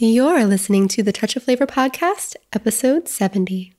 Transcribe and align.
You're 0.00 0.46
listening 0.46 0.86
to 0.90 1.02
the 1.02 1.10
Touch 1.10 1.34
of 1.34 1.42
Flavor 1.42 1.66
podcast, 1.66 2.36
episode 2.52 3.08
70. 3.08 3.72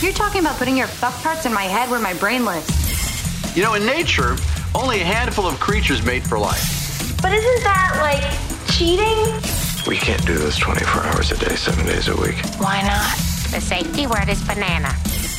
You're 0.00 0.12
talking 0.12 0.40
about 0.40 0.56
putting 0.56 0.76
your 0.76 0.88
fuck 0.88 1.14
parts 1.22 1.46
in 1.46 1.54
my 1.54 1.62
head 1.62 1.88
where 1.88 2.00
my 2.00 2.12
brain 2.14 2.44
lives. 2.44 3.56
You 3.56 3.62
know, 3.62 3.74
in 3.74 3.86
nature, 3.86 4.34
only 4.74 5.00
a 5.00 5.04
handful 5.04 5.46
of 5.46 5.60
creatures 5.60 6.04
mate 6.04 6.24
for 6.24 6.40
life. 6.40 7.16
But 7.22 7.32
isn't 7.34 7.62
that 7.62 7.94
like 8.02 8.68
cheating? 8.72 9.16
We 9.86 9.96
can't 9.96 10.26
do 10.26 10.36
this 10.36 10.56
24 10.58 11.02
hours 11.04 11.30
a 11.30 11.36
day, 11.36 11.54
seven 11.54 11.86
days 11.86 12.08
a 12.08 12.16
week. 12.16 12.34
Why 12.58 12.82
not? 12.82 13.16
The 13.52 13.60
safety 13.60 14.08
word 14.08 14.28
is 14.28 14.42
banana. 14.42 14.92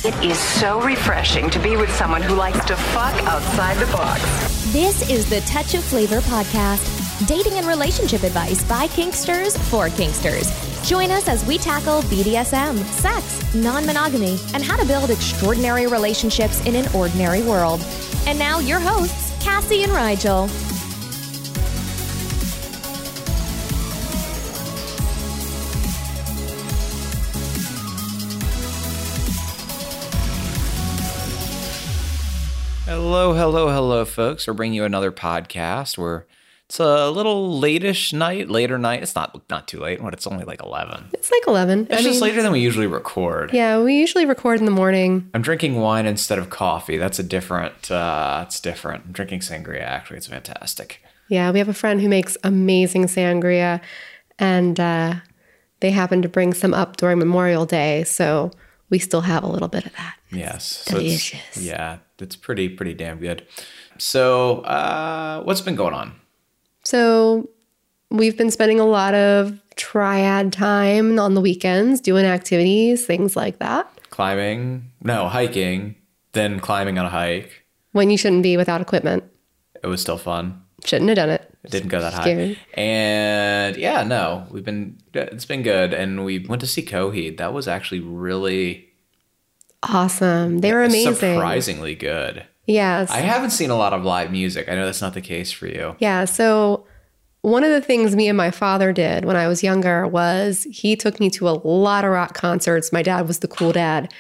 It 0.06 0.24
is 0.24 0.38
so 0.38 0.80
refreshing 0.82 1.50
to 1.50 1.58
be 1.58 1.76
with 1.78 1.90
someone 1.90 2.22
who 2.22 2.36
likes 2.36 2.64
to 2.66 2.76
fuck 2.76 3.16
outside 3.24 3.76
the 3.78 3.92
box. 3.92 4.22
This 4.72 5.10
is 5.10 5.28
the 5.28 5.42
Touch 5.52 5.74
of 5.74 5.84
Flavor 5.84 6.20
podcast 6.20 7.28
dating 7.28 7.54
and 7.54 7.66
relationship 7.66 8.22
advice 8.22 8.64
by 8.66 8.86
Kinksters 8.86 9.58
for 9.58 9.88
Kinksters. 9.88 10.48
Join 10.88 11.10
us 11.10 11.28
as 11.28 11.44
we 11.48 11.58
tackle 11.58 12.02
BDSM, 12.04 12.78
sex, 12.84 13.56
non 13.56 13.84
monogamy, 13.88 14.38
and 14.54 14.62
how 14.62 14.78
to 14.78 14.86
build 14.86 15.10
extraordinary 15.10 15.88
relationships 15.88 16.64
in 16.68 16.76
an 16.76 16.88
ordinary 16.94 17.42
world. 17.42 17.84
And 18.28 18.38
now, 18.38 18.60
your 18.60 18.80
hosts, 18.80 19.36
Cassie 19.44 19.82
and 19.82 19.92
Rigel. 19.92 20.48
Hello, 32.86 33.34
hello, 33.34 33.70
hello, 33.70 34.06
folks. 34.06 34.46
We're 34.48 34.54
bringing 34.54 34.76
you 34.76 34.84
another 34.84 35.12
podcast 35.12 35.98
where 35.98 36.28
it's 36.68 36.80
a 36.80 37.10
little 37.10 37.60
latish 37.60 38.14
night, 38.14 38.48
later 38.50 38.78
night. 38.78 39.02
It's 39.02 39.16
not 39.16 39.50
not 39.50 39.68
too 39.68 39.80
late. 39.80 40.02
What? 40.04 40.14
It's 40.14 40.28
only 40.28 40.46
like 40.46 40.62
eleven. 40.62 41.06
It's 41.14 41.32
like 41.32 41.48
11. 41.48 41.88
It's 41.90 41.94
I 41.94 41.96
just 42.04 42.22
mean, 42.22 42.30
later 42.30 42.44
than 42.44 42.52
we 42.52 42.60
usually 42.60 42.86
record. 42.86 43.52
Yeah, 43.54 43.82
we 43.82 43.96
usually 43.98 44.26
record 44.26 44.60
in 44.60 44.66
the 44.66 44.72
morning. 44.72 45.30
I'm 45.34 45.42
drinking 45.42 45.76
wine 45.78 46.06
instead 46.06 46.38
of 46.38 46.52
coffee. 46.52 46.98
That's 46.98 47.18
a 47.18 47.24
different. 47.24 47.90
uh 47.90 48.44
It's 48.46 48.60
different. 48.60 49.06
I'm 49.08 49.12
drinking 49.14 49.40
sangria. 49.40 49.82
Actually, 49.82 50.18
it's 50.18 50.28
fantastic. 50.28 51.02
Yeah, 51.28 51.50
we 51.52 51.58
have 51.60 51.70
a 51.70 51.74
friend 51.74 52.00
who 52.02 52.08
makes 52.08 52.38
amazing 52.44 53.06
sangria, 53.06 53.82
and 54.38 54.80
uh, 54.80 55.16
they 55.80 55.90
happened 55.90 56.22
to 56.22 56.30
bring 56.30 56.54
some 56.54 56.76
up 56.76 56.98
during 56.98 57.18
Memorial 57.18 57.66
Day, 57.66 58.04
so 58.04 58.52
we 58.92 59.00
still 59.00 59.22
have 59.22 59.44
a 59.44 59.48
little 59.48 59.68
bit 59.68 59.88
of 59.88 59.94
that. 59.94 60.18
Yes, 60.32 60.84
it's- 60.88 60.90
delicious. 61.04 61.58
yeah, 61.58 61.98
it's 62.20 62.36
pretty 62.36 62.70
pretty 62.70 62.94
damn 62.94 63.20
good. 63.20 63.46
So, 63.98 64.60
uh 64.62 65.42
what's 65.44 65.62
been 65.62 65.76
going 65.76 65.94
on? 65.94 66.14
So 66.84 67.50
we've 68.12 68.38
been 68.38 68.52
spending 68.52 68.80
a 68.80 68.86
lot 68.86 69.14
of 69.14 69.60
triad 69.76 70.54
time 70.54 71.20
on 71.20 71.34
the 71.34 71.42
weekends, 71.42 72.00
doing 72.02 72.26
activities, 72.26 73.06
things 73.06 73.36
like 73.36 73.60
that, 73.60 73.90
Climbing? 74.10 74.92
No, 75.02 75.28
hiking. 75.28 75.96
Then 76.32 76.60
climbing 76.60 76.98
on 76.98 77.06
a 77.06 77.10
hike. 77.10 77.66
when 77.92 78.10
you 78.10 78.18
shouldn't 78.18 78.44
be 78.44 78.56
without 78.58 78.82
equipment. 78.82 79.24
It 79.84 79.88
was 79.88 80.02
still 80.02 80.18
fun. 80.18 80.62
Shouldn't 80.86 81.10
have 81.10 81.16
done 81.16 81.30
it. 81.30 81.50
It 81.64 81.72
didn't 81.72 81.90
go 81.90 82.00
that 82.00 82.14
high. 82.14 82.58
And 82.76 83.76
yeah, 83.76 84.04
no, 84.04 84.46
we've 84.52 84.64
been 84.64 84.98
it's 85.14 85.46
been 85.46 85.64
good, 85.64 85.94
and 85.94 86.24
we 86.26 86.40
went 86.40 86.60
to 86.62 86.68
see 86.68 86.84
Coheed. 86.86 87.38
That 87.38 87.54
was 87.54 87.68
actually 87.68 88.02
really 88.02 88.90
Awesome. 89.90 90.60
They 90.60 90.74
were 90.74 90.84
amazing. 90.84 91.16
surprisingly 91.16 91.96
good. 91.96 92.46
Yes. 92.66 93.12
I 93.12 93.20
haven't 93.20 93.52
seen 93.52 93.70
a 93.70 93.76
lot 93.76 93.94
of 93.94 94.04
live 94.04 94.32
music. 94.32 94.68
I 94.68 94.76
know 94.76 94.86
that's 94.86 95.02
not 95.02 95.14
the 95.14 95.22
case 95.22 95.52
for 95.52 95.68
you. 95.68 95.96
Yeah. 96.00 96.26
So, 96.26 96.86
one 97.42 97.64
of 97.64 97.70
the 97.70 97.82
things 97.82 98.16
me 98.16 98.28
and 98.28 98.36
my 98.36 98.50
father 98.50 98.92
did 98.92 99.24
when 99.24 99.36
I 99.36 99.48
was 99.48 99.62
younger 99.62 100.08
was 100.08 100.66
he 100.72 100.96
took 100.96 101.20
me 101.20 101.30
to 101.32 101.48
a 101.48 101.52
lot 101.52 102.04
of 102.04 102.10
rock 102.10 102.34
concerts. 102.34 102.92
My 102.92 103.04
dad 103.04 103.28
was 103.28 103.40
the 103.40 103.48
cool 103.48 103.72
dad. 103.72 104.12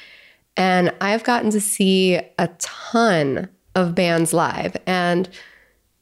And 0.56 0.94
I've 1.02 1.24
gotten 1.24 1.50
to 1.50 1.60
see 1.60 2.16
a 2.38 2.48
ton 2.60 3.50
of 3.74 3.96
bands 3.96 4.32
live. 4.32 4.78
And 4.86 5.28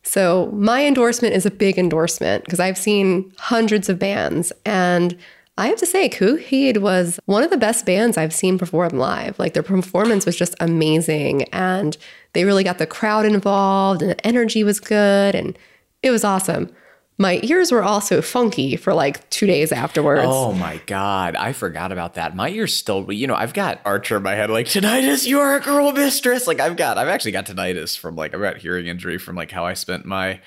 so, 0.04 0.52
my 0.52 0.86
endorsement 0.86 1.34
is 1.34 1.46
a 1.46 1.52
big 1.52 1.78
endorsement 1.78 2.44
because 2.44 2.60
I've 2.60 2.78
seen 2.78 3.32
hundreds 3.38 3.88
of 3.88 3.98
bands. 3.98 4.52
And 4.66 5.18
I 5.58 5.68
have 5.68 5.78
to 5.80 5.86
say, 5.86 6.10
Coheed 6.10 6.80
was 6.80 7.20
one 7.26 7.44
of 7.44 7.52
the 7.52 7.58
best 7.58 7.86
bands 7.86 8.18
I've 8.18 8.34
seen 8.34 8.58
perform 8.58 8.98
live. 8.98 9.38
Like 9.38 9.54
their 9.54 9.62
performance 9.62 10.26
was 10.26 10.36
just 10.36 10.56
amazing, 10.60 11.44
and 11.54 11.96
they 12.34 12.44
really 12.44 12.64
got 12.64 12.80
the 12.80 12.88
crowd 12.88 13.26
involved, 13.26 14.02
and 14.02 14.10
the 14.10 14.26
energy 14.28 14.64
was 14.64 14.80
good, 14.80 15.36
and 15.36 15.58
it 16.02 16.10
was 16.10 16.24
awesome. 16.24 16.74
My 17.20 17.40
ears 17.44 17.72
were 17.72 17.84
also 17.84 18.24
funky 18.24 18.76
for 18.76 18.96
like 18.96 19.30
two 19.30 19.46
days 19.46 19.72
afterwards. 19.72 20.24
Oh 20.26 20.54
my 20.54 20.82
god, 20.88 21.36
I 21.36 21.54
forgot 21.54 21.92
about 21.92 22.16
that. 22.16 22.36
My 22.36 22.50
ears 22.50 22.76
still, 22.76 23.12
you 23.12 23.28
know, 23.28 23.36
I've 23.36 23.54
got 23.54 23.80
Archer 23.86 24.18
in 24.18 24.24
my 24.24 24.34
head, 24.34 24.50
like 24.50 24.66
tinnitus. 24.66 25.28
You 25.28 25.40
are 25.40 25.56
a 25.56 25.60
girl 25.60 25.92
mistress. 25.92 26.48
Like 26.48 26.60
I've 26.60 26.76
got, 26.76 26.98
I've 26.98 27.08
actually 27.08 27.34
got 27.34 27.46
tinnitus 27.46 27.96
from 27.96 28.16
like 28.16 28.34
I've 28.34 28.42
got 28.42 28.58
hearing 28.58 28.88
injury 28.88 29.20
from 29.20 29.36
like 29.36 29.52
how 29.52 29.64
I 29.64 29.76
spent 29.76 30.06
my 30.06 30.42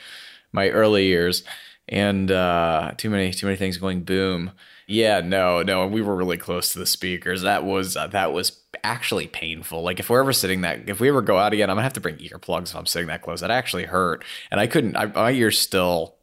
my 0.50 0.68
early 0.70 1.06
years, 1.06 1.44
and 1.88 2.28
uh 2.32 2.94
too 2.96 3.10
many 3.10 3.32
too 3.32 3.46
many 3.46 3.56
things 3.56 3.76
going 3.76 4.02
boom. 4.02 4.50
Yeah, 4.86 5.20
no, 5.20 5.62
no, 5.62 5.86
we 5.86 6.00
were 6.00 6.14
really 6.14 6.36
close 6.36 6.72
to 6.72 6.78
the 6.78 6.86
speakers. 6.86 7.42
That 7.42 7.64
was 7.64 7.96
uh, 7.96 8.06
that 8.08 8.32
was 8.32 8.60
actually 8.84 9.26
painful. 9.26 9.82
Like 9.82 9.98
if 9.98 10.08
we're 10.08 10.20
ever 10.20 10.32
sitting 10.32 10.60
that, 10.60 10.88
if 10.88 11.00
we 11.00 11.08
ever 11.08 11.22
go 11.22 11.38
out 11.38 11.52
again, 11.52 11.70
I'm 11.70 11.74
gonna 11.74 11.82
have 11.82 11.92
to 11.94 12.00
bring 12.00 12.16
earplugs 12.18 12.70
if 12.70 12.76
I'm 12.76 12.86
sitting 12.86 13.08
that 13.08 13.22
close. 13.22 13.40
That 13.40 13.50
actually 13.50 13.84
hurt, 13.84 14.24
and 14.50 14.60
I 14.60 14.66
couldn't. 14.66 14.96
I, 14.96 15.06
my 15.06 15.32
ears 15.32 15.58
still 15.58 16.16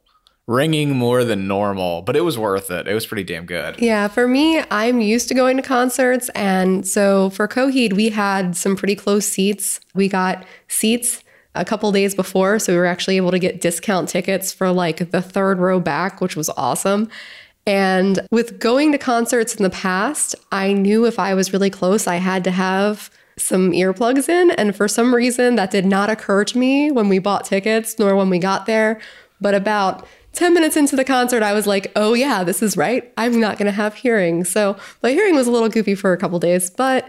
ringing 0.46 0.90
more 0.96 1.24
than 1.24 1.46
normal, 1.46 2.02
but 2.02 2.16
it 2.16 2.20
was 2.20 2.38
worth 2.38 2.70
it. 2.70 2.86
It 2.86 2.94
was 2.94 3.06
pretty 3.06 3.24
damn 3.24 3.46
good. 3.46 3.80
Yeah, 3.80 4.08
for 4.08 4.28
me, 4.28 4.62
I'm 4.70 5.00
used 5.00 5.28
to 5.28 5.34
going 5.34 5.56
to 5.56 5.62
concerts. 5.62 6.28
And 6.30 6.86
so 6.86 7.30
for 7.30 7.48
Coheed, 7.48 7.94
we 7.94 8.10
had 8.10 8.56
some 8.56 8.76
pretty 8.76 8.94
close 8.94 9.26
seats. 9.26 9.80
We 9.94 10.08
got 10.08 10.44
seats 10.68 11.22
a 11.54 11.64
couple 11.64 11.90
days 11.92 12.14
before. 12.14 12.58
So 12.58 12.72
we 12.72 12.78
were 12.78 12.86
actually 12.86 13.16
able 13.16 13.30
to 13.30 13.38
get 13.38 13.60
discount 13.60 14.08
tickets 14.08 14.52
for 14.52 14.70
like 14.70 15.10
the 15.10 15.22
third 15.22 15.58
row 15.58 15.80
back, 15.80 16.20
which 16.20 16.36
was 16.36 16.50
awesome. 16.50 17.08
And 17.66 18.26
with 18.30 18.58
going 18.58 18.92
to 18.92 18.98
concerts 18.98 19.54
in 19.54 19.62
the 19.62 19.70
past, 19.70 20.34
I 20.52 20.72
knew 20.72 21.06
if 21.06 21.18
I 21.18 21.34
was 21.34 21.52
really 21.52 21.70
close, 21.70 22.06
I 22.06 22.16
had 22.16 22.44
to 22.44 22.50
have 22.50 23.10
some 23.36 23.72
earplugs 23.72 24.28
in. 24.28 24.50
And 24.52 24.76
for 24.76 24.86
some 24.86 25.14
reason, 25.14 25.56
that 25.56 25.70
did 25.70 25.86
not 25.86 26.10
occur 26.10 26.44
to 26.44 26.58
me 26.58 26.90
when 26.90 27.08
we 27.08 27.18
bought 27.18 27.46
tickets, 27.46 27.98
nor 27.98 28.14
when 28.16 28.30
we 28.30 28.38
got 28.38 28.66
there. 28.66 29.00
But 29.40 29.54
about 29.54 30.06
10 30.32 30.52
minutes 30.52 30.76
into 30.76 30.96
the 30.96 31.04
concert, 31.04 31.42
I 31.42 31.52
was 31.52 31.66
like, 31.66 31.90
oh, 31.96 32.14
yeah, 32.14 32.44
this 32.44 32.62
is 32.62 32.76
right. 32.76 33.12
I'm 33.16 33.40
not 33.40 33.56
going 33.56 33.66
to 33.66 33.72
have 33.72 33.94
hearing. 33.94 34.44
So 34.44 34.76
my 35.02 35.10
hearing 35.10 35.34
was 35.34 35.46
a 35.46 35.50
little 35.50 35.68
goofy 35.68 35.94
for 35.94 36.12
a 36.12 36.16
couple 36.16 36.38
days, 36.38 36.70
but 36.70 37.08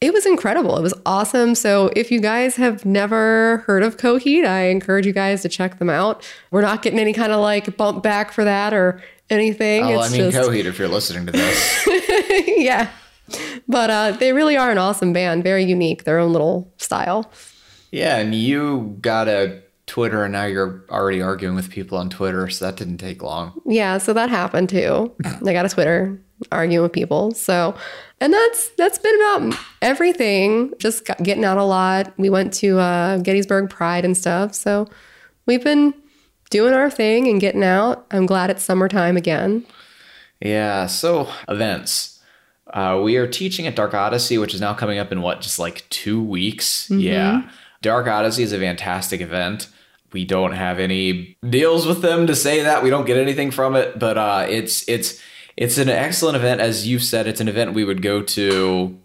it 0.00 0.12
was 0.12 0.26
incredible. 0.26 0.76
It 0.76 0.82
was 0.82 0.94
awesome. 1.06 1.54
So 1.54 1.90
if 1.96 2.10
you 2.12 2.20
guys 2.20 2.56
have 2.56 2.84
never 2.84 3.64
heard 3.66 3.82
of 3.82 3.96
Coheed, 3.96 4.44
I 4.44 4.66
encourage 4.66 5.06
you 5.06 5.12
guys 5.12 5.42
to 5.42 5.48
check 5.48 5.78
them 5.78 5.90
out. 5.90 6.24
We're 6.50 6.62
not 6.62 6.82
getting 6.82 7.00
any 7.00 7.12
kind 7.12 7.32
of 7.32 7.40
like 7.40 7.76
bump 7.76 8.02
back 8.02 8.30
for 8.32 8.44
that 8.44 8.72
or 8.72 9.02
anything. 9.30 9.84
Oh, 9.84 10.00
it's 10.00 10.12
I 10.12 10.18
mean, 10.18 10.30
just, 10.30 10.48
Coheed, 10.48 10.64
if 10.64 10.78
you're 10.78 10.88
listening 10.88 11.26
to 11.26 11.32
this. 11.32 11.88
yeah. 12.56 12.90
But 13.66 13.90
uh, 13.90 14.12
they 14.12 14.32
really 14.32 14.56
are 14.56 14.70
an 14.70 14.78
awesome 14.78 15.12
band, 15.12 15.42
very 15.44 15.64
unique, 15.64 16.04
their 16.04 16.18
own 16.18 16.32
little 16.32 16.72
style. 16.78 17.30
yeah, 17.90 18.16
and 18.16 18.34
you 18.34 18.96
got 19.00 19.28
a 19.28 19.62
Twitter, 19.86 20.24
and 20.24 20.32
now 20.32 20.44
you're 20.44 20.84
already 20.90 21.20
arguing 21.20 21.54
with 21.54 21.70
people 21.70 21.98
on 21.98 22.08
Twitter, 22.10 22.48
so 22.48 22.66
that 22.66 22.76
didn't 22.76 22.98
take 22.98 23.22
long. 23.22 23.60
Yeah, 23.66 23.98
so 23.98 24.12
that 24.12 24.30
happened 24.30 24.68
too. 24.68 25.12
I 25.24 25.52
got 25.52 25.66
a 25.66 25.68
Twitter 25.68 26.18
arguing 26.52 26.82
with 26.82 26.92
people. 26.92 27.32
So, 27.32 27.74
and 28.20 28.32
that's 28.32 28.68
that's 28.76 28.98
been 28.98 29.14
about 29.16 29.58
everything. 29.82 30.72
Just 30.78 31.04
getting 31.22 31.44
out 31.44 31.58
a 31.58 31.64
lot. 31.64 32.12
We 32.18 32.30
went 32.30 32.52
to 32.54 32.78
uh, 32.78 33.18
Gettysburg 33.18 33.70
Pride 33.70 34.04
and 34.04 34.16
stuff. 34.16 34.54
So, 34.54 34.88
we've 35.46 35.64
been 35.64 35.94
doing 36.48 36.74
our 36.74 36.90
thing 36.90 37.28
and 37.28 37.40
getting 37.40 37.62
out. 37.64 38.06
I'm 38.10 38.26
glad 38.26 38.50
it's 38.50 38.62
summertime 38.64 39.16
again. 39.16 39.64
Yeah, 40.40 40.86
so 40.86 41.28
events. 41.48 42.20
Uh, 42.72 43.00
we 43.02 43.16
are 43.16 43.26
teaching 43.26 43.66
at 43.66 43.74
Dark 43.74 43.94
Odyssey, 43.94 44.38
which 44.38 44.54
is 44.54 44.60
now 44.60 44.74
coming 44.74 44.98
up 44.98 45.10
in 45.10 45.22
what, 45.22 45.40
just 45.40 45.58
like 45.58 45.88
two 45.88 46.22
weeks? 46.22 46.90
Yeah. 46.90 47.48
Dark 47.82 48.06
Odyssey 48.06 48.42
is 48.42 48.52
a 48.52 48.58
fantastic 48.58 49.20
event. 49.20 49.68
We 50.12 50.24
don't 50.24 50.52
have 50.52 50.78
any 50.78 51.36
deals 51.48 51.86
with 51.86 52.02
them 52.02 52.26
to 52.26 52.34
say 52.34 52.62
that. 52.62 52.82
We 52.82 52.90
don't 52.90 53.06
get 53.06 53.16
anything 53.18 53.50
from 53.50 53.76
it, 53.76 53.98
but 53.98 54.16
uh, 54.18 54.46
it's 54.48 54.88
it's 54.88 55.20
it's 55.56 55.76
an 55.76 55.88
excellent 55.88 56.36
event. 56.36 56.60
As 56.60 56.86
you've 56.86 57.02
said, 57.04 57.26
it's 57.26 57.40
an 57.40 57.48
event 57.48 57.74
we 57.74 57.84
would 57.84 58.00
go 58.02 58.22
to. 58.22 58.98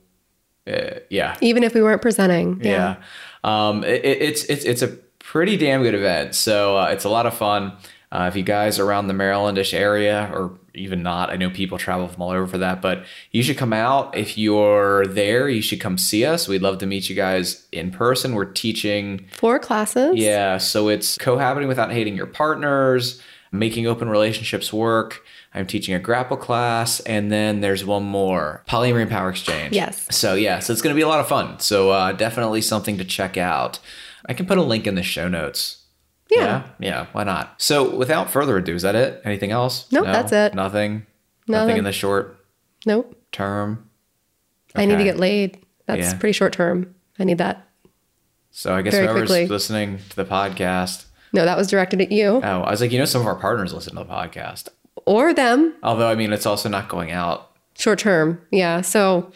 Uh, 0.65 0.99
yeah, 1.09 1.35
Even 1.41 1.63
if 1.63 1.73
we 1.73 1.81
weren't 1.81 2.01
presenting. 2.01 2.61
yeah. 2.63 2.95
Um, 3.43 3.83
it, 3.83 4.05
it- 4.05 4.21
it's 4.21 4.43
it's 4.45 4.63
it's 4.65 4.81
a 4.81 4.97
pretty 5.33 5.57
damn 5.57 5.81
good 5.81 5.95
event. 5.95 6.35
So 6.35 6.77
uh, 6.77 6.89
it's 6.89 7.05
a 7.05 7.09
lot 7.09 7.25
of 7.25 7.33
fun. 7.33 7.73
Uh, 8.11 8.27
if 8.29 8.35
you 8.35 8.43
guys 8.43 8.77
are 8.77 8.85
around 8.85 9.07
the 9.07 9.15
Marylandish 9.15 9.73
area, 9.73 10.29
or 10.31 10.59
even 10.75 11.01
not, 11.01 11.31
I 11.31 11.37
know 11.37 11.49
people 11.49 11.79
travel 11.79 12.07
from 12.07 12.21
all 12.21 12.29
over 12.29 12.45
for 12.45 12.59
that, 12.59 12.83
but 12.83 13.03
you 13.31 13.41
should 13.41 13.57
come 13.57 13.73
out. 13.73 14.15
If 14.15 14.37
you're 14.37 15.07
there, 15.07 15.49
you 15.49 15.63
should 15.63 15.81
come 15.81 15.97
see 15.97 16.23
us. 16.23 16.47
We'd 16.47 16.61
love 16.61 16.77
to 16.77 16.85
meet 16.85 17.09
you 17.09 17.15
guys 17.15 17.67
in 17.71 17.89
person. 17.89 18.35
We're 18.35 18.45
teaching 18.45 19.25
Four 19.31 19.57
classes. 19.57 20.17
yeah, 20.17 20.59
so 20.59 20.87
it's 20.87 21.17
cohabiting 21.17 21.67
without 21.67 21.91
hating 21.91 22.15
your 22.15 22.27
partners, 22.27 23.19
making 23.51 23.87
open 23.87 24.09
relationships 24.09 24.71
work, 24.71 25.23
I'm 25.55 25.65
teaching 25.65 25.95
a 25.95 25.99
grapple 25.99 26.37
class, 26.37 26.99
and 27.01 27.31
then 27.31 27.61
there's 27.61 27.83
one 27.83 28.03
more 28.03 28.63
polyamory 28.67 29.01
and 29.01 29.11
power 29.11 29.29
exchange. 29.29 29.73
Yes. 29.73 30.07
So 30.15 30.35
yeah, 30.35 30.59
so 30.59 30.73
it's 30.73 30.81
going 30.83 30.93
to 30.93 30.97
be 30.97 31.03
a 31.03 31.07
lot 31.07 31.19
of 31.19 31.27
fun. 31.27 31.59
So 31.59 31.89
uh, 31.89 32.11
definitely 32.11 32.61
something 32.61 32.97
to 32.99 33.05
check 33.05 33.35
out. 33.35 33.79
I 34.27 34.33
can 34.33 34.45
put 34.45 34.57
a 34.57 34.61
link 34.63 34.87
in 34.87 34.95
the 34.95 35.03
show 35.03 35.27
notes. 35.27 35.83
Yeah. 36.29 36.39
Yeah, 36.39 36.63
yeah, 36.79 37.05
why 37.11 37.23
not? 37.23 37.55
So 37.61 37.95
without 37.95 38.29
further 38.29 38.57
ado, 38.57 38.73
is 38.75 38.81
that 38.81 38.95
it? 38.95 39.21
Anything 39.25 39.51
else? 39.51 39.85
Nope, 39.91 40.05
that's 40.05 40.31
it. 40.31 40.53
Nothing. 40.55 41.05
Nothing. 41.47 41.67
Nothing 41.67 41.77
in 41.77 41.83
the 41.83 41.91
short 41.91 42.45
Nope. 42.85 43.15
term. 43.31 43.89
I 44.75 44.85
need 44.85 44.97
to 44.97 45.03
get 45.03 45.17
laid. 45.17 45.59
That's 45.85 46.13
Yeah. 46.13 46.17
pretty 46.17 46.33
short 46.33 46.53
term. 46.53 46.95
I 47.19 47.25
need 47.25 47.37
that. 47.37 47.67
So 48.51 48.73
I 48.73 48.81
guess 48.81 48.93
Very 48.93 49.07
whoever's 49.07 49.29
quickly. 49.29 49.47
listening 49.47 49.99
to 50.09 50.15
the 50.15 50.25
podcast. 50.25 51.05
No, 51.33 51.43
that 51.45 51.57
was 51.57 51.67
directed 51.67 51.99
at 52.01 52.11
you 52.11 52.39
Oh, 52.43 52.61
I 52.61 52.71
was 52.71 52.79
like, 52.81 52.91
you 52.91 52.99
know, 52.99 53.05
some 53.05 53.21
of 53.21 53.27
our 53.27 53.35
partners 53.35 53.73
listen 53.73 53.95
to 53.95 54.03
the 54.03 54.09
podcast. 54.09 54.69
or 55.05 55.33
them. 55.33 55.73
Although, 55.83 56.07
I 56.07 56.15
mean, 56.15 56.31
it's 56.31 56.45
also 56.45 56.69
not 56.69 56.87
going 56.87 57.11
out. 57.11 57.49
Short 57.77 57.99
term. 57.99 58.39
Yeah. 58.51 58.79
So 58.81 59.31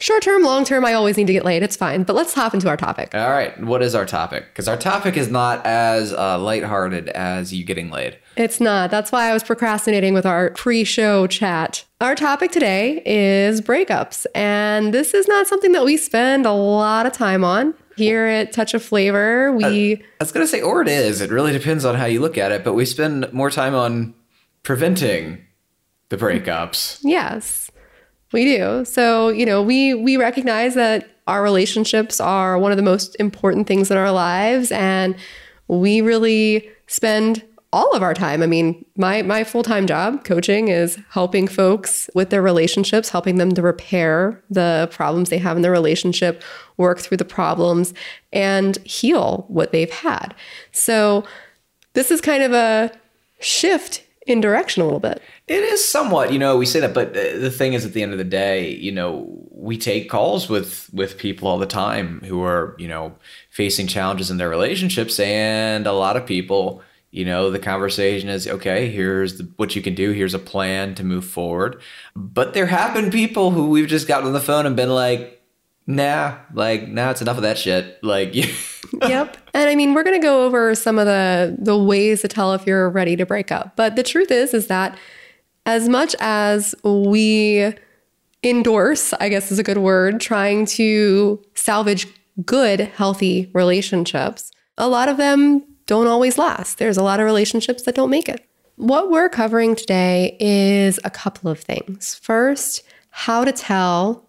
short 0.00 0.22
term, 0.22 0.42
long 0.42 0.64
term, 0.64 0.84
I 0.84 0.94
always 0.94 1.16
need 1.16 1.28
to 1.28 1.32
get 1.32 1.44
laid. 1.44 1.62
It's 1.62 1.76
fine. 1.76 2.02
But 2.02 2.16
let's 2.16 2.34
hop 2.34 2.54
into 2.54 2.68
our 2.68 2.76
topic. 2.76 3.14
All 3.14 3.30
right, 3.30 3.58
what 3.62 3.82
is 3.82 3.94
our 3.94 4.06
topic? 4.06 4.46
Because 4.46 4.66
our 4.66 4.76
topic 4.76 5.16
is 5.16 5.30
not 5.30 5.64
as 5.64 6.12
uh, 6.12 6.38
lighthearted 6.38 7.08
as 7.10 7.54
you 7.54 7.64
getting 7.64 7.90
laid. 7.90 8.18
It's 8.36 8.60
not. 8.60 8.90
That's 8.90 9.12
why 9.12 9.28
I 9.28 9.32
was 9.32 9.44
procrastinating 9.44 10.14
with 10.14 10.26
our 10.26 10.50
pre 10.50 10.84
show 10.84 11.26
chat. 11.26 11.84
Our 12.00 12.14
topic 12.14 12.50
today 12.50 13.02
is 13.04 13.60
breakups. 13.60 14.26
And 14.34 14.94
this 14.94 15.14
is 15.14 15.28
not 15.28 15.46
something 15.46 15.72
that 15.72 15.84
we 15.84 15.96
spend 15.96 16.46
a 16.46 16.52
lot 16.52 17.06
of 17.06 17.12
time 17.12 17.44
on. 17.44 17.74
Here 17.96 18.24
at 18.24 18.52
Touch 18.52 18.72
of 18.72 18.82
Flavor, 18.82 19.52
we. 19.52 19.96
I 19.96 20.00
was 20.20 20.32
going 20.32 20.44
to 20.46 20.50
say, 20.50 20.62
or 20.62 20.80
it 20.80 20.88
is. 20.88 21.20
It 21.20 21.30
really 21.30 21.52
depends 21.52 21.84
on 21.84 21.96
how 21.96 22.06
you 22.06 22.20
look 22.20 22.38
at 22.38 22.50
it, 22.50 22.64
but 22.64 22.72
we 22.72 22.86
spend 22.86 23.30
more 23.30 23.50
time 23.50 23.74
on 23.74 24.14
preventing 24.62 25.44
the 26.08 26.16
breakups. 26.16 27.00
Yes, 27.02 27.69
we 28.32 28.44
do. 28.44 28.84
So, 28.84 29.28
you 29.28 29.44
know, 29.44 29.62
we 29.62 29.94
we 29.94 30.16
recognize 30.16 30.74
that 30.74 31.08
our 31.26 31.42
relationships 31.42 32.20
are 32.20 32.58
one 32.58 32.72
of 32.72 32.76
the 32.76 32.82
most 32.82 33.16
important 33.18 33.66
things 33.66 33.90
in 33.90 33.96
our 33.96 34.12
lives 34.12 34.72
and 34.72 35.14
we 35.68 36.00
really 36.00 36.68
spend 36.86 37.44
all 37.72 37.92
of 37.92 38.02
our 38.02 38.14
time. 38.14 38.42
I 38.42 38.46
mean, 38.46 38.84
my 38.96 39.22
my 39.22 39.44
full-time 39.44 39.86
job 39.86 40.24
coaching 40.24 40.68
is 40.68 40.98
helping 41.10 41.46
folks 41.46 42.10
with 42.14 42.30
their 42.30 42.42
relationships, 42.42 43.10
helping 43.10 43.36
them 43.36 43.52
to 43.52 43.62
repair 43.62 44.42
the 44.50 44.88
problems 44.90 45.30
they 45.30 45.38
have 45.38 45.56
in 45.56 45.62
their 45.62 45.70
relationship, 45.70 46.42
work 46.76 46.98
through 46.98 47.18
the 47.18 47.24
problems 47.24 47.94
and 48.32 48.76
heal 48.78 49.44
what 49.48 49.70
they've 49.70 49.90
had. 49.90 50.34
So, 50.72 51.24
this 51.92 52.10
is 52.10 52.20
kind 52.20 52.42
of 52.42 52.52
a 52.52 52.90
shift 53.40 54.04
in 54.30 54.40
direction 54.40 54.82
a 54.82 54.84
little 54.84 55.00
bit. 55.00 55.22
It 55.48 55.62
is 55.62 55.86
somewhat, 55.86 56.32
you 56.32 56.38
know, 56.38 56.56
we 56.56 56.66
say 56.66 56.80
that, 56.80 56.94
but 56.94 57.12
the 57.14 57.50
thing 57.50 57.72
is, 57.72 57.84
at 57.84 57.92
the 57.92 58.02
end 58.02 58.12
of 58.12 58.18
the 58.18 58.24
day, 58.24 58.70
you 58.74 58.92
know, 58.92 59.26
we 59.50 59.76
take 59.76 60.08
calls 60.08 60.48
with 60.48 60.88
with 60.92 61.18
people 61.18 61.48
all 61.48 61.58
the 61.58 61.66
time 61.66 62.20
who 62.24 62.42
are, 62.42 62.74
you 62.78 62.88
know, 62.88 63.14
facing 63.50 63.86
challenges 63.86 64.30
in 64.30 64.36
their 64.36 64.48
relationships, 64.48 65.18
and 65.20 65.86
a 65.86 65.92
lot 65.92 66.16
of 66.16 66.24
people, 66.24 66.82
you 67.10 67.24
know, 67.24 67.50
the 67.50 67.58
conversation 67.58 68.28
is, 68.28 68.46
okay, 68.46 68.88
here's 68.88 69.38
the, 69.38 69.50
what 69.56 69.74
you 69.74 69.82
can 69.82 69.94
do, 69.94 70.12
here's 70.12 70.34
a 70.34 70.38
plan 70.38 70.94
to 70.94 71.04
move 71.04 71.24
forward. 71.24 71.80
But 72.14 72.54
there 72.54 72.66
have 72.66 72.94
been 72.94 73.10
people 73.10 73.50
who 73.50 73.68
we've 73.68 73.88
just 73.88 74.08
gotten 74.08 74.28
on 74.28 74.32
the 74.32 74.40
phone 74.40 74.64
and 74.64 74.76
been 74.76 74.90
like, 74.90 75.42
nah, 75.86 76.36
like, 76.54 76.88
nah, 76.88 77.10
it's 77.10 77.22
enough 77.22 77.36
of 77.36 77.42
that 77.42 77.58
shit. 77.58 78.02
Like, 78.02 78.34
yep. 79.02 79.36
And 79.54 79.68
I 79.68 79.74
mean, 79.74 79.94
we're 79.94 80.02
going 80.02 80.20
to 80.20 80.24
go 80.24 80.44
over 80.44 80.74
some 80.74 80.98
of 80.98 81.06
the 81.06 81.56
the 81.58 81.76
ways 81.76 82.22
to 82.22 82.28
tell 82.28 82.54
if 82.54 82.66
you're 82.66 82.88
ready 82.88 83.16
to 83.16 83.26
break 83.26 83.50
up. 83.50 83.76
But 83.76 83.96
the 83.96 84.02
truth 84.02 84.30
is 84.30 84.54
is 84.54 84.68
that 84.68 84.96
as 85.66 85.88
much 85.88 86.16
as 86.20 86.74
we 86.84 87.74
endorse, 88.42 89.12
I 89.14 89.28
guess 89.28 89.52
is 89.52 89.58
a 89.58 89.62
good 89.62 89.78
word, 89.78 90.20
trying 90.20 90.66
to 90.66 91.42
salvage 91.54 92.06
good, 92.44 92.80
healthy 92.80 93.50
relationships, 93.52 94.50
a 94.78 94.88
lot 94.88 95.08
of 95.08 95.16
them 95.16 95.64
don't 95.86 96.06
always 96.06 96.38
last. 96.38 96.78
There's 96.78 96.96
a 96.96 97.02
lot 97.02 97.20
of 97.20 97.26
relationships 97.26 97.82
that 97.82 97.94
don't 97.94 98.10
make 98.10 98.28
it. 98.28 98.46
What 98.76 99.10
we're 99.10 99.28
covering 99.28 99.74
today 99.76 100.36
is 100.40 100.98
a 101.04 101.10
couple 101.10 101.50
of 101.50 101.60
things. 101.60 102.14
First, 102.14 102.82
how 103.10 103.44
to 103.44 103.52
tell 103.52 104.26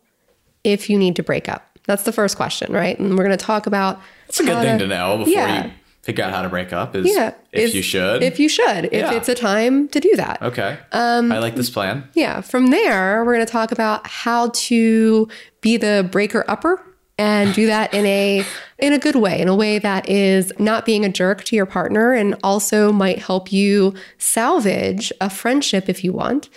if 0.63 0.89
you 0.89 0.97
need 0.97 1.15
to 1.15 1.23
break 1.23 1.47
up. 1.47 1.70
That's 1.91 2.03
the 2.03 2.13
first 2.13 2.37
question, 2.37 2.71
right? 2.71 2.97
And 2.97 3.17
we're 3.17 3.25
going 3.25 3.37
to 3.37 3.45
talk 3.45 3.67
about 3.67 3.99
it's 4.29 4.39
a 4.39 4.45
good 4.45 4.61
thing 4.63 4.79
to 4.79 4.87
know 4.87 5.17
before 5.17 5.33
Yeah. 5.33 5.65
you 5.65 5.71
figure 6.03 6.23
out 6.23 6.31
how 6.31 6.41
to 6.41 6.47
break 6.47 6.71
up 6.71 6.95
is 6.95 7.05
Yeah. 7.05 7.33
if 7.51 7.75
you 7.75 7.81
should. 7.81 8.23
If 8.23 8.39
you 8.39 8.47
should. 8.47 8.85
If 8.85 8.93
Yeah. 8.93 9.13
it's 9.13 9.27
a 9.27 9.35
time 9.35 9.89
to 9.89 9.99
do 9.99 10.15
that. 10.15 10.41
okay. 10.41 10.77
Um, 10.93 11.33
I 11.33 11.39
like 11.39 11.55
this 11.57 11.69
plan. 11.69 12.05
Yeah. 12.13 12.39
From 12.39 12.67
there, 12.67 13.25
we're 13.25 13.33
going 13.35 13.45
to 13.45 13.51
talk 13.51 13.73
about 13.73 14.07
how 14.07 14.51
to 14.69 15.27
be 15.59 15.75
the 15.75 16.07
breaker 16.09 16.45
upper 16.47 16.81
and 17.17 17.53
do 17.53 17.65
that 17.67 17.93
in 17.93 18.05
a 18.05 18.45
in 18.79 18.93
a 18.93 18.97
good 18.97 19.15
way, 19.17 19.41
in 19.41 19.49
a 19.49 19.55
way 19.55 19.77
that 19.79 20.07
is 20.09 20.53
not 20.57 20.85
being 20.85 21.03
a 21.03 21.09
jerk 21.09 21.43
to 21.43 21.57
your 21.57 21.65
partner 21.67 22.13
and 22.13 22.35
also 22.41 22.93
might 22.93 23.19
help 23.19 23.51
you 23.51 23.93
salvage 24.17 25.11
a 25.19 25.29
friendship 25.29 25.89
if 25.89 26.05
you 26.05 26.13
want. 26.13 26.47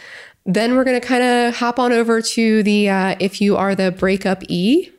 Then 0.47 0.75
we're 0.77 0.85
going 0.85 1.01
to 1.01 1.07
kind 1.07 1.23
of 1.25 1.57
hop 1.57 1.79
on 1.79 1.91
over 1.93 2.23
to 2.23 2.63
the 2.63 2.89
uh, 2.89 3.17
if 3.19 3.41
you 3.41 3.57
are 3.57 3.75
the 3.75 3.91
breakup 3.91 4.43
E 4.49 4.91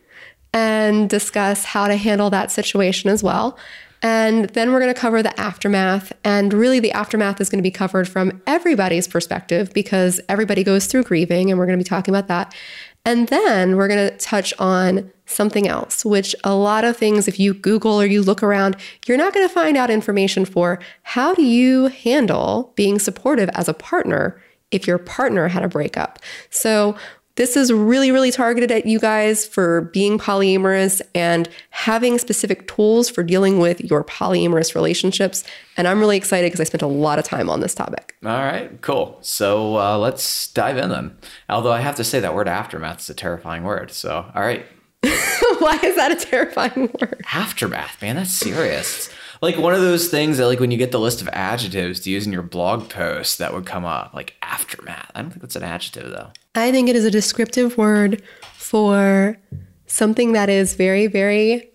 and 0.55 1.09
discuss 1.09 1.65
how 1.65 1.85
to 1.87 1.97
handle 1.97 2.29
that 2.31 2.49
situation 2.49 3.09
as 3.11 3.21
well. 3.21 3.57
And 4.01 4.49
then 4.49 4.71
we're 4.71 4.79
going 4.79 4.93
to 4.93 4.99
cover 4.99 5.21
the 5.21 5.37
aftermath. 5.39 6.13
And 6.23 6.53
really, 6.53 6.79
the 6.79 6.93
aftermath 6.93 7.41
is 7.41 7.49
going 7.49 7.59
to 7.59 7.63
be 7.63 7.71
covered 7.71 8.07
from 8.07 8.41
everybody's 8.47 9.07
perspective 9.07 9.73
because 9.73 10.21
everybody 10.29 10.63
goes 10.63 10.85
through 10.85 11.03
grieving, 11.03 11.51
and 11.51 11.59
we're 11.59 11.65
going 11.65 11.77
to 11.77 11.83
be 11.83 11.87
talking 11.87 12.13
about 12.13 12.27
that. 12.27 12.55
And 13.03 13.27
then 13.27 13.75
we're 13.75 13.87
going 13.87 14.09
to 14.09 14.17
touch 14.17 14.53
on 14.57 15.11
something 15.25 15.67
else, 15.67 16.05
which 16.05 16.35
a 16.43 16.55
lot 16.55 16.85
of 16.85 16.95
things, 16.95 17.27
if 17.27 17.39
you 17.39 17.53
Google 17.53 17.99
or 17.99 18.05
you 18.05 18.21
look 18.21 18.41
around, 18.41 18.77
you're 19.05 19.17
not 19.17 19.33
going 19.33 19.47
to 19.47 19.53
find 19.53 19.75
out 19.75 19.89
information 19.89 20.45
for 20.45 20.79
how 21.03 21.33
do 21.33 21.43
you 21.43 21.87
handle 21.87 22.71
being 22.75 22.97
supportive 22.97 23.49
as 23.49 23.67
a 23.67 23.73
partner 23.73 24.41
if 24.71 24.87
your 24.87 24.97
partner 24.97 25.47
had 25.47 25.63
a 25.63 25.67
breakup. 25.67 26.19
So 26.49 26.95
this 27.35 27.57
is 27.57 27.71
really, 27.73 28.11
really 28.11 28.31
targeted 28.31 28.71
at 28.71 28.85
you 28.85 28.99
guys 28.99 29.45
for 29.45 29.81
being 29.93 30.17
polyamorous 30.17 31.01
and 31.13 31.49
having 31.71 32.17
specific 32.17 32.67
tools 32.67 33.09
for 33.09 33.23
dealing 33.23 33.59
with 33.59 33.81
your 33.81 34.03
polyamorous 34.03 34.73
relationships. 34.73 35.43
And 35.75 35.87
I'm 35.87 35.99
really 35.99 36.15
excited 36.17 36.47
because 36.47 36.61
I 36.61 36.63
spent 36.63 36.81
a 36.81 36.87
lot 36.87 37.19
of 37.19 37.25
time 37.25 37.49
on 37.49 37.59
this 37.59 37.75
topic. 37.75 38.15
All 38.25 38.31
right, 38.31 38.79
cool. 38.81 39.17
So 39.21 39.77
uh, 39.77 39.97
let's 39.97 40.47
dive 40.53 40.77
in 40.77 40.89
then. 40.89 41.17
Although 41.49 41.73
I 41.73 41.81
have 41.81 41.95
to 41.95 42.03
say 42.03 42.19
that 42.21 42.33
word 42.36 42.48
aftermath 42.48 43.01
is 43.01 43.10
a 43.10 43.13
terrifying 43.13 43.63
word. 43.63 43.91
So, 43.91 44.31
all 44.33 44.41
right, 44.41 44.65
Why 45.60 45.79
is 45.83 45.95
that 45.98 46.12
a 46.12 46.15
terrifying 46.15 46.89
word? 47.00 47.24
aftermath, 47.31 48.01
man, 48.01 48.15
that's 48.15 48.33
serious. 48.33 49.10
It's 49.45 49.55
like 49.55 49.63
one 49.63 49.73
of 49.73 49.81
those 49.81 50.07
things 50.07 50.37
that, 50.37 50.47
like, 50.47 50.59
when 50.59 50.71
you 50.71 50.77
get 50.77 50.91
the 50.91 50.99
list 50.99 51.21
of 51.21 51.29
adjectives 51.29 51.99
to 52.01 52.09
use 52.09 52.25
in 52.25 52.33
your 52.33 52.41
blog 52.41 52.89
post, 52.89 53.37
that 53.37 53.53
would 53.53 53.65
come 53.65 53.85
up, 53.85 54.13
like 54.13 54.35
aftermath. 54.41 55.11
I 55.13 55.21
don't 55.21 55.29
think 55.29 55.41
that's 55.41 55.55
an 55.55 55.63
adjective 55.63 56.09
though. 56.09 56.31
I 56.55 56.71
think 56.71 56.89
it 56.89 56.95
is 56.95 57.05
a 57.05 57.11
descriptive 57.11 57.77
word 57.77 58.23
for 58.53 59.37
something 59.85 60.33
that 60.33 60.49
is 60.49 60.73
very, 60.73 61.07
very 61.07 61.69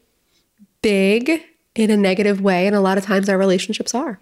big 0.83 1.43
in 1.77 1.91
a 1.91 1.97
negative 1.97 2.41
way. 2.41 2.67
And 2.67 2.75
a 2.75 2.81
lot 2.81 2.99
of 2.99 3.05
times 3.05 3.29
our 3.29 3.39
relationships 3.39 3.95
are. 3.95 4.19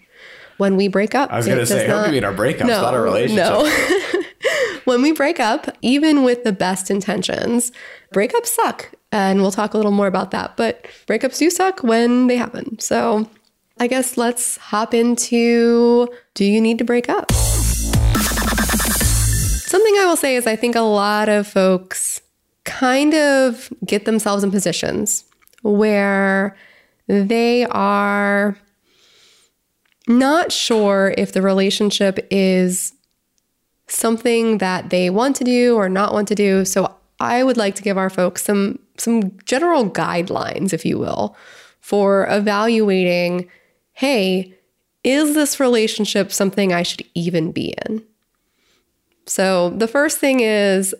When 0.58 0.76
we 0.76 0.88
break 0.88 1.14
up, 1.14 1.30
I 1.30 1.36
was 1.36 1.46
gonna 1.46 1.60
does 1.60 1.68
say, 1.68 1.86
I 1.86 1.88
hope 1.88 2.06
you 2.08 2.12
mean 2.12 2.24
our 2.24 2.34
breakups, 2.34 2.66
not 2.66 2.92
our 2.92 3.02
relationship. 3.02 3.46
No. 3.46 4.22
when 4.84 5.02
we 5.02 5.12
break 5.12 5.38
up, 5.38 5.68
even 5.82 6.24
with 6.24 6.44
the 6.44 6.52
best 6.52 6.90
intentions, 6.90 7.72
breakups 8.12 8.46
suck. 8.46 8.90
And 9.12 9.40
we'll 9.40 9.52
talk 9.52 9.72
a 9.72 9.76
little 9.76 9.92
more 9.92 10.08
about 10.08 10.32
that. 10.32 10.56
But 10.56 10.86
breakups 11.06 11.38
do 11.38 11.48
suck 11.48 11.82
when 11.82 12.26
they 12.26 12.36
happen. 12.36 12.78
So 12.80 13.30
I 13.80 13.86
guess 13.86 14.16
let's 14.16 14.56
hop 14.56 14.92
into 14.92 16.08
do 16.34 16.44
you 16.44 16.60
need 16.60 16.78
to 16.78 16.84
break 16.84 17.08
up? 17.08 17.30
Something 19.68 19.94
I 19.98 20.04
will 20.06 20.16
say 20.16 20.34
is 20.34 20.46
I 20.46 20.56
think 20.56 20.74
a 20.74 20.80
lot 20.80 21.28
of 21.28 21.46
folks 21.46 22.20
kind 22.64 23.14
of 23.14 23.72
get 23.86 24.04
themselves 24.04 24.42
in 24.42 24.50
positions 24.50 25.24
where 25.62 26.56
they 27.06 27.66
are 27.66 28.58
not 30.08 30.50
sure 30.50 31.14
if 31.16 31.32
the 31.32 31.42
relationship 31.42 32.26
is 32.30 32.94
something 33.86 34.58
that 34.58 34.90
they 34.90 35.08
want 35.08 35.36
to 35.36 35.44
do 35.44 35.76
or 35.76 35.88
not 35.88 36.12
want 36.12 36.26
to 36.28 36.34
do. 36.34 36.64
So 36.64 36.96
I 37.20 37.44
would 37.44 37.56
like 37.56 37.74
to 37.76 37.82
give 37.82 37.96
our 37.96 38.10
folks 38.10 38.44
some 38.44 38.80
some 38.96 39.38
general 39.44 39.88
guidelines, 39.88 40.72
if 40.72 40.84
you 40.84 40.98
will, 40.98 41.36
for 41.80 42.26
evaluating, 42.28 43.48
hey, 43.98 44.54
is 45.02 45.34
this 45.34 45.58
relationship 45.58 46.30
something 46.30 46.72
I 46.72 46.84
should 46.84 47.02
even 47.16 47.50
be 47.50 47.74
in? 47.84 48.00
So 49.26 49.70
the 49.70 49.88
first 49.88 50.18
thing 50.18 50.38
is 50.38 50.94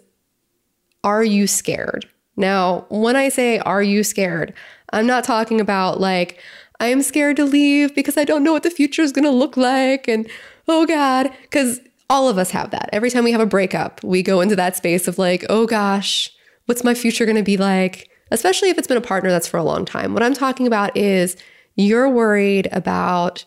are 1.04 1.22
you 1.22 1.46
scared? 1.46 2.08
Now, 2.36 2.86
when 2.88 3.14
I 3.14 3.28
say 3.28 3.60
are 3.60 3.84
you 3.84 4.02
scared, 4.02 4.52
I'm 4.92 5.06
not 5.06 5.22
talking 5.22 5.60
about 5.60 6.00
like 6.00 6.40
I 6.80 6.88
am 6.88 7.02
scared 7.02 7.36
to 7.36 7.44
leave 7.44 7.94
because 7.94 8.16
I 8.16 8.24
don't 8.24 8.42
know 8.42 8.52
what 8.52 8.64
the 8.64 8.70
future 8.70 9.02
is 9.02 9.12
going 9.12 9.24
to 9.24 9.30
look 9.30 9.56
like 9.56 10.08
and 10.08 10.28
oh 10.66 10.84
god, 10.84 11.30
cuz 11.52 11.78
all 12.10 12.28
of 12.28 12.36
us 12.36 12.50
have 12.50 12.72
that. 12.72 12.90
Every 12.92 13.10
time 13.10 13.22
we 13.22 13.30
have 13.30 13.40
a 13.40 13.46
breakup, 13.46 14.02
we 14.02 14.24
go 14.24 14.40
into 14.40 14.56
that 14.56 14.74
space 14.74 15.06
of 15.06 15.18
like, 15.18 15.44
oh 15.48 15.66
gosh, 15.66 16.32
what's 16.66 16.82
my 16.82 16.94
future 16.94 17.26
going 17.26 17.36
to 17.36 17.44
be 17.44 17.56
like? 17.56 18.10
Especially 18.32 18.70
if 18.70 18.76
it's 18.76 18.88
been 18.88 18.96
a 18.96 19.12
partner 19.12 19.30
that's 19.30 19.46
for 19.46 19.58
a 19.58 19.62
long 19.62 19.84
time. 19.84 20.14
What 20.14 20.24
I'm 20.24 20.34
talking 20.34 20.66
about 20.66 20.96
is 20.96 21.36
you're 21.78 22.10
worried 22.10 22.68
about 22.72 23.44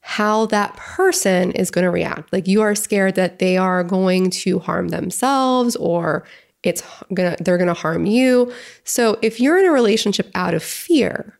how 0.00 0.44
that 0.46 0.76
person 0.76 1.50
is 1.52 1.70
going 1.70 1.82
to 1.84 1.90
react. 1.90 2.30
Like 2.30 2.46
you 2.46 2.60
are 2.60 2.74
scared 2.74 3.14
that 3.14 3.38
they 3.38 3.56
are 3.56 3.82
going 3.82 4.28
to 4.30 4.58
harm 4.58 4.88
themselves 4.88 5.74
or 5.76 6.24
it's 6.62 6.82
going 7.14 7.34
to 7.34 7.42
they're 7.42 7.56
going 7.56 7.68
to 7.68 7.74
harm 7.74 8.04
you. 8.04 8.52
So 8.84 9.18
if 9.22 9.40
you're 9.40 9.58
in 9.58 9.64
a 9.64 9.72
relationship 9.72 10.30
out 10.34 10.52
of 10.52 10.62
fear, 10.62 11.38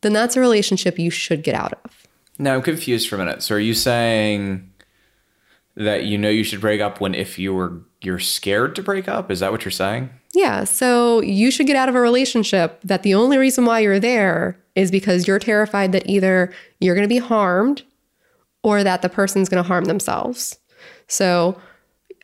then 0.00 0.14
that's 0.14 0.36
a 0.36 0.40
relationship 0.40 0.98
you 0.98 1.10
should 1.10 1.42
get 1.42 1.54
out 1.54 1.74
of. 1.84 2.06
Now 2.38 2.54
I'm 2.54 2.62
confused 2.62 3.08
for 3.08 3.16
a 3.16 3.18
minute. 3.18 3.42
So 3.42 3.56
are 3.56 3.60
you 3.60 3.74
saying 3.74 4.72
that 5.76 6.06
you 6.06 6.16
know 6.16 6.30
you 6.30 6.44
should 6.44 6.62
break 6.62 6.80
up 6.80 7.00
when 7.00 7.14
if 7.14 7.38
you 7.38 7.52
were 7.52 7.82
you're 8.00 8.18
scared 8.18 8.74
to 8.76 8.82
break 8.82 9.06
up? 9.06 9.30
Is 9.30 9.40
that 9.40 9.52
what 9.52 9.66
you're 9.66 9.72
saying? 9.72 10.08
Yeah, 10.34 10.64
so 10.64 11.20
you 11.20 11.50
should 11.50 11.66
get 11.66 11.76
out 11.76 11.88
of 11.90 11.94
a 11.94 12.00
relationship 12.00 12.80
that 12.84 13.02
the 13.02 13.14
only 13.14 13.36
reason 13.36 13.66
why 13.66 13.80
you're 13.80 14.00
there 14.00 14.58
is 14.78 14.90
because 14.90 15.26
you're 15.26 15.38
terrified 15.38 15.92
that 15.92 16.08
either 16.08 16.52
you're 16.80 16.94
going 16.94 17.08
to 17.08 17.12
be 17.12 17.18
harmed 17.18 17.82
or 18.62 18.84
that 18.84 19.02
the 19.02 19.08
person's 19.08 19.48
going 19.48 19.62
to 19.62 19.66
harm 19.66 19.84
themselves. 19.86 20.58
So 21.08 21.60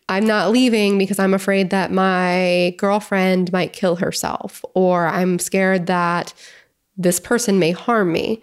I'm 0.09 0.27
not 0.27 0.51
leaving 0.51 0.99
because 0.99 1.19
I'm 1.19 1.35
afraid 1.35 1.71
that 1.71 1.91
my 1.91 2.75
girlfriend 2.79 3.53
might 3.53 3.73
kill 3.73 3.97
herself, 3.97 4.65
or 4.75 5.07
I'm 5.07 5.39
scared 5.39 5.87
that 5.87 6.33
this 6.97 7.19
person 7.19 7.59
may 7.59 7.73
harm 7.73 8.13
me. 8.13 8.41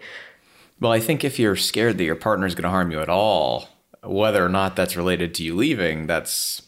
Well, 0.80 0.92
I 0.92 1.00
think 1.00 1.24
if 1.24 1.38
you're 1.38 1.56
scared 1.56 1.96
that 1.98 2.04
your 2.04 2.16
partner 2.16 2.46
is 2.46 2.54
going 2.54 2.64
to 2.64 2.70
harm 2.70 2.90
you 2.90 3.00
at 3.00 3.08
all, 3.08 3.68
whether 4.02 4.44
or 4.44 4.48
not 4.48 4.76
that's 4.76 4.96
related 4.96 5.34
to 5.36 5.44
you 5.44 5.54
leaving, 5.54 6.06
that's 6.06 6.62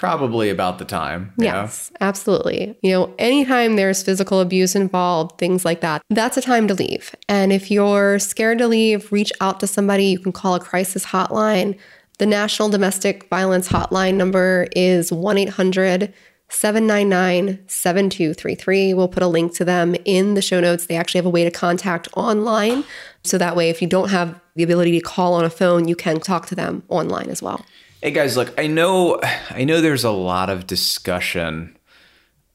probably 0.00 0.48
about 0.48 0.78
the 0.78 0.84
time. 0.86 1.30
Yes, 1.36 1.90
know? 1.90 1.98
absolutely. 2.00 2.74
You 2.80 2.90
know, 2.92 3.14
anytime 3.18 3.76
there's 3.76 4.02
physical 4.02 4.40
abuse 4.40 4.74
involved, 4.74 5.36
things 5.36 5.62
like 5.62 5.82
that, 5.82 6.00
that's 6.08 6.38
a 6.38 6.40
time 6.40 6.66
to 6.68 6.74
leave. 6.74 7.14
And 7.28 7.52
if 7.52 7.70
you're 7.70 8.18
scared 8.18 8.56
to 8.58 8.66
leave, 8.66 9.12
reach 9.12 9.30
out 9.42 9.60
to 9.60 9.66
somebody. 9.66 10.06
You 10.06 10.18
can 10.18 10.32
call 10.32 10.54
a 10.54 10.60
crisis 10.60 11.04
hotline. 11.04 11.78
The 12.16 12.24
National 12.24 12.70
Domestic 12.70 13.28
Violence 13.28 13.68
Hotline 13.68 14.14
number 14.14 14.68
is 14.74 15.12
1 15.12 15.36
800 15.36 16.14
799 16.48 17.58
7233. 17.68 18.94
We'll 18.94 19.06
put 19.06 19.22
a 19.22 19.26
link 19.26 19.54
to 19.56 19.66
them 19.66 19.94
in 20.06 20.32
the 20.32 20.40
show 20.40 20.60
notes. 20.60 20.86
They 20.86 20.96
actually 20.96 21.18
have 21.18 21.26
a 21.26 21.30
way 21.30 21.44
to 21.44 21.50
contact 21.50 22.08
online. 22.14 22.84
So 23.22 23.36
that 23.36 23.54
way, 23.54 23.68
if 23.68 23.82
you 23.82 23.86
don't 23.86 24.08
have 24.08 24.40
the 24.56 24.62
ability 24.62 24.92
to 24.92 25.00
call 25.00 25.34
on 25.34 25.44
a 25.44 25.50
phone, 25.50 25.88
you 25.88 25.94
can 25.94 26.20
talk 26.20 26.46
to 26.46 26.54
them 26.54 26.84
online 26.88 27.28
as 27.28 27.42
well. 27.42 27.66
Hey 28.02 28.12
guys, 28.12 28.34
look, 28.34 28.58
I 28.58 28.66
know 28.66 29.20
I 29.50 29.64
know 29.64 29.82
there's 29.82 30.04
a 30.04 30.10
lot 30.10 30.48
of 30.48 30.66
discussion 30.66 31.76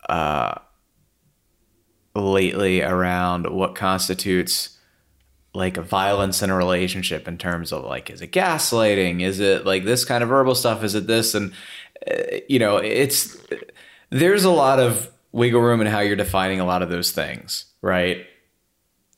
uh 0.10 0.56
lately 2.16 2.82
around 2.82 3.52
what 3.52 3.76
constitutes 3.76 4.80
like 5.54 5.78
violence 5.78 6.42
in 6.42 6.50
a 6.50 6.56
relationship 6.56 7.28
in 7.28 7.38
terms 7.38 7.72
of 7.72 7.86
like 7.86 8.10
is 8.10 8.24
it 8.24 8.32
gaslighting? 8.32 9.22
Is 9.22 9.40
it 9.40 9.68
like 9.68 9.86
this 9.86 10.04
kind 10.04 10.24
of 10.24 10.30
verbal 10.30 10.56
stuff? 10.56 10.84
Is 10.84 10.96
it 10.96 11.06
this? 11.06 11.36
And 11.36 11.52
uh, 12.10 12.38
you 12.50 12.58
know 12.58 12.78
it's 12.78 13.38
there's 14.10 14.46
a 14.46 14.52
lot 14.52 14.80
of 14.80 15.12
wiggle 15.32 15.62
room 15.62 15.80
in 15.80 15.86
how 15.86 16.00
you're 16.00 16.16
defining 16.16 16.60
a 16.60 16.66
lot 16.66 16.82
of 16.82 16.90
those 16.90 17.12
things 17.12 17.66
right? 17.84 18.26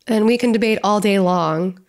And 0.07 0.25
we 0.25 0.37
can 0.37 0.51
debate 0.51 0.79
all 0.83 0.99
day 0.99 1.19
long. 1.19 1.79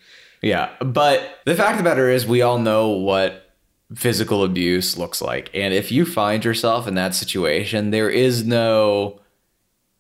Yeah 0.42 0.70
but 0.78 1.40
the 1.44 1.56
fact 1.56 1.72
of 1.72 1.78
the 1.78 1.90
matter 1.90 2.08
is 2.08 2.24
we 2.24 2.42
all 2.42 2.60
know 2.60 2.90
what 2.90 3.47
physical 3.94 4.44
abuse 4.44 4.98
looks 4.98 5.22
like. 5.22 5.50
And 5.54 5.72
if 5.72 5.90
you 5.90 6.04
find 6.04 6.44
yourself 6.44 6.86
in 6.86 6.94
that 6.94 7.14
situation, 7.14 7.90
there 7.90 8.10
is 8.10 8.44
no 8.44 9.20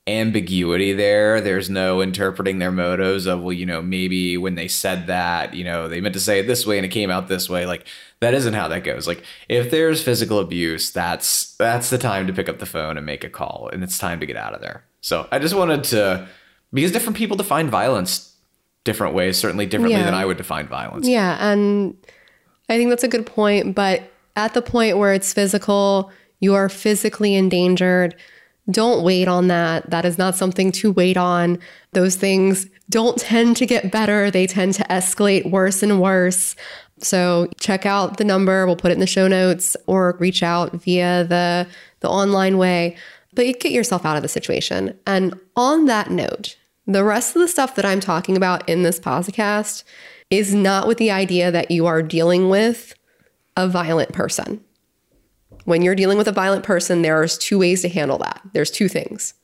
ambiguity 0.06 0.92
there. 0.92 1.40
There's 1.40 1.68
no 1.68 2.00
interpreting 2.00 2.58
their 2.58 2.72
motives 2.72 3.26
of, 3.26 3.42
well, 3.42 3.52
you 3.52 3.66
know, 3.66 3.82
maybe 3.82 4.36
when 4.36 4.54
they 4.54 4.68
said 4.68 5.06
that, 5.06 5.54
you 5.54 5.64
know, 5.64 5.88
they 5.88 6.00
meant 6.00 6.14
to 6.14 6.20
say 6.20 6.38
it 6.40 6.46
this 6.46 6.66
way 6.66 6.78
and 6.78 6.84
it 6.84 6.90
came 6.90 7.10
out 7.10 7.28
this 7.28 7.48
way. 7.48 7.66
Like 7.66 7.86
that 8.20 8.34
isn't 8.34 8.54
how 8.54 8.68
that 8.68 8.84
goes. 8.84 9.06
Like 9.06 9.22
if 9.48 9.70
there's 9.70 10.02
physical 10.02 10.38
abuse, 10.38 10.90
that's 10.90 11.54
that's 11.56 11.90
the 11.90 11.98
time 11.98 12.26
to 12.26 12.32
pick 12.32 12.48
up 12.48 12.58
the 12.58 12.66
phone 12.66 12.96
and 12.96 13.04
make 13.04 13.22
a 13.22 13.28
call 13.28 13.68
and 13.72 13.82
it's 13.82 13.98
time 13.98 14.20
to 14.20 14.26
get 14.26 14.36
out 14.36 14.54
of 14.54 14.60
there. 14.60 14.84
So 15.00 15.28
I 15.30 15.38
just 15.38 15.54
wanted 15.54 15.84
to 15.84 16.26
because 16.72 16.92
different 16.92 17.16
people 17.16 17.36
define 17.36 17.68
violence 17.68 18.34
different 18.84 19.14
ways, 19.14 19.36
certainly 19.36 19.66
differently 19.66 19.98
yeah. 19.98 20.04
than 20.04 20.14
I 20.14 20.24
would 20.24 20.38
define 20.38 20.66
violence. 20.66 21.06
Yeah, 21.06 21.36
and 21.46 21.94
I 22.68 22.76
think 22.76 22.90
that's 22.90 23.04
a 23.04 23.08
good 23.08 23.26
point. 23.26 23.74
But 23.74 24.10
at 24.36 24.54
the 24.54 24.62
point 24.62 24.98
where 24.98 25.12
it's 25.12 25.32
physical, 25.32 26.10
you 26.40 26.54
are 26.54 26.68
physically 26.68 27.34
endangered. 27.34 28.14
Don't 28.70 29.02
wait 29.02 29.28
on 29.28 29.48
that. 29.48 29.88
That 29.90 30.04
is 30.04 30.18
not 30.18 30.36
something 30.36 30.70
to 30.72 30.92
wait 30.92 31.16
on. 31.16 31.58
Those 31.92 32.16
things 32.16 32.66
don't 32.90 33.18
tend 33.18 33.56
to 33.58 33.66
get 33.66 33.90
better, 33.90 34.30
they 34.30 34.46
tend 34.46 34.74
to 34.74 34.84
escalate 34.84 35.50
worse 35.50 35.82
and 35.82 36.00
worse. 36.00 36.56
So 36.98 37.48
check 37.60 37.86
out 37.86 38.16
the 38.16 38.24
number. 38.24 38.66
We'll 38.66 38.76
put 38.76 38.90
it 38.90 38.94
in 38.94 39.00
the 39.00 39.06
show 39.06 39.28
notes 39.28 39.76
or 39.86 40.16
reach 40.18 40.42
out 40.42 40.72
via 40.72 41.24
the, 41.24 41.66
the 42.00 42.08
online 42.08 42.58
way. 42.58 42.96
But 43.34 43.60
get 43.60 43.72
yourself 43.72 44.04
out 44.04 44.16
of 44.16 44.22
the 44.22 44.28
situation. 44.28 44.98
And 45.06 45.38
on 45.54 45.84
that 45.84 46.10
note, 46.10 46.56
the 46.86 47.04
rest 47.04 47.36
of 47.36 47.42
the 47.42 47.48
stuff 47.48 47.74
that 47.76 47.84
I'm 47.84 48.00
talking 48.00 48.36
about 48.36 48.68
in 48.68 48.82
this 48.82 48.98
podcast 48.98 49.84
is 50.30 50.54
not 50.54 50.86
with 50.86 50.98
the 50.98 51.10
idea 51.10 51.50
that 51.50 51.70
you 51.70 51.86
are 51.86 52.02
dealing 52.02 52.48
with 52.48 52.94
a 53.56 53.68
violent 53.68 54.12
person. 54.12 54.62
When 55.64 55.82
you're 55.82 55.94
dealing 55.94 56.18
with 56.18 56.28
a 56.28 56.32
violent 56.32 56.64
person, 56.64 57.02
there's 57.02 57.36
two 57.36 57.58
ways 57.58 57.82
to 57.82 57.88
handle 57.88 58.18
that. 58.18 58.40
There's 58.52 58.70
two 58.70 58.88
things 58.88 59.34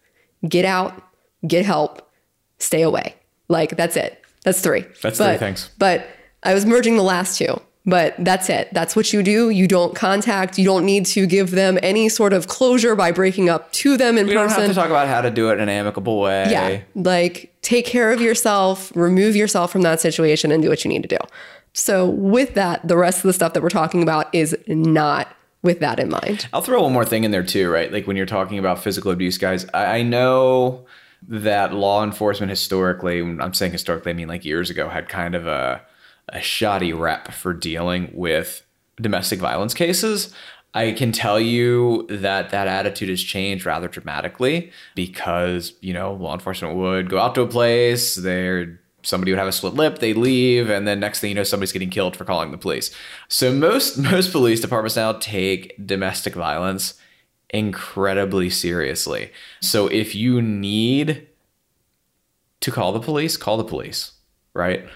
get 0.49 0.65
out, 0.65 1.03
get 1.47 1.65
help, 1.65 2.11
stay 2.59 2.83
away. 2.83 3.15
Like, 3.49 3.77
that's 3.77 3.97
it. 3.97 4.23
That's 4.45 4.61
three. 4.61 4.85
That's 5.03 5.19
but, 5.19 5.39
three 5.39 5.39
things. 5.39 5.71
But 5.79 6.07
I 6.43 6.53
was 6.55 6.67
merging 6.67 6.97
the 6.97 7.03
last 7.03 7.39
two. 7.39 7.61
But 7.87 8.15
that's 8.19 8.49
it. 8.49 8.73
That's 8.73 8.97
what 8.97 9.13
you 9.13 9.23
do. 9.23 9.51
You 9.51 9.69
don't 9.69 9.95
contact. 9.95 10.59
You 10.59 10.65
don't 10.65 10.87
need 10.87 11.05
to 11.07 11.27
give 11.27 11.51
them 11.51 11.79
any 11.83 12.09
sort 12.09 12.33
of 12.33 12.49
closure 12.49 12.97
by 12.97 13.13
breaking 13.13 13.51
up 13.51 13.71
to 13.73 13.99
them 13.99 14.17
in 14.17 14.27
we 14.27 14.33
person. 14.35 14.49
We 14.49 14.55
don't 14.55 14.61
have 14.61 14.69
to 14.71 14.75
talk 14.75 14.89
about 14.89 15.07
how 15.07 15.21
to 15.21 15.31
do 15.31 15.51
it 15.51 15.55
in 15.55 15.61
an 15.61 15.69
amicable 15.69 16.19
way. 16.19 16.47
Yeah, 16.51 16.81
like 16.95 17.55
take 17.61 17.85
care 17.85 18.11
of 18.11 18.23
yourself, 18.23 18.91
remove 18.97 19.37
yourself 19.37 19.71
from 19.71 19.83
that 19.83 20.01
situation, 20.01 20.51
and 20.51 20.63
do 20.63 20.71
what 20.71 20.83
you 20.85 20.89
need 20.89 21.03
to 21.03 21.09
do. 21.09 21.19
So 21.75 22.09
with 22.09 22.55
that, 22.55 22.87
the 22.87 22.97
rest 22.97 23.19
of 23.19 23.25
the 23.25 23.33
stuff 23.33 23.53
that 23.53 23.63
we're 23.63 23.69
talking 23.69 24.03
about 24.03 24.35
is 24.35 24.57
not 24.67 25.29
with 25.63 25.81
that 25.81 25.99
in 25.99 26.09
mind. 26.09 26.47
I'll 26.53 26.63
throw 26.63 26.83
one 26.83 26.93
more 26.93 27.05
thing 27.05 27.25
in 27.25 27.33
there 27.33 27.43
too, 27.43 27.69
right? 27.69 27.93
Like 27.93 28.07
when 28.07 28.17
you're 28.17 28.27
talking 28.27 28.59
about 28.59 28.79
physical 28.83 29.11
abuse, 29.11 29.39
guys, 29.39 29.67
I, 29.75 29.99
I 29.99 30.03
know 30.03 30.87
that 31.29 31.75
law 31.75 32.05
enforcement 32.05 32.51
historically, 32.51 33.21
I'm 33.21 33.53
saying 33.55 33.73
historically, 33.73 34.11
I 34.11 34.15
mean 34.15 34.29
like 34.29 34.45
years 34.45 34.71
ago, 34.71 34.89
had 34.89 35.09
kind 35.09 35.35
of 35.35 35.47
a 35.47 35.83
a 36.29 36.41
shoddy 36.41 36.93
rep 36.93 37.33
for 37.33 37.53
dealing 37.53 38.11
with 38.13 38.65
domestic 39.01 39.39
violence 39.41 39.75
cases. 39.75 40.33
I 40.75 40.93
can 40.93 41.13
tell 41.13 41.39
you 41.39 42.07
that 42.09 42.51
that 42.51 42.67
attitude 42.67 43.09
has 43.09 43.23
changed 43.23 43.65
rather 43.65 43.87
dramatically 43.87 44.73
because, 44.97 45.75
you 45.81 45.95
know, 45.95 46.15
law 46.15 46.35
enforcement 46.35 46.75
would 46.75 47.09
go 47.09 47.19
out 47.19 47.35
to 47.37 47.43
a 47.43 47.47
place, 47.47 48.17
there 48.17 48.81
somebody 49.03 49.31
would 49.31 49.39
have 49.39 49.49
a 49.49 49.53
split 49.53 49.75
lip, 49.75 49.99
they 49.99 50.15
leave, 50.15 50.71
and 50.71 50.89
then 50.89 50.99
next 50.99 51.21
thing 51.21 51.29
you 51.29 51.35
know, 51.35 51.45
somebody's 51.45 51.73
getting 51.73 51.91
killed 51.91 52.17
for 52.17 52.25
calling 52.25 52.51
the 52.51 52.59
police. 52.59 52.91
So 53.29 53.53
most 53.53 53.99
most 53.99 54.33
police 54.33 54.61
departments 54.61 54.97
now 54.97 55.13
take 55.13 55.75
domestic 55.87 56.35
violence 56.35 56.95
incredibly 57.51 58.51
seriously. 58.51 59.31
So 59.61 59.87
if 59.87 60.15
you 60.15 60.43
need 60.43 61.29
to 62.61 62.71
call 62.73 62.93
the 62.93 63.01
police, 63.01 63.37
call 63.37 63.57
the 63.57 63.65
police, 63.65 64.13
right? 64.55 64.89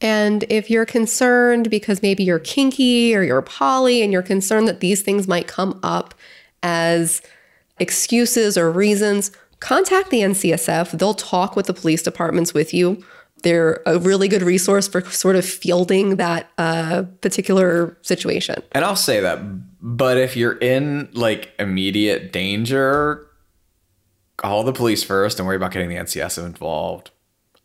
And 0.00 0.44
if 0.48 0.70
you're 0.70 0.86
concerned 0.86 1.70
because 1.70 2.02
maybe 2.02 2.22
you're 2.22 2.38
kinky 2.38 3.14
or 3.14 3.22
you're 3.22 3.42
poly 3.42 4.02
and 4.02 4.12
you're 4.12 4.22
concerned 4.22 4.68
that 4.68 4.80
these 4.80 5.02
things 5.02 5.26
might 5.26 5.46
come 5.46 5.78
up 5.82 6.14
as 6.62 7.22
excuses 7.78 8.58
or 8.58 8.70
reasons, 8.70 9.30
contact 9.60 10.10
the 10.10 10.20
NCSF. 10.20 10.98
They'll 10.98 11.14
talk 11.14 11.56
with 11.56 11.66
the 11.66 11.74
police 11.74 12.02
departments 12.02 12.52
with 12.52 12.74
you. 12.74 13.02
They're 13.42 13.82
a 13.86 13.98
really 13.98 14.28
good 14.28 14.42
resource 14.42 14.88
for 14.88 15.02
sort 15.02 15.36
of 15.36 15.44
fielding 15.44 16.16
that 16.16 16.50
uh, 16.58 17.04
particular 17.20 17.96
situation. 18.02 18.62
And 18.72 18.84
I'll 18.84 18.96
say 18.96 19.20
that, 19.20 19.40
but 19.82 20.16
if 20.16 20.36
you're 20.36 20.56
in 20.58 21.08
like 21.12 21.52
immediate 21.58 22.32
danger, 22.32 23.26
call 24.36 24.64
the 24.64 24.72
police 24.72 25.04
first 25.04 25.38
and 25.38 25.46
worry 25.46 25.56
about 25.56 25.72
getting 25.72 25.88
the 25.88 25.96
NCSF 25.96 26.44
involved. 26.44 27.10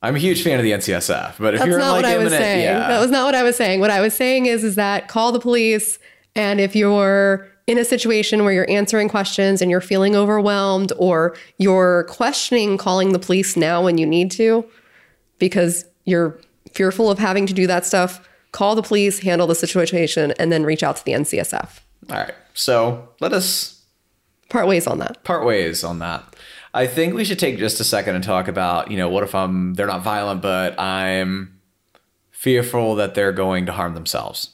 I'm 0.01 0.15
a 0.15 0.19
huge 0.19 0.43
fan 0.43 0.57
of 0.57 0.63
the 0.63 0.71
NCSF, 0.71 1.35
but 1.37 1.53
if 1.53 1.59
That's 1.59 1.69
you're 1.69 1.77
not 1.77 1.91
like 1.91 2.03
what 2.03 2.05
I 2.05 2.17
was 2.17 2.31
saying. 2.31 2.63
Yeah. 2.63 2.87
That 2.87 2.99
was 2.99 3.11
not 3.11 3.25
what 3.25 3.35
I 3.35 3.43
was 3.43 3.55
saying. 3.55 3.79
What 3.79 3.91
I 3.91 4.01
was 4.01 4.13
saying 4.13 4.47
is 4.47 4.63
is 4.63 4.75
that 4.75 5.07
call 5.07 5.31
the 5.31 5.39
police 5.39 5.99
and 6.35 6.59
if 6.59 6.75
you're 6.75 7.47
in 7.67 7.77
a 7.77 7.85
situation 7.85 8.43
where 8.43 8.53
you're 8.53 8.69
answering 8.69 9.09
questions 9.09 9.61
and 9.61 9.69
you're 9.69 9.81
feeling 9.81 10.15
overwhelmed 10.15 10.91
or 10.97 11.35
you're 11.57 12.05
questioning 12.05 12.77
calling 12.77 13.13
the 13.13 13.19
police 13.19 13.55
now 13.55 13.83
when 13.83 13.97
you 13.97 14.05
need 14.05 14.31
to 14.31 14.65
because 15.37 15.85
you're 16.05 16.39
fearful 16.71 17.11
of 17.11 17.19
having 17.19 17.45
to 17.45 17.53
do 17.53 17.67
that 17.67 17.85
stuff 17.85 18.27
call 18.51 18.75
the 18.75 18.81
police, 18.81 19.19
handle 19.19 19.47
the 19.47 19.55
situation, 19.55 20.31
and 20.31 20.51
then 20.51 20.63
reach 20.63 20.83
out 20.83 20.97
to 20.97 21.05
the 21.05 21.13
NCSF. 21.13 21.79
All 22.09 22.17
right. 22.17 22.33
So 22.53 23.07
let 23.19 23.33
us 23.33 23.81
part 24.49 24.67
ways 24.67 24.87
on 24.87 24.99
that. 24.99 25.23
Part 25.23 25.45
ways 25.45 25.83
on 25.83 25.99
that. 25.99 26.30
I 26.73 26.87
think 26.87 27.13
we 27.13 27.25
should 27.25 27.39
take 27.39 27.57
just 27.57 27.79
a 27.79 27.83
second 27.83 28.15
and 28.15 28.23
talk 28.23 28.47
about, 28.47 28.91
you 28.91 28.97
know, 28.97 29.09
what 29.09 29.23
if 29.23 29.35
I'm 29.35 29.73
they're 29.73 29.87
not 29.87 30.03
violent, 30.03 30.41
but 30.41 30.79
I'm 30.79 31.59
fearful 32.31 32.95
that 32.95 33.13
they're 33.13 33.33
going 33.33 33.65
to 33.65 33.71
harm 33.71 33.93
themselves. 33.93 34.51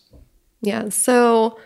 Yeah. 0.62 0.90
So 0.90 1.60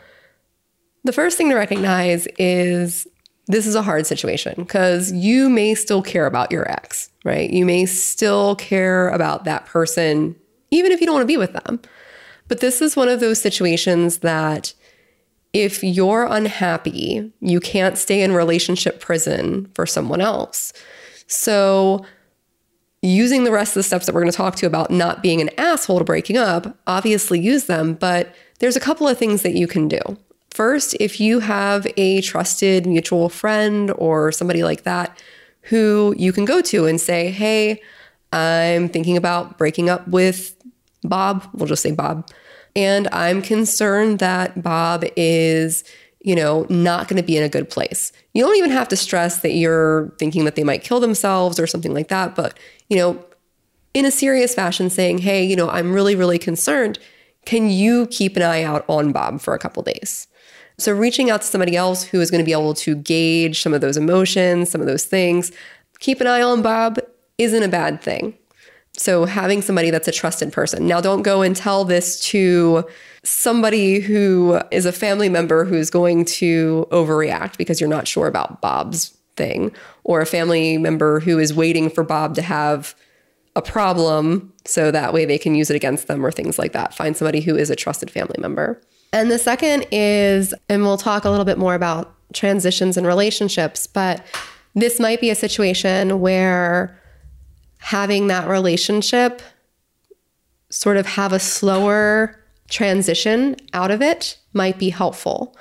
the 1.03 1.13
first 1.13 1.37
thing 1.37 1.49
to 1.49 1.55
recognize 1.55 2.27
is 2.37 3.07
this 3.47 3.65
is 3.65 3.75
a 3.75 3.81
hard 3.81 4.05
situation 4.05 4.53
because 4.57 5.11
you 5.11 5.49
may 5.49 5.73
still 5.73 6.01
care 6.01 6.25
about 6.25 6.51
your 6.51 6.69
ex, 6.71 7.09
right? 7.25 7.49
You 7.49 7.65
may 7.65 7.85
still 7.85 8.55
care 8.55 9.09
about 9.09 9.45
that 9.45 9.65
person, 9.65 10.35
even 10.69 10.91
if 10.91 10.99
you 10.99 11.07
don't 11.07 11.15
want 11.15 11.23
to 11.23 11.33
be 11.33 11.37
with 11.37 11.53
them. 11.53 11.81
But 12.47 12.59
this 12.59 12.81
is 12.81 12.95
one 12.95 13.07
of 13.07 13.19
those 13.19 13.41
situations 13.41 14.19
that 14.19 14.73
if 15.53 15.83
you're 15.83 16.25
unhappy, 16.29 17.31
you 17.41 17.59
can't 17.59 17.97
stay 17.97 18.21
in 18.21 18.31
relationship 18.31 18.99
prison 18.99 19.69
for 19.75 19.85
someone 19.85 20.21
else. 20.21 20.71
So, 21.27 22.05
using 23.01 23.43
the 23.43 23.51
rest 23.51 23.71
of 23.71 23.75
the 23.75 23.83
steps 23.83 24.05
that 24.05 24.13
we're 24.13 24.21
going 24.21 24.31
to 24.31 24.37
talk 24.37 24.55
to 24.57 24.67
about 24.67 24.91
not 24.91 25.23
being 25.23 25.41
an 25.41 25.49
asshole 25.57 25.99
to 25.99 26.05
breaking 26.05 26.37
up, 26.37 26.77
obviously 26.85 27.39
use 27.39 27.65
them, 27.65 27.95
but 27.95 28.33
there's 28.59 28.75
a 28.75 28.81
couple 28.81 29.07
of 29.07 29.17
things 29.17 29.41
that 29.41 29.55
you 29.55 29.67
can 29.67 29.87
do. 29.87 29.99
First, 30.51 30.95
if 30.99 31.19
you 31.19 31.39
have 31.39 31.87
a 31.97 32.21
trusted 32.21 32.85
mutual 32.85 33.29
friend 33.29 33.91
or 33.97 34.31
somebody 34.31 34.63
like 34.63 34.83
that 34.83 35.21
who 35.63 36.13
you 36.17 36.33
can 36.33 36.45
go 36.45 36.61
to 36.61 36.85
and 36.85 36.99
say, 36.99 37.31
Hey, 37.31 37.81
I'm 38.33 38.89
thinking 38.89 39.17
about 39.17 39.57
breaking 39.57 39.89
up 39.89 40.07
with 40.07 40.55
Bob. 41.03 41.47
We'll 41.53 41.67
just 41.67 41.83
say 41.83 41.91
Bob. 41.91 42.29
And 42.75 43.07
I'm 43.11 43.41
concerned 43.41 44.19
that 44.19 44.61
Bob 44.61 45.03
is, 45.15 45.83
you 46.21 46.35
know, 46.35 46.65
not 46.69 47.07
going 47.07 47.21
to 47.21 47.25
be 47.25 47.37
in 47.37 47.43
a 47.43 47.49
good 47.49 47.69
place. 47.69 48.11
You 48.33 48.43
don't 48.43 48.55
even 48.55 48.71
have 48.71 48.87
to 48.89 48.95
stress 48.95 49.41
that 49.41 49.53
you're 49.53 50.09
thinking 50.17 50.45
that 50.45 50.55
they 50.55 50.63
might 50.63 50.83
kill 50.83 50.99
themselves 50.99 51.59
or 51.59 51.67
something 51.67 51.93
like 51.93 52.07
that. 52.07 52.35
But, 52.35 52.57
you 52.89 52.97
know, 52.97 53.23
in 53.93 54.05
a 54.05 54.11
serious 54.11 54.55
fashion, 54.55 54.89
saying, 54.89 55.19
Hey, 55.19 55.43
you 55.43 55.55
know, 55.55 55.69
I'm 55.69 55.93
really, 55.93 56.15
really 56.15 56.39
concerned. 56.39 56.97
Can 57.45 57.69
you 57.69 58.07
keep 58.07 58.37
an 58.37 58.43
eye 58.43 58.63
out 58.63 58.85
on 58.87 59.11
Bob 59.11 59.41
for 59.41 59.53
a 59.53 59.59
couple 59.59 59.83
days? 59.83 60.27
So, 60.77 60.93
reaching 60.93 61.29
out 61.29 61.41
to 61.41 61.47
somebody 61.47 61.75
else 61.75 62.03
who 62.03 62.21
is 62.21 62.31
going 62.31 62.39
to 62.39 62.45
be 62.45 62.53
able 62.53 62.73
to 62.75 62.95
gauge 62.95 63.61
some 63.61 63.73
of 63.73 63.81
those 63.81 63.97
emotions, 63.97 64.69
some 64.69 64.81
of 64.81 64.87
those 64.87 65.05
things, 65.05 65.51
keep 65.99 66.21
an 66.21 66.27
eye 66.27 66.41
on 66.41 66.61
Bob 66.61 66.99
isn't 67.37 67.63
a 67.63 67.67
bad 67.67 68.01
thing. 68.01 68.37
So, 68.97 69.25
having 69.25 69.61
somebody 69.61 69.89
that's 69.89 70.07
a 70.07 70.11
trusted 70.11 70.51
person. 70.51 70.85
Now, 70.85 71.01
don't 71.01 71.21
go 71.21 71.41
and 71.41 71.55
tell 71.55 71.85
this 71.85 72.19
to 72.29 72.85
somebody 73.23 73.99
who 73.99 74.61
is 74.69 74.85
a 74.85 74.91
family 74.91 75.29
member 75.29 75.65
who's 75.65 75.89
going 75.89 76.25
to 76.25 76.87
overreact 76.91 77.57
because 77.57 77.79
you're 77.79 77.89
not 77.89 78.07
sure 78.07 78.27
about 78.27 78.61
Bob's 78.61 79.17
thing, 79.37 79.73
or 80.03 80.21
a 80.21 80.25
family 80.25 80.77
member 80.77 81.19
who 81.21 81.39
is 81.39 81.53
waiting 81.53 81.89
for 81.89 82.03
Bob 82.03 82.35
to 82.35 82.41
have 82.41 82.93
a 83.55 83.61
problem 83.61 84.53
so 84.65 84.91
that 84.91 85.13
way 85.13 85.25
they 85.25 85.37
can 85.37 85.55
use 85.55 85.69
it 85.69 85.75
against 85.75 86.07
them 86.07 86.25
or 86.25 86.31
things 86.31 86.57
like 86.59 86.73
that. 86.73 86.93
Find 86.93 87.15
somebody 87.15 87.41
who 87.41 87.55
is 87.55 87.69
a 87.69 87.75
trusted 87.75 88.09
family 88.09 88.37
member. 88.39 88.81
And 89.13 89.29
the 89.29 89.39
second 89.39 89.85
is, 89.91 90.53
and 90.69 90.83
we'll 90.83 90.97
talk 90.97 91.25
a 91.25 91.29
little 91.29 91.45
bit 91.45 91.57
more 91.57 91.75
about 91.75 92.13
transitions 92.33 92.95
and 92.95 93.05
relationships, 93.05 93.87
but 93.87 94.25
this 94.73 94.99
might 94.99 95.19
be 95.19 95.29
a 95.29 95.35
situation 95.35 96.21
where 96.21 96.97
having 97.81 98.27
that 98.27 98.47
relationship 98.47 99.41
sort 100.69 100.97
of 100.97 101.05
have 101.05 101.33
a 101.33 101.39
slower 101.39 102.39
transition 102.69 103.57
out 103.73 103.91
of 103.91 104.01
it 104.01 104.37
might 104.53 104.79
be 104.79 104.89
helpful. 104.89 105.55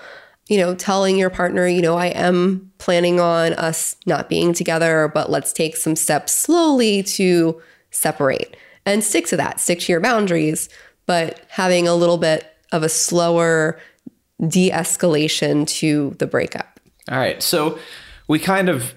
You 0.48 0.58
know, 0.58 0.74
telling 0.74 1.16
your 1.16 1.30
partner, 1.30 1.66
you 1.66 1.82
know, 1.82 1.96
I 1.96 2.06
am 2.06 2.70
planning 2.78 3.20
on 3.20 3.54
us 3.54 3.96
not 4.06 4.28
being 4.28 4.52
together, 4.52 5.10
but 5.12 5.30
let's 5.30 5.52
take 5.52 5.76
some 5.76 5.96
steps 5.96 6.32
slowly 6.32 7.02
to 7.04 7.60
separate 7.90 8.56
and 8.84 9.02
stick 9.02 9.26
to 9.26 9.36
that, 9.36 9.60
stick 9.60 9.80
to 9.80 9.92
your 9.92 10.00
boundaries, 10.00 10.68
but 11.06 11.44
having 11.48 11.88
a 11.88 11.94
little 11.94 12.18
bit 12.18 12.54
of 12.72 12.82
a 12.82 12.88
slower 12.88 13.80
de 14.46 14.70
escalation 14.70 15.66
to 15.66 16.14
the 16.18 16.26
breakup. 16.26 16.80
All 17.10 17.18
right. 17.18 17.42
So 17.42 17.78
we 18.28 18.38
kind 18.38 18.68
of 18.68 18.94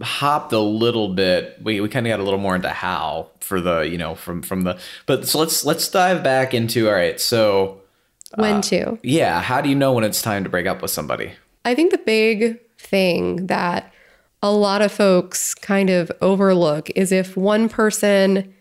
hopped 0.00 0.52
a 0.52 0.58
little 0.58 1.08
bit 1.08 1.58
we, 1.62 1.80
we 1.80 1.88
kind 1.88 2.06
of 2.06 2.10
got 2.10 2.20
a 2.20 2.22
little 2.22 2.38
more 2.38 2.54
into 2.54 2.68
how 2.68 3.28
for 3.40 3.60
the 3.60 3.80
you 3.80 3.98
know 3.98 4.14
from 4.14 4.42
from 4.42 4.62
the 4.62 4.78
but 5.06 5.26
so 5.26 5.38
let's 5.38 5.64
let's 5.64 5.88
dive 5.88 6.22
back 6.22 6.54
into 6.54 6.88
all 6.88 6.94
right 6.94 7.20
so 7.20 7.80
when 8.36 8.56
uh, 8.56 8.62
to 8.62 8.98
yeah 9.02 9.40
how 9.40 9.60
do 9.60 9.68
you 9.68 9.74
know 9.74 9.92
when 9.92 10.04
it's 10.04 10.22
time 10.22 10.44
to 10.44 10.50
break 10.50 10.66
up 10.66 10.80
with 10.82 10.90
somebody 10.90 11.32
i 11.64 11.74
think 11.74 11.90
the 11.90 11.98
big 11.98 12.60
thing 12.78 13.46
that 13.46 13.92
a 14.40 14.52
lot 14.52 14.82
of 14.82 14.92
folks 14.92 15.52
kind 15.54 15.90
of 15.90 16.12
overlook 16.20 16.90
is 16.94 17.10
if 17.10 17.36
one 17.36 17.68
person 17.68 18.54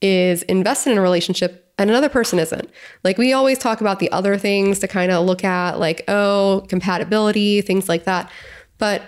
is 0.00 0.42
invested 0.44 0.90
in 0.90 0.98
a 0.98 1.02
relationship 1.02 1.72
and 1.80 1.88
another 1.88 2.10
person 2.10 2.38
isn't. 2.38 2.70
Like 3.04 3.16
we 3.16 3.32
always 3.32 3.58
talk 3.58 3.80
about 3.80 4.00
the 4.00 4.12
other 4.12 4.36
things 4.36 4.80
to 4.80 4.88
kind 4.88 5.10
of 5.10 5.24
look 5.24 5.44
at, 5.44 5.78
like, 5.78 6.04
oh, 6.08 6.66
compatibility, 6.68 7.62
things 7.62 7.88
like 7.88 8.04
that. 8.04 8.30
But 8.76 9.02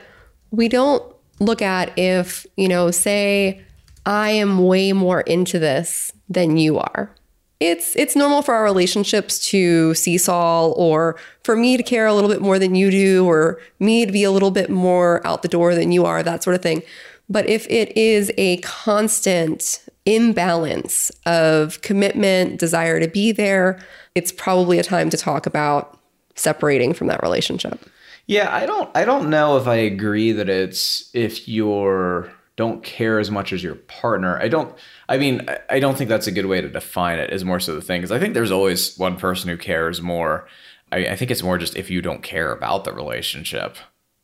we 0.51 0.68
don't 0.68 1.12
look 1.42 1.62
at 1.62 1.96
if, 1.98 2.46
you 2.57 2.68
know, 2.68 2.90
say, 2.90 3.62
I 4.07 4.31
am 4.31 4.64
way 4.64 4.92
more 4.92 5.20
into 5.22 5.59
this 5.59 6.12
than 6.28 6.57
you 6.57 6.78
are. 6.78 7.14
It's 7.61 7.94
it's 7.94 8.16
normal 8.16 8.42
for 8.42 8.55
our 8.55 8.64
relationships 8.64 9.38
to 9.50 9.94
seesaw 9.94 10.70
or 10.70 11.16
for 11.44 11.55
me 11.55 11.76
to 11.76 11.83
care 11.85 12.07
a 12.07 12.14
little 12.14 12.28
bit 12.28 12.42
more 12.42 12.59
than 12.59 12.74
you 12.74 12.90
do 12.90 13.24
or 13.24 13.61
me 13.78 14.05
to 14.05 14.11
be 14.11 14.24
a 14.24 14.33
little 14.33 14.50
bit 14.50 14.68
more 14.68 15.24
out 15.24 15.42
the 15.42 15.48
door 15.48 15.76
than 15.76 15.92
you 15.92 16.05
are, 16.05 16.24
that 16.24 16.42
sort 16.42 16.57
of 16.57 16.62
thing. 16.62 16.83
But 17.28 17.48
if 17.48 17.66
it 17.70 17.96
is 17.96 18.33
a 18.37 18.57
constant 18.59 19.87
imbalance 20.05 21.11
of 21.24 21.81
commitment, 21.83 22.59
desire 22.59 22.98
to 22.98 23.07
be 23.07 23.31
there, 23.31 23.78
it's 24.16 24.33
probably 24.33 24.81
a 24.81 24.83
time 24.83 25.09
to 25.11 25.16
talk 25.16 25.46
about 25.46 25.98
separating 26.35 26.92
from 26.92 27.07
that 27.07 27.22
relationship. 27.22 27.78
Yeah, 28.27 28.55
I 28.55 28.67
don't 28.67 28.91
I 28.97 29.05
don't 29.05 29.31
know 29.31 29.57
if 29.57 29.67
I 29.67 29.77
agree 29.77 30.33
that 30.33 30.49
it's 30.49 31.11
if 31.15 31.49
you're 31.49 32.33
don't 32.57 32.83
care 32.85 33.19
as 33.19 33.31
much 33.31 33.53
as 33.53 33.63
your 33.63 33.75
partner. 33.75 34.39
I 34.39 34.49
don't 34.49 34.75
I 35.09 35.19
mean, 35.19 35.47
I 35.69 35.81
don't 35.81 35.97
think 35.97 36.09
that's 36.09 36.27
a 36.27 36.33
good 36.33 36.47
way 36.47 36.61
to 36.61 36.69
define 36.69 37.19
it 37.19 37.33
is 37.33 37.45
more 37.45 37.61
so 37.61 37.75
the 37.75 37.81
thing 37.81 38.01
because 38.01 38.13
I 38.13 38.19
think 38.19 38.35
there's 38.35 38.51
always 38.51 38.97
one 38.99 39.17
person 39.17 39.49
who 39.51 39.57
cares 39.57 40.01
more. 40.01 40.47
I, 40.91 41.09
I, 41.09 41.17
think 41.17 41.31
it's 41.31 41.43
more 41.43 41.57
just 41.57 41.77
if 41.77 41.91
you 41.91 42.03
don't 42.03 42.23
care 42.23 42.53
about 42.53 42.85
the 42.85 42.93
relationship. 42.93 43.77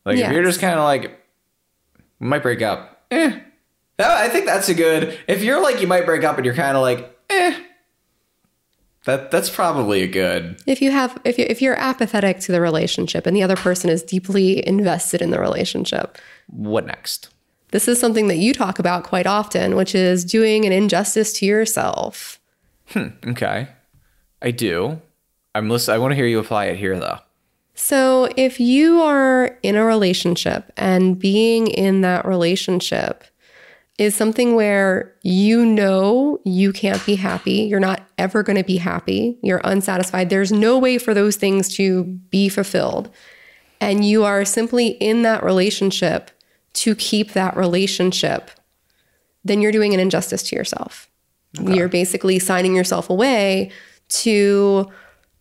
Like 0.05 0.19
yes. 0.19 0.29
if 0.29 0.35
you're 0.35 0.45
just 0.45 0.61
kind 0.61 0.79
of 0.79 0.85
like 0.85 1.19
might 2.21 2.43
break 2.43 2.63
up. 2.63 3.07
Eh, 3.11 3.41
I 3.99 4.29
think 4.29 4.47
that's 4.47 4.69
a 4.69 4.75
good. 4.75 5.19
If 5.27 5.43
you're 5.43 5.63
like 5.63 5.81
you 5.81 5.87
might 5.87 6.07
break 6.07 6.25
up 6.25 6.37
and 6.37 6.45
you're 6.45 6.55
kind 6.55 6.77
of 6.77 6.83
like, 6.83 7.19
eh, 7.31 7.59
that 9.09 9.31
that's 9.31 9.49
probably 9.49 10.03
a 10.03 10.07
good. 10.07 10.61
If 10.67 10.83
you 10.83 10.91
have 10.91 11.19
if 11.25 11.39
you 11.39 11.47
if 11.49 11.63
you're 11.63 11.79
apathetic 11.79 12.41
to 12.41 12.53
the 12.53 12.61
relationship 12.61 13.25
and 13.27 13.35
the 13.35 13.43
other 13.43 13.57
person 13.57 13.89
is 13.89 14.03
deeply 14.03 14.67
invested 14.67 15.23
in 15.23 15.31
the 15.31 15.41
relationship. 15.41 16.19
What 16.49 16.85
next? 16.85 17.31
This 17.71 17.89
is 17.89 17.99
something 17.99 18.29
that 18.29 18.37
you 18.37 18.53
talk 18.53 18.79
about 18.79 19.05
quite 19.05 19.27
often, 19.27 19.77
which 19.77 19.95
is 19.95 20.27
doing 20.27 20.67
an 20.67 20.73
injustice 20.73 21.33
to 21.35 21.47
yourself. 21.47 22.39
Hmm, 22.89 23.09
okay. 23.27 23.69
I 24.43 24.51
do. 24.51 25.01
I'm 25.55 25.71
listen 25.71 25.95
I 25.95 25.99
want 25.99 26.13
to 26.13 26.17
hear 26.17 26.27
you 26.27 26.39
apply 26.39 26.67
it 26.67 26.77
here 26.77 26.99
though. 26.99 27.19
So, 27.75 28.29
if 28.37 28.61
you 28.61 29.01
are 29.01 29.57
in 29.63 29.77
a 29.77 29.85
relationship 29.85 30.71
and 30.77 31.19
being 31.19 31.69
in 31.69 32.03
that 32.03 32.27
relationship 32.27 33.25
is 33.99 34.15
something 34.15 34.55
where 34.55 35.13
you 35.23 35.67
know 35.67 36.41
you 36.45 36.73
can't 36.73 37.05
be 37.05 37.17
happy. 37.17 37.65
You're 37.65 37.81
not 37.81 38.07
ever 38.17 38.45
going 38.45 38.57
to 38.57 38.65
be 38.65 38.77
happy. 38.77 39.39
You're 39.43 39.61
unsatisfied. 39.65 40.31
There's 40.31 40.53
no 40.53 40.79
way 40.79 40.99
for 40.99 41.15
those 41.15 41.37
things 41.37 41.69
to 41.77 42.05
be 42.05 42.49
fulfilled. 42.49 43.11
And 43.81 44.05
you 44.05 44.25
are 44.25 44.45
simply 44.45 44.89
in 44.89 45.23
that 45.23 45.43
relationship 45.43 46.31
to 46.75 46.95
keep 46.95 47.33
that 47.33 47.57
relationship, 47.57 48.53
then 49.45 49.61
you're 49.61 49.73
doing 49.73 49.95
an 49.95 50.01
injustice 50.01 50.45
to 50.45 50.57
yourself. 50.57 51.11
Okay. 51.59 51.75
You're 51.75 51.89
basically 51.89 52.39
signing 52.39 52.77
yourself 52.77 53.11
away 53.11 53.71
to 54.09 54.87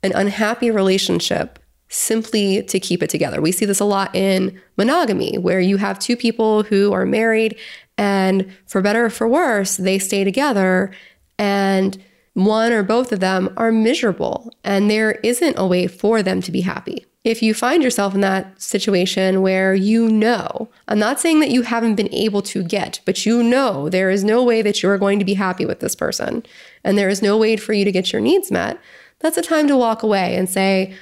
an 0.01 0.13
unhappy 0.15 0.71
relationship 0.71 1.59
simply 1.89 2.63
to 2.63 2.79
keep 2.79 3.03
it 3.03 3.09
together. 3.09 3.39
We 3.41 3.51
see 3.51 3.65
this 3.65 3.79
a 3.79 3.85
lot 3.85 4.15
in 4.15 4.59
monogamy, 4.77 5.37
where 5.37 5.59
you 5.59 5.77
have 5.77 5.99
two 5.99 6.17
people 6.17 6.63
who 6.63 6.91
are 6.91 7.05
married 7.05 7.57
and 7.97 8.51
for 8.65 8.81
better 8.81 9.05
or 9.05 9.09
for 9.09 9.27
worse, 9.27 9.77
they 9.77 9.99
stay 9.99 10.23
together 10.23 10.91
and 11.39 12.03
one 12.33 12.71
or 12.71 12.83
both 12.83 13.11
of 13.11 13.19
them 13.19 13.51
are 13.57 13.71
miserable 13.71 14.53
and 14.63 14.89
there 14.89 15.13
isn't 15.23 15.57
a 15.57 15.65
way 15.65 15.87
for 15.87 16.21
them 16.21 16.41
to 16.41 16.51
be 16.51 16.61
happy. 16.61 17.05
If 17.23 17.41
you 17.41 17.53
find 17.53 17.83
yourself 17.83 18.13
in 18.13 18.21
that 18.21 18.61
situation 18.61 19.41
where 19.41 19.73
you 19.73 20.07
know, 20.07 20.69
I'm 20.87 20.99
not 20.99 21.19
saying 21.19 21.39
that 21.41 21.49
you 21.49 21.63
haven't 21.63 21.95
been 21.95 22.13
able 22.13 22.41
to 22.43 22.63
get, 22.63 23.01
but 23.05 23.25
you 23.25 23.43
know 23.43 23.89
there 23.89 24.09
is 24.09 24.23
no 24.23 24.43
way 24.43 24.61
that 24.61 24.81
you 24.81 24.89
are 24.89 24.97
going 24.97 25.19
to 25.19 25.25
be 25.25 25.33
happy 25.33 25.65
with 25.65 25.79
this 25.79 25.95
person 25.95 26.45
and 26.83 26.97
there 26.97 27.09
is 27.09 27.21
no 27.21 27.37
way 27.37 27.57
for 27.57 27.73
you 27.73 27.83
to 27.83 27.91
get 27.91 28.13
your 28.13 28.21
needs 28.21 28.51
met, 28.51 28.79
that's 29.19 29.37
a 29.37 29.41
time 29.41 29.67
to 29.67 29.75
walk 29.75 30.03
away 30.03 30.35
and 30.35 30.47
say, 30.47 30.95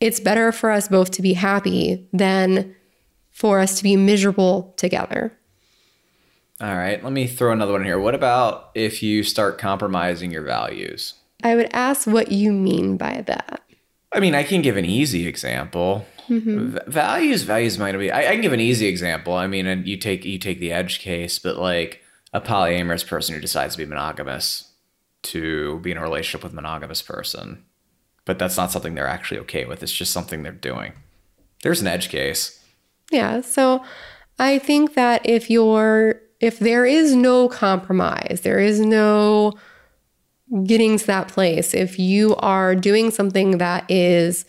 it's 0.00 0.18
better 0.18 0.50
for 0.50 0.70
us 0.70 0.88
both 0.88 1.10
to 1.12 1.22
be 1.22 1.34
happy 1.34 2.08
than 2.12 2.74
for 3.30 3.60
us 3.60 3.76
to 3.76 3.82
be 3.82 3.96
miserable 3.96 4.72
together. 4.76 5.36
All 6.60 6.76
right, 6.76 7.02
let 7.02 7.12
me 7.12 7.26
throw 7.26 7.52
another 7.52 7.72
one 7.72 7.84
here. 7.84 7.98
What 7.98 8.14
about 8.14 8.70
if 8.74 9.02
you 9.02 9.22
start 9.22 9.58
compromising 9.58 10.30
your 10.30 10.42
values? 10.42 11.14
I 11.42 11.54
would 11.54 11.70
ask 11.72 12.06
what 12.06 12.32
you 12.32 12.52
mean 12.52 12.96
by 12.96 13.22
that. 13.26 13.62
I 14.12 14.20
mean, 14.20 14.34
I 14.34 14.42
can 14.42 14.60
give 14.60 14.76
an 14.76 14.84
easy 14.84 15.26
example. 15.26 16.06
Mm-hmm. 16.28 16.72
V- 16.72 16.78
values, 16.86 17.44
values 17.44 17.78
might 17.78 17.96
be. 17.96 18.10
I, 18.10 18.30
I 18.30 18.32
can 18.32 18.42
give 18.42 18.52
an 18.52 18.60
easy 18.60 18.86
example. 18.86 19.34
I 19.34 19.46
mean, 19.46 19.66
and 19.66 19.86
you 19.86 19.96
take 19.96 20.24
you 20.24 20.38
take 20.38 20.60
the 20.60 20.72
edge 20.72 20.98
case, 20.98 21.38
but 21.38 21.56
like 21.56 22.02
a 22.32 22.40
polyamorous 22.40 23.06
person 23.06 23.34
who 23.34 23.40
decides 23.40 23.74
to 23.74 23.78
be 23.78 23.86
monogamous 23.86 24.70
to 25.22 25.80
be 25.80 25.90
in 25.90 25.96
a 25.96 26.02
relationship 26.02 26.42
with 26.42 26.52
a 26.52 26.56
monogamous 26.56 27.02
person, 27.02 27.64
but 28.24 28.38
that's 28.38 28.56
not 28.56 28.70
something 28.70 28.94
they're 28.94 29.06
actually 29.06 29.40
okay 29.40 29.64
with. 29.64 29.82
It's 29.82 29.92
just 29.92 30.12
something 30.12 30.42
they're 30.42 30.52
doing. 30.52 30.92
There's 31.62 31.80
an 31.80 31.86
edge 31.86 32.08
case. 32.08 32.62
Yeah. 33.10 33.40
So 33.40 33.84
I 34.38 34.58
think 34.58 34.94
that 34.94 35.20
if 35.26 35.50
you're, 35.50 36.22
if 36.40 36.58
there 36.58 36.86
is 36.86 37.14
no 37.14 37.48
compromise, 37.48 38.40
there 38.42 38.58
is 38.58 38.80
no 38.80 39.52
getting 40.64 40.98
to 40.98 41.06
that 41.06 41.28
place, 41.28 41.74
if 41.74 41.98
you 41.98 42.34
are 42.36 42.74
doing 42.74 43.10
something 43.10 43.58
that 43.58 43.88
is 43.90 44.44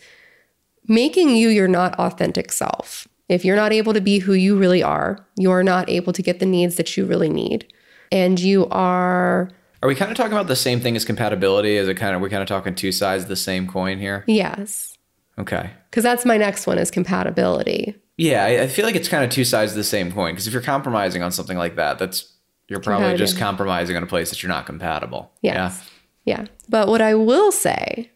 making 0.88 1.30
you 1.36 1.48
your 1.48 1.68
not 1.68 1.94
authentic 1.98 2.50
self, 2.50 3.06
if 3.28 3.44
you're 3.44 3.56
not 3.56 3.72
able 3.72 3.92
to 3.94 4.00
be 4.00 4.18
who 4.18 4.32
you 4.32 4.56
really 4.58 4.82
are, 4.82 5.24
you're 5.36 5.62
not 5.62 5.88
able 5.88 6.12
to 6.12 6.22
get 6.22 6.40
the 6.40 6.46
needs 6.46 6.74
that 6.76 6.96
you 6.96 7.04
really 7.06 7.28
need, 7.28 7.72
and 8.10 8.40
you 8.40 8.66
are, 8.70 9.48
Are 9.82 9.88
we 9.88 9.94
kind 9.94 10.10
of 10.10 10.16
talking 10.16 10.32
about 10.32 10.48
the 10.48 10.56
same 10.56 10.80
thing 10.80 10.96
as 10.96 11.04
compatibility? 11.04 11.76
Is 11.76 11.86
it 11.88 11.94
kind 11.94 12.16
of 12.16 12.20
we're 12.20 12.28
kind 12.30 12.42
of 12.42 12.48
talking 12.48 12.74
two 12.74 12.90
sides 12.92 13.22
of 13.22 13.28
the 13.28 13.36
same 13.36 13.68
coin 13.68 13.98
here? 13.98 14.24
yes, 14.26 14.96
Okay. 15.38 15.70
because 15.90 16.02
that's 16.02 16.24
my 16.26 16.36
next 16.36 16.66
one 16.66 16.78
is 16.78 16.90
compatibility. 16.90 17.94
Yeah, 18.16 18.44
I, 18.44 18.62
I 18.62 18.66
feel 18.68 18.84
like 18.84 18.94
it's 18.94 19.08
kind 19.08 19.24
of 19.24 19.30
two 19.30 19.44
sides 19.44 19.72
of 19.72 19.76
the 19.76 19.84
same 19.84 20.12
coin. 20.12 20.32
Because 20.32 20.46
if 20.46 20.52
you're 20.52 20.62
compromising 20.62 21.22
on 21.22 21.32
something 21.32 21.56
like 21.58 21.76
that, 21.76 21.98
that's 21.98 22.32
you're 22.68 22.80
probably 22.80 23.16
just 23.16 23.38
compromising 23.38 23.96
on 23.96 24.02
a 24.02 24.06
place 24.06 24.30
that 24.30 24.42
you're 24.42 24.48
not 24.48 24.66
compatible. 24.66 25.32
Yes. 25.42 25.82
Yeah. 26.24 26.38
Yeah. 26.42 26.46
But 26.68 26.88
what 26.88 27.02
I 27.02 27.14
will 27.14 27.52
say 27.52 28.10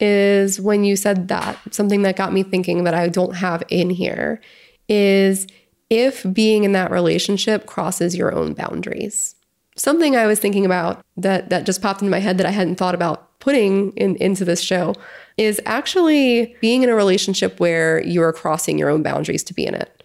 is 0.00 0.60
when 0.60 0.84
you 0.84 0.96
said 0.96 1.28
that, 1.28 1.58
something 1.72 2.02
that 2.02 2.16
got 2.16 2.32
me 2.32 2.42
thinking 2.42 2.84
that 2.84 2.94
I 2.94 3.08
don't 3.08 3.36
have 3.36 3.62
in 3.68 3.90
here 3.90 4.40
is 4.88 5.46
if 5.88 6.26
being 6.32 6.64
in 6.64 6.72
that 6.72 6.90
relationship 6.90 7.66
crosses 7.66 8.16
your 8.16 8.34
own 8.34 8.54
boundaries. 8.54 9.36
Something 9.76 10.16
I 10.16 10.26
was 10.26 10.38
thinking 10.38 10.64
about 10.64 11.04
that 11.16 11.50
that 11.50 11.66
just 11.66 11.82
popped 11.82 12.00
into 12.00 12.10
my 12.10 12.20
head 12.20 12.38
that 12.38 12.46
I 12.46 12.50
hadn't 12.50 12.76
thought 12.76 12.94
about 12.94 13.23
putting 13.44 13.92
in, 13.92 14.16
into 14.16 14.42
this 14.42 14.62
show 14.62 14.94
is 15.36 15.60
actually 15.66 16.56
being 16.62 16.82
in 16.82 16.88
a 16.88 16.94
relationship 16.94 17.60
where 17.60 18.02
you 18.02 18.22
are 18.22 18.32
crossing 18.32 18.78
your 18.78 18.88
own 18.88 19.02
boundaries 19.02 19.44
to 19.44 19.52
be 19.52 19.66
in 19.66 19.74
it. 19.74 20.02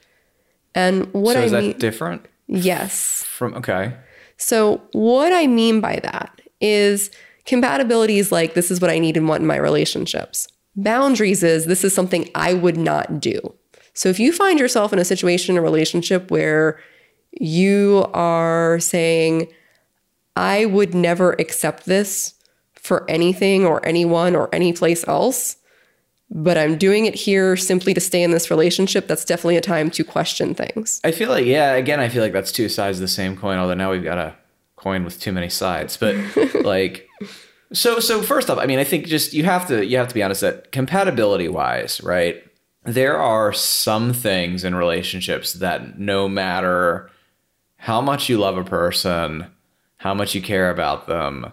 And 0.76 1.12
what 1.14 1.34
so 1.34 1.40
I 1.40 1.44
is 1.46 1.52
that 1.52 1.80
different 1.80 2.26
yes. 2.48 3.24
from 3.24 3.54
okay? 3.56 3.96
So, 4.36 4.82
what 4.92 5.32
I 5.32 5.48
mean 5.48 5.80
by 5.80 6.02
that 6.04 6.42
is 6.60 7.12
compatibility 7.46 8.20
is 8.20 8.30
like, 8.30 8.56
this 8.56 8.72
is 8.72 8.82
what 8.82 8.92
I 8.92 9.00
need 9.00 9.16
and 9.16 9.28
want 9.28 9.42
in 9.42 9.48
my 9.48 9.56
relationships. 9.56 10.48
Boundaries 10.76 11.42
is, 11.42 11.66
this 11.66 11.86
is 11.86 11.94
something 11.94 12.30
I 12.36 12.54
would 12.54 12.78
not 12.78 13.22
do. 13.22 13.40
So, 13.94 14.10
if 14.10 14.20
you 14.20 14.34
find 14.34 14.60
yourself 14.60 14.92
in 14.92 15.00
a 15.00 15.06
situation, 15.06 15.58
a 15.58 15.62
relationship 15.62 16.30
where 16.30 16.78
you 17.32 18.06
are 18.14 18.82
saying, 18.82 19.48
I 20.36 20.66
would 20.66 20.94
never 20.94 21.34
accept 21.40 21.86
this 21.86 22.34
for 22.90 23.10
anything 23.10 23.66
or 23.66 23.86
anyone 23.86 24.36
or 24.36 24.50
any 24.52 24.74
place 24.74 25.08
else, 25.08 25.56
but 26.32 26.58
I'm 26.58 26.76
doing 26.76 27.06
it 27.06 27.14
here 27.14 27.56
simply 27.56 27.94
to 27.94 28.02
stay 28.02 28.24
in 28.24 28.32
this 28.32 28.50
relationship, 28.50 29.08
that's 29.08 29.24
definitely 29.24 29.58
a 29.58 29.62
time 29.62 29.92
to 29.92 30.04
question 30.04 30.56
things. 30.56 31.00
I 31.04 31.12
feel 31.12 31.30
like 31.30 31.46
yeah. 31.46 31.74
Again, 31.74 32.00
I 32.00 32.10
feel 32.10 32.24
like 32.24 32.34
that's 32.34 32.52
two 32.52 32.68
sides 32.68 32.98
of 32.98 33.02
the 33.02 33.08
same 33.08 33.38
coin. 33.38 33.60
Although 33.60 33.76
now 33.76 33.92
we've 33.92 34.04
got 34.04 34.18
a 34.18 34.36
coin 34.76 35.06
with 35.06 35.20
too 35.20 35.32
many 35.32 35.50
sides. 35.50 35.98
But 35.98 36.16
like, 36.64 37.08
so 37.72 38.00
so 38.00 38.24
first 38.24 38.50
off, 38.50 38.58
I 38.58 38.66
mean, 38.66 38.80
I 38.80 38.84
think 38.84 39.06
just 39.06 39.34
you 39.34 39.44
have 39.44 39.68
to 39.68 39.86
you 39.86 39.98
have 39.98 40.08
to 40.08 40.16
be 40.16 40.24
honest 40.24 40.42
that 40.42 40.72
compatibility 40.72 41.48
wise, 41.48 42.02
right? 42.02 42.44
There 42.86 43.18
are 43.18 43.54
some 43.54 44.14
things 44.14 44.64
in 44.64 44.74
relationships 44.74 45.54
that 45.54 46.00
no 46.00 46.28
matter 46.28 47.12
how 47.78 48.02
much 48.02 48.30
you 48.30 48.40
love 48.40 48.58
a 48.58 48.64
person, 48.64 49.46
how 49.98 50.16
much 50.16 50.34
you 50.34 50.42
care 50.42 50.72
about 50.72 51.06
them, 51.06 51.52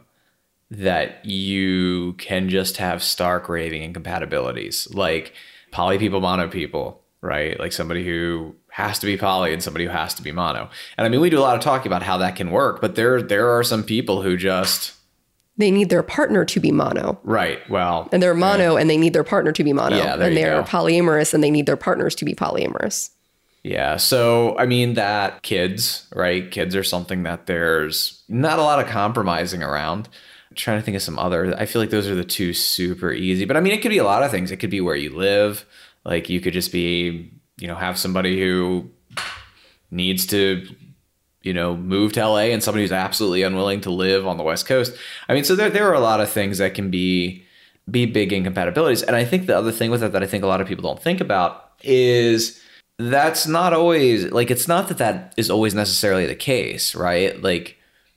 that 0.70 1.24
you 1.24 2.14
can 2.14 2.48
just 2.48 2.76
have 2.78 3.02
stark 3.02 3.48
raving 3.48 3.82
incompatibilities, 3.82 4.88
like 4.92 5.32
poly 5.70 5.98
people, 5.98 6.20
mono 6.20 6.48
people, 6.48 7.02
right? 7.20 7.58
Like 7.58 7.72
somebody 7.72 8.04
who 8.04 8.54
has 8.70 8.98
to 8.98 9.06
be 9.06 9.16
poly 9.16 9.52
and 9.52 9.62
somebody 9.62 9.84
who 9.84 9.90
has 9.90 10.12
to 10.14 10.22
be 10.22 10.32
mono. 10.32 10.68
And 10.98 11.06
I 11.06 11.08
mean, 11.08 11.20
we 11.20 11.30
do 11.30 11.38
a 11.38 11.40
lot 11.40 11.56
of 11.56 11.62
talking 11.62 11.86
about 11.86 12.02
how 12.02 12.18
that 12.18 12.36
can 12.36 12.50
work, 12.50 12.80
but 12.80 12.94
there 12.94 13.22
there 13.22 13.50
are 13.56 13.62
some 13.64 13.84
people 13.84 14.22
who 14.22 14.36
just 14.36 14.92
They 15.56 15.70
need 15.70 15.88
their 15.88 16.02
partner 16.02 16.44
to 16.44 16.60
be 16.60 16.72
mono. 16.72 17.18
right. 17.22 17.58
Well, 17.70 18.08
and 18.12 18.22
they're 18.22 18.34
mono 18.34 18.76
and 18.76 18.90
they 18.90 18.98
need 18.98 19.12
their 19.12 19.24
partner 19.24 19.52
to 19.52 19.64
be 19.64 19.72
mono 19.72 19.96
Yeah, 19.96 20.14
and 20.14 20.36
they're 20.36 20.62
go. 20.62 20.68
polyamorous 20.68 21.32
and 21.32 21.42
they 21.44 21.50
need 21.50 21.66
their 21.66 21.76
partners 21.78 22.14
to 22.16 22.24
be 22.24 22.34
polyamorous 22.34 23.10
Yeah. 23.62 23.96
So, 23.96 24.58
I 24.58 24.66
mean, 24.66 24.94
that 24.94 25.42
kids, 25.42 26.06
right? 26.14 26.50
Kids 26.50 26.74
are 26.76 26.84
something 26.84 27.22
that 27.22 27.46
there's 27.46 28.22
not 28.28 28.58
a 28.58 28.62
lot 28.62 28.78
of 28.84 28.86
compromising 28.90 29.62
around. 29.62 30.08
Trying 30.56 30.78
to 30.78 30.84
think 30.84 30.96
of 30.96 31.02
some 31.02 31.18
other. 31.18 31.54
I 31.58 31.66
feel 31.66 31.80
like 31.80 31.90
those 31.90 32.08
are 32.08 32.14
the 32.14 32.24
two 32.24 32.52
super 32.52 33.12
easy. 33.12 33.44
But 33.44 33.56
I 33.56 33.60
mean, 33.60 33.72
it 33.72 33.82
could 33.82 33.90
be 33.90 33.98
a 33.98 34.04
lot 34.04 34.22
of 34.22 34.30
things. 34.30 34.50
It 34.50 34.56
could 34.56 34.70
be 34.70 34.80
where 34.80 34.96
you 34.96 35.14
live. 35.14 35.66
Like 36.04 36.28
you 36.28 36.40
could 36.40 36.52
just 36.52 36.72
be, 36.72 37.30
you 37.58 37.68
know, 37.68 37.74
have 37.74 37.98
somebody 37.98 38.40
who 38.40 38.90
needs 39.90 40.26
to, 40.28 40.66
you 41.42 41.52
know, 41.52 41.76
move 41.76 42.12
to 42.14 42.26
LA 42.26 42.46
and 42.46 42.62
somebody 42.62 42.84
who's 42.84 42.92
absolutely 42.92 43.42
unwilling 43.42 43.80
to 43.82 43.90
live 43.90 44.26
on 44.26 44.36
the 44.36 44.42
West 44.42 44.66
Coast. 44.66 44.96
I 45.28 45.34
mean, 45.34 45.44
so 45.44 45.54
there, 45.54 45.70
there 45.70 45.88
are 45.88 45.94
a 45.94 46.00
lot 46.00 46.20
of 46.20 46.30
things 46.30 46.58
that 46.58 46.74
can 46.74 46.90
be 46.90 47.44
be 47.90 48.06
big 48.06 48.32
incompatibilities. 48.32 49.02
And 49.02 49.14
I 49.14 49.24
think 49.24 49.46
the 49.46 49.56
other 49.56 49.72
thing 49.72 49.90
with 49.90 50.02
it 50.02 50.12
that 50.12 50.22
I 50.22 50.26
think 50.26 50.42
a 50.42 50.48
lot 50.48 50.60
of 50.60 50.66
people 50.66 50.82
don't 50.82 51.02
think 51.02 51.20
about 51.20 51.72
is 51.82 52.60
that's 52.98 53.46
not 53.46 53.72
always 53.72 54.30
like 54.32 54.50
it's 54.50 54.66
not 54.66 54.88
that 54.88 54.98
that 54.98 55.34
is 55.36 55.50
always 55.50 55.74
necessarily 55.74 56.26
the 56.26 56.34
case, 56.34 56.94
right? 56.94 57.40
Like 57.40 57.75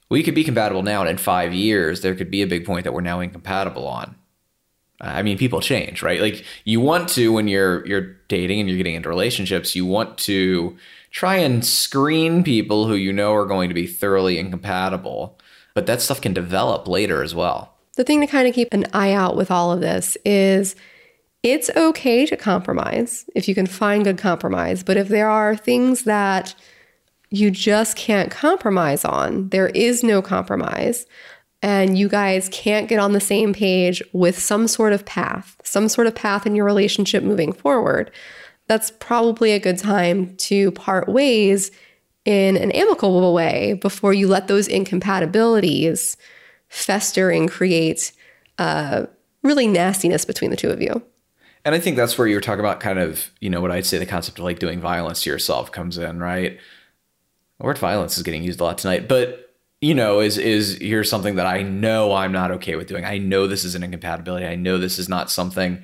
we 0.10 0.24
could 0.24 0.36
be 0.36 0.44
compatible 0.44 0.84
now, 0.84 1.02
and 1.02 1.10
in 1.10 1.18
five 1.18 1.54
years 1.54 2.02
there 2.02 2.16
could 2.16 2.32
be 2.32 2.42
a 2.42 2.48
big 2.48 2.66
point 2.66 2.84
that 2.84 2.94
we're 2.94 3.02
now 3.02 3.20
incompatible 3.20 3.88
on. 3.88 4.16
Uh, 5.02 5.08
I 5.08 5.22
mean, 5.24 5.38
people 5.38 5.62
change, 5.62 6.02
right? 6.02 6.20
Like 6.20 6.44
you 6.66 6.82
want 6.82 7.10
to 7.10 7.32
when 7.32 7.48
you're 7.48 7.86
you're 7.88 8.16
dating 8.28 8.60
and 8.60 8.70
you're 8.70 8.78
getting 8.78 8.96
into 8.96 9.10
relationships, 9.10 9.76
you 9.76 9.86
want 9.86 10.18
to 10.20 10.78
try 11.12 11.36
and 11.38 11.66
screen 11.66 12.44
people 12.44 12.88
who 12.88 12.96
you 12.96 13.14
know 13.14 13.34
are 13.34 13.46
going 13.46 13.70
to 13.70 13.74
be 13.76 13.88
thoroughly 13.88 14.38
incompatible, 14.38 15.40
but 15.74 15.86
that 15.86 16.02
stuff 16.02 16.22
can 16.22 16.34
develop 16.34 16.88
later 16.88 17.24
as 17.24 17.34
well. 17.34 17.74
the 17.96 18.04
thing 18.04 18.22
to 18.22 18.28
kind 18.28 18.48
of 18.48 18.54
keep 18.54 18.74
an 18.74 18.86
eye 18.94 19.12
out 19.14 19.36
with 19.36 19.52
all 19.52 19.72
of 19.72 19.82
this 19.82 20.18
is 20.26 20.76
it's 21.44 21.70
okay 21.76 22.26
to 22.26 22.36
compromise 22.38 23.26
if 23.36 23.48
you 23.48 23.56
can 23.56 23.66
find 23.66 24.04
good 24.04 24.18
compromise 24.18 24.84
but 24.84 24.98
if 24.98 25.08
there 25.08 25.30
are 25.30 25.56
things 25.56 26.04
that 26.04 26.54
you 27.32 27.52
just 27.52 27.96
can't 27.96 28.32
compromise 28.32 29.06
on 29.06 29.50
there 29.50 29.68
is 29.70 30.04
no 30.04 30.22
compromise 30.22 31.06
and 31.62 31.98
you 31.98 32.08
guys 32.08 32.50
can't 32.52 32.88
get 32.88 33.00
on 33.00 33.12
the 33.12 33.20
same 33.20 33.54
page 33.54 34.02
with 34.14 34.40
some 34.40 34.68
sort 34.68 34.94
of 34.94 35.06
path, 35.06 35.58
some 35.64 35.90
sort 35.90 36.08
of 36.08 36.16
path 36.16 36.46
in 36.46 36.56
your 36.56 36.66
relationship 36.66 37.24
moving 37.24 37.52
forward, 37.52 38.12
that's 38.68 38.92
probably 39.00 39.52
a 39.52 39.60
good 39.60 39.78
time 39.78 40.36
to 40.38 40.72
part 40.72 41.10
ways 41.10 41.72
in 42.24 42.56
an 42.56 42.72
amicable 42.72 43.34
way 43.34 43.74
before 43.74 44.14
you 44.14 44.28
let 44.28 44.48
those 44.48 44.68
incompatibilities 44.68 46.16
fester 46.70 47.30
and 47.30 47.50
create 47.50 48.12
uh, 48.58 49.06
really 49.44 49.68
nastiness 49.68 50.24
between 50.26 50.52
the 50.52 50.58
two 50.58 50.70
of 50.70 50.82
you. 50.82 51.02
And 51.66 51.76
I 51.76 51.80
think 51.80 51.98
that's 51.98 52.18
where 52.18 52.28
you're 52.28 52.40
talking 52.40 52.62
about 52.62 52.80
kind 52.80 53.00
of, 53.00 53.32
you 53.42 53.50
know, 53.50 53.60
what 53.60 53.72
I'd 53.72 53.86
say 53.86 53.98
the 53.98 54.06
concept 54.06 54.40
of 54.40 54.46
like 54.46 54.60
doing 54.60 54.80
violence 54.80 55.24
to 55.24 55.30
yourself 55.30 55.72
comes 55.72 55.98
in, 55.98 56.20
right? 56.20 56.58
The 57.60 57.66
word 57.66 57.78
violence 57.78 58.18
is 58.18 58.24
getting 58.24 58.44
used 58.44 58.60
a 58.60 58.64
lot 58.64 58.78
tonight, 58.78 59.08
but 59.08 59.54
you 59.82 59.94
know, 59.94 60.20
is 60.20 60.38
is 60.38 60.78
here's 60.80 61.10
something 61.10 61.36
that 61.36 61.46
I 61.46 61.62
know 61.62 62.14
I'm 62.14 62.32
not 62.32 62.52
okay 62.52 62.76
with 62.76 62.88
doing. 62.88 63.06
I 63.06 63.18
know 63.18 63.48
this 63.48 63.64
is 63.64 63.76
an 63.76 63.84
incompatibility. 63.84 64.46
I 64.46 64.56
know 64.56 64.78
this 64.78 65.00
is 65.00 65.08
not 65.08 65.32
something 65.32 65.84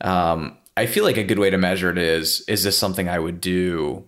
um 0.00 0.58
I 0.76 0.86
feel 0.86 1.04
like 1.04 1.16
a 1.16 1.24
good 1.24 1.38
way 1.38 1.50
to 1.50 1.58
measure 1.58 1.90
it 1.90 1.98
is 1.98 2.40
is 2.48 2.64
this 2.64 2.76
something 2.76 3.08
I 3.08 3.18
would 3.18 3.40
do 3.40 4.04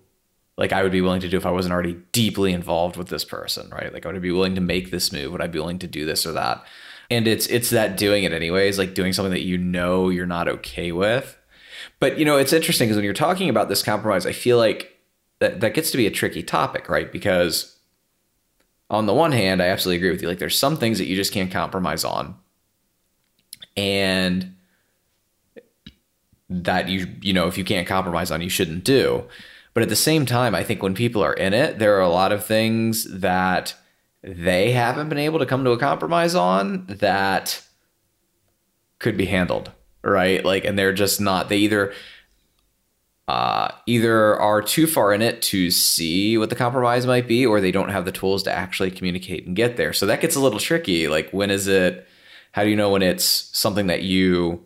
like 0.58 0.72
I 0.72 0.82
would 0.82 0.92
be 0.92 1.02
willing 1.02 1.20
to 1.20 1.28
do 1.28 1.36
if 1.36 1.46
I 1.46 1.50
wasn't 1.50 1.74
already 1.74 1.98
deeply 2.12 2.52
involved 2.52 2.96
with 2.96 3.08
this 3.08 3.24
person, 3.24 3.68
right? 3.70 3.92
Like 3.92 4.06
I 4.06 4.12
would 4.12 4.22
be 4.22 4.30
willing 4.30 4.54
to 4.54 4.60
make 4.60 4.90
this 4.90 5.12
move, 5.12 5.32
would 5.32 5.42
I 5.42 5.46
be 5.48 5.58
willing 5.58 5.78
to 5.80 5.86
do 5.86 6.06
this 6.06 6.26
or 6.26 6.32
that? 6.32 6.64
And 7.10 7.28
it's 7.28 7.46
it's 7.46 7.70
that 7.70 7.96
doing 7.96 8.24
it 8.24 8.32
anyways, 8.32 8.78
like 8.78 8.94
doing 8.94 9.12
something 9.12 9.32
that 9.32 9.44
you 9.44 9.58
know 9.58 10.08
you're 10.08 10.26
not 10.26 10.48
okay 10.48 10.92
with. 10.92 11.38
But 12.00 12.18
you 12.18 12.24
know, 12.24 12.36
it's 12.36 12.52
interesting 12.52 12.88
because 12.88 12.96
when 12.96 13.04
you're 13.04 13.14
talking 13.14 13.48
about 13.48 13.68
this 13.68 13.82
compromise, 13.82 14.26
I 14.26 14.32
feel 14.32 14.56
like 14.58 14.95
that 15.38 15.60
that 15.60 15.74
gets 15.74 15.90
to 15.90 15.96
be 15.96 16.06
a 16.06 16.10
tricky 16.10 16.42
topic, 16.42 16.88
right? 16.88 17.10
Because 17.10 17.76
on 18.90 19.06
the 19.06 19.14
one 19.14 19.32
hand, 19.32 19.62
I 19.62 19.66
absolutely 19.66 19.98
agree 19.98 20.10
with 20.10 20.22
you. 20.22 20.28
Like 20.28 20.38
there's 20.38 20.58
some 20.58 20.76
things 20.76 20.98
that 20.98 21.06
you 21.06 21.16
just 21.16 21.32
can't 21.32 21.50
compromise 21.50 22.04
on. 22.04 22.36
and 23.76 24.54
that 26.48 26.88
you 26.88 27.06
you 27.20 27.32
know 27.32 27.48
if 27.48 27.58
you 27.58 27.64
can't 27.64 27.88
compromise 27.88 28.30
on 28.30 28.40
you 28.40 28.48
shouldn't 28.48 28.84
do 28.84 29.24
but 29.74 29.82
at 29.82 29.88
the 29.88 29.96
same 29.96 30.24
time 30.24 30.54
i 30.54 30.62
think 30.62 30.82
when 30.82 30.94
people 30.94 31.22
are 31.22 31.32
in 31.34 31.52
it 31.52 31.78
there 31.78 31.96
are 31.96 32.02
a 32.02 32.08
lot 32.08 32.30
of 32.32 32.44
things 32.44 33.04
that 33.20 33.74
they 34.22 34.70
haven't 34.72 35.08
been 35.08 35.18
able 35.18 35.38
to 35.40 35.46
come 35.46 35.64
to 35.64 35.72
a 35.72 35.78
compromise 35.78 36.34
on 36.34 36.86
that 36.86 37.62
could 39.00 39.16
be 39.16 39.26
handled 39.26 39.72
right 40.02 40.44
like 40.44 40.64
and 40.64 40.78
they're 40.78 40.92
just 40.92 41.20
not 41.20 41.48
they 41.48 41.58
either 41.58 41.92
uh, 43.28 43.72
either 43.86 44.38
are 44.38 44.62
too 44.62 44.86
far 44.86 45.12
in 45.12 45.20
it 45.20 45.42
to 45.42 45.70
see 45.70 46.38
what 46.38 46.48
the 46.48 46.56
compromise 46.56 47.06
might 47.06 47.26
be, 47.26 47.44
or 47.44 47.60
they 47.60 47.72
don't 47.72 47.88
have 47.88 48.04
the 48.04 48.12
tools 48.12 48.42
to 48.44 48.52
actually 48.52 48.90
communicate 48.90 49.46
and 49.46 49.56
get 49.56 49.76
there. 49.76 49.92
So 49.92 50.06
that 50.06 50.20
gets 50.20 50.36
a 50.36 50.40
little 50.40 50.60
tricky. 50.60 51.08
Like, 51.08 51.30
when 51.30 51.50
is 51.50 51.66
it? 51.66 52.06
How 52.52 52.62
do 52.62 52.70
you 52.70 52.76
know 52.76 52.90
when 52.90 53.02
it's 53.02 53.24
something 53.24 53.88
that 53.88 54.02
you 54.02 54.64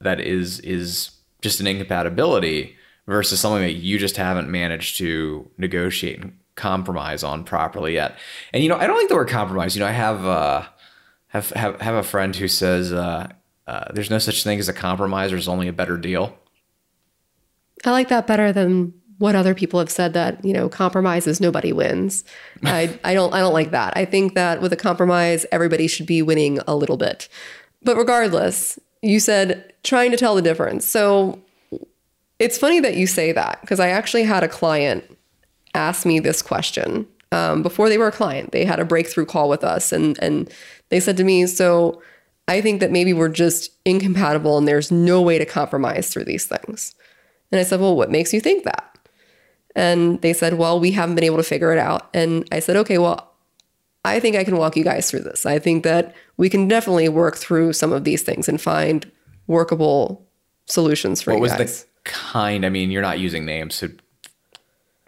that 0.00 0.20
is 0.20 0.60
is 0.60 1.10
just 1.42 1.60
an 1.60 1.66
incompatibility 1.66 2.76
versus 3.06 3.40
something 3.40 3.62
that 3.62 3.74
you 3.74 3.98
just 3.98 4.16
haven't 4.16 4.50
managed 4.50 4.98
to 4.98 5.50
negotiate 5.58 6.20
and 6.20 6.38
compromise 6.54 7.24
on 7.24 7.42
properly 7.42 7.94
yet? 7.94 8.16
And 8.52 8.62
you 8.62 8.68
know, 8.68 8.76
I 8.76 8.86
don't 8.86 8.96
like 8.96 9.08
the 9.08 9.16
word 9.16 9.28
compromise. 9.28 9.74
You 9.74 9.80
know, 9.80 9.88
I 9.88 9.92
have 9.92 10.24
uh, 10.24 10.62
have 11.28 11.50
have 11.50 11.80
have 11.80 11.94
a 11.96 12.04
friend 12.04 12.36
who 12.36 12.46
says 12.46 12.92
uh, 12.92 13.32
uh, 13.66 13.92
there's 13.92 14.10
no 14.10 14.18
such 14.18 14.44
thing 14.44 14.60
as 14.60 14.68
a 14.68 14.72
compromise. 14.72 15.32
There's 15.32 15.48
only 15.48 15.66
a 15.66 15.72
better 15.72 15.96
deal. 15.96 16.38
I 17.86 17.90
like 17.90 18.08
that 18.08 18.26
better 18.26 18.52
than 18.52 18.92
what 19.18 19.34
other 19.34 19.54
people 19.54 19.78
have 19.80 19.90
said 19.90 20.12
that, 20.12 20.44
you 20.44 20.52
know, 20.52 20.68
compromises 20.68 21.40
nobody 21.40 21.72
wins. 21.72 22.24
I, 22.64 22.98
I 23.04 23.14
don't 23.14 23.32
I 23.32 23.40
don't 23.40 23.54
like 23.54 23.70
that. 23.70 23.96
I 23.96 24.04
think 24.04 24.34
that 24.34 24.60
with 24.60 24.72
a 24.72 24.76
compromise, 24.76 25.46
everybody 25.52 25.86
should 25.86 26.06
be 26.06 26.22
winning 26.22 26.60
a 26.66 26.76
little 26.76 26.96
bit. 26.96 27.28
But 27.82 27.96
regardless, 27.96 28.78
you 29.02 29.20
said 29.20 29.72
trying 29.82 30.10
to 30.10 30.16
tell 30.16 30.34
the 30.34 30.42
difference. 30.42 30.86
So 30.86 31.40
it's 32.38 32.58
funny 32.58 32.80
that 32.80 32.96
you 32.96 33.06
say 33.06 33.32
that 33.32 33.60
because 33.60 33.80
I 33.80 33.88
actually 33.88 34.24
had 34.24 34.42
a 34.42 34.48
client 34.48 35.04
ask 35.74 36.06
me 36.06 36.18
this 36.18 36.42
question 36.42 37.06
um, 37.32 37.62
before 37.62 37.88
they 37.88 37.98
were 37.98 38.08
a 38.08 38.12
client. 38.12 38.52
They 38.52 38.64
had 38.64 38.80
a 38.80 38.84
breakthrough 38.84 39.26
call 39.26 39.48
with 39.48 39.64
us, 39.64 39.92
and 39.92 40.18
and 40.22 40.50
they 40.88 41.00
said 41.00 41.16
to 41.18 41.24
me, 41.24 41.46
"So 41.46 42.02
I 42.48 42.60
think 42.60 42.80
that 42.80 42.90
maybe 42.90 43.12
we're 43.12 43.28
just 43.28 43.70
incompatible, 43.84 44.58
and 44.58 44.66
there's 44.66 44.90
no 44.90 45.22
way 45.22 45.38
to 45.38 45.46
compromise 45.46 46.08
through 46.08 46.24
these 46.24 46.46
things." 46.46 46.94
And 47.50 47.60
I 47.60 47.64
said, 47.64 47.80
Well, 47.80 47.96
what 47.96 48.10
makes 48.10 48.32
you 48.32 48.40
think 48.40 48.64
that? 48.64 48.98
And 49.74 50.20
they 50.22 50.32
said, 50.32 50.54
Well, 50.54 50.80
we 50.80 50.92
haven't 50.92 51.14
been 51.14 51.24
able 51.24 51.36
to 51.36 51.42
figure 51.42 51.72
it 51.72 51.78
out. 51.78 52.08
And 52.14 52.46
I 52.52 52.60
said, 52.60 52.76
Okay, 52.76 52.98
well, 52.98 53.32
I 54.04 54.20
think 54.20 54.36
I 54.36 54.44
can 54.44 54.56
walk 54.56 54.76
you 54.76 54.84
guys 54.84 55.10
through 55.10 55.20
this. 55.20 55.46
I 55.46 55.58
think 55.58 55.82
that 55.84 56.14
we 56.36 56.48
can 56.48 56.68
definitely 56.68 57.08
work 57.08 57.36
through 57.36 57.72
some 57.72 57.92
of 57.92 58.04
these 58.04 58.22
things 58.22 58.48
and 58.48 58.60
find 58.60 59.10
workable 59.46 60.26
solutions 60.66 61.22
for 61.22 61.32
what 61.32 61.36
you 61.36 61.42
was 61.42 61.52
guys. 61.52 61.82
the 61.82 61.88
kind? 62.04 62.64
I 62.64 62.68
mean, 62.68 62.90
you're 62.90 63.02
not 63.02 63.18
using 63.18 63.44
names, 63.44 63.74
so 63.74 63.88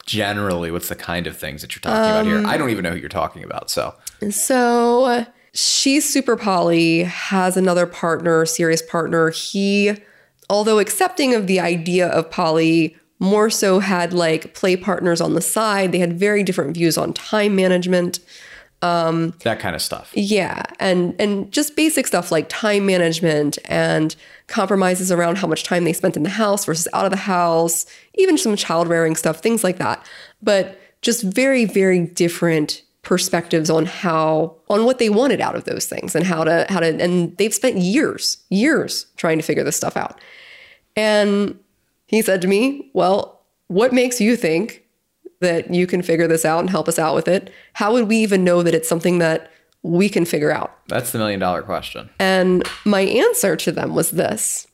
generally, 0.08 0.70
what's 0.70 0.88
the 0.88 0.96
kind 0.96 1.26
of 1.26 1.36
things 1.36 1.60
that 1.60 1.74
you're 1.76 1.80
talking 1.80 2.10
about 2.10 2.26
here? 2.26 2.38
I 2.46 2.54
um, 2.54 2.58
don't 2.58 2.70
even 2.70 2.82
know 2.82 2.90
who 2.90 2.96
you're 2.98 3.08
talking 3.08 3.44
about. 3.44 3.70
So 3.70 3.94
So 4.30 5.04
uh, 5.04 5.24
she's 5.52 6.08
super 6.08 6.36
poly, 6.36 7.04
has 7.04 7.56
another 7.56 7.86
partner, 7.86 8.46
serious 8.46 8.82
partner. 8.82 9.30
He, 9.30 9.92
although 10.50 10.78
accepting 10.78 11.34
of 11.34 11.46
the 11.46 11.60
idea 11.60 12.08
of 12.08 12.30
poly, 12.30 12.96
more 13.18 13.50
so 13.50 13.80
had 13.80 14.12
like 14.12 14.54
play 14.54 14.76
partners 14.76 15.20
on 15.20 15.34
the 15.34 15.40
side. 15.40 15.92
They 15.92 15.98
had 15.98 16.18
very 16.18 16.42
different 16.42 16.74
views 16.74 16.96
on 16.96 17.12
time 17.12 17.56
management. 17.56 18.20
Um, 18.80 19.34
that 19.42 19.58
kind 19.58 19.74
of 19.74 19.82
stuff. 19.82 20.12
Yeah, 20.14 20.62
and 20.78 21.20
and 21.20 21.50
just 21.50 21.74
basic 21.74 22.06
stuff 22.06 22.30
like 22.30 22.48
time 22.48 22.86
management 22.86 23.58
and 23.64 24.14
compromises 24.46 25.10
around 25.10 25.38
how 25.38 25.48
much 25.48 25.64
time 25.64 25.82
they 25.84 25.92
spent 25.92 26.16
in 26.16 26.22
the 26.22 26.28
house 26.28 26.64
versus 26.64 26.86
out 26.92 27.04
of 27.04 27.10
the 27.10 27.16
house, 27.16 27.86
even 28.14 28.38
some 28.38 28.54
child 28.54 28.86
rearing 28.86 29.16
stuff, 29.16 29.40
things 29.40 29.64
like 29.64 29.78
that. 29.78 30.06
But 30.42 30.80
just 31.02 31.24
very 31.24 31.64
very 31.64 32.06
different 32.06 32.82
perspectives 33.02 33.70
on 33.70 33.86
how 33.86 34.54
on 34.68 34.84
what 34.84 34.98
they 34.98 35.08
wanted 35.08 35.40
out 35.40 35.56
of 35.56 35.64
those 35.64 35.86
things 35.86 36.14
and 36.14 36.24
how 36.24 36.44
to 36.44 36.66
how 36.68 36.78
to 36.78 36.86
and 37.02 37.36
they've 37.36 37.54
spent 37.54 37.78
years 37.78 38.38
years 38.48 39.06
trying 39.16 39.38
to 39.38 39.42
figure 39.42 39.64
this 39.64 39.76
stuff 39.76 39.96
out. 39.96 40.20
And 40.98 41.58
he 42.06 42.20
said 42.20 42.42
to 42.42 42.48
me, 42.48 42.90
"Well, 42.92 43.42
what 43.68 43.92
makes 43.92 44.20
you 44.20 44.36
think 44.36 44.84
that 45.40 45.72
you 45.72 45.86
can 45.86 46.02
figure 46.02 46.26
this 46.26 46.44
out 46.44 46.60
and 46.60 46.70
help 46.70 46.88
us 46.88 46.98
out 46.98 47.14
with 47.14 47.28
it? 47.28 47.50
How 47.74 47.92
would 47.92 48.08
we 48.08 48.16
even 48.16 48.44
know 48.44 48.62
that 48.62 48.74
it's 48.74 48.88
something 48.88 49.18
that 49.18 49.50
we 49.82 50.08
can 50.08 50.24
figure 50.24 50.50
out? 50.50 50.76
That's 50.88 51.12
the 51.12 51.18
million 51.18 51.40
dollar 51.40 51.62
question. 51.62 52.10
And 52.18 52.68
my 52.84 53.02
answer 53.02 53.56
to 53.56 53.72
them 53.72 53.94
was 53.94 54.10
this 54.10 54.66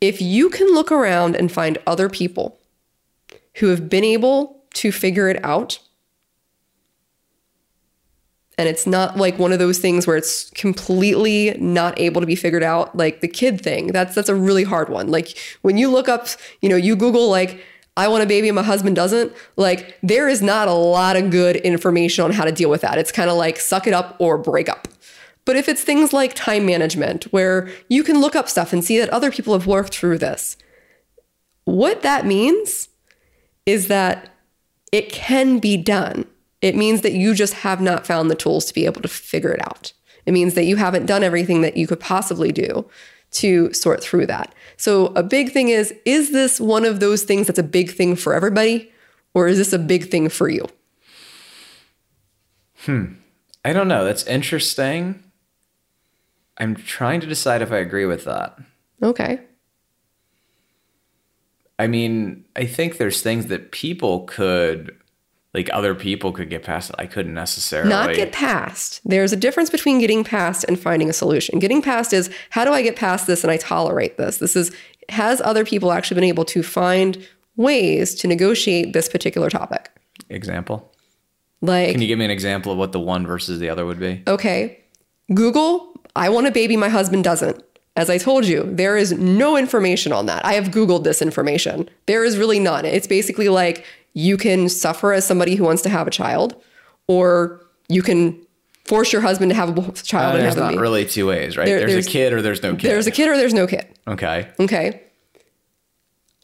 if 0.00 0.20
you 0.20 0.50
can 0.50 0.72
look 0.74 0.92
around 0.92 1.36
and 1.36 1.50
find 1.50 1.78
other 1.86 2.08
people 2.08 2.58
who 3.56 3.68
have 3.68 3.88
been 3.88 4.04
able 4.04 4.62
to 4.74 4.92
figure 4.92 5.28
it 5.28 5.42
out, 5.44 5.78
and 8.58 8.68
it's 8.68 8.86
not 8.86 9.16
like 9.16 9.38
one 9.38 9.52
of 9.52 9.58
those 9.58 9.78
things 9.78 10.06
where 10.06 10.16
it's 10.16 10.50
completely 10.50 11.56
not 11.58 11.98
able 11.98 12.20
to 12.20 12.26
be 12.26 12.36
figured 12.36 12.62
out 12.62 12.96
like 12.96 13.20
the 13.20 13.28
kid 13.28 13.60
thing. 13.60 13.88
That's 13.88 14.14
that's 14.14 14.28
a 14.28 14.34
really 14.34 14.64
hard 14.64 14.88
one. 14.88 15.08
Like 15.08 15.36
when 15.62 15.76
you 15.76 15.90
look 15.90 16.08
up 16.08 16.26
you 16.60 16.68
know 16.68 16.76
you 16.76 16.96
google 16.96 17.28
like 17.28 17.62
i 17.96 18.08
want 18.08 18.22
a 18.22 18.26
baby 18.26 18.48
and 18.48 18.56
my 18.56 18.62
husband 18.62 18.94
doesn't 18.94 19.32
like 19.56 19.98
there 20.02 20.28
is 20.28 20.42
not 20.42 20.68
a 20.68 20.72
lot 20.72 21.16
of 21.16 21.30
good 21.30 21.56
information 21.56 22.24
on 22.24 22.32
how 22.32 22.44
to 22.44 22.52
deal 22.52 22.70
with 22.70 22.80
that. 22.80 22.98
It's 22.98 23.12
kind 23.12 23.30
of 23.30 23.36
like 23.36 23.58
suck 23.58 23.86
it 23.86 23.92
up 23.92 24.16
or 24.18 24.38
break 24.38 24.68
up. 24.68 24.88
But 25.44 25.56
if 25.56 25.68
it's 25.68 25.82
things 25.82 26.12
like 26.12 26.34
time 26.34 26.66
management 26.66 27.24
where 27.24 27.68
you 27.88 28.02
can 28.02 28.20
look 28.20 28.34
up 28.34 28.48
stuff 28.48 28.72
and 28.72 28.84
see 28.84 28.98
that 28.98 29.10
other 29.10 29.30
people 29.30 29.52
have 29.52 29.66
worked 29.66 29.94
through 29.94 30.18
this 30.18 30.56
what 31.66 32.02
that 32.02 32.24
means 32.24 32.88
is 33.66 33.88
that 33.88 34.30
it 34.92 35.12
can 35.12 35.58
be 35.58 35.76
done. 35.76 36.24
It 36.62 36.74
means 36.74 37.02
that 37.02 37.12
you 37.12 37.34
just 37.34 37.54
have 37.54 37.80
not 37.80 38.06
found 38.06 38.30
the 38.30 38.34
tools 38.34 38.64
to 38.66 38.74
be 38.74 38.86
able 38.86 39.02
to 39.02 39.08
figure 39.08 39.50
it 39.50 39.60
out. 39.66 39.92
It 40.24 40.32
means 40.32 40.54
that 40.54 40.64
you 40.64 40.76
haven't 40.76 41.06
done 41.06 41.22
everything 41.22 41.60
that 41.62 41.76
you 41.76 41.86
could 41.86 42.00
possibly 42.00 42.50
do 42.52 42.88
to 43.32 43.72
sort 43.72 44.02
through 44.02 44.26
that. 44.26 44.54
So, 44.76 45.06
a 45.08 45.22
big 45.22 45.52
thing 45.52 45.68
is 45.68 45.94
is 46.04 46.32
this 46.32 46.60
one 46.60 46.84
of 46.84 47.00
those 47.00 47.24
things 47.24 47.46
that's 47.46 47.58
a 47.58 47.64
big 47.64 47.90
thing 47.90 48.16
for 48.16 48.34
everybody, 48.34 48.90
or 49.34 49.46
is 49.48 49.58
this 49.58 49.72
a 49.72 49.78
big 49.78 50.10
thing 50.10 50.28
for 50.28 50.48
you? 50.48 50.66
Hmm. 52.84 53.14
I 53.64 53.72
don't 53.72 53.88
know. 53.88 54.04
That's 54.04 54.24
interesting. 54.26 55.22
I'm 56.58 56.76
trying 56.76 57.20
to 57.20 57.26
decide 57.26 57.62
if 57.62 57.72
I 57.72 57.78
agree 57.78 58.06
with 58.06 58.24
that. 58.24 58.58
Okay. 59.02 59.40
I 61.78 61.86
mean, 61.86 62.44
I 62.54 62.64
think 62.64 62.96
there's 62.96 63.20
things 63.20 63.46
that 63.46 63.70
people 63.70 64.20
could, 64.20 64.96
like 65.56 65.70
other 65.72 65.94
people 65.94 66.32
could 66.32 66.50
get 66.50 66.62
past. 66.62 66.90
it. 66.90 66.96
I 66.98 67.06
couldn't 67.06 67.32
necessarily. 67.32 67.88
Not 67.88 68.14
get 68.14 68.30
past. 68.30 69.00
There's 69.06 69.32
a 69.32 69.36
difference 69.36 69.70
between 69.70 69.98
getting 69.98 70.22
past 70.22 70.66
and 70.68 70.78
finding 70.78 71.08
a 71.08 71.14
solution. 71.14 71.58
Getting 71.58 71.80
past 71.80 72.12
is 72.12 72.30
how 72.50 72.66
do 72.66 72.72
I 72.72 72.82
get 72.82 72.94
past 72.94 73.26
this 73.26 73.42
and 73.42 73.50
I 73.50 73.56
tolerate 73.56 74.18
this? 74.18 74.36
This 74.36 74.54
is 74.54 74.70
has 75.08 75.40
other 75.40 75.64
people 75.64 75.92
actually 75.92 76.16
been 76.16 76.24
able 76.24 76.44
to 76.44 76.62
find 76.62 77.26
ways 77.56 78.14
to 78.16 78.28
negotiate 78.28 78.92
this 78.92 79.08
particular 79.08 79.48
topic? 79.48 79.90
Example. 80.28 80.92
Like 81.62 81.92
Can 81.92 82.02
you 82.02 82.06
give 82.06 82.18
me 82.18 82.26
an 82.26 82.30
example 82.30 82.70
of 82.72 82.76
what 82.76 82.92
the 82.92 83.00
one 83.00 83.26
versus 83.26 83.58
the 83.58 83.70
other 83.70 83.86
would 83.86 83.98
be? 83.98 84.22
okay, 84.28 84.78
Google, 85.32 85.98
I 86.14 86.28
want 86.28 86.46
a 86.46 86.50
baby, 86.50 86.76
my 86.76 86.90
husband 86.90 87.24
doesn't. 87.24 87.64
As 87.96 88.10
I 88.10 88.18
told 88.18 88.44
you, 88.44 88.62
there 88.64 88.98
is 88.98 89.12
no 89.12 89.56
information 89.56 90.12
on 90.12 90.26
that. 90.26 90.44
I 90.44 90.52
have 90.52 90.66
Googled 90.66 91.04
this 91.04 91.22
information. 91.22 91.88
There 92.04 92.24
is 92.24 92.36
really 92.36 92.60
none. 92.60 92.84
It's 92.84 93.06
basically 93.06 93.48
like 93.48 93.86
you 94.18 94.38
can 94.38 94.66
suffer 94.70 95.12
as 95.12 95.26
somebody 95.26 95.56
who 95.56 95.64
wants 95.64 95.82
to 95.82 95.90
have 95.90 96.06
a 96.06 96.10
child, 96.10 96.56
or 97.06 97.60
you 97.88 98.00
can 98.02 98.40
force 98.86 99.12
your 99.12 99.20
husband 99.20 99.50
to 99.50 99.54
have 99.54 99.76
a 99.76 99.92
child 99.92 100.32
Uh, 100.32 100.36
and 100.38 100.44
there's 100.44 100.56
not 100.56 100.70
baby. 100.70 100.80
really 100.80 101.04
two 101.04 101.26
ways, 101.26 101.58
right? 101.58 101.66
There- 101.66 101.80
there's, 101.80 101.90
there's- 101.92 102.06
a 102.06 102.10
kid 102.10 102.32
or 102.32 102.40
there's 102.40 102.62
no 102.62 102.74
kid. 102.74 102.88
There's 102.90 103.06
a 103.06 103.10
kid 103.10 103.28
or 103.28 103.36
there's 103.36 103.52
no 103.52 103.66
kid. 103.66 103.84
Okay. 104.08 104.48
Okay. 104.58 105.02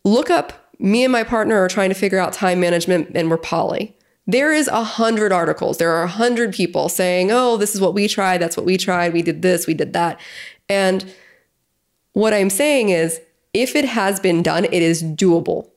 Look 0.05 0.29
up 0.31 0.53
me 0.79 1.05
and 1.05 1.13
my 1.13 1.23
partner 1.23 1.57
are 1.59 1.69
trying 1.69 1.89
to 1.89 1.95
figure 1.95 2.19
out 2.19 2.33
time 2.33 2.61
management 2.61 3.13
and 3.15 3.31
we're 3.31 3.37
poly. 3.39 3.97
There 4.27 4.53
is 4.53 4.69
a 4.69 4.83
hundred 4.85 5.33
articles. 5.33 5.79
There 5.79 5.93
are 5.93 6.03
a 6.03 6.09
hundred 6.09 6.53
people 6.53 6.89
saying, 6.89 7.31
oh, 7.33 7.57
this 7.57 7.75
is 7.75 7.81
what 7.81 7.95
we 7.95 8.07
tried. 8.09 8.39
That's 8.39 8.57
what 8.57 8.67
we 8.67 8.77
tried. 8.77 9.13
We 9.13 9.23
did 9.23 9.43
this, 9.43 9.67
we 9.67 9.75
did 9.75 9.93
that. 9.95 10.21
And 10.69 11.11
what 12.13 12.35
I'm 12.35 12.51
saying 12.51 12.91
is, 12.91 13.21
if 13.55 13.75
it 13.77 13.85
has 13.85 14.19
been 14.21 14.43
done, 14.43 14.65
it 14.65 14.75
is 14.75 15.03
doable. 15.03 15.69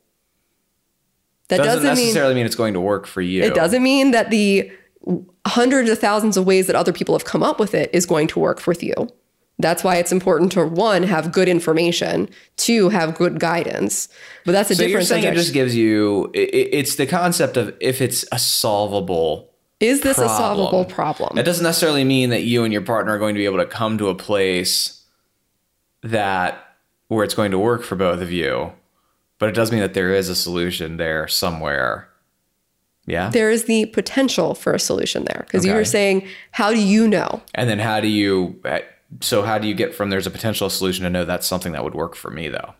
That 1.49 1.57
Doesn't, 1.57 1.83
doesn't, 1.83 2.03
necessarily 2.03 2.33
mean 2.33 2.45
it's 2.45 2.55
going 2.55 2.73
to 2.73 2.81
work 2.81 3.05
for 3.05 3.21
you. 3.21 3.43
it 3.43 3.53
doesn't 3.53 3.83
mean 3.83 4.11
that 4.11 4.31
the 4.31 4.71
hundreds 5.45 5.89
of 5.91 5.99
thousands 5.99 6.37
of 6.37 6.45
ways 6.47 6.65
that 6.67 6.75
other 6.75 6.91
people 6.91 7.13
have 7.13 7.25
come 7.25 7.43
up 7.43 7.59
with 7.59 7.75
it 7.75 7.89
is 7.93 8.05
going 8.07 8.27
to 8.29 8.39
work 8.39 8.65
with 8.65 8.81
you. 8.81 8.93
That's 9.59 9.83
why 9.83 9.97
it's 9.97 10.11
important 10.11 10.51
to 10.53 10.65
one 10.65 11.03
have 11.03 11.31
good 11.31 11.47
information, 11.47 12.29
two 12.57 12.89
have 12.89 13.15
good 13.15 13.39
guidance. 13.39 14.09
But 14.43 14.51
that's 14.53 14.71
a 14.71 14.75
So 14.75 14.81
you're 14.81 14.87
different 14.89 15.07
saying 15.07 15.21
subject. 15.23 15.37
it 15.37 15.41
just 15.41 15.53
gives 15.53 15.75
you. 15.75 16.31
i- 16.35 16.39
i 16.39 16.49
it's 16.73 16.95
the 16.95 17.05
concept 17.05 17.55
of 17.57 17.73
if 17.79 18.01
it's 18.01 18.25
a 18.33 18.39
solvable. 18.39 19.51
is 19.79 20.01
this 20.01 20.17
a 20.17 20.27
solvable 20.27 20.83
problem? 20.83 21.35
That 21.35 21.45
doesn't 21.45 21.63
necessarily 21.63 22.03
mean 22.03 22.31
that 22.31 22.43
you 22.43 22.63
and 22.63 22.73
your 22.73 22.81
partner 22.81 23.13
are 23.13 23.19
going 23.19 23.35
to 23.35 23.39
be 23.39 23.45
able 23.45 23.59
to 23.59 23.65
come 23.67 23.97
to 23.99 24.09
a 24.09 24.15
place 24.15 25.03
that 26.01 26.75
where 27.07 27.23
it's 27.23 27.33
going 27.35 27.51
to 27.51 27.59
work 27.59 27.83
for 27.83 27.95
both 27.95 28.21
of 28.21 28.31
you, 28.31 28.71
but 29.45 29.49
it 29.49 29.55
does 29.55 29.71
mean 29.71 29.81
that 29.81 29.93
there 29.93 30.11
is 30.11 30.27
a 30.27 30.35
solution 30.35 30.97
there 30.97 31.27
somewhere. 31.27 32.09
Yeah. 33.05 33.29
There 33.29 33.51
is 33.51 33.65
the 33.65 33.85
potential 33.85 34.55
for 34.55 34.73
a 34.73 34.79
solution 34.79 35.23
there 35.25 35.43
because 35.45 35.63
you 35.63 35.75
were 35.75 35.85
saying, 35.85 36.27
how 36.49 36.71
do 36.71 36.79
you 36.81 37.07
know? 37.07 37.43
And 37.53 37.69
then 37.69 37.77
how 37.77 37.99
do 37.99 38.07
you 38.07 38.59
uh, 38.65 38.79
so 39.21 39.43
how 39.43 39.59
do 39.59 39.67
you 39.67 39.75
get 39.75 39.93
from 39.93 40.09
there's 40.09 40.25
a 40.25 40.31
potential 40.31 40.67
solution 40.71 41.03
to 41.03 41.11
know 41.11 41.25
that's 41.25 41.45
something 41.45 41.73
that 41.73 41.83
would 41.83 41.93
work 41.93 42.15
for 42.15 42.31
me 42.31 42.47
though? 42.49 42.73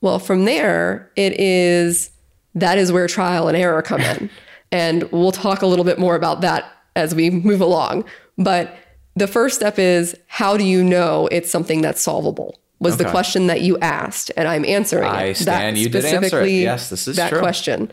Well, 0.00 0.20
from 0.20 0.44
there, 0.44 1.10
it 1.16 1.32
is 1.40 2.12
that 2.54 2.78
is 2.78 2.92
where 2.92 3.08
trial 3.08 3.48
and 3.48 3.56
error 3.56 3.82
come 3.82 4.00
in. 4.00 4.30
and 4.70 5.02
we'll 5.10 5.32
talk 5.32 5.62
a 5.62 5.66
little 5.66 5.84
bit 5.84 5.98
more 5.98 6.14
about 6.14 6.42
that 6.42 6.64
as 6.94 7.12
we 7.12 7.28
move 7.28 7.60
along. 7.60 8.04
But 8.36 8.72
the 9.16 9.26
first 9.26 9.56
step 9.56 9.80
is 9.80 10.16
how 10.28 10.56
do 10.56 10.62
you 10.62 10.84
know 10.84 11.26
it's 11.32 11.50
something 11.50 11.82
that's 11.82 12.00
solvable? 12.00 12.56
Was 12.80 12.96
the 12.96 13.10
question 13.10 13.48
that 13.48 13.60
you 13.60 13.76
asked, 13.78 14.30
and 14.36 14.46
I'm 14.46 14.64
answering 14.64 15.04
I 15.04 15.24
it. 15.24 15.36
stand 15.36 15.78
you 15.78 15.88
did 15.88 16.04
answer 16.04 16.16
it. 16.16 16.18
specifically 16.18 16.62
Yes, 16.62 16.90
this 16.90 17.08
is 17.08 17.16
that 17.16 17.30
true. 17.30 17.40
question. 17.40 17.90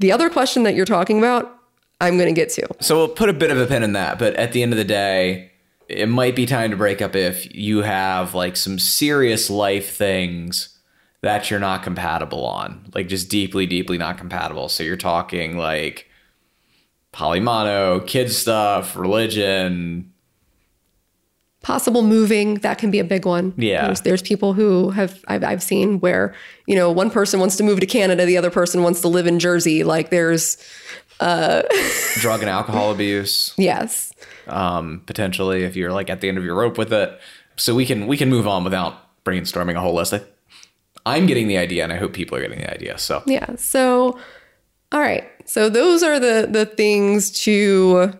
The 0.00 0.10
other 0.10 0.30
question 0.30 0.62
that 0.62 0.74
you're 0.74 0.86
talking 0.86 1.18
about, 1.18 1.54
I'm 2.00 2.16
going 2.16 2.34
to 2.34 2.40
get 2.40 2.48
to. 2.54 2.66
So 2.80 2.96
we'll 2.96 3.08
put 3.08 3.28
a 3.28 3.34
bit 3.34 3.50
of 3.50 3.58
a 3.58 3.66
pin 3.66 3.82
in 3.82 3.92
that, 3.92 4.18
but 4.18 4.34
at 4.36 4.52
the 4.52 4.62
end 4.62 4.72
of 4.72 4.78
the 4.78 4.84
day, 4.84 5.52
it 5.88 6.08
might 6.08 6.34
be 6.34 6.46
time 6.46 6.70
to 6.70 6.76
break 6.76 7.02
up 7.02 7.14
if 7.14 7.54
you 7.54 7.82
have 7.82 8.34
like 8.34 8.56
some 8.56 8.78
serious 8.78 9.50
life 9.50 9.94
things 9.94 10.78
that 11.20 11.50
you're 11.50 11.60
not 11.60 11.82
compatible 11.82 12.44
on, 12.44 12.90
like 12.94 13.08
just 13.08 13.28
deeply, 13.28 13.66
deeply 13.66 13.98
not 13.98 14.18
compatible. 14.18 14.68
So 14.68 14.82
you're 14.82 14.96
talking 14.96 15.56
like 15.56 16.08
polymono, 17.12 18.04
kid 18.06 18.32
stuff, 18.32 18.96
religion. 18.96 20.11
Possible 21.62 22.02
moving 22.02 22.54
that 22.56 22.76
can 22.78 22.90
be 22.90 22.98
a 22.98 23.04
big 23.04 23.24
one 23.24 23.54
Yeah. 23.56 23.86
there's, 23.86 24.00
there's 24.02 24.22
people 24.22 24.52
who 24.52 24.90
have 24.90 25.24
I've, 25.28 25.44
I've 25.44 25.62
seen 25.62 26.00
where 26.00 26.34
you 26.66 26.74
know 26.74 26.90
one 26.90 27.08
person 27.10 27.38
wants 27.40 27.56
to 27.56 27.62
move 27.62 27.78
to 27.80 27.86
canada 27.86 28.26
the 28.26 28.36
other 28.36 28.50
person 28.50 28.82
wants 28.82 29.00
to 29.02 29.08
live 29.08 29.26
in 29.28 29.38
jersey 29.38 29.84
like 29.84 30.10
there's 30.10 30.56
drug 31.20 32.40
and 32.40 32.50
alcohol 32.50 32.90
abuse, 32.90 33.54
yes 33.56 34.12
um, 34.48 35.02
potentially 35.06 35.62
if 35.62 35.76
you're 35.76 35.92
like 35.92 36.10
at 36.10 36.20
the 36.20 36.28
end 36.28 36.36
of 36.36 36.44
your 36.44 36.56
rope 36.56 36.76
with 36.76 36.92
it. 36.92 37.16
So 37.56 37.76
we 37.76 37.86
can 37.86 38.08
we 38.08 38.16
can 38.16 38.28
move 38.28 38.48
on 38.48 38.64
without 38.64 38.94
brainstorming 39.24 39.76
a 39.76 39.80
whole 39.80 39.94
list. 39.94 40.14
I, 40.14 40.22
I'm 41.06 41.26
getting 41.26 41.46
the 41.46 41.58
idea, 41.58 41.84
and 41.84 41.92
I 41.92 41.96
hope 41.96 42.12
people 42.12 42.36
are 42.36 42.40
getting 42.40 42.58
the 42.58 42.72
idea. 42.72 42.98
So 42.98 43.22
yeah 43.26 43.54
so 43.56 44.18
all 44.90 45.00
right 45.00 45.24
so 45.44 45.68
those 45.68 46.02
are 46.02 46.18
the 46.18 46.48
the 46.50 46.66
things 46.66 47.30
to 47.44 48.12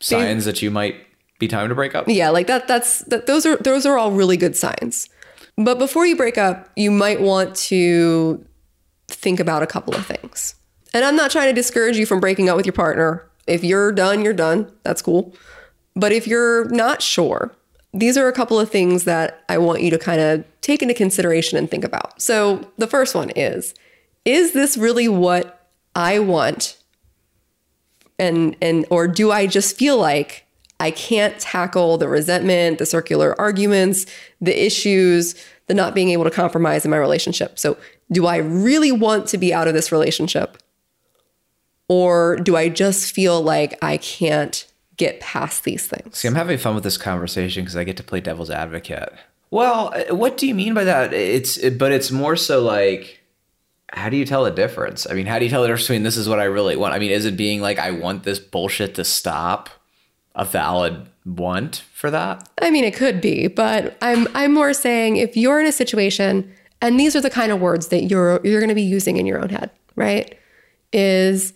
signs 0.00 0.44
that 0.44 0.60
you 0.60 0.70
might 0.70 0.96
be 1.38 1.48
time 1.48 1.68
to 1.68 1.74
break 1.74 1.94
up. 1.94 2.08
yeah 2.08 2.30
like 2.30 2.46
that 2.46 2.66
that's 2.66 3.00
that 3.04 3.26
those 3.26 3.46
are 3.46 3.56
those 3.58 3.86
are 3.86 3.96
all 3.98 4.12
really 4.12 4.36
good 4.36 4.56
signs. 4.56 5.08
But 5.56 5.78
before 5.78 6.06
you 6.06 6.16
break 6.16 6.38
up 6.38 6.68
you 6.76 6.90
might 6.90 7.20
want 7.20 7.54
to 7.56 8.44
think 9.08 9.40
about 9.40 9.62
a 9.62 9.66
couple 9.66 9.94
of 9.94 10.04
things. 10.06 10.54
And 10.94 11.04
i'm 11.04 11.16
not 11.16 11.30
trying 11.30 11.48
to 11.48 11.52
discourage 11.52 11.96
you 11.96 12.06
from 12.06 12.20
breaking 12.20 12.48
up 12.48 12.56
with 12.56 12.66
your 12.66 12.72
partner. 12.72 13.28
If 13.46 13.64
you're 13.64 13.92
done 13.92 14.22
you're 14.22 14.34
done. 14.34 14.70
That's 14.82 15.02
cool. 15.02 15.34
But 15.94 16.12
if 16.12 16.26
you're 16.26 16.68
not 16.70 17.02
sure 17.02 17.54
these 17.94 18.18
are 18.18 18.28
a 18.28 18.32
couple 18.32 18.60
of 18.60 18.70
things 18.70 19.04
that 19.04 19.42
i 19.48 19.56
want 19.58 19.80
you 19.80 19.90
to 19.90 19.98
kind 19.98 20.20
of 20.20 20.44
take 20.60 20.82
into 20.82 20.94
consideration 20.94 21.56
and 21.56 21.70
think 21.70 21.84
about. 21.84 22.20
So 22.20 22.70
the 22.76 22.86
first 22.86 23.14
one 23.14 23.30
is 23.30 23.74
is 24.24 24.52
this 24.52 24.76
really 24.76 25.08
what 25.08 25.68
i 25.94 26.18
want? 26.18 26.76
And 28.18 28.56
and 28.60 28.84
or 28.90 29.06
do 29.06 29.30
I 29.30 29.46
just 29.46 29.76
feel 29.76 29.96
like 29.96 30.44
I 30.80 30.90
can't 30.90 31.38
tackle 31.40 31.98
the 31.98 32.08
resentment, 32.08 32.78
the 32.78 32.86
circular 32.86 33.38
arguments, 33.40 34.06
the 34.40 34.64
issues, 34.64 35.34
the 35.66 35.74
not 35.74 35.94
being 35.94 36.10
able 36.10 36.24
to 36.24 36.30
compromise 36.30 36.84
in 36.84 36.90
my 36.90 36.96
relationship. 36.96 37.58
So, 37.58 37.76
do 38.10 38.26
I 38.26 38.36
really 38.36 38.92
want 38.92 39.26
to 39.28 39.38
be 39.38 39.52
out 39.52 39.68
of 39.68 39.74
this 39.74 39.92
relationship? 39.92 40.56
Or 41.88 42.36
do 42.36 42.56
I 42.56 42.68
just 42.68 43.12
feel 43.12 43.42
like 43.42 43.78
I 43.82 43.96
can't 43.98 44.66
get 44.96 45.20
past 45.20 45.64
these 45.64 45.86
things? 45.86 46.18
See, 46.18 46.28
I'm 46.28 46.34
having 46.34 46.58
fun 46.58 46.74
with 46.74 46.84
this 46.84 46.96
conversation 46.96 47.64
because 47.64 47.76
I 47.76 47.84
get 47.84 47.96
to 47.98 48.02
play 48.02 48.20
devil's 48.20 48.50
advocate. 48.50 49.12
Well, 49.50 49.94
uh, 49.94 50.14
what 50.14 50.36
do 50.36 50.46
you 50.46 50.54
mean 50.54 50.74
by 50.74 50.84
that? 50.84 51.12
It's, 51.12 51.58
but 51.70 51.92
it's 51.92 52.10
more 52.10 52.36
so 52.36 52.62
like, 52.62 53.20
how 53.90 54.10
do 54.10 54.16
you 54.16 54.26
tell 54.26 54.44
the 54.44 54.50
difference? 54.50 55.06
I 55.08 55.14
mean, 55.14 55.26
how 55.26 55.38
do 55.38 55.46
you 55.46 55.50
tell 55.50 55.62
the 55.62 55.68
difference 55.68 55.86
between 55.86 56.02
this 56.02 56.18
is 56.18 56.28
what 56.28 56.40
I 56.40 56.44
really 56.44 56.76
want? 56.76 56.94
I 56.94 56.98
mean, 56.98 57.10
is 57.10 57.24
it 57.24 57.36
being 57.36 57.62
like 57.62 57.78
I 57.78 57.90
want 57.90 58.24
this 58.24 58.38
bullshit 58.38 58.94
to 58.96 59.04
stop 59.04 59.70
a 60.38 60.44
valid 60.44 61.08
want 61.26 61.84
for 61.92 62.10
that? 62.10 62.48
I 62.62 62.70
mean, 62.70 62.84
it 62.84 62.94
could 62.94 63.20
be, 63.20 63.48
but 63.48 63.98
I'm 64.00 64.26
I'm 64.34 64.54
more 64.54 64.72
saying 64.72 65.16
if 65.16 65.36
you're 65.36 65.60
in 65.60 65.66
a 65.66 65.72
situation, 65.72 66.50
and 66.80 66.98
these 66.98 67.14
are 67.14 67.20
the 67.20 67.30
kind 67.30 67.52
of 67.52 67.60
words 67.60 67.88
that 67.88 68.04
you're 68.04 68.40
you're 68.44 68.60
going 68.60 68.68
to 68.68 68.74
be 68.74 68.82
using 68.82 69.16
in 69.16 69.26
your 69.26 69.40
own 69.40 69.50
head, 69.50 69.70
right? 69.96 70.38
Is 70.92 71.52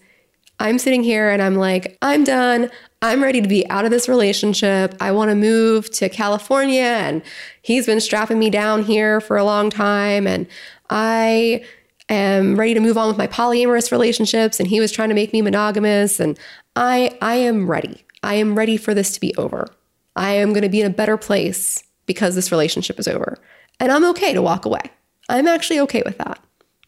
I'm 0.58 0.78
sitting 0.78 1.02
here 1.02 1.30
and 1.30 1.40
I'm 1.40 1.56
like, 1.56 1.96
I'm 2.02 2.24
done. 2.24 2.70
I'm 3.00 3.22
ready 3.22 3.40
to 3.40 3.48
be 3.48 3.68
out 3.68 3.84
of 3.84 3.90
this 3.90 4.08
relationship. 4.08 4.94
I 5.00 5.10
want 5.10 5.30
to 5.30 5.34
move 5.34 5.90
to 5.92 6.08
California, 6.08 6.82
and 6.82 7.22
he's 7.62 7.86
been 7.86 8.00
strapping 8.00 8.38
me 8.38 8.50
down 8.50 8.82
here 8.82 9.20
for 9.20 9.36
a 9.36 9.44
long 9.44 9.70
time, 9.70 10.26
and 10.26 10.46
I 10.90 11.64
am 12.08 12.58
ready 12.58 12.74
to 12.74 12.80
move 12.80 12.98
on 12.98 13.08
with 13.08 13.16
my 13.16 13.26
polyamorous 13.26 13.90
relationships 13.90 14.60
and 14.60 14.68
he 14.68 14.80
was 14.80 14.92
trying 14.92 15.08
to 15.08 15.14
make 15.14 15.32
me 15.32 15.40
monogamous 15.40 16.20
and 16.20 16.38
I 16.76 17.16
I 17.22 17.36
am 17.36 17.70
ready. 17.70 18.04
I 18.22 18.34
am 18.34 18.56
ready 18.56 18.76
for 18.76 18.94
this 18.94 19.12
to 19.12 19.20
be 19.20 19.34
over. 19.36 19.68
I 20.16 20.32
am 20.32 20.50
going 20.50 20.62
to 20.62 20.68
be 20.68 20.80
in 20.80 20.86
a 20.86 20.94
better 20.94 21.16
place 21.16 21.82
because 22.06 22.34
this 22.34 22.52
relationship 22.52 22.98
is 22.98 23.08
over. 23.08 23.38
And 23.80 23.90
I'm 23.90 24.04
okay 24.10 24.32
to 24.32 24.42
walk 24.42 24.64
away. 24.64 24.82
I'm 25.28 25.46
actually 25.46 25.80
okay 25.80 26.02
with 26.04 26.18
that. 26.18 26.38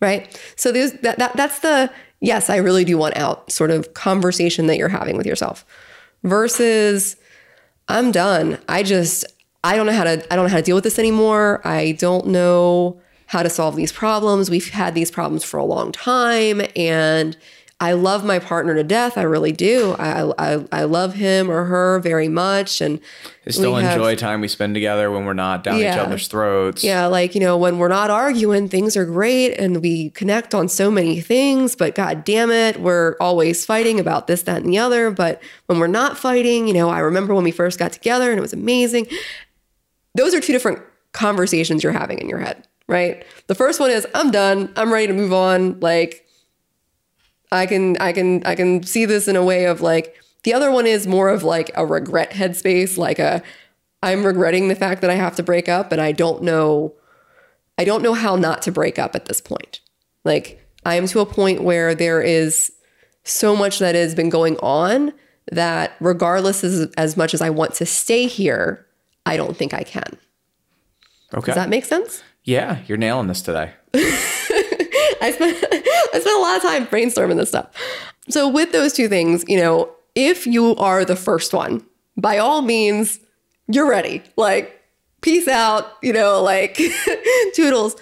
Right? 0.00 0.38
So 0.56 0.70
there's 0.72 0.92
that, 1.00 1.18
that 1.18 1.36
that's 1.36 1.60
the 1.60 1.90
yes, 2.20 2.50
I 2.50 2.56
really 2.56 2.84
do 2.84 2.98
want 2.98 3.16
out 3.16 3.50
sort 3.50 3.70
of 3.70 3.94
conversation 3.94 4.66
that 4.66 4.76
you're 4.76 4.88
having 4.88 5.16
with 5.16 5.26
yourself 5.26 5.64
versus 6.22 7.16
I'm 7.88 8.12
done. 8.12 8.58
I 8.68 8.82
just 8.82 9.24
I 9.62 9.76
don't 9.76 9.86
know 9.86 9.92
how 9.92 10.04
to 10.04 10.32
I 10.32 10.36
don't 10.36 10.44
know 10.44 10.50
how 10.50 10.56
to 10.56 10.62
deal 10.62 10.74
with 10.74 10.84
this 10.84 10.98
anymore. 10.98 11.66
I 11.66 11.92
don't 11.92 12.26
know 12.26 13.00
how 13.26 13.42
to 13.42 13.50
solve 13.50 13.76
these 13.76 13.92
problems. 13.92 14.50
We've 14.50 14.68
had 14.68 14.94
these 14.94 15.10
problems 15.10 15.44
for 15.44 15.58
a 15.58 15.64
long 15.64 15.92
time 15.92 16.60
and 16.76 17.36
I 17.84 17.92
love 17.92 18.24
my 18.24 18.38
partner 18.38 18.74
to 18.74 18.82
death. 18.84 19.18
I 19.18 19.22
really 19.22 19.52
do. 19.52 19.94
I 19.98 20.32
I, 20.38 20.64
I 20.72 20.84
love 20.84 21.14
him 21.14 21.50
or 21.50 21.64
her 21.64 21.98
very 22.00 22.28
much 22.28 22.80
and 22.80 22.98
I 23.46 23.50
still 23.50 23.74
have- 23.76 23.92
enjoy 23.92 24.16
time 24.16 24.40
we 24.40 24.48
spend 24.48 24.74
together 24.74 25.10
when 25.10 25.24
we're 25.26 25.34
not 25.34 25.64
down 25.64 25.76
each 25.78 25.84
other's 25.98 26.28
throats. 26.28 26.82
Yeah, 26.82 27.06
like, 27.06 27.34
you 27.34 27.40
know, 27.42 27.58
when 27.58 27.78
we're 27.78 27.88
not 27.88 28.10
arguing, 28.10 28.68
things 28.68 28.96
are 28.96 29.04
great 29.04 29.54
and 29.58 29.82
we 29.82 30.10
connect 30.10 30.54
on 30.54 30.68
so 30.68 30.90
many 30.90 31.20
things, 31.20 31.76
but 31.76 31.94
god 31.94 32.24
damn 32.24 32.50
it, 32.50 32.80
we're 32.80 33.16
always 33.20 33.66
fighting 33.66 34.00
about 34.00 34.26
this, 34.28 34.42
that, 34.42 34.62
and 34.62 34.72
the 34.72 34.78
other. 34.78 35.10
But 35.10 35.42
when 35.66 35.78
we're 35.78 35.86
not 35.88 36.16
fighting, 36.16 36.66
you 36.66 36.72
know, 36.74 36.88
I 36.88 37.00
remember 37.00 37.34
when 37.34 37.44
we 37.44 37.50
first 37.50 37.78
got 37.78 37.92
together 37.92 38.30
and 38.30 38.38
it 38.38 38.42
was 38.42 38.54
amazing. 38.54 39.06
Those 40.14 40.32
are 40.34 40.40
two 40.40 40.52
different 40.52 40.80
conversations 41.12 41.82
you're 41.82 41.92
having 41.92 42.18
in 42.18 42.28
your 42.28 42.38
head, 42.38 42.66
right? 42.88 43.24
The 43.46 43.54
first 43.54 43.78
one 43.78 43.90
is, 43.90 44.06
I'm 44.14 44.30
done, 44.30 44.72
I'm 44.76 44.92
ready 44.92 45.06
to 45.08 45.12
move 45.12 45.32
on. 45.32 45.80
Like, 45.80 46.23
I 47.52 47.66
can 47.66 47.96
I 47.98 48.12
can 48.12 48.44
I 48.44 48.54
can 48.54 48.82
see 48.82 49.04
this 49.04 49.28
in 49.28 49.36
a 49.36 49.44
way 49.44 49.66
of 49.66 49.80
like 49.80 50.16
the 50.42 50.52
other 50.52 50.70
one 50.70 50.86
is 50.86 51.06
more 51.06 51.28
of 51.28 51.42
like 51.42 51.70
a 51.74 51.86
regret 51.86 52.30
headspace, 52.32 52.96
like 52.98 53.18
a 53.18 53.42
I'm 54.02 54.24
regretting 54.24 54.68
the 54.68 54.74
fact 54.74 55.00
that 55.00 55.10
I 55.10 55.14
have 55.14 55.36
to 55.36 55.42
break 55.42 55.68
up 55.68 55.92
and 55.92 56.00
I 56.00 56.12
don't 56.12 56.42
know 56.42 56.94
I 57.78 57.84
don't 57.84 58.02
know 58.02 58.14
how 58.14 58.36
not 58.36 58.62
to 58.62 58.72
break 58.72 58.98
up 58.98 59.14
at 59.14 59.26
this 59.26 59.40
point. 59.40 59.80
Like 60.24 60.60
I 60.84 60.96
am 60.96 61.06
to 61.08 61.20
a 61.20 61.26
point 61.26 61.62
where 61.62 61.94
there 61.94 62.20
is 62.20 62.72
so 63.24 63.56
much 63.56 63.78
that 63.78 63.94
has 63.94 64.14
been 64.14 64.28
going 64.28 64.56
on 64.58 65.12
that 65.50 65.92
regardless 66.00 66.62
as, 66.64 66.92
as 66.96 67.16
much 67.16 67.34
as 67.34 67.40
I 67.40 67.50
want 67.50 67.74
to 67.74 67.86
stay 67.86 68.26
here, 68.26 68.86
I 69.26 69.36
don't 69.36 69.56
think 69.56 69.72
I 69.72 69.82
can. 69.82 70.18
Okay. 71.32 71.46
Does 71.46 71.56
that 71.56 71.68
make 71.68 71.84
sense? 71.84 72.22
yeah, 72.44 72.78
you're 72.86 72.98
nailing 72.98 73.26
this 73.26 73.42
today. 73.42 73.72
I 75.24 75.32
spent 75.32 75.56
I 75.72 76.20
spent 76.20 76.36
a 76.36 76.40
lot 76.40 76.56
of 76.56 76.62
time 76.62 76.86
brainstorming 76.86 77.36
this 77.36 77.48
stuff. 77.48 77.70
So 78.28 78.48
with 78.48 78.72
those 78.72 78.92
two 78.92 79.08
things, 79.08 79.44
you 79.48 79.58
know, 79.58 79.90
if 80.14 80.46
you 80.46 80.76
are 80.76 81.04
the 81.04 81.16
first 81.16 81.52
one, 81.52 81.84
by 82.16 82.38
all 82.38 82.62
means, 82.62 83.18
you're 83.66 83.88
ready. 83.88 84.22
Like, 84.36 84.80
peace 85.24 85.48
out, 85.48 85.86
you 86.02 86.12
know, 86.12 86.42
like 86.42 86.78
toodles. 87.54 87.96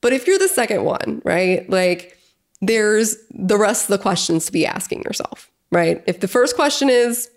But 0.00 0.12
if 0.12 0.26
you're 0.26 0.38
the 0.38 0.48
second 0.48 0.84
one, 0.84 1.20
right? 1.24 1.68
Like 1.68 2.16
there's 2.62 3.16
the 3.30 3.58
rest 3.58 3.84
of 3.84 3.88
the 3.88 4.02
questions 4.02 4.46
to 4.46 4.52
be 4.52 4.64
asking 4.64 5.02
yourself, 5.02 5.50
right? 5.72 6.02
If 6.06 6.20
the 6.20 6.28
first 6.28 6.54
question 6.54 6.88
is 6.88 7.30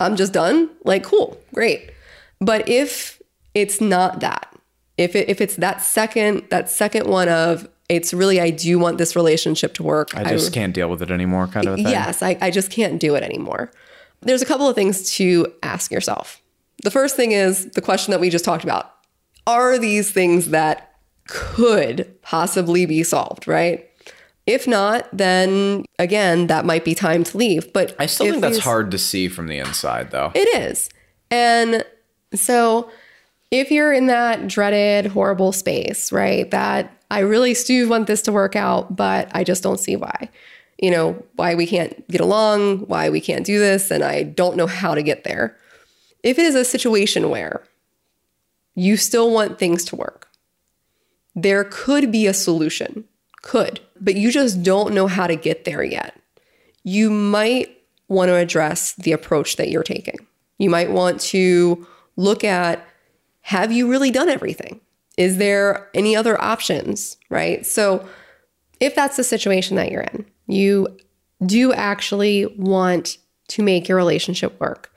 I'm 0.00 0.16
just 0.16 0.32
done, 0.32 0.70
like 0.84 1.04
cool, 1.04 1.40
great. 1.54 1.92
But 2.40 2.68
if 2.68 3.22
it's 3.54 3.80
not 3.80 4.20
that, 4.20 4.52
if 4.98 5.14
it, 5.14 5.28
if 5.28 5.40
it's 5.40 5.56
that 5.56 5.80
second 5.80 6.48
that 6.50 6.68
second 6.68 7.06
one 7.06 7.28
of 7.28 7.68
it's 7.88 8.14
really 8.14 8.40
I 8.40 8.50
do 8.50 8.78
want 8.78 8.98
this 8.98 9.14
relationship 9.14 9.74
to 9.74 9.82
work. 9.82 10.16
I 10.16 10.24
just 10.24 10.52
can't 10.52 10.74
deal 10.74 10.88
with 10.88 11.02
it 11.02 11.10
anymore, 11.10 11.46
kind 11.46 11.66
of 11.66 11.74
a 11.74 11.76
thing. 11.76 11.86
Yes, 11.86 12.22
I, 12.22 12.38
I 12.40 12.50
just 12.50 12.70
can't 12.70 12.98
do 12.98 13.14
it 13.14 13.22
anymore. 13.22 13.70
There's 14.20 14.42
a 14.42 14.46
couple 14.46 14.68
of 14.68 14.74
things 14.74 15.10
to 15.16 15.52
ask 15.62 15.90
yourself. 15.90 16.40
The 16.82 16.90
first 16.90 17.16
thing 17.16 17.32
is 17.32 17.70
the 17.72 17.82
question 17.82 18.12
that 18.12 18.20
we 18.20 18.30
just 18.30 18.44
talked 18.44 18.64
about 18.64 18.90
are 19.46 19.78
these 19.78 20.10
things 20.10 20.48
that 20.50 20.94
could 21.28 22.20
possibly 22.22 22.86
be 22.86 23.02
solved, 23.02 23.46
right? 23.46 23.90
If 24.46 24.66
not, 24.66 25.08
then 25.12 25.84
again, 25.98 26.48
that 26.48 26.64
might 26.66 26.84
be 26.84 26.94
time 26.94 27.24
to 27.24 27.36
leave. 27.36 27.72
But 27.72 27.96
I 27.98 28.06
still 28.06 28.30
think 28.30 28.42
that's 28.42 28.58
hard 28.58 28.90
to 28.90 28.98
see 28.98 29.28
from 29.28 29.46
the 29.46 29.58
inside, 29.58 30.10
though. 30.10 30.32
It 30.34 30.48
is. 30.56 30.90
And 31.30 31.84
so 32.34 32.90
if 33.50 33.70
you're 33.70 33.92
in 33.92 34.06
that 34.08 34.46
dreaded, 34.48 35.06
horrible 35.06 35.52
space, 35.52 36.12
right, 36.12 36.50
that 36.50 36.92
I 37.14 37.20
really 37.20 37.54
do 37.54 37.88
want 37.88 38.08
this 38.08 38.22
to 38.22 38.32
work 38.32 38.56
out, 38.56 38.96
but 38.96 39.30
I 39.32 39.44
just 39.44 39.62
don't 39.62 39.78
see 39.78 39.94
why. 39.94 40.28
You 40.82 40.90
know, 40.90 41.24
why 41.36 41.54
we 41.54 41.64
can't 41.64 42.06
get 42.08 42.20
along, 42.20 42.88
why 42.88 43.08
we 43.08 43.20
can't 43.20 43.46
do 43.46 43.60
this, 43.60 43.92
and 43.92 44.02
I 44.02 44.24
don't 44.24 44.56
know 44.56 44.66
how 44.66 44.96
to 44.96 45.02
get 45.02 45.22
there. 45.22 45.56
If 46.24 46.40
it 46.40 46.44
is 46.44 46.56
a 46.56 46.64
situation 46.64 47.30
where 47.30 47.62
you 48.74 48.96
still 48.96 49.30
want 49.30 49.60
things 49.60 49.84
to 49.84 49.96
work, 49.96 50.28
there 51.36 51.62
could 51.62 52.10
be 52.10 52.26
a 52.26 52.34
solution. 52.34 53.04
Could, 53.42 53.78
but 54.00 54.16
you 54.16 54.32
just 54.32 54.64
don't 54.64 54.92
know 54.92 55.06
how 55.06 55.28
to 55.28 55.36
get 55.36 55.64
there 55.64 55.84
yet. 55.84 56.20
You 56.82 57.10
might 57.10 57.78
want 58.08 58.30
to 58.30 58.34
address 58.34 58.92
the 58.94 59.12
approach 59.12 59.54
that 59.54 59.68
you're 59.68 59.84
taking. 59.84 60.18
You 60.58 60.68
might 60.68 60.90
want 60.90 61.20
to 61.20 61.86
look 62.16 62.42
at 62.42 62.84
have 63.42 63.70
you 63.70 63.88
really 63.88 64.10
done 64.10 64.28
everything? 64.28 64.80
Is 65.16 65.36
there 65.38 65.88
any 65.94 66.16
other 66.16 66.40
options, 66.40 67.16
right? 67.30 67.64
So, 67.64 68.06
if 68.80 68.94
that's 68.94 69.16
the 69.16 69.24
situation 69.24 69.76
that 69.76 69.90
you're 69.90 70.02
in, 70.02 70.26
you 70.46 70.98
do 71.44 71.72
actually 71.72 72.46
want 72.58 73.18
to 73.48 73.62
make 73.62 73.88
your 73.88 73.96
relationship 73.96 74.58
work. 74.60 74.90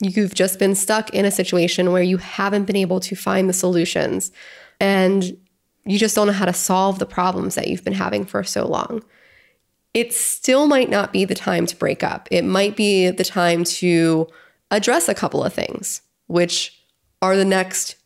You've 0.00 0.34
just 0.34 0.58
been 0.58 0.74
stuck 0.74 1.10
in 1.10 1.24
a 1.24 1.30
situation 1.30 1.92
where 1.92 2.02
you 2.02 2.18
haven't 2.18 2.64
been 2.64 2.76
able 2.76 3.00
to 3.00 3.14
find 3.14 3.48
the 3.48 3.54
solutions 3.54 4.32
and 4.80 5.36
you 5.84 5.98
just 5.98 6.14
don't 6.14 6.26
know 6.26 6.32
how 6.32 6.44
to 6.44 6.52
solve 6.52 6.98
the 6.98 7.06
problems 7.06 7.54
that 7.54 7.68
you've 7.68 7.84
been 7.84 7.94
having 7.94 8.24
for 8.24 8.42
so 8.42 8.66
long. 8.66 9.02
It 9.94 10.12
still 10.12 10.66
might 10.66 10.90
not 10.90 11.12
be 11.12 11.24
the 11.24 11.34
time 11.34 11.64
to 11.66 11.76
break 11.76 12.02
up. 12.02 12.28
It 12.30 12.44
might 12.44 12.76
be 12.76 13.10
the 13.10 13.24
time 13.24 13.64
to 13.64 14.26
address 14.70 15.08
a 15.08 15.14
couple 15.14 15.42
of 15.42 15.54
things, 15.54 16.02
which 16.26 16.78
are 17.22 17.36
the 17.36 17.44
next 17.44 17.96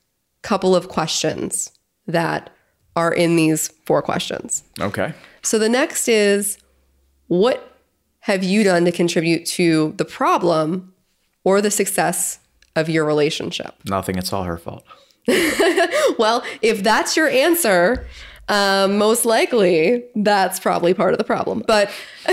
couple 0.43 0.74
of 0.74 0.88
questions 0.88 1.70
that 2.07 2.51
are 2.97 3.12
in 3.12 3.36
these 3.36 3.68
four 3.84 4.03
questions. 4.03 4.64
Okay. 4.80 5.12
So 5.43 5.59
the 5.59 5.68
next 5.68 6.09
is 6.09 6.59
what 7.28 7.78
have 8.20 8.45
you 8.45 8.64
done 8.64 8.84
to 8.84 8.93
contribute 8.93 9.47
to 9.47 9.95
the 9.97 10.05
problem 10.05 10.93
or 11.45 11.62
the 11.62 11.70
success 11.70 12.38
of 12.76 12.88
your 12.88 13.05
relationship? 13.05 13.74
Nothing. 13.84 14.16
It's 14.16 14.32
all 14.32 14.45
her 14.45 14.59
fault. 14.59 14.84
Well, 16.18 16.43
if 16.61 16.82
that's 16.82 17.16
your 17.16 17.28
answer, 17.28 18.07
um, 18.49 18.99
most 18.99 19.24
likely 19.24 20.05
that's 20.16 20.61
probably 20.61 20.93
part 20.93 21.14
of 21.14 21.18
the 21.18 21.24
problem. 21.24 21.62
But 21.66 21.91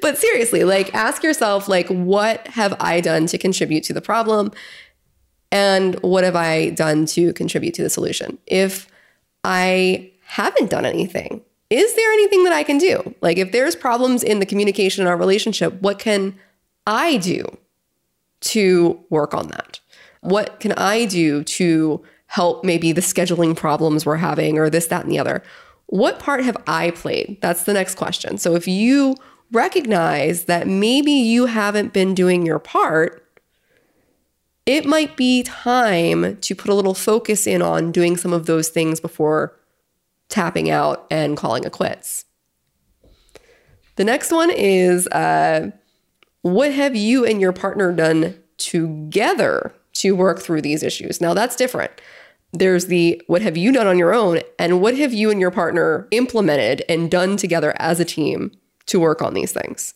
but 0.00 0.18
seriously, 0.18 0.64
like 0.64 0.92
ask 0.94 1.22
yourself, 1.22 1.68
like, 1.68 1.88
what 1.88 2.46
have 2.48 2.76
I 2.80 3.00
done 3.00 3.26
to 3.26 3.38
contribute 3.38 3.84
to 3.84 3.92
the 3.92 4.00
problem? 4.00 4.52
And 5.50 5.98
what 6.00 6.24
have 6.24 6.36
I 6.36 6.70
done 6.70 7.06
to 7.06 7.32
contribute 7.32 7.74
to 7.74 7.82
the 7.82 7.90
solution? 7.90 8.38
If 8.46 8.86
I 9.44 10.10
haven't 10.26 10.70
done 10.70 10.84
anything, 10.84 11.42
is 11.70 11.94
there 11.94 12.12
anything 12.12 12.44
that 12.44 12.52
I 12.52 12.62
can 12.62 12.78
do? 12.78 13.14
Like, 13.20 13.38
if 13.38 13.52
there's 13.52 13.76
problems 13.76 14.22
in 14.22 14.40
the 14.40 14.46
communication 14.46 15.02
in 15.02 15.08
our 15.08 15.16
relationship, 15.16 15.80
what 15.80 15.98
can 15.98 16.38
I 16.86 17.18
do 17.18 17.44
to 18.40 19.04
work 19.10 19.34
on 19.34 19.48
that? 19.48 19.80
What 20.20 20.60
can 20.60 20.72
I 20.72 21.04
do 21.04 21.44
to 21.44 22.02
help 22.26 22.64
maybe 22.64 22.92
the 22.92 23.00
scheduling 23.00 23.56
problems 23.56 24.04
we're 24.04 24.16
having 24.16 24.58
or 24.58 24.70
this, 24.70 24.86
that, 24.86 25.02
and 25.04 25.12
the 25.12 25.18
other? 25.18 25.42
What 25.86 26.18
part 26.18 26.44
have 26.44 26.56
I 26.66 26.90
played? 26.90 27.38
That's 27.40 27.64
the 27.64 27.72
next 27.72 27.94
question. 27.94 28.38
So 28.38 28.54
if 28.54 28.68
you 28.68 29.16
recognize 29.52 30.44
that 30.44 30.66
maybe 30.66 31.12
you 31.12 31.46
haven't 31.46 31.92
been 31.92 32.14
doing 32.14 32.44
your 32.44 32.58
part, 32.58 33.26
it 34.68 34.84
might 34.84 35.16
be 35.16 35.42
time 35.44 36.36
to 36.36 36.54
put 36.54 36.70
a 36.70 36.74
little 36.74 36.92
focus 36.92 37.46
in 37.46 37.62
on 37.62 37.90
doing 37.90 38.18
some 38.18 38.34
of 38.34 38.44
those 38.44 38.68
things 38.68 39.00
before 39.00 39.58
tapping 40.28 40.68
out 40.68 41.06
and 41.10 41.38
calling 41.38 41.64
it 41.64 41.72
quits. 41.72 42.26
The 43.96 44.04
next 44.04 44.30
one 44.30 44.50
is 44.50 45.06
uh, 45.08 45.70
what 46.42 46.70
have 46.70 46.94
you 46.94 47.24
and 47.24 47.40
your 47.40 47.54
partner 47.54 47.92
done 47.92 48.38
together 48.58 49.72
to 49.94 50.14
work 50.14 50.38
through 50.38 50.60
these 50.60 50.82
issues? 50.82 51.18
Now, 51.18 51.32
that's 51.32 51.56
different. 51.56 51.90
There's 52.52 52.88
the 52.88 53.22
what 53.26 53.40
have 53.40 53.56
you 53.56 53.72
done 53.72 53.86
on 53.86 53.96
your 53.96 54.12
own, 54.12 54.40
and 54.58 54.82
what 54.82 54.98
have 54.98 55.14
you 55.14 55.30
and 55.30 55.40
your 55.40 55.50
partner 55.50 56.06
implemented 56.10 56.84
and 56.90 57.10
done 57.10 57.38
together 57.38 57.72
as 57.78 58.00
a 58.00 58.04
team 58.04 58.52
to 58.84 59.00
work 59.00 59.22
on 59.22 59.32
these 59.32 59.52
things? 59.52 59.94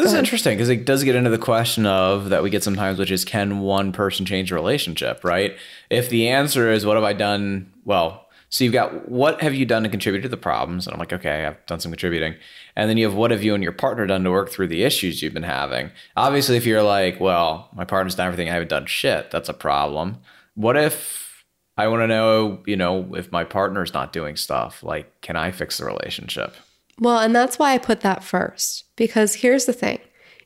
This 0.00 0.12
is 0.12 0.18
interesting 0.18 0.56
because 0.56 0.70
it 0.70 0.86
does 0.86 1.04
get 1.04 1.14
into 1.14 1.28
the 1.28 1.36
question 1.36 1.84
of 1.84 2.30
that 2.30 2.42
we 2.42 2.48
get 2.48 2.62
sometimes, 2.62 2.98
which 2.98 3.10
is 3.10 3.22
can 3.22 3.60
one 3.60 3.92
person 3.92 4.24
change 4.24 4.50
a 4.50 4.54
relationship, 4.54 5.22
right? 5.24 5.58
If 5.90 6.08
the 6.08 6.28
answer 6.28 6.72
is 6.72 6.86
what 6.86 6.96
have 6.96 7.04
I 7.04 7.12
done? 7.12 7.70
Well, 7.84 8.26
so 8.48 8.64
you've 8.64 8.72
got 8.72 9.10
what 9.10 9.42
have 9.42 9.52
you 9.52 9.66
done 9.66 9.82
to 9.82 9.90
contribute 9.90 10.22
to 10.22 10.28
the 10.30 10.38
problems? 10.38 10.86
And 10.86 10.94
I'm 10.94 11.00
like, 11.00 11.12
okay, 11.12 11.44
I've 11.44 11.66
done 11.66 11.80
some 11.80 11.92
contributing. 11.92 12.34
And 12.76 12.88
then 12.88 12.96
you 12.96 13.08
have 13.10 13.14
what 13.14 13.30
have 13.30 13.42
you 13.42 13.52
and 13.52 13.62
your 13.62 13.72
partner 13.72 14.06
done 14.06 14.24
to 14.24 14.30
work 14.30 14.48
through 14.48 14.68
the 14.68 14.84
issues 14.84 15.20
you've 15.20 15.34
been 15.34 15.42
having? 15.42 15.90
Obviously, 16.16 16.56
if 16.56 16.64
you're 16.64 16.82
like, 16.82 17.20
well, 17.20 17.68
my 17.74 17.84
partner's 17.84 18.14
done 18.14 18.26
everything, 18.26 18.48
I 18.48 18.54
haven't 18.54 18.70
done 18.70 18.86
shit, 18.86 19.30
that's 19.30 19.50
a 19.50 19.54
problem. 19.54 20.16
What 20.54 20.78
if 20.78 21.44
I 21.76 21.88
want 21.88 22.00
to 22.04 22.06
know, 22.06 22.62
you 22.64 22.76
know, 22.76 23.14
if 23.16 23.30
my 23.30 23.44
partner's 23.44 23.92
not 23.92 24.14
doing 24.14 24.36
stuff, 24.36 24.82
like, 24.82 25.20
can 25.20 25.36
I 25.36 25.50
fix 25.50 25.76
the 25.76 25.84
relationship? 25.84 26.54
Well, 27.00 27.18
and 27.18 27.34
that's 27.34 27.58
why 27.58 27.72
I 27.72 27.78
put 27.78 28.02
that 28.02 28.22
first. 28.22 28.84
Because 28.94 29.36
here's 29.36 29.64
the 29.64 29.72
thing 29.72 29.98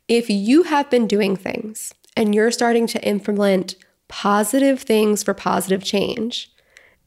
if 0.09 0.31
you 0.31 0.63
have 0.63 0.89
been 0.89 1.07
doing 1.07 1.37
things 1.37 1.93
and 2.17 2.35
you're 2.35 2.51
starting 2.51 2.87
to 2.87 3.05
implement 3.07 3.75
positive 4.09 4.81
things 4.81 5.23
for 5.23 5.35
positive 5.35 5.83
change, 5.83 6.51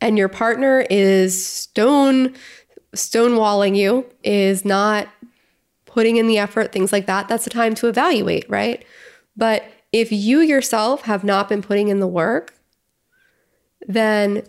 and 0.02 0.18
your 0.18 0.30
partner 0.30 0.86
is 0.90 1.46
stone 1.46 2.36
stonewalling 2.96 3.76
you, 3.76 4.06
is 4.24 4.66
not 4.66 5.08
putting 5.86 6.18
in 6.18 6.28
the 6.28 6.38
effort, 6.38 6.72
things 6.72 6.92
like 6.92 7.06
that, 7.06 7.28
that's 7.28 7.44
the 7.44 7.50
time 7.50 7.74
to 7.76 7.88
evaluate, 7.88 8.50
right? 8.50 8.86
But 9.36 9.64
if 9.92 10.12
you 10.12 10.40
yourself 10.40 11.04
have 11.04 11.24
not 11.24 11.50
been 11.50 11.62
putting 11.62 11.88
in 11.88 12.00
the 12.00 12.08
work, 12.08 12.54
then 13.88 14.44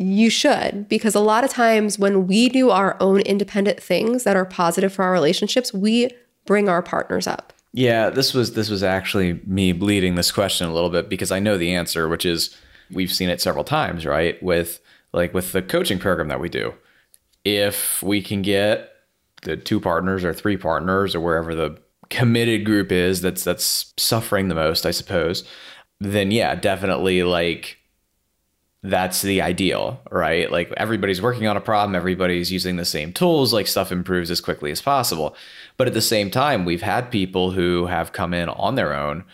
you 0.00 0.30
should, 0.30 0.88
because 0.88 1.14
a 1.14 1.20
lot 1.20 1.44
of 1.44 1.50
times 1.50 1.98
when 1.98 2.26
we 2.26 2.48
do 2.48 2.70
our 2.70 2.96
own 3.00 3.20
independent 3.20 3.80
things 3.80 4.24
that 4.24 4.34
are 4.34 4.46
positive 4.46 4.92
for 4.92 5.04
our 5.04 5.12
relationships, 5.12 5.74
we 5.74 6.08
bring 6.46 6.70
our 6.70 6.80
partners 6.80 7.26
up. 7.26 7.52
Yeah, 7.72 8.08
this 8.08 8.32
was 8.32 8.54
this 8.54 8.70
was 8.70 8.82
actually 8.82 9.40
me 9.46 9.74
leading 9.74 10.14
this 10.14 10.32
question 10.32 10.66
a 10.66 10.72
little 10.72 10.88
bit 10.88 11.10
because 11.10 11.30
I 11.30 11.38
know 11.38 11.58
the 11.58 11.74
answer, 11.74 12.08
which 12.08 12.24
is 12.24 12.56
we've 12.90 13.12
seen 13.12 13.28
it 13.28 13.42
several 13.42 13.62
times, 13.62 14.06
right? 14.06 14.42
With 14.42 14.80
like 15.12 15.34
with 15.34 15.52
the 15.52 15.60
coaching 15.60 15.98
program 15.98 16.28
that 16.28 16.40
we 16.40 16.48
do. 16.48 16.72
If 17.44 18.02
we 18.02 18.22
can 18.22 18.40
get 18.40 18.90
the 19.42 19.56
two 19.56 19.80
partners 19.80 20.24
or 20.24 20.32
three 20.32 20.56
partners 20.56 21.14
or 21.14 21.20
wherever 21.20 21.54
the 21.54 21.78
committed 22.08 22.64
group 22.64 22.90
is 22.90 23.20
that's 23.20 23.44
that's 23.44 23.92
suffering 23.98 24.48
the 24.48 24.54
most, 24.54 24.86
I 24.86 24.92
suppose, 24.92 25.44
then 26.00 26.30
yeah, 26.30 26.54
definitely 26.54 27.22
like 27.22 27.76
that's 28.82 29.20
the 29.20 29.42
ideal, 29.42 30.00
right? 30.10 30.50
Like 30.50 30.72
everybody's 30.76 31.20
working 31.20 31.46
on 31.46 31.56
a 31.56 31.60
problem, 31.60 31.94
everybody's 31.94 32.50
using 32.50 32.76
the 32.76 32.84
same 32.84 33.12
tools, 33.12 33.52
like 33.52 33.66
stuff 33.66 33.92
improves 33.92 34.30
as 34.30 34.40
quickly 34.40 34.70
as 34.70 34.80
possible. 34.80 35.36
But 35.76 35.86
at 35.86 35.94
the 35.94 36.00
same 36.00 36.30
time, 36.30 36.64
we've 36.64 36.80
had 36.80 37.10
people 37.10 37.50
who 37.50 37.86
have 37.86 38.12
come 38.12 38.32
in 38.32 38.48
on 38.48 38.76
their 38.76 38.94
own 38.94 39.24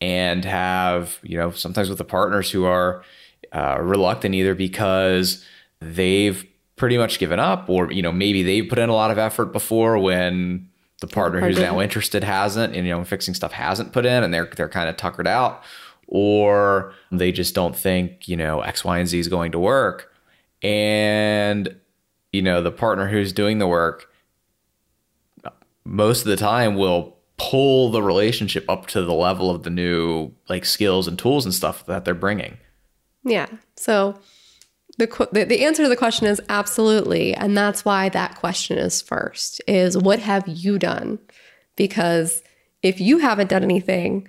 and 0.00 0.44
have, 0.44 1.20
you 1.22 1.38
know, 1.38 1.52
sometimes 1.52 1.88
with 1.88 1.98
the 1.98 2.04
partners 2.04 2.50
who 2.50 2.64
are 2.64 3.04
uh, 3.52 3.78
reluctant 3.80 4.34
either 4.34 4.56
because 4.56 5.44
they've 5.80 6.44
pretty 6.74 6.98
much 6.98 7.20
given 7.20 7.38
up 7.38 7.70
or, 7.70 7.92
you 7.92 8.02
know, 8.02 8.12
maybe 8.12 8.42
they've 8.42 8.68
put 8.68 8.78
in 8.78 8.88
a 8.88 8.94
lot 8.94 9.12
of 9.12 9.18
effort 9.18 9.46
before 9.46 9.98
when 9.98 10.68
the 11.00 11.06
partner 11.06 11.40
who's 11.40 11.58
now 11.58 11.80
interested 11.80 12.24
hasn't, 12.24 12.74
and, 12.74 12.86
you 12.86 12.92
know, 12.92 13.04
fixing 13.04 13.34
stuff 13.34 13.52
hasn't 13.52 13.92
put 13.92 14.04
in 14.04 14.24
and 14.24 14.34
they're, 14.34 14.50
they're 14.56 14.68
kind 14.68 14.88
of 14.88 14.96
tuckered 14.96 15.28
out 15.28 15.62
or 16.06 16.92
they 17.10 17.32
just 17.32 17.54
don't 17.54 17.76
think, 17.76 18.28
you 18.28 18.36
know, 18.36 18.60
X, 18.60 18.84
Y, 18.84 18.98
and 18.98 19.08
Z 19.08 19.18
is 19.18 19.28
going 19.28 19.52
to 19.52 19.58
work. 19.58 20.12
And, 20.62 21.76
you 22.32 22.42
know, 22.42 22.62
the 22.62 22.72
partner 22.72 23.08
who's 23.08 23.32
doing 23.32 23.58
the 23.58 23.66
work 23.66 24.08
most 25.86 26.22
of 26.22 26.26
the 26.26 26.36
time 26.36 26.74
will 26.74 27.16
pull 27.38 27.90
the 27.90 28.02
relationship 28.02 28.68
up 28.68 28.86
to 28.88 29.02
the 29.02 29.14
level 29.14 29.50
of 29.50 29.62
the 29.62 29.70
new 29.70 30.32
like 30.48 30.64
skills 30.64 31.06
and 31.06 31.18
tools 31.18 31.44
and 31.44 31.54
stuff 31.54 31.86
that 31.86 32.04
they're 32.04 32.14
bringing. 32.14 32.58
Yeah. 33.24 33.46
So 33.76 34.18
the, 34.98 35.06
the 35.32 35.64
answer 35.64 35.82
to 35.82 35.88
the 35.88 35.96
question 35.96 36.26
is 36.26 36.40
absolutely, 36.48 37.34
and 37.34 37.56
that's 37.56 37.84
why 37.84 38.08
that 38.10 38.36
question 38.36 38.78
is 38.78 39.02
first. 39.02 39.60
Is 39.68 39.96
what 39.96 40.18
have 40.20 40.46
you 40.48 40.78
done? 40.78 41.18
Because 41.76 42.42
if 42.82 43.00
you 43.00 43.18
haven't 43.18 43.50
done 43.50 43.62
anything, 43.62 44.28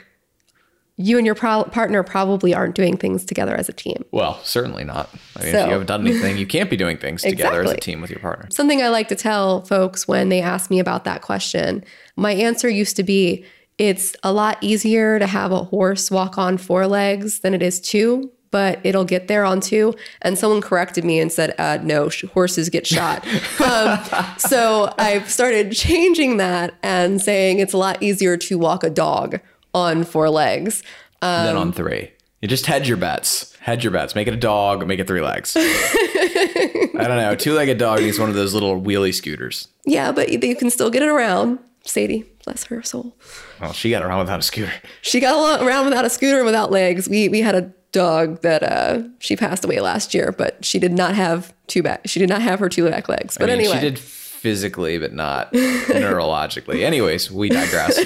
you 0.97 1.17
and 1.17 1.25
your 1.25 1.35
pro- 1.35 1.63
partner 1.65 2.01
probably 2.01 2.53
aren't 2.55 2.73
doing 2.75 2.97
things 2.97 3.23
together 3.23 3.55
as 3.55 3.69
a 3.69 3.73
team. 3.73 4.03
Well, 4.11 4.39
certainly 4.43 4.83
not. 4.83 5.09
I 5.35 5.43
mean, 5.43 5.51
So- 5.53 5.59
if 5.59 5.65
you 5.67 5.71
haven't 5.71 5.87
done 5.87 6.01
anything, 6.07 6.37
you 6.37 6.47
can't 6.47 6.69
be 6.69 6.77
doing 6.77 6.97
things 6.97 7.21
together 7.21 7.63
as 7.63 7.71
a 7.71 7.77
team 7.77 8.01
with 8.01 8.09
your 8.09 8.19
partner. 8.19 8.47
Something 8.51 8.81
I 8.81 8.89
like 8.89 9.07
to 9.09 9.15
tell 9.15 9.61
folks 9.61 10.07
when 10.07 10.29
they 10.29 10.41
ask 10.41 10.69
me 10.71 10.79
about 10.79 11.03
that 11.05 11.21
question, 11.21 11.83
my 12.15 12.31
answer 12.31 12.67
used 12.67 12.95
to 12.95 13.03
be 13.03 13.45
it's 13.77 14.15
a 14.23 14.33
lot 14.33 14.57
easier 14.61 15.19
to 15.19 15.27
have 15.27 15.51
a 15.51 15.63
horse 15.65 16.09
walk 16.09 16.39
on 16.39 16.57
four 16.57 16.87
legs 16.87 17.41
than 17.41 17.53
it 17.53 17.61
is 17.61 17.79
two, 17.79 18.31
but 18.49 18.79
it'll 18.83 19.05
get 19.05 19.27
there 19.27 19.45
on 19.45 19.59
two. 19.61 19.93
And 20.23 20.35
someone 20.35 20.61
corrected 20.61 21.05
me 21.05 21.19
and 21.19 21.31
said, 21.31 21.53
uh, 21.59 21.77
no, 21.83 22.09
sh- 22.09 22.25
horses 22.33 22.69
get 22.69 22.87
shot. 22.87 23.23
um, 23.63 23.99
so 24.39 24.91
I've 24.97 25.29
started 25.29 25.73
changing 25.73 26.37
that 26.37 26.73
and 26.81 27.21
saying 27.21 27.59
it's 27.59 27.73
a 27.73 27.77
lot 27.77 28.01
easier 28.01 28.35
to 28.35 28.57
walk 28.57 28.83
a 28.83 28.89
dog 28.89 29.39
on 29.77 30.03
four 30.03 30.29
legs. 30.29 30.83
then 31.21 31.49
Um, 31.55 31.57
on 31.57 31.71
three, 31.71 32.11
you 32.41 32.47
just 32.47 32.65
hedge 32.65 32.87
your 32.87 32.97
bets. 32.97 33.55
Hedge 33.59 33.83
your 33.83 33.91
bets. 33.91 34.15
Make 34.15 34.27
it 34.27 34.33
a 34.33 34.37
dog. 34.37 34.85
Make 34.87 34.99
it 34.99 35.07
three 35.07 35.21
legs. 35.21 35.55
I 35.59 37.05
don't 37.07 37.17
know. 37.17 37.35
Two-legged 37.35 37.77
dog 37.77 38.01
needs 38.01 38.19
one 38.19 38.29
of 38.29 38.35
those 38.35 38.53
little 38.53 38.81
wheelie 38.81 39.13
scooters. 39.13 39.67
Yeah, 39.85 40.11
but 40.11 40.29
you 40.31 40.55
can 40.55 40.69
still 40.69 40.89
get 40.89 41.03
it 41.03 41.09
around. 41.09 41.59
Sadie, 41.83 42.25
bless 42.43 42.65
her 42.65 42.81
soul. 42.83 43.15
Well, 43.61 43.71
she 43.73 43.89
got 43.89 44.03
around 44.03 44.19
without 44.19 44.39
a 44.39 44.43
scooter. 44.43 44.71
she 45.01 45.19
got 45.19 45.61
around 45.61 45.85
without 45.85 46.05
a 46.05 46.09
scooter 46.09 46.37
and 46.37 46.45
without 46.45 46.71
legs. 46.71 47.07
We 47.07 47.29
we 47.29 47.41
had 47.41 47.55
a 47.55 47.71
dog 47.93 48.41
that 48.41 48.63
uh, 48.63 49.03
she 49.19 49.35
passed 49.37 49.63
away 49.63 49.79
last 49.79 50.13
year, 50.13 50.33
but 50.37 50.63
she 50.65 50.79
did 50.79 50.91
not 50.93 51.15
have 51.15 51.53
two 51.67 51.81
back. 51.83 52.01
She 52.05 52.19
did 52.19 52.29
not 52.29 52.41
have 52.41 52.59
her 52.59 52.67
two 52.69 52.89
back 52.89 53.07
legs. 53.07 53.37
But 53.37 53.49
I 53.49 53.53
mean, 53.53 53.59
anyway, 53.65 53.75
she 53.75 53.89
did 53.89 53.99
physically, 54.37 54.97
but 54.97 55.13
not 55.13 55.51
neurologically. 55.53 56.83
Anyways, 56.83 57.31
we 57.31 57.49
digress. 57.49 57.97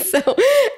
so 0.10 0.36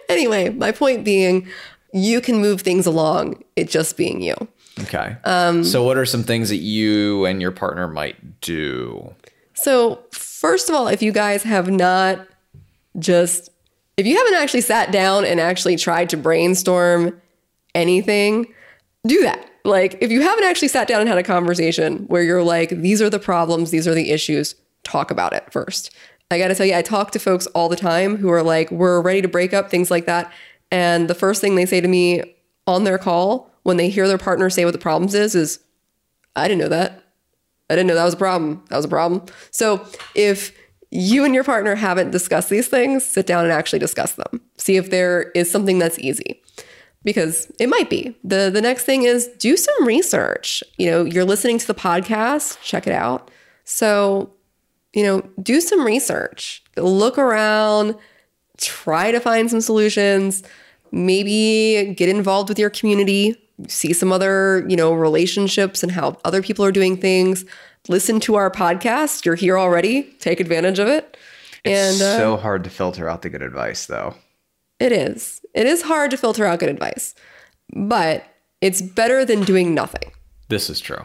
anyway, 0.08 0.48
my 0.50 0.72
point 0.72 1.04
being, 1.04 1.48
you 1.92 2.20
can 2.20 2.38
move 2.38 2.62
things 2.62 2.86
along. 2.86 3.42
It 3.56 3.68
just 3.68 3.96
being 3.96 4.20
you. 4.20 4.34
Okay. 4.80 5.16
Um, 5.24 5.64
so, 5.64 5.84
what 5.84 5.98
are 5.98 6.06
some 6.06 6.22
things 6.22 6.48
that 6.48 6.56
you 6.56 7.26
and 7.26 7.42
your 7.42 7.50
partner 7.50 7.86
might 7.88 8.40
do? 8.40 9.14
So 9.62 10.02
first 10.10 10.68
of 10.68 10.74
all, 10.74 10.88
if 10.88 11.02
you 11.02 11.12
guys 11.12 11.44
have 11.44 11.70
not 11.70 12.26
just 12.98 13.48
if 13.96 14.06
you 14.06 14.16
haven't 14.16 14.34
actually 14.34 14.62
sat 14.62 14.90
down 14.90 15.24
and 15.24 15.38
actually 15.38 15.76
tried 15.76 16.10
to 16.10 16.16
brainstorm 16.16 17.20
anything, 17.74 18.52
do 19.06 19.22
that. 19.22 19.48
Like 19.64 19.98
if 20.00 20.10
you 20.10 20.20
haven't 20.22 20.44
actually 20.44 20.66
sat 20.68 20.88
down 20.88 21.00
and 21.00 21.08
had 21.08 21.18
a 21.18 21.22
conversation 21.22 22.06
where 22.08 22.22
you're 22.24 22.42
like, 22.42 22.70
these 22.70 23.00
are 23.00 23.08
the 23.08 23.20
problems, 23.20 23.70
these 23.70 23.86
are 23.86 23.94
the 23.94 24.10
issues, 24.10 24.56
talk 24.84 25.10
about 25.10 25.32
it 25.32 25.52
first. 25.52 25.94
I 26.30 26.38
got 26.38 26.48
to 26.48 26.54
tell 26.54 26.66
you, 26.66 26.74
I 26.74 26.82
talk 26.82 27.10
to 27.12 27.18
folks 27.18 27.46
all 27.48 27.68
the 27.68 27.76
time 27.76 28.16
who 28.16 28.30
are 28.30 28.42
like, 28.42 28.70
we're 28.70 29.00
ready 29.02 29.20
to 29.22 29.28
break 29.28 29.52
up, 29.52 29.70
things 29.70 29.90
like 29.90 30.06
that. 30.06 30.32
And 30.70 31.08
the 31.08 31.14
first 31.14 31.40
thing 31.40 31.54
they 31.54 31.66
say 31.66 31.80
to 31.80 31.88
me 31.88 32.22
on 32.66 32.84
their 32.84 32.98
call 32.98 33.50
when 33.64 33.76
they 33.76 33.90
hear 33.90 34.08
their 34.08 34.18
partner 34.18 34.48
say 34.50 34.64
what 34.64 34.72
the 34.72 34.78
problems 34.78 35.14
is, 35.14 35.34
is, 35.34 35.60
I 36.34 36.48
didn't 36.48 36.60
know 36.60 36.68
that. 36.68 37.02
I 37.68 37.76
didn't 37.76 37.88
know 37.88 37.94
that 37.94 38.04
was 38.04 38.14
a 38.14 38.18
problem. 38.18 38.64
That 38.68 38.76
was 38.76 38.84
a 38.84 38.88
problem. 38.88 39.24
So 39.50 39.86
if 40.14 40.56
you 40.90 41.24
and 41.24 41.34
your 41.34 41.44
partner 41.44 41.74
haven't 41.74 42.10
discussed 42.10 42.50
these 42.50 42.68
things, 42.68 43.04
sit 43.04 43.26
down 43.26 43.44
and 43.44 43.52
actually 43.52 43.78
discuss 43.78 44.12
them. 44.12 44.40
See 44.58 44.76
if 44.76 44.90
there 44.90 45.30
is 45.34 45.50
something 45.50 45.78
that's 45.78 45.98
easy. 45.98 46.42
Because 47.04 47.50
it 47.58 47.68
might 47.68 47.90
be. 47.90 48.16
The 48.22 48.48
the 48.52 48.60
next 48.60 48.84
thing 48.84 49.02
is 49.02 49.26
do 49.38 49.56
some 49.56 49.84
research. 49.84 50.62
You 50.76 50.90
know, 50.90 51.04
you're 51.04 51.24
listening 51.24 51.58
to 51.58 51.66
the 51.66 51.74
podcast, 51.74 52.60
check 52.62 52.86
it 52.86 52.92
out. 52.92 53.30
So, 53.64 54.30
you 54.94 55.02
know, 55.02 55.22
do 55.42 55.60
some 55.60 55.84
research. 55.84 56.62
Look 56.76 57.18
around, 57.18 57.96
try 58.58 59.10
to 59.12 59.20
find 59.20 59.50
some 59.50 59.60
solutions, 59.60 60.42
maybe 60.90 61.94
get 61.94 62.08
involved 62.08 62.48
with 62.48 62.58
your 62.58 62.70
community, 62.70 63.36
see 63.68 63.92
some 63.92 64.12
other, 64.12 64.64
you 64.68 64.76
know, 64.76 64.92
relationships 64.92 65.82
and 65.82 65.92
how 65.92 66.18
other 66.24 66.42
people 66.42 66.64
are 66.64 66.72
doing 66.72 66.96
things. 66.96 67.44
Listen 67.88 68.20
to 68.20 68.34
our 68.36 68.50
podcast. 68.50 69.24
You're 69.24 69.34
here 69.34 69.58
already. 69.58 70.04
Take 70.20 70.40
advantage 70.40 70.78
of 70.78 70.88
it. 70.88 71.16
And 71.64 71.96
uh, 72.02 72.16
so 72.18 72.36
hard 72.36 72.64
to 72.64 72.70
filter 72.70 73.08
out 73.08 73.22
the 73.22 73.30
good 73.30 73.42
advice, 73.42 73.86
though. 73.86 74.14
it 74.80 74.92
is. 74.92 75.40
It 75.54 75.66
is 75.66 75.82
hard 75.82 76.10
to 76.12 76.16
filter 76.16 76.44
out 76.46 76.58
good 76.60 76.68
advice, 76.68 77.14
but 77.74 78.24
it's 78.60 78.80
better 78.82 79.24
than 79.24 79.44
doing 79.44 79.74
nothing. 79.74 80.10
This 80.48 80.68
is 80.70 80.80
true. 80.80 81.04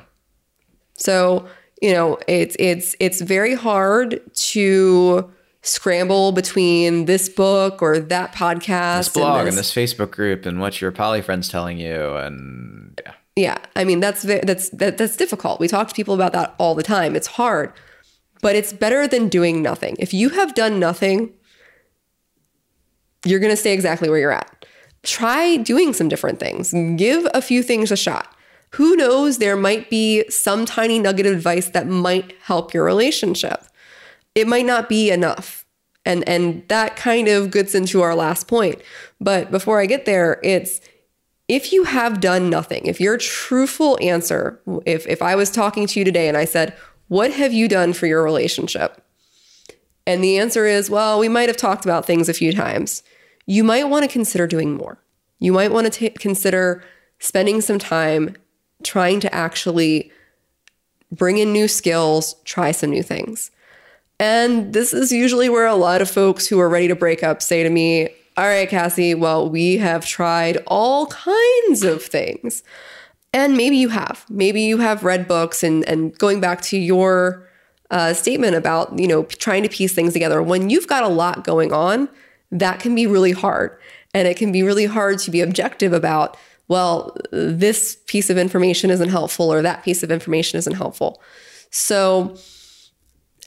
So, 0.95 1.47
you 1.81 1.93
know, 1.93 2.17
it's 2.27 2.55
it's 2.59 2.95
it's 2.99 3.21
very 3.21 3.53
hard 3.53 4.21
to 4.33 5.31
scramble 5.61 6.31
between 6.31 7.05
this 7.05 7.27
book 7.27 7.81
or 7.81 7.99
that 7.99 8.33
podcast 8.33 8.97
This 8.99 9.09
blog 9.09 9.47
and 9.47 9.57
this 9.57 9.73
Facebook 9.73 10.11
group 10.11 10.45
and 10.45 10.59
what 10.59 10.81
your 10.81 10.91
poly 10.91 11.21
friend's 11.21 11.49
telling 11.49 11.77
you, 11.77 12.15
and 12.15 12.99
yeah. 13.05 13.13
Yeah, 13.35 13.57
I 13.75 13.83
mean 13.83 13.99
that's 13.99 14.23
that's 14.23 14.69
that, 14.69 14.97
that's 14.97 15.15
difficult. 15.15 15.59
We 15.59 15.67
talk 15.67 15.87
to 15.89 15.93
people 15.93 16.15
about 16.15 16.33
that 16.33 16.55
all 16.57 16.73
the 16.73 16.83
time. 16.83 17.15
It's 17.15 17.27
hard, 17.27 17.71
but 18.41 18.55
it's 18.55 18.73
better 18.73 19.07
than 19.07 19.29
doing 19.29 19.61
nothing. 19.61 19.95
If 19.99 20.11
you 20.11 20.29
have 20.29 20.55
done 20.55 20.79
nothing, 20.79 21.33
you're 23.25 23.39
going 23.39 23.51
to 23.51 23.57
stay 23.57 23.73
exactly 23.73 24.09
where 24.09 24.17
you're 24.17 24.31
at. 24.31 24.65
Try 25.03 25.57
doing 25.57 25.93
some 25.93 26.09
different 26.09 26.39
things. 26.39 26.73
Give 26.97 27.27
a 27.33 27.41
few 27.41 27.61
things 27.61 27.91
a 27.91 27.95
shot. 27.95 28.35
Who 28.71 28.95
knows? 28.95 29.37
There 29.37 29.55
might 29.55 29.89
be 29.89 30.25
some 30.29 30.65
tiny 30.65 30.99
nugget 30.99 31.25
of 31.25 31.33
advice 31.33 31.69
that 31.69 31.87
might 31.87 32.33
help 32.41 32.73
your 32.73 32.83
relationship. 32.83 33.63
It 34.35 34.47
might 34.47 34.65
not 34.65 34.89
be 34.89 35.09
enough. 35.09 35.65
And 36.05 36.27
and 36.27 36.67
that 36.69 36.95
kind 36.95 37.27
of 37.27 37.51
gets 37.51 37.75
into 37.75 38.01
our 38.01 38.15
last 38.15 38.47
point. 38.47 38.81
But 39.19 39.51
before 39.51 39.81
I 39.81 39.85
get 39.85 40.05
there, 40.05 40.39
it's 40.43 40.79
if 41.47 41.73
you 41.73 41.85
have 41.85 42.19
done 42.19 42.49
nothing, 42.49 42.85
if 42.85 42.99
your 42.99 43.17
truthful 43.17 43.97
answer, 44.01 44.61
if 44.85 45.05
if 45.07 45.21
I 45.21 45.35
was 45.35 45.49
talking 45.49 45.87
to 45.87 45.99
you 45.99 46.05
today 46.05 46.27
and 46.27 46.37
I 46.37 46.45
said, 46.45 46.73
"What 47.07 47.31
have 47.31 47.53
you 47.53 47.67
done 47.67 47.93
for 47.93 48.05
your 48.05 48.23
relationship?" 48.23 49.01
And 50.05 50.23
the 50.23 50.37
answer 50.37 50.65
is, 50.65 50.89
"Well, 50.89 51.19
we 51.19 51.27
might 51.29 51.49
have 51.49 51.57
talked 51.57 51.83
about 51.83 52.05
things 52.05 52.29
a 52.29 52.33
few 52.33 52.53
times." 52.53 53.03
You 53.45 53.63
might 53.63 53.89
want 53.89 54.03
to 54.03 54.11
consider 54.11 54.45
doing 54.47 54.75
more. 54.75 54.99
You 55.39 55.53
might 55.53 55.71
want 55.71 55.91
to 55.91 56.09
ta 56.09 56.15
consider 56.19 56.83
spending 57.19 57.61
some 57.61 57.79
time 57.79 58.35
trying 58.83 59.19
to 59.21 59.33
actually 59.33 60.11
bring 61.11 61.37
in 61.37 61.53
new 61.53 61.67
skills, 61.67 62.35
try 62.43 62.71
some 62.71 62.89
new 62.89 63.03
things. 63.03 63.51
And 64.19 64.73
this 64.73 64.93
is 64.93 65.11
usually 65.11 65.49
where 65.49 65.67
a 65.67 65.75
lot 65.75 66.01
of 66.01 66.09
folks 66.09 66.47
who 66.47 66.59
are 66.59 66.69
ready 66.69 66.87
to 66.87 66.95
break 66.95 67.23
up 67.23 67.41
say 67.41 67.63
to 67.63 67.69
me, 67.69 68.09
All 68.35 68.45
right, 68.45 68.69
Cassie, 68.69 69.13
well, 69.13 69.49
we 69.49 69.77
have 69.77 70.05
tried 70.05 70.57
all 70.67 71.07
kinds 71.07 71.83
of 71.83 72.03
things. 72.03 72.63
And 73.33 73.55
maybe 73.55 73.77
you 73.77 73.89
have. 73.89 74.25
Maybe 74.29 74.61
you 74.61 74.77
have 74.79 75.03
read 75.03 75.27
books 75.27 75.63
and, 75.63 75.87
and 75.87 76.17
going 76.17 76.39
back 76.39 76.61
to 76.63 76.77
your 76.77 77.47
uh, 77.91 78.13
statement 78.13 78.55
about, 78.55 78.97
you 78.97 79.07
know, 79.07 79.23
trying 79.23 79.63
to 79.63 79.69
piece 79.69 79.93
things 79.93 80.13
together. 80.13 80.41
When 80.41 80.69
you've 80.69 80.87
got 80.87 81.03
a 81.03 81.07
lot 81.07 81.43
going 81.43 81.71
on, 81.71 82.09
that 82.51 82.79
can 82.79 82.95
be 82.95 83.05
really 83.05 83.33
hard. 83.33 83.77
And 84.13 84.27
it 84.27 84.37
can 84.37 84.51
be 84.51 84.63
really 84.63 84.85
hard 84.85 85.19
to 85.19 85.31
be 85.31 85.41
objective 85.41 85.93
about, 85.93 86.37
well, 86.67 87.15
this 87.31 87.97
piece 88.07 88.29
of 88.29 88.37
information 88.37 88.89
isn't 88.89 89.09
helpful 89.09 89.51
or 89.51 89.61
that 89.61 89.83
piece 89.83 90.03
of 90.03 90.11
information 90.11 90.57
isn't 90.57 90.73
helpful. 90.73 91.21
So, 91.71 92.37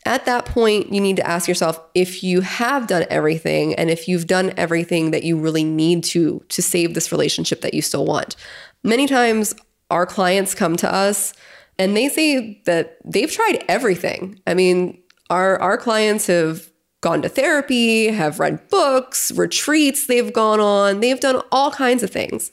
at 0.07 0.25
that 0.25 0.47
point, 0.47 0.93
you 0.93 1.01
need 1.01 1.17
to 1.17 1.27
ask 1.27 1.47
yourself 1.47 1.79
if 1.95 2.23
you 2.25 2.41
have 2.41 2.87
done 2.87 3.05
everything 3.11 3.75
and 3.75 3.91
if 3.91 4.09
you've 4.09 4.27
done 4.27 4.53
everything 4.57 5.11
that 5.11 5.25
you 5.25 5.39
really 5.39 5.65
need 5.65 6.05
to 6.05 6.43
to 6.49 6.63
save 6.63 6.95
this 6.95 7.13
relationship 7.13 7.61
that 7.61 7.75
you 7.75 7.83
still 7.83 8.07
want. 8.07 8.35
Many 8.83 9.07
times 9.07 9.55
our 9.91 10.07
clients 10.07 10.55
come 10.55 10.77
to 10.79 10.93
us 10.93 11.35
and 11.79 11.95
they 11.95 12.09
say 12.09 12.63
that 12.65 12.97
they've 13.05 13.31
tried 13.31 13.63
everything. 13.69 14.41
I 14.47 14.55
mean, 14.55 15.03
our 15.29 15.61
our 15.61 15.77
clients 15.77 16.27
have 16.29 16.71
gone 17.03 17.23
to 17.23 17.29
therapy, 17.29 18.09
have 18.09 18.41
read 18.41 18.69
books, 18.69 19.33
retreats 19.33 20.07
they've 20.07 20.33
gone 20.33 20.61
on, 20.61 21.01
they've 21.01 21.21
done 21.21 21.43
all 21.53 21.71
kinds 21.71 22.03
of 22.03 22.11
things. 22.11 22.51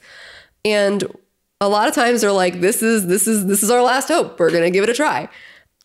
And 0.72 1.04
a 1.62 1.68
lot 1.70 1.88
of 1.88 1.94
times 1.96 2.22
they're 2.22 2.32
like 2.32 2.60
this 2.62 2.82
is 2.84 3.08
this 3.08 3.28
is 3.28 3.46
this 3.48 3.64
is 3.64 3.70
our 3.72 3.82
last 3.82 4.08
hope. 4.10 4.40
We're 4.40 4.52
going 4.52 4.64
to 4.64 4.72
give 4.72 4.84
it 4.84 4.90
a 4.90 4.94
try 4.94 5.28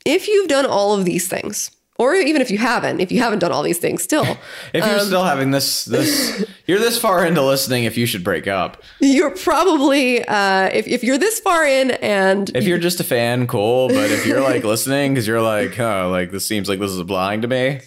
if 0.05 0.27
you've 0.29 0.49
done 0.49 0.67
all 0.67 0.95
of 0.99 1.05
these 1.05 1.29
things, 1.29 1.71
or 1.97 2.15
even 2.17 2.43
if 2.43 2.51
you 2.51 2.59
haven't, 2.59 2.99
if 3.01 3.13
you 3.13 3.21
haven't 3.21 3.39
done 3.39 3.53
all 3.53 3.63
these 3.63 3.79
things 3.79 4.03
still, 4.03 4.25
If 4.75 4.83
Um, 4.83 4.91
you're 4.91 4.99
still 5.01 5.23
having 5.25 5.53
this, 5.53 5.85
this 5.85 6.45
you're 6.67 6.81
this 6.81 6.99
far 6.99 7.25
into 7.25 7.41
listening. 7.41 7.85
If 7.85 7.97
you 7.97 8.05
should 8.07 8.25
break 8.25 8.49
up, 8.49 8.83
you're 9.01 9.31
probably, 9.31 10.25
uh, 10.25 10.71
if, 10.75 10.89
if 10.89 11.05
you're 11.05 11.19
this 11.19 11.39
far 11.39 11.65
in 11.65 11.93
and 11.93 12.51
if 12.57 12.65
you're 12.65 12.79
just 12.79 12.99
a 12.99 13.05
fan, 13.05 13.47
cool. 13.47 13.89
But 13.89 14.11
if 14.11 14.27
you're 14.27 14.41
like 14.41 14.65
listening 14.75 15.15
because 15.15 15.29
you're 15.29 15.41
like, 15.43 15.79
oh, 15.79 16.09
like 16.11 16.33
this 16.33 16.45
seems 16.45 16.69
like 16.69 16.81
this 16.81 16.91
is 16.91 16.99
applying 16.99 17.43
to 17.43 17.49
me. 17.49 17.81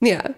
yeah, 0.00 0.28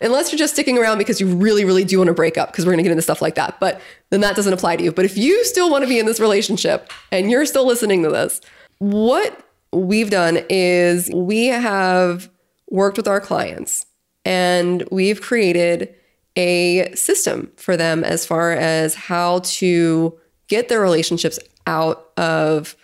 unless 0.00 0.32
you're 0.32 0.38
just 0.38 0.54
sticking 0.54 0.78
around 0.78 0.98
because 0.98 1.20
you 1.20 1.26
really, 1.26 1.64
really 1.64 1.84
do 1.84 1.98
want 1.98 2.08
to 2.08 2.14
break 2.14 2.38
up, 2.38 2.50
because 2.50 2.64
we're 2.64 2.72
going 2.72 2.78
to 2.78 2.82
get 2.82 2.92
into 2.92 3.02
stuff 3.02 3.20
like 3.20 3.34
that, 3.34 3.58
but 3.60 3.80
then 4.10 4.20
that 4.20 4.36
doesn't 4.36 4.52
apply 4.52 4.76
to 4.76 4.82
you. 4.82 4.92
But 4.92 5.04
if 5.04 5.16
you 5.16 5.44
still 5.44 5.70
want 5.70 5.82
to 5.82 5.88
be 5.88 5.98
in 5.98 6.06
this 6.06 6.20
relationship 6.20 6.90
and 7.12 7.30
you're 7.30 7.46
still 7.46 7.66
listening 7.66 8.02
to 8.02 8.10
this, 8.10 8.40
what 8.78 9.46
we've 9.72 10.10
done 10.10 10.40
is 10.48 11.10
we 11.14 11.46
have 11.46 12.30
worked 12.70 12.96
with 12.96 13.06
our 13.06 13.20
clients 13.20 13.86
and 14.24 14.86
we've 14.90 15.20
created 15.20 15.94
a 16.36 16.92
system 16.94 17.50
for 17.56 17.76
them 17.76 18.04
as 18.04 18.24
far 18.24 18.52
as 18.52 18.94
how 18.94 19.40
to 19.40 20.18
get 20.48 20.68
their 20.68 20.80
relationships 20.80 21.38
out 21.66 22.10
of 22.16 22.76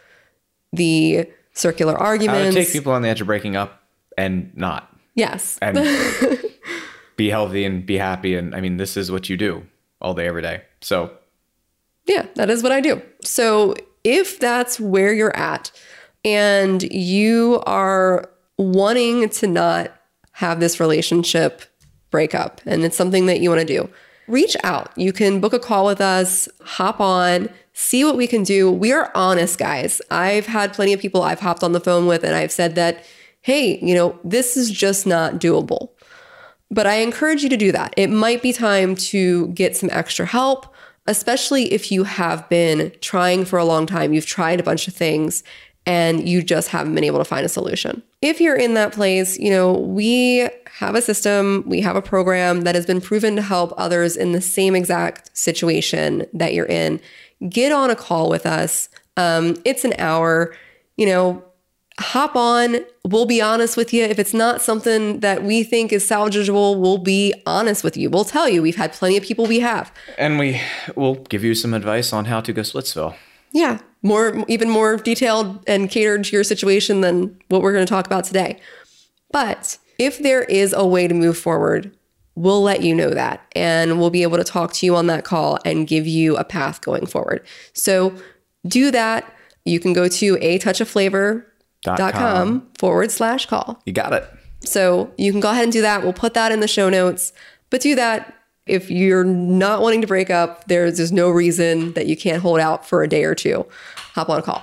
the 0.73 1.27
circular 1.53 1.93
How 1.93 1.99
to 1.99 2.05
arguments. 2.05 2.55
take 2.55 2.71
people 2.71 2.93
on 2.93 3.03
the 3.03 3.09
edge 3.09 3.21
of 3.21 3.27
breaking 3.27 3.57
up 3.57 3.83
and 4.19 4.55
not, 4.57 4.95
yes. 5.15 5.59
and 5.63 5.79
be 7.17 7.31
healthy 7.31 7.65
and 7.65 7.85
be 7.85 7.99
happy. 7.99 8.35
And 8.35 8.55
I 8.55 8.61
mean, 8.61 8.77
this 8.77 8.97
is 8.97 9.11
what 9.11 9.29
you 9.29 9.37
do 9.37 9.67
all 10.01 10.15
day, 10.15 10.27
every 10.27 10.43
day. 10.43 10.63
So 10.81 11.11
Yeah, 12.07 12.27
that 12.35 12.51
is 12.51 12.63
what 12.63 12.73
I 12.73 12.81
do. 12.81 13.03
So 13.23 13.75
if 14.05 14.39
that's 14.39 14.79
where 14.79 15.13
you're 15.13 15.37
at 15.37 15.73
and 16.25 16.83
you 16.83 17.63
are 17.67 18.31
wanting 18.59 19.29
to 19.29 19.47
not 19.47 19.93
have 20.33 20.61
this 20.61 20.79
relationship 20.79 21.63
break 22.11 22.35
up 22.35 22.61
and 22.67 22.85
it's 22.85 22.97
something 22.97 23.27
that 23.27 23.41
you 23.41 23.51
want 23.51 23.67
to 23.67 23.67
do, 23.67 23.89
reach 24.29 24.57
out. 24.63 24.97
You 24.97 25.13
can 25.13 25.41
book 25.41 25.53
a 25.53 25.59
call 25.59 25.87
with 25.87 26.01
us, 26.01 26.49
hop 26.63 27.01
on, 27.01 27.49
see 27.73 28.05
what 28.05 28.17
we 28.17 28.27
can 28.27 28.43
do. 28.43 28.71
We 28.71 28.93
are 28.93 29.11
honest, 29.15 29.59
guys. 29.59 30.01
I've 30.11 30.47
had 30.47 30.73
plenty 30.73 30.93
of 30.93 31.01
people 31.01 31.23
I've 31.23 31.41
hopped 31.41 31.63
on 31.63 31.73
the 31.73 31.81
phone 31.81 32.07
with 32.07 32.23
and 32.23 32.35
I've 32.35 32.53
said 32.53 32.75
that, 32.77 33.05
hey, 33.43 33.79
you 33.81 33.95
know, 33.95 34.19
this 34.25 34.57
is 34.57 34.71
just 34.71 35.07
not 35.07 35.35
doable. 35.35 35.91
But 36.71 36.87
I 36.87 36.97
encourage 36.97 37.43
you 37.43 37.49
to 37.49 37.57
do 37.57 37.73
that. 37.73 37.95
It 37.97 38.09
might 38.09 38.43
be 38.43 38.53
time 38.53 38.95
to 38.97 39.49
get 39.49 39.77
some 39.77 39.89
extra 39.93 40.27
help, 40.27 40.67
especially 41.07 41.73
if 41.73 41.93
you 41.93 42.05
have 42.05 42.49
been 42.49 42.93
trying 43.01 43.45
for 43.45 43.59
a 43.59 43.65
long 43.65 43.87
time. 43.87 44.13
You've 44.13 44.27
tried 44.27 44.59
a 44.59 44.65
bunch 44.65 44.89
of 44.89 44.95
things 44.95 45.43
and 45.87 46.29
you 46.29 46.43
just 46.43 46.69
haven't 46.69 46.95
been 46.95 47.05
able 47.05 47.19
to 47.19 47.25
find 47.25 47.47
a 47.47 47.49
solution. 47.49 48.03
If 48.21 48.41
you're 48.41 48.57
in 48.57 48.75
that 48.75 48.93
place, 48.93 49.39
you 49.39 49.51
know, 49.51 49.73
we 49.73 50.49
have 50.67 50.97
a 50.97 51.01
system, 51.01 51.63
we 51.65 51.81
have 51.81 51.95
a 51.95 52.03
program 52.03 52.63
that 52.63 52.75
has 52.75 52.85
been 52.85 53.01
proven 53.01 53.37
to 53.37 53.43
help 53.43 53.73
others 53.77 54.17
in 54.17 54.33
the 54.33 54.41
same 54.41 54.75
exact 54.75 55.37
situation 55.37 56.27
that 56.33 56.53
you're 56.53 56.67
in. 56.67 57.01
Get 57.49 57.71
on 57.71 57.91
a 57.91 57.97
call 57.97 58.29
with 58.29 58.45
us. 58.45 58.89
Um, 59.17 59.57
it's 59.65 59.85
an 59.85 59.95
hour. 59.99 60.55
You 60.97 61.07
know, 61.07 61.45
hop 61.99 62.37
on. 62.37 62.79
We'll 63.05 63.27
be 63.27 63.41
honest 63.41 63.77
with 63.77 63.93
you. 63.93 64.05
If 64.05 64.19
it's 64.19 64.35
not 64.35 64.61
something 64.61 65.21
that 65.21 65.43
we 65.43 65.63
think 65.63 65.93
is 65.93 66.09
salvageable, 66.09 66.79
we'll 66.79 66.99
be 66.99 67.35
honest 67.47 67.83
with 67.83 67.97
you. 67.97 68.11
We'll 68.11 68.25
tell 68.25 68.49
you. 68.49 68.63
We've 68.63 68.77
had 68.77 68.93
plenty 68.93 69.17
of 69.17 69.23
people 69.23 69.47
we 69.47 69.61
have. 69.61 69.93
And 70.19 70.39
we 70.39 70.61
will 70.95 71.15
give 71.15 71.43
you 71.43 71.55
some 71.55 71.75
advice 71.75 72.13
on 72.13 72.27
how 72.27 72.41
to 72.43 72.53
go 72.53 72.63
Splitsville. 72.63 73.17
Yeah, 73.53 73.79
more 74.03 74.45
even 74.49 74.69
more 74.69 74.97
detailed 74.97 75.65
and 75.67 75.91
catered 75.91 76.25
to 76.25 76.33
your 76.33 76.45
situation 76.45 77.01
than 77.01 77.39
what 77.49 77.63
we're 77.63 77.73
going 77.73 77.87
to 77.87 77.91
talk 77.91 78.07
about 78.07 78.25
today. 78.25 78.61
But 79.31 79.79
if 79.99 80.19
there 80.19 80.43
is 80.43 80.75
a 80.77 80.87
way 80.87 81.09
to 81.09 81.15
move 81.15 81.39
forward, 81.39 81.97
we'll 82.35 82.63
let 82.63 82.83
you 82.83 82.95
know 82.95 83.11
that 83.11 83.41
and 83.55 83.99
we'll 83.99 84.11
be 84.11 84.23
able 84.23 84.37
to 84.37 84.45
talk 84.45 84.75
to 84.75 84.85
you 84.85 84.95
on 84.95 85.07
that 85.07 85.25
call 85.25 85.59
and 85.65 85.87
give 85.87 86.07
you 86.07 86.37
a 86.37 86.45
path 86.45 86.83
going 86.83 87.07
forward. 87.07 87.45
So 87.73 88.15
do 88.67 88.91
that. 88.91 89.33
You 89.65 89.81
can 89.81 89.95
go 89.95 90.07
to 90.07 90.39
a 90.41 90.59
touch 90.59 90.81
of 90.81 90.89
flavor.com 91.87 92.69
forward 92.79 93.11
slash 93.11 93.47
call. 93.47 93.81
You 93.87 93.93
got 93.93 94.13
it. 94.13 94.29
So 94.61 95.11
you 95.17 95.31
can 95.31 95.41
go 95.41 95.51
ahead 95.51 95.65
and 95.65 95.73
do 95.73 95.83
that. 95.83 96.03
We'll 96.03 96.13
put 96.13 96.35
that 96.35 96.53
in 96.53 96.61
the 96.61 96.69
show 96.69 96.89
notes. 96.89 97.33
But 97.71 97.81
do 97.81 97.95
that 97.95 98.35
if 98.67 98.91
you're 98.91 99.25
not 99.25 99.81
wanting 99.81 100.01
to 100.01 100.07
break 100.07 100.31
up. 100.31 100.67
There's 100.67 100.97
there's 100.97 101.13
no 101.13 101.31
reason 101.31 101.93
that 101.93 102.07
you 102.07 102.17
can't 102.17 102.43
hold 102.43 102.61
out 102.61 102.87
for 102.87 103.03
a 103.03 103.09
day 103.09 103.25
or 103.25 103.35
two. 103.35 103.67
Hop 104.15 104.29
on 104.29 104.41
a 104.41 104.43
call. 104.43 104.63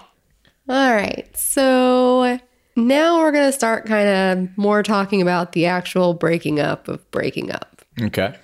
All 0.69 0.93
right. 0.93 1.29
So 1.35 2.39
now 2.75 3.19
we're 3.19 3.31
gonna 3.31 3.51
start 3.51 3.85
kind 3.85 4.07
of 4.09 4.57
more 4.57 4.83
talking 4.83 5.21
about 5.21 5.53
the 5.53 5.65
actual 5.65 6.13
breaking 6.13 6.59
up 6.59 6.87
of 6.87 7.09
breaking 7.11 7.51
up. 7.51 7.81
Okay. 8.01 8.35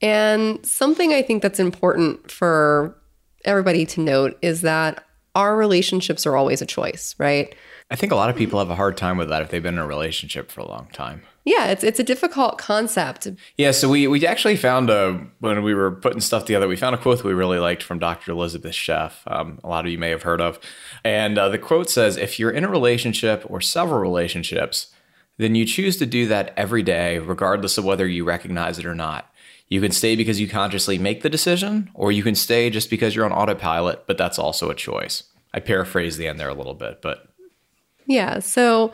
And 0.00 0.64
something 0.66 1.12
I 1.12 1.22
think 1.22 1.42
that's 1.42 1.60
important 1.60 2.30
for 2.30 2.96
everybody 3.44 3.86
to 3.86 4.00
note 4.00 4.38
is 4.42 4.60
that 4.62 5.04
our 5.34 5.56
relationships 5.56 6.26
are 6.26 6.36
always 6.36 6.62
a 6.62 6.66
choice, 6.66 7.14
right? 7.18 7.54
I 7.90 7.96
think 7.96 8.12
a 8.12 8.16
lot 8.16 8.30
of 8.30 8.36
people 8.36 8.58
have 8.58 8.70
a 8.70 8.76
hard 8.76 8.96
time 8.96 9.18
with 9.18 9.28
that 9.28 9.42
if 9.42 9.50
they've 9.50 9.62
been 9.62 9.74
in 9.74 9.80
a 9.80 9.86
relationship 9.86 10.50
for 10.50 10.60
a 10.60 10.66
long 10.68 10.88
time. 10.92 11.22
Yeah, 11.44 11.66
it's 11.66 11.84
it's 11.84 12.00
a 12.00 12.04
difficult 12.04 12.56
concept. 12.56 13.28
Yeah, 13.58 13.72
so 13.72 13.90
we, 13.90 14.06
we 14.06 14.26
actually 14.26 14.56
found 14.56 14.88
a 14.88 15.26
when 15.40 15.62
we 15.62 15.74
were 15.74 15.90
putting 15.90 16.20
stuff 16.20 16.46
together, 16.46 16.66
we 16.66 16.76
found 16.76 16.94
a 16.94 16.98
quote 16.98 17.18
that 17.18 17.26
we 17.26 17.34
really 17.34 17.58
liked 17.58 17.82
from 17.82 17.98
Dr. 17.98 18.32
Elisabeth 18.32 18.72
Sheff. 18.72 19.12
Um, 19.26 19.60
a 19.62 19.68
lot 19.68 19.84
of 19.84 19.92
you 19.92 19.98
may 19.98 20.08
have 20.08 20.22
heard 20.22 20.40
of, 20.40 20.58
and 21.04 21.36
uh, 21.36 21.50
the 21.50 21.58
quote 21.58 21.90
says, 21.90 22.16
"If 22.16 22.38
you're 22.38 22.50
in 22.50 22.64
a 22.64 22.70
relationship 22.70 23.44
or 23.48 23.60
several 23.60 24.00
relationships, 24.00 24.88
then 25.36 25.54
you 25.54 25.66
choose 25.66 25.98
to 25.98 26.06
do 26.06 26.26
that 26.28 26.54
every 26.56 26.82
day, 26.82 27.18
regardless 27.18 27.76
of 27.76 27.84
whether 27.84 28.06
you 28.06 28.24
recognize 28.24 28.78
it 28.78 28.86
or 28.86 28.94
not. 28.94 29.30
You 29.68 29.82
can 29.82 29.92
stay 29.92 30.16
because 30.16 30.40
you 30.40 30.48
consciously 30.48 30.96
make 30.96 31.22
the 31.22 31.30
decision, 31.30 31.90
or 31.92 32.10
you 32.10 32.22
can 32.22 32.34
stay 32.34 32.70
just 32.70 32.88
because 32.88 33.14
you're 33.14 33.26
on 33.26 33.32
autopilot, 33.32 34.06
but 34.06 34.16
that's 34.16 34.38
also 34.38 34.70
a 34.70 34.74
choice." 34.74 35.24
I 35.52 35.60
paraphrase 35.60 36.16
the 36.16 36.26
end 36.26 36.40
there 36.40 36.48
a 36.48 36.54
little 36.54 36.74
bit, 36.74 37.00
but 37.00 37.28
Yeah. 38.06 38.38
So 38.38 38.92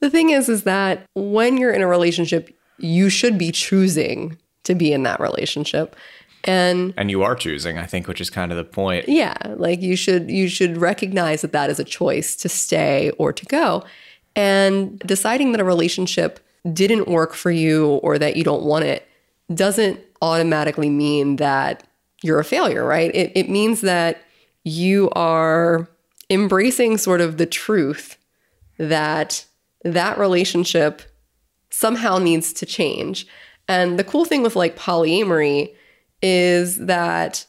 the 0.00 0.10
thing 0.10 0.30
is, 0.30 0.48
is 0.48 0.64
that 0.64 1.06
when 1.14 1.56
you're 1.56 1.72
in 1.72 1.82
a 1.82 1.86
relationship, 1.86 2.54
you 2.78 3.08
should 3.08 3.38
be 3.38 3.50
choosing 3.50 4.36
to 4.64 4.74
be 4.74 4.92
in 4.92 5.02
that 5.04 5.20
relationship. 5.20 5.96
And 6.44 6.94
and 6.96 7.10
you 7.10 7.22
are 7.22 7.34
choosing, 7.34 7.76
I 7.78 7.86
think, 7.86 8.06
which 8.06 8.20
is 8.20 8.30
kind 8.30 8.52
of 8.52 8.58
the 8.58 8.64
point. 8.64 9.08
yeah, 9.08 9.36
like 9.56 9.82
you 9.82 9.96
should 9.96 10.30
you 10.30 10.48
should 10.48 10.76
recognize 10.76 11.42
that 11.42 11.52
that 11.52 11.70
is 11.70 11.80
a 11.80 11.84
choice 11.84 12.36
to 12.36 12.48
stay 12.48 13.10
or 13.18 13.32
to 13.32 13.44
go. 13.46 13.82
And 14.36 14.98
deciding 15.00 15.52
that 15.52 15.60
a 15.60 15.64
relationship 15.64 16.40
didn't 16.72 17.08
work 17.08 17.34
for 17.34 17.50
you 17.50 17.86
or 18.02 18.18
that 18.18 18.36
you 18.36 18.44
don't 18.44 18.64
want 18.64 18.84
it 18.84 19.08
doesn't 19.54 20.00
automatically 20.22 20.90
mean 20.90 21.36
that 21.36 21.84
you're 22.22 22.40
a 22.40 22.44
failure, 22.44 22.84
right? 22.84 23.14
It, 23.14 23.32
it 23.34 23.48
means 23.48 23.80
that 23.82 24.22
you 24.64 25.10
are 25.10 25.88
embracing 26.28 26.98
sort 26.98 27.20
of 27.20 27.36
the 27.38 27.46
truth 27.46 28.18
that 28.78 29.44
that 29.84 30.18
relationship 30.18 31.02
somehow 31.70 32.18
needs 32.18 32.52
to 32.54 32.66
change. 32.66 33.26
And 33.68 33.98
the 33.98 34.04
cool 34.04 34.24
thing 34.24 34.42
with 34.42 34.56
like 34.56 34.76
polyamory 34.76 35.74
is 36.22 36.76
that 36.78 37.46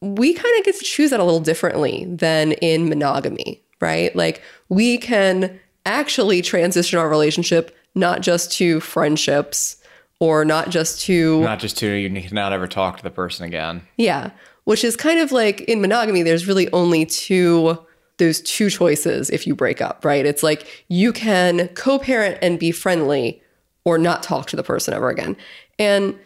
we 0.00 0.32
kind 0.34 0.58
of 0.58 0.64
get 0.64 0.78
to 0.78 0.84
choose 0.84 1.10
that 1.10 1.20
a 1.20 1.24
little 1.24 1.40
differently 1.40 2.06
than 2.08 2.52
in 2.52 2.88
monogamy, 2.88 3.62
right? 3.80 4.14
Like 4.16 4.42
we 4.68 4.98
can 4.98 5.58
actually 5.86 6.42
transition 6.42 6.98
our 6.98 7.08
relationship 7.08 7.76
not 7.94 8.20
just 8.20 8.52
to 8.52 8.80
friendships 8.80 9.76
or 10.20 10.44
not 10.44 10.70
just 10.70 11.00
to 11.02 11.40
Not 11.40 11.58
just 11.58 11.78
to 11.78 11.88
you 11.88 12.20
cannot 12.22 12.52
ever 12.52 12.66
talk 12.66 12.98
to 12.98 13.02
the 13.02 13.10
person 13.10 13.46
again. 13.46 13.82
yeah, 13.96 14.30
which 14.64 14.84
is 14.84 14.96
kind 14.96 15.18
of 15.20 15.32
like 15.32 15.62
in 15.62 15.80
monogamy, 15.80 16.22
there's 16.22 16.46
really 16.46 16.70
only 16.72 17.06
two, 17.06 17.78
there's 18.20 18.40
two 18.42 18.70
choices 18.70 19.28
if 19.30 19.46
you 19.48 19.56
break 19.56 19.82
up, 19.82 20.04
right? 20.04 20.24
It's 20.24 20.44
like 20.44 20.84
you 20.88 21.12
can 21.12 21.66
co 21.74 21.98
parent 21.98 22.38
and 22.40 22.56
be 22.60 22.70
friendly 22.70 23.42
or 23.84 23.98
not 23.98 24.22
talk 24.22 24.46
to 24.50 24.56
the 24.56 24.62
person 24.62 24.94
ever 24.94 25.10
again. 25.10 25.36
And 25.78 26.16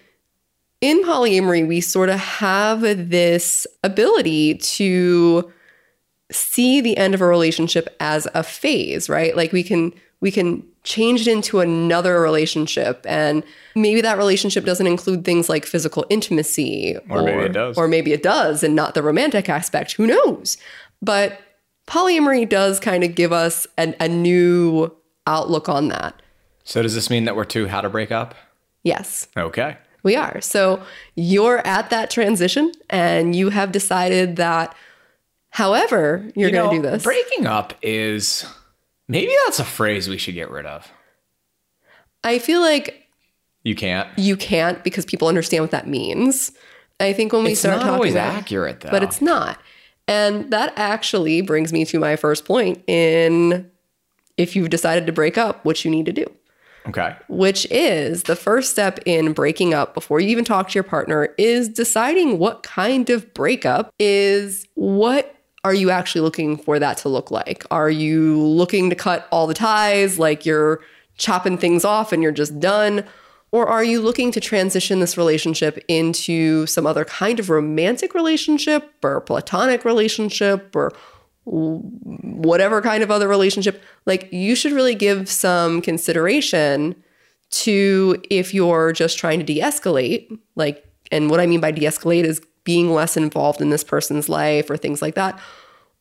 in 0.82 1.02
polyamory, 1.02 1.66
we 1.66 1.80
sort 1.80 2.10
of 2.10 2.18
have 2.20 2.82
this 2.82 3.66
ability 3.82 4.56
to 4.56 5.50
see 6.30 6.80
the 6.82 6.96
end 6.98 7.14
of 7.14 7.20
a 7.22 7.26
relationship 7.26 7.88
as 8.00 8.28
a 8.34 8.42
phase, 8.42 9.08
right? 9.08 9.34
Like 9.36 9.52
we 9.52 9.62
can 9.62 9.94
we 10.20 10.30
can 10.30 10.66
change 10.84 11.22
it 11.26 11.30
into 11.30 11.60
another 11.60 12.20
relationship 12.20 13.04
and 13.08 13.42
maybe 13.74 14.00
that 14.02 14.18
relationship 14.18 14.64
doesn't 14.66 14.86
include 14.86 15.24
things 15.24 15.48
like 15.48 15.64
physical 15.64 16.04
intimacy 16.10 16.96
Or 17.08 17.22
maybe 17.22 17.42
it 17.44 17.52
does. 17.52 17.78
or 17.78 17.88
maybe 17.88 18.12
it 18.12 18.22
does 18.22 18.62
and 18.62 18.74
not 18.74 18.92
the 18.94 19.02
romantic 19.02 19.48
aspect 19.48 19.92
who 19.92 20.06
knows 20.06 20.58
but 21.00 21.40
polyamory 21.86 22.48
does 22.48 22.80
kind 22.80 23.04
of 23.04 23.14
give 23.14 23.32
us 23.32 23.66
an, 23.76 23.94
a 24.00 24.08
new 24.08 24.90
outlook 25.26 25.68
on 25.68 25.88
that 25.88 26.20
So 26.64 26.82
does 26.82 26.94
this 26.94 27.10
mean 27.10 27.24
that 27.24 27.36
we're 27.36 27.44
to 27.46 27.66
how 27.68 27.80
to 27.80 27.88
break 27.90 28.10
up? 28.12 28.34
yes 28.82 29.28
Okay. 29.36 29.76
we 30.02 30.16
are 30.16 30.40
so 30.40 30.82
you're 31.14 31.66
at 31.66 31.90
that 31.90 32.10
transition 32.10 32.72
and 32.90 33.34
you 33.34 33.50
have 33.50 33.72
decided 33.72 34.36
that 34.36 34.74
however 35.50 36.30
you're 36.34 36.48
You 36.50 36.54
going 36.54 36.70
to 36.70 36.76
do 36.76 36.82
this 36.82 37.02
Breaking 37.02 37.46
up 37.46 37.74
is 37.82 38.44
maybe 39.08 39.32
that's 39.46 39.58
a 39.60 39.64
phrase 39.64 40.08
we 40.08 40.18
should 40.18 40.34
get 40.34 40.50
rid 40.50 40.66
of. 40.66 40.90
i 42.22 42.38
feel 42.38 42.60
like 42.60 43.06
You 43.62 43.74
can't. 43.74 44.08
you 44.18 44.36
can't 44.36 44.82
because 44.84 45.04
people 45.06 45.28
understand 45.28 45.62
what 45.64 45.70
that 45.70 45.86
means. 45.88 46.52
I 47.00 47.12
think 47.12 47.32
when 47.32 47.42
we 47.44 47.52
It's 47.52 47.60
start 47.60 47.76
not 47.78 47.82
talking 47.84 47.94
always 47.94 48.12
about 48.12 48.34
accurate, 48.34 48.80
though. 48.80 48.90
but 48.90 49.02
it's 49.02 49.20
not. 49.20 49.58
And 50.08 50.50
that 50.50 50.72
actually 50.76 51.40
brings 51.40 51.72
me 51.72 51.84
to 51.86 51.98
my 51.98 52.16
first 52.16 52.44
point 52.44 52.82
in 52.86 53.70
if 54.36 54.56
you've 54.56 54.70
decided 54.70 55.06
to 55.06 55.12
break 55.12 55.38
up, 55.38 55.64
what 55.64 55.84
you 55.84 55.90
need 55.90 56.06
to 56.06 56.12
do, 56.12 56.26
Okay. 56.88 57.14
which 57.28 57.66
is 57.70 58.24
the 58.24 58.34
first 58.36 58.70
step 58.72 58.98
in 59.06 59.32
breaking 59.32 59.72
up 59.72 59.94
before 59.94 60.18
you 60.20 60.28
even 60.28 60.44
talk 60.44 60.68
to 60.70 60.74
your 60.74 60.82
partner 60.84 61.28
is 61.38 61.68
deciding 61.68 62.38
what 62.38 62.62
kind 62.64 63.08
of 63.10 63.32
breakup 63.32 63.92
is 63.98 64.66
what 64.74 65.36
are 65.62 65.72
you 65.72 65.90
actually 65.90 66.20
looking 66.20 66.58
for 66.58 66.78
that 66.78 66.98
to 66.98 67.08
look 67.08 67.30
like? 67.30 67.64
Are 67.70 67.88
you 67.88 68.38
looking 68.38 68.90
to 68.90 68.96
cut 68.96 69.26
all 69.30 69.46
the 69.46 69.54
ties 69.54 70.18
like 70.18 70.44
you're 70.44 70.80
chopping 71.16 71.56
things 71.56 71.84
off 71.86 72.12
and 72.12 72.22
you're 72.22 72.32
just 72.32 72.60
done? 72.60 73.04
Or 73.54 73.68
are 73.68 73.84
you 73.84 74.00
looking 74.00 74.32
to 74.32 74.40
transition 74.40 74.98
this 74.98 75.16
relationship 75.16 75.78
into 75.86 76.66
some 76.66 76.88
other 76.88 77.04
kind 77.04 77.38
of 77.38 77.50
romantic 77.50 78.12
relationship 78.12 78.92
or 79.00 79.20
platonic 79.20 79.84
relationship 79.84 80.74
or 80.74 80.92
whatever 81.44 82.82
kind 82.82 83.04
of 83.04 83.12
other 83.12 83.28
relationship? 83.28 83.80
Like, 84.06 84.28
you 84.32 84.56
should 84.56 84.72
really 84.72 84.96
give 84.96 85.28
some 85.28 85.82
consideration 85.82 86.96
to 87.50 88.20
if 88.28 88.52
you're 88.52 88.90
just 88.90 89.18
trying 89.18 89.38
to 89.38 89.44
de 89.44 89.60
escalate, 89.60 90.36
like, 90.56 90.84
and 91.12 91.30
what 91.30 91.38
I 91.38 91.46
mean 91.46 91.60
by 91.60 91.70
de 91.70 91.82
escalate 91.82 92.24
is 92.24 92.42
being 92.64 92.92
less 92.92 93.16
involved 93.16 93.60
in 93.60 93.70
this 93.70 93.84
person's 93.84 94.28
life 94.28 94.68
or 94.68 94.76
things 94.76 95.00
like 95.00 95.14
that. 95.14 95.38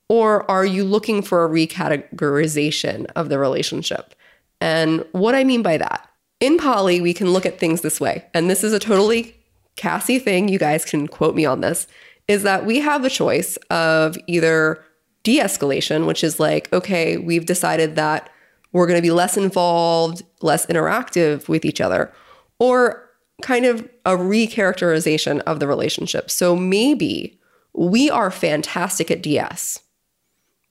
Or 0.10 0.50
are 0.50 0.66
you 0.66 0.84
looking 0.84 1.22
for 1.22 1.46
a 1.46 1.50
recategorization 1.50 3.06
of 3.16 3.30
the 3.30 3.38
relationship? 3.38 4.16
And 4.60 5.06
what 5.12 5.36
I 5.36 5.44
mean 5.44 5.62
by 5.62 5.78
that, 5.78 6.10
in 6.40 6.58
poly, 6.58 7.02
we 7.02 7.14
can 7.14 7.32
look 7.32 7.46
at 7.46 7.60
things 7.60 7.82
this 7.82 8.02
way. 8.02 8.26
And 8.34 8.50
this 8.50 8.64
is 8.64 8.74
a 8.74 8.80
totally 8.80 9.36
Cassie 9.76 10.20
thing. 10.20 10.50
You 10.50 10.60
guys 10.60 10.86
can 10.86 11.08
quote 11.08 11.36
me 11.36 11.46
on 11.46 11.62
this 11.62 11.88
is 12.28 12.44
that 12.44 12.66
we 12.66 12.80
have 12.80 13.04
a 13.04 13.10
choice 13.10 13.58
of 13.70 14.18
either 14.28 14.84
de 15.24 15.40
escalation, 15.40 16.06
which 16.06 16.24
is 16.24 16.40
like, 16.40 16.72
okay, 16.72 17.18
we've 17.18 17.46
decided 17.46 17.96
that 17.96 18.30
we're 18.72 18.88
going 18.88 18.98
to 18.98 19.02
be 19.02 19.12
less 19.12 19.38
involved, 19.38 20.24
less 20.42 20.66
interactive 20.66 21.48
with 21.48 21.66
each 21.66 21.82
other, 21.82 22.12
or 22.60 23.10
kind 23.42 23.66
of 23.66 23.82
a 24.06 24.12
recharacterization 24.12 25.40
of 25.42 25.60
the 25.60 25.68
relationship. 25.68 26.32
So 26.32 26.56
maybe 26.56 27.40
we 27.74 28.10
are 28.10 28.32
fantastic 28.32 29.12
at 29.12 29.22
DS, 29.22 29.80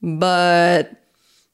but 0.01 0.93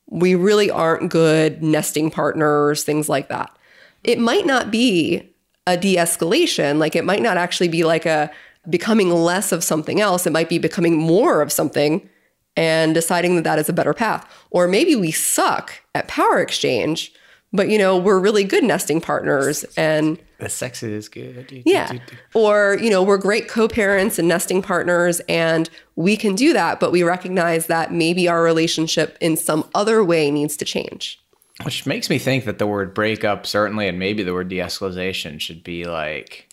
we 0.07 0.35
really 0.35 0.71
aren't 0.71 1.11
good 1.11 1.63
nesting 1.63 2.11
partners, 2.11 2.85
things 2.85 3.09
like 3.09 3.29
that. 3.29 3.57
It 4.05 4.19
might 4.19 4.47
not 4.47 4.71
be 4.71 5.35
a 5.67 5.77
de 5.77 5.97
escalation, 5.97 6.79
like 6.79 6.97
it 6.97 7.05
might 7.05 7.23
not 7.23 7.37
actually 7.37 7.69
be 7.69 7.85
like 7.85 8.07
a 8.07 8.31
becoming 8.69 9.11
less 9.11 9.53
of 9.53 9.65
something 9.65 10.01
else, 10.01 10.27
it 10.27 10.33
might 10.33 10.49
be 10.49 10.59
becoming 10.59 10.97
more 10.97 11.41
of 11.41 11.53
something 11.53 12.09
and 12.57 12.95
deciding 12.95 13.37
that 13.37 13.45
that 13.45 13.59
is 13.59 13.69
a 13.69 13.73
better 13.73 13.95
path. 13.95 14.27
Or 14.51 14.67
maybe 14.67 14.97
we 14.97 15.13
suck 15.13 15.75
at 15.95 16.09
power 16.09 16.41
exchange, 16.41 17.13
but 17.53 17.69
you 17.69 17.79
know, 17.79 17.97
we're 17.97 18.19
really 18.19 18.45
good 18.45 18.65
nesting 18.65 19.01
partners 19.01 19.65
and 19.77 20.19
the 20.39 20.49
sex 20.49 20.83
is 20.83 21.09
good. 21.09 21.63
Yeah. 21.67 21.99
Or, 22.33 22.79
you 22.81 22.91
know, 22.91 23.03
we're 23.03 23.19
great 23.19 23.49
co-parents 23.49 24.19
and 24.19 24.29
nesting 24.29 24.63
partners 24.63 25.21
and 25.29 25.69
we 25.97 26.17
can 26.17 26.37
do 26.37 26.53
that, 26.53 26.79
but 26.79 26.93
we 26.93 27.03
recognize 27.03 27.67
that 27.67 27.93
maybe 27.93 28.29
our 28.29 28.43
relationship 28.43 29.19
in 29.21 29.37
some 29.37 29.69
other 29.75 30.05
way 30.05 30.31
needs 30.31 30.57
to 30.59 30.65
change. 30.65 31.21
Which 31.65 31.87
makes 31.87 32.09
me 32.09 32.19
think 32.19 32.45
that 32.45 32.59
the 32.59 32.67
word 32.67 32.95
breakup 32.95 33.47
certainly 33.47 33.89
and 33.89 33.99
maybe 33.99 34.23
the 34.23 34.33
word 34.33 34.49
de-escalation 34.49 35.41
should 35.41 35.65
be 35.65 35.85
like 35.85 36.49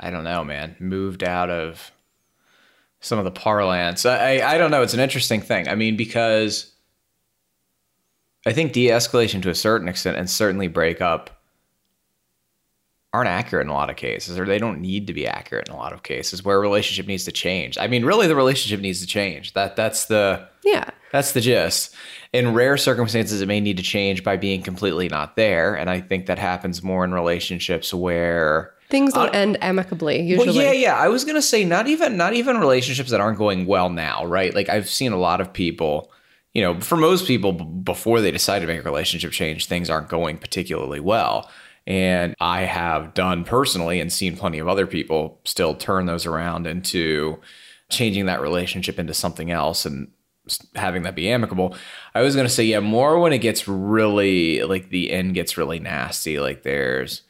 I 0.00 0.10
don't 0.10 0.24
know, 0.24 0.44
man, 0.44 0.76
moved 0.78 1.24
out 1.24 1.50
of 1.50 1.90
some 3.00 3.18
of 3.18 3.24
the 3.24 3.30
parlance. 3.30 4.06
I, 4.06 4.38
I 4.38 4.58
don't 4.58 4.70
know. 4.70 4.82
It's 4.82 4.94
an 4.94 5.00
interesting 5.00 5.40
thing. 5.40 5.68
I 5.68 5.74
mean, 5.74 5.96
because 5.96 6.72
I 8.46 8.52
think 8.52 8.72
de-escalation 8.72 9.42
to 9.42 9.50
a 9.50 9.54
certain 9.54 9.88
extent 9.88 10.16
and 10.16 10.30
certainly 10.30 10.68
breakup 10.68 11.30
aren't 13.12 13.28
accurate 13.28 13.66
in 13.66 13.70
a 13.70 13.74
lot 13.74 13.90
of 13.90 13.96
cases, 13.96 14.38
or 14.38 14.44
they 14.44 14.58
don't 14.58 14.80
need 14.80 15.06
to 15.06 15.14
be 15.14 15.26
accurate 15.26 15.68
in 15.68 15.74
a 15.74 15.78
lot 15.78 15.92
of 15.92 16.02
cases 16.02 16.44
where 16.44 16.58
a 16.58 16.60
relationship 16.60 17.06
needs 17.06 17.24
to 17.24 17.32
change. 17.32 17.78
I 17.78 17.86
mean, 17.86 18.04
really, 18.04 18.26
the 18.26 18.36
relationship 18.36 18.80
needs 18.80 19.00
to 19.00 19.06
change. 19.06 19.54
That 19.54 19.76
that's 19.76 20.04
the 20.04 20.46
yeah, 20.62 20.90
that's 21.10 21.32
the 21.32 21.40
gist. 21.40 21.94
In 22.32 22.52
rare 22.52 22.76
circumstances, 22.76 23.40
it 23.40 23.46
may 23.46 23.60
need 23.60 23.78
to 23.78 23.82
change 23.82 24.22
by 24.22 24.36
being 24.36 24.62
completely 24.62 25.08
not 25.08 25.36
there, 25.36 25.74
and 25.74 25.88
I 25.88 26.00
think 26.00 26.26
that 26.26 26.38
happens 26.38 26.82
more 26.82 27.04
in 27.04 27.14
relationships 27.14 27.94
where 27.94 28.74
things 28.90 29.12
don't 29.12 29.34
uh, 29.34 29.38
end 29.38 29.58
amicably 29.62 30.20
usually. 30.20 30.48
Well, 30.48 30.56
yeah, 30.56 30.72
yeah. 30.72 30.96
I 30.96 31.08
was 31.08 31.24
gonna 31.24 31.42
say 31.42 31.64
not 31.64 31.86
even 31.88 32.16
not 32.16 32.34
even 32.34 32.58
relationships 32.58 33.10
that 33.10 33.20
aren't 33.20 33.38
going 33.38 33.66
well 33.66 33.88
now, 33.90 34.24
right? 34.26 34.54
Like 34.54 34.68
I've 34.68 34.88
seen 34.88 35.12
a 35.12 35.18
lot 35.18 35.40
of 35.40 35.52
people. 35.52 36.10
You 36.54 36.62
know, 36.62 36.80
for 36.80 36.96
most 36.96 37.26
people, 37.26 37.52
b- 37.52 37.64
before 37.64 38.20
they 38.20 38.30
decide 38.30 38.60
to 38.60 38.66
make 38.66 38.80
a 38.80 38.82
relationship 38.82 39.32
change, 39.32 39.66
things 39.66 39.90
aren't 39.90 40.08
going 40.08 40.38
particularly 40.38 40.98
well. 40.98 41.48
And 41.86 42.34
I 42.40 42.62
have 42.62 43.14
done 43.14 43.44
personally 43.44 44.00
and 44.00 44.12
seen 44.12 44.36
plenty 44.36 44.58
of 44.58 44.66
other 44.66 44.86
people 44.86 45.40
still 45.44 45.74
turn 45.74 46.06
those 46.06 46.26
around 46.26 46.66
into 46.66 47.40
changing 47.90 48.26
that 48.26 48.40
relationship 48.40 48.98
into 48.98 49.14
something 49.14 49.50
else 49.50 49.86
and 49.86 50.08
having 50.74 51.02
that 51.02 51.14
be 51.14 51.28
amicable. 51.30 51.76
I 52.14 52.22
was 52.22 52.34
going 52.34 52.46
to 52.46 52.52
say, 52.52 52.64
yeah, 52.64 52.80
more 52.80 53.18
when 53.18 53.32
it 53.32 53.38
gets 53.38 53.68
really 53.68 54.62
like 54.62 54.90
the 54.90 55.10
end 55.10 55.34
gets 55.34 55.56
really 55.56 55.78
nasty. 55.78 56.38
Like 56.38 56.62
there's 56.62 57.22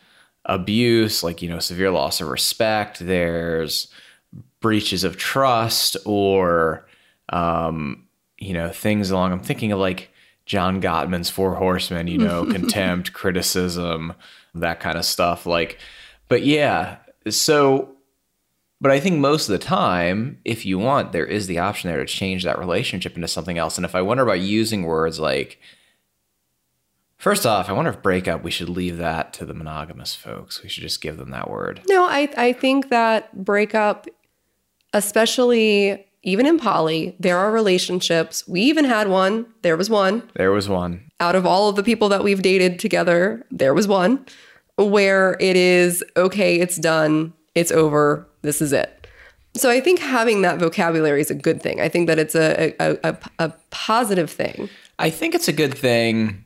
abuse, 0.45 1.23
like, 1.23 1.43
you 1.43 1.49
know, 1.49 1.59
severe 1.59 1.91
loss 1.91 2.21
of 2.21 2.29
respect, 2.29 2.99
there's 3.01 3.89
breaches 4.61 5.05
of 5.05 5.17
trust 5.17 5.97
or, 6.05 6.87
um, 7.29 8.07
you 8.39 8.55
know, 8.55 8.71
things 8.71 9.11
along. 9.11 9.33
I'm 9.33 9.41
thinking 9.41 9.73
of 9.73 9.79
like 9.79 10.11
John 10.47 10.81
Gottman's 10.81 11.31
Four 11.31 11.55
Horsemen, 11.55 12.09
you 12.09 12.19
know, 12.19 12.45
contempt, 12.51 13.13
criticism, 13.13 14.15
that 14.55 14.81
kind 14.81 14.97
of 14.97 15.05
stuff. 15.05 15.45
Like, 15.45 15.79
but 16.29 16.45
yeah, 16.45 16.97
so, 17.29 17.95
but 18.81 18.91
I 18.91 19.01
think 19.01 19.19
most 19.19 19.49
of 19.49 19.53
the 19.53 19.65
time, 19.65 20.39
if 20.45 20.65
you 20.65 20.79
want, 20.79 21.13
there 21.13 21.27
is 21.27 21.47
the 21.47 21.59
option 21.59 21.91
there 21.91 21.99
to 21.99 22.07
change 22.07 22.45
that 22.45 22.59
relationship 22.59 23.17
into 23.17 23.29
something 23.29 23.59
else. 23.59 23.77
And 23.77 23.85
if 23.85 23.95
I 23.95 24.03
wonder 24.03 24.23
about 24.23 24.41
using 24.41 24.85
words 24.85 25.19
like 25.19 25.61
First 27.19 27.45
off, 27.45 27.69
I 27.69 27.73
wonder 27.73 27.91
if 27.91 28.01
breakup, 28.01 28.45
we 28.45 28.53
should 28.53 28.69
leave 28.69 28.97
that 28.99 29.33
to 29.35 29.45
the 29.45 29.53
monogamous 29.53 30.15
folks. 30.15 30.63
We 30.63 30.69
should 30.69 30.85
just 30.85 31.01
give 31.01 31.17
them 31.17 31.31
that 31.31 31.51
word. 31.51 31.83
No, 31.89 32.05
I, 32.05 32.29
I 32.37 32.53
think 32.53 32.91
that 32.91 33.45
breakup, 33.45 34.07
especially 34.93 36.07
even 36.23 36.47
in 36.47 36.59
poly, 36.59 37.17
there 37.19 37.37
are 37.37 37.51
relationships. 37.51 38.47
We 38.47 38.61
even 38.63 38.85
had 38.85 39.09
one. 39.09 39.47
There 39.63 39.77
was 39.77 39.91
one. 39.91 40.31
There 40.37 40.53
was 40.53 40.69
one. 40.69 41.11
Out 41.19 41.35
of 41.35 41.45
all 41.45 41.69
of 41.69 41.75
the 41.75 41.83
people 41.83 42.09
that 42.11 42.23
we've 42.23 42.43
dated 42.43 42.79
together, 42.79 43.45
there 43.51 43.75
was 43.75 43.89
one 43.89 44.25
where 44.77 45.37
it 45.41 45.57
is 45.57 46.05
okay, 46.17 46.61
it's 46.61 46.77
done, 46.77 47.33
it's 47.59 47.73
over, 47.73 48.27
this 48.43 48.61
is 48.63 48.73
it. 48.73 49.07
So 49.55 49.71
I 49.71 49.81
think 49.81 49.99
having 49.99 50.43
that 50.43 50.59
vocabulary 50.59 51.21
is 51.21 51.31
a 51.31 51.35
good 51.35 51.63
thing. 51.63 51.81
I 51.81 51.89
think 51.89 52.07
that 52.07 52.19
it's 52.19 52.35
a, 52.35 52.75
a, 52.81 52.99
a, 53.03 53.19
a 53.39 53.53
positive 53.71 54.31
thing. 54.31 54.69
I 54.99 55.11
think 55.11 55.35
it's 55.35 55.49
a 55.49 55.53
good 55.53 55.77
thing 55.77 56.45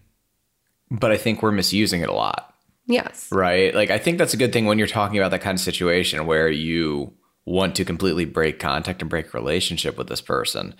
but 0.92 1.10
I 1.10 1.16
think 1.16 1.42
we're 1.42 1.52
misusing 1.52 2.02
it 2.02 2.10
a 2.10 2.14
lot. 2.14 2.54
Yes. 2.86 3.28
Right? 3.32 3.74
Like 3.74 3.90
I 3.90 3.98
think 3.98 4.18
that's 4.18 4.34
a 4.34 4.36
good 4.36 4.52
thing 4.52 4.66
when 4.66 4.78
you're 4.78 4.86
talking 4.86 5.18
about 5.18 5.30
that 5.30 5.40
kind 5.40 5.56
of 5.56 5.60
situation 5.60 6.26
where 6.26 6.50
you 6.50 7.14
want 7.46 7.74
to 7.76 7.84
completely 7.84 8.26
break 8.26 8.60
contact 8.60 9.00
and 9.00 9.10
break 9.10 9.32
relationship 9.32 9.96
with 9.96 10.08
this 10.08 10.20
person. 10.20 10.74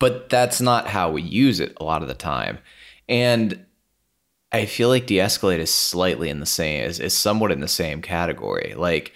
But 0.00 0.28
that's 0.28 0.60
not 0.60 0.88
how 0.88 1.12
we 1.12 1.22
use 1.22 1.60
it 1.60 1.76
a 1.80 1.84
lot 1.84 2.02
of 2.02 2.08
the 2.08 2.14
time. 2.14 2.58
And 3.08 3.64
I 4.50 4.66
feel 4.66 4.88
like 4.88 5.06
de-escalate 5.06 5.58
is 5.58 5.72
slightly 5.72 6.28
in 6.28 6.40
the 6.40 6.46
same 6.46 6.82
is, 6.82 6.98
is 6.98 7.14
somewhat 7.14 7.52
in 7.52 7.60
the 7.60 7.68
same 7.68 8.02
category. 8.02 8.74
Like 8.76 9.12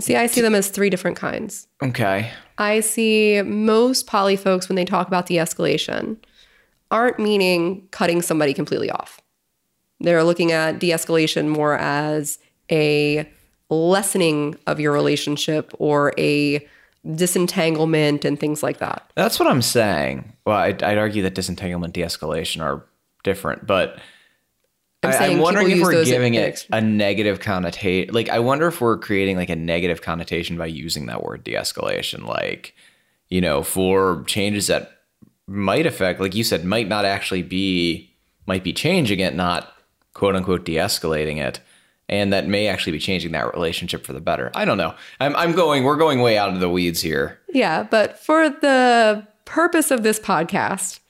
See, 0.00 0.16
I 0.16 0.26
see 0.26 0.40
them 0.40 0.54
as 0.54 0.68
three 0.68 0.90
different 0.90 1.16
kinds. 1.16 1.66
Okay. 1.82 2.30
I 2.56 2.80
see 2.80 3.42
most 3.42 4.06
poly 4.06 4.36
folks 4.36 4.68
when 4.68 4.76
they 4.76 4.84
talk 4.84 5.08
about 5.08 5.26
de-escalation 5.26 6.16
aren't 6.90 7.18
meaning 7.18 7.86
cutting 7.90 8.22
somebody 8.22 8.54
completely 8.54 8.90
off. 8.90 9.20
They're 10.00 10.24
looking 10.24 10.52
at 10.52 10.78
de 10.78 10.90
escalation 10.90 11.48
more 11.48 11.76
as 11.76 12.38
a 12.70 13.28
lessening 13.70 14.56
of 14.66 14.80
your 14.80 14.92
relationship 14.92 15.72
or 15.78 16.14
a 16.16 16.66
disentanglement 17.14 18.24
and 18.24 18.38
things 18.38 18.62
like 18.62 18.78
that. 18.78 19.10
That's 19.14 19.38
what 19.38 19.48
I'm 19.48 19.62
saying. 19.62 20.32
Well, 20.46 20.56
I'd, 20.56 20.82
I'd 20.82 20.98
argue 20.98 21.22
that 21.22 21.34
disentanglement, 21.34 21.94
de 21.94 22.02
escalation 22.02 22.62
are 22.62 22.84
different, 23.24 23.66
but 23.66 23.98
I'm, 25.02 25.12
I, 25.12 25.26
am 25.26 25.38
wondering 25.38 25.70
if 25.70 25.80
we're 25.80 26.04
giving 26.04 26.34
it 26.34 26.66
a 26.72 26.80
negative 26.80 27.38
connotation. 27.38 28.12
Like, 28.12 28.28
I 28.28 28.40
wonder 28.40 28.66
if 28.66 28.80
we're 28.80 28.98
creating 28.98 29.36
like 29.36 29.48
a 29.48 29.56
negative 29.56 30.02
connotation 30.02 30.56
by 30.56 30.66
using 30.66 31.06
that 31.06 31.22
word 31.22 31.44
de 31.44 31.52
escalation. 31.52 32.26
Like, 32.26 32.74
you 33.28 33.40
know, 33.40 33.62
for 33.62 34.24
changes 34.26 34.66
that 34.66 35.02
might 35.46 35.86
affect, 35.86 36.20
like 36.20 36.34
you 36.34 36.42
said, 36.42 36.64
might 36.64 36.88
not 36.88 37.04
actually 37.04 37.42
be, 37.42 38.12
might 38.46 38.64
be 38.64 38.72
changing 38.72 39.20
it, 39.20 39.34
not 39.34 39.72
quote 40.14 40.34
unquote 40.34 40.64
de 40.64 40.74
escalating 40.74 41.36
it. 41.38 41.60
And 42.08 42.32
that 42.32 42.48
may 42.48 42.66
actually 42.66 42.92
be 42.92 42.98
changing 42.98 43.32
that 43.32 43.52
relationship 43.52 44.04
for 44.04 44.14
the 44.14 44.20
better. 44.20 44.50
I 44.54 44.64
don't 44.64 44.78
know. 44.78 44.94
I'm, 45.20 45.36
I'm 45.36 45.52
going, 45.52 45.84
we're 45.84 45.96
going 45.96 46.20
way 46.20 46.38
out 46.38 46.52
of 46.52 46.58
the 46.58 46.68
weeds 46.68 47.02
here. 47.02 47.38
Yeah. 47.50 47.84
But 47.84 48.18
for 48.18 48.48
the 48.48 49.26
purpose 49.44 49.90
of 49.90 50.02
this 50.02 50.18
podcast, 50.18 51.00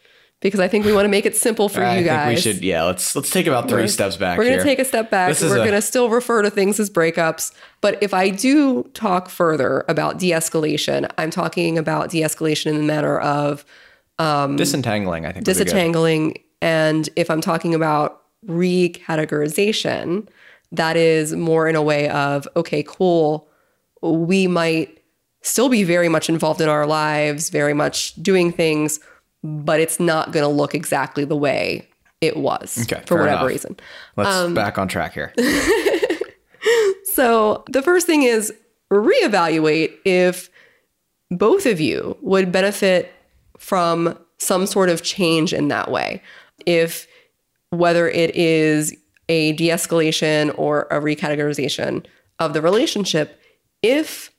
because 0.40 0.60
I 0.60 0.68
think 0.68 0.84
we 0.84 0.92
want 0.92 1.04
to 1.04 1.08
make 1.08 1.26
it 1.26 1.36
simple 1.36 1.68
for 1.68 1.82
I 1.82 1.98
you 1.98 2.04
guys. 2.04 2.36
we 2.36 2.40
should, 2.40 2.62
yeah. 2.62 2.84
Let's 2.84 3.16
let's 3.16 3.30
take 3.30 3.46
about 3.46 3.68
3 3.68 3.82
we're, 3.82 3.88
steps 3.88 4.16
back. 4.16 4.38
We're 4.38 4.44
going 4.44 4.58
to 4.58 4.64
take 4.64 4.78
a 4.78 4.84
step 4.84 5.10
back. 5.10 5.30
This 5.30 5.42
we're 5.42 5.56
going 5.56 5.72
to 5.72 5.82
still 5.82 6.08
refer 6.08 6.42
to 6.42 6.50
things 6.50 6.78
as 6.78 6.90
breakups. 6.90 7.52
But 7.80 8.02
if 8.02 8.14
I 8.14 8.30
do 8.30 8.84
talk 8.94 9.28
further 9.28 9.84
about 9.88 10.18
de-escalation, 10.18 11.10
I'm 11.18 11.30
talking 11.30 11.76
about 11.76 12.10
de-escalation 12.10 12.66
in 12.66 12.76
the 12.76 12.84
manner 12.84 13.18
of 13.18 13.64
um, 14.18 14.56
disentangling. 14.56 15.26
I 15.26 15.32
think 15.32 15.44
disentangling. 15.44 16.38
And 16.60 17.08
if 17.16 17.30
I'm 17.30 17.40
talking 17.40 17.74
about 17.74 18.22
recategorization, 18.46 20.28
that 20.72 20.96
is 20.96 21.34
more 21.34 21.68
in 21.68 21.76
a 21.76 21.82
way 21.82 22.08
of, 22.10 22.46
okay, 22.56 22.82
cool, 22.86 23.48
we 24.02 24.46
might 24.46 25.02
still 25.42 25.68
be 25.68 25.84
very 25.84 26.08
much 26.08 26.28
involved 26.28 26.60
in 26.60 26.68
our 26.68 26.86
lives, 26.86 27.50
very 27.50 27.74
much 27.74 28.14
doing 28.16 28.52
things, 28.52 29.00
but 29.42 29.80
it's 29.80 29.98
not 30.00 30.32
going 30.32 30.42
to 30.44 30.48
look 30.48 30.74
exactly 30.74 31.24
the 31.24 31.36
way 31.36 31.88
it 32.20 32.36
was 32.36 32.78
Okay, 32.82 33.02
for 33.06 33.16
whatever 33.18 33.38
enough. 33.40 33.48
reason. 33.48 33.76
Let's 34.16 34.28
Um, 34.30 34.54
back 34.54 34.78
on 34.78 34.88
track 34.88 35.12
here. 35.14 35.32
So 37.04 37.64
the 37.68 37.82
first 37.82 38.06
thing 38.06 38.22
is 38.22 38.52
reevaluate 38.92 39.92
if 40.04 40.50
both 41.30 41.66
of 41.66 41.80
you 41.80 42.16
would 42.20 42.52
benefit 42.52 43.12
from 43.58 44.16
some 44.38 44.66
sort 44.66 44.88
of 44.88 45.02
change 45.02 45.52
in 45.52 45.66
that 45.68 45.90
way. 45.90 46.22
If 46.64 47.08
whether 47.70 48.08
it 48.08 48.34
is 48.36 48.94
a 49.28 49.52
de 49.52 49.68
escalation 49.68 50.56
or 50.56 50.82
a 50.90 51.00
recategorization 51.00 52.06
of 52.38 52.52
the 52.52 52.62
relationship, 52.62 53.40
if 53.82 54.30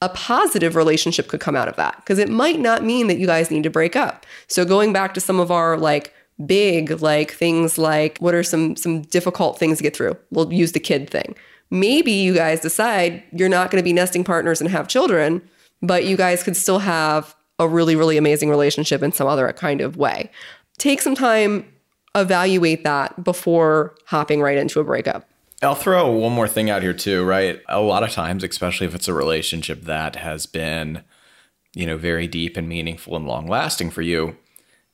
a 0.00 0.08
positive 0.10 0.76
relationship 0.76 1.28
could 1.28 1.40
come 1.40 1.56
out 1.56 1.68
of 1.68 1.76
that, 1.76 1.96
because 1.96 2.18
it 2.18 2.28
might 2.28 2.60
not 2.60 2.84
mean 2.84 3.08
that 3.08 3.18
you 3.18 3.26
guys 3.26 3.50
need 3.50 3.64
to 3.64 3.70
break 3.70 3.96
up. 3.96 4.24
So 4.46 4.64
going 4.64 4.92
back 4.92 5.14
to 5.14 5.20
some 5.20 5.40
of 5.40 5.50
our 5.50 5.76
like 5.76 6.14
big 6.46 7.02
like 7.02 7.32
things 7.32 7.78
like 7.78 8.16
what 8.18 8.32
are 8.32 8.44
some 8.44 8.76
some 8.76 9.02
difficult 9.02 9.58
things 9.58 9.78
to 9.78 9.82
get 9.82 9.96
through? 9.96 10.16
We'll 10.30 10.52
use 10.52 10.72
the 10.72 10.80
kid 10.80 11.10
thing. 11.10 11.34
Maybe 11.70 12.12
you 12.12 12.32
guys 12.34 12.60
decide 12.60 13.22
you're 13.32 13.48
not 13.48 13.70
going 13.70 13.82
to 13.82 13.84
be 13.84 13.92
nesting 13.92 14.24
partners 14.24 14.60
and 14.60 14.70
have 14.70 14.88
children, 14.88 15.42
but 15.82 16.04
you 16.06 16.16
guys 16.16 16.42
could 16.42 16.56
still 16.56 16.78
have 16.78 17.34
a 17.58 17.68
really 17.68 17.96
really 17.96 18.16
amazing 18.16 18.50
relationship 18.50 19.02
in 19.02 19.10
some 19.10 19.26
other 19.26 19.52
kind 19.52 19.80
of 19.80 19.96
way. 19.96 20.30
Take 20.78 21.02
some 21.02 21.16
time 21.16 21.66
evaluate 22.14 22.84
that 22.84 23.22
before 23.22 23.94
hopping 24.06 24.40
right 24.40 24.58
into 24.58 24.80
a 24.80 24.84
breakup. 24.84 25.28
I'll 25.60 25.74
throw 25.74 26.08
one 26.10 26.32
more 26.32 26.46
thing 26.46 26.70
out 26.70 26.82
here 26.82 26.94
too, 26.94 27.24
right? 27.24 27.60
A 27.68 27.80
lot 27.80 28.04
of 28.04 28.10
times, 28.10 28.44
especially 28.44 28.86
if 28.86 28.94
it's 28.94 29.08
a 29.08 29.14
relationship 29.14 29.82
that 29.82 30.16
has 30.16 30.46
been, 30.46 31.02
you 31.74 31.84
know, 31.84 31.98
very 31.98 32.28
deep 32.28 32.56
and 32.56 32.68
meaningful 32.68 33.16
and 33.16 33.26
long 33.26 33.48
lasting 33.48 33.90
for 33.90 34.02
you, 34.02 34.36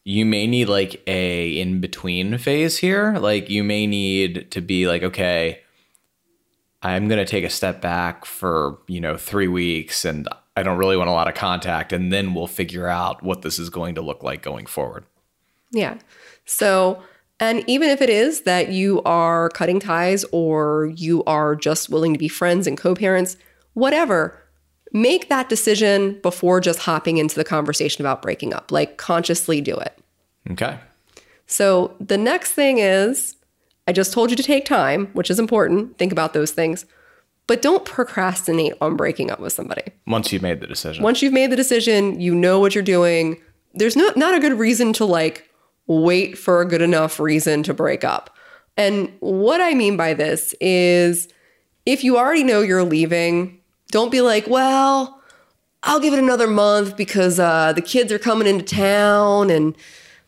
you 0.05 0.25
may 0.25 0.47
need 0.47 0.69
like 0.69 1.03
a 1.07 1.59
in 1.59 1.81
between 1.81 2.39
phase 2.39 2.79
here. 2.79 3.17
Like 3.19 3.51
you 3.51 3.63
may 3.63 3.87
need 3.87 4.51
to 4.53 4.63
be 4.63 4.87
like, 4.87 5.03
okay, 5.03 5.61
I'm 6.83 7.09
going 7.09 7.19
to 7.19 7.31
take 7.31 7.45
a 7.45 7.51
step 7.51 7.81
back 7.81 8.25
for, 8.25 8.79
you 8.87 9.01
know, 9.01 9.17
3 9.17 9.49
weeks 9.49 10.05
and 10.05 10.29
I 10.57 10.63
don't 10.63 10.79
really 10.79 10.97
want 10.97 11.09
a 11.11 11.15
lot 11.15 11.29
of 11.29 11.35
contact 11.35 11.93
and 11.93 12.13
then 12.13 12.35
we'll 12.35 12.47
figure 12.47 12.89
out 12.89 13.23
what 13.23 13.43
this 13.43 13.59
is 13.59 13.71
going 13.71 13.97
to 13.97 14.03
look 14.03 14.23
like 14.23 14.43
going 14.43 14.67
forward. 14.67 15.05
Yeah. 15.73 15.99
So, 16.45 17.03
and 17.41 17.65
even 17.67 17.91
if 17.91 18.01
it 18.01 18.11
is 18.11 18.43
that 18.43 18.71
you 18.71 19.03
are 19.03 19.49
cutting 19.51 19.81
ties 19.81 20.25
or 20.33 20.93
you 20.97 21.25
are 21.25 21.57
just 21.57 21.91
willing 21.91 22.13
to 22.13 22.19
be 22.19 22.29
friends 22.29 22.67
and 22.67 22.79
co 22.79 22.95
parents, 22.95 23.37
whatever, 23.75 24.39
make 24.93 25.29
that 25.29 25.49
decision 25.49 26.19
before 26.23 26.61
just 26.61 26.81
hopping 26.81 27.19
into 27.19 27.35
the 27.35 27.45
conversation 27.45 28.03
about 28.03 28.23
breaking 28.23 28.55
up. 28.55 28.71
Like, 28.71 28.97
consciously 28.97 29.61
do 29.61 29.77
it. 29.77 29.99
Okay. 30.51 30.79
So, 31.47 31.95
the 32.01 32.17
next 32.17 32.53
thing 32.53 32.79
is 32.79 33.37
I 33.89 33.93
just 33.93 34.13
told 34.13 34.31
you 34.31 34.37
to 34.37 34.43
take 34.43 34.65
time, 34.65 35.09
which 35.09 35.31
is 35.31 35.39
important. 35.39 35.99
Think 35.99 36.13
about 36.13 36.33
those 36.33 36.53
things, 36.53 36.87
but 37.47 37.61
don't 37.61 37.85
procrastinate 37.85 38.75
on 38.81 38.97
breaking 38.97 39.31
up 39.31 39.41
with 39.41 39.53
somebody. 39.53 39.83
Once 40.07 40.33
you've 40.33 40.43
made 40.43 40.61
the 40.61 40.67
decision. 40.67 41.03
Once 41.03 41.21
you've 41.21 41.33
made 41.33 41.51
the 41.51 41.57
decision, 41.57 42.21
you 42.21 42.35
know 42.35 42.61
what 42.61 42.75
you're 42.75 42.85
doing. 42.85 43.41
There's 43.75 43.97
no, 43.97 44.13
not 44.17 44.35
a 44.35 44.41
good 44.41 44.59
reason 44.59 44.93
to 44.95 45.05
like 45.05 45.51
wait 45.87 46.39
for 46.39 46.61
a 46.61 46.69
good 46.69 46.83
enough 46.83 47.21
reason 47.21 47.63
to 47.65 47.75
break 47.75 48.05
up. 48.05 48.37
And 48.77 49.13
what 49.21 49.61
I 49.61 49.75
mean 49.75 49.97
by 49.97 50.15
this 50.15 50.55
is 50.61 51.29
if 51.87 52.03
you 52.03 52.17
already 52.17 52.43
know 52.43 52.61
you're 52.61 52.83
leaving, 52.83 53.61
don't 53.91 54.11
be 54.11 54.21
like, 54.21 54.47
well, 54.49 55.21
I'll 55.83 56.01
give 56.01 56.15
it 56.15 56.19
another 56.19 56.47
month 56.47 56.97
because 56.97 57.39
uh, 57.39 57.73
the 57.75 57.83
kids 57.83 58.11
are 58.11 58.19
coming 58.19 58.49
into 58.49 58.65
town 58.65 59.51
and 59.51 59.77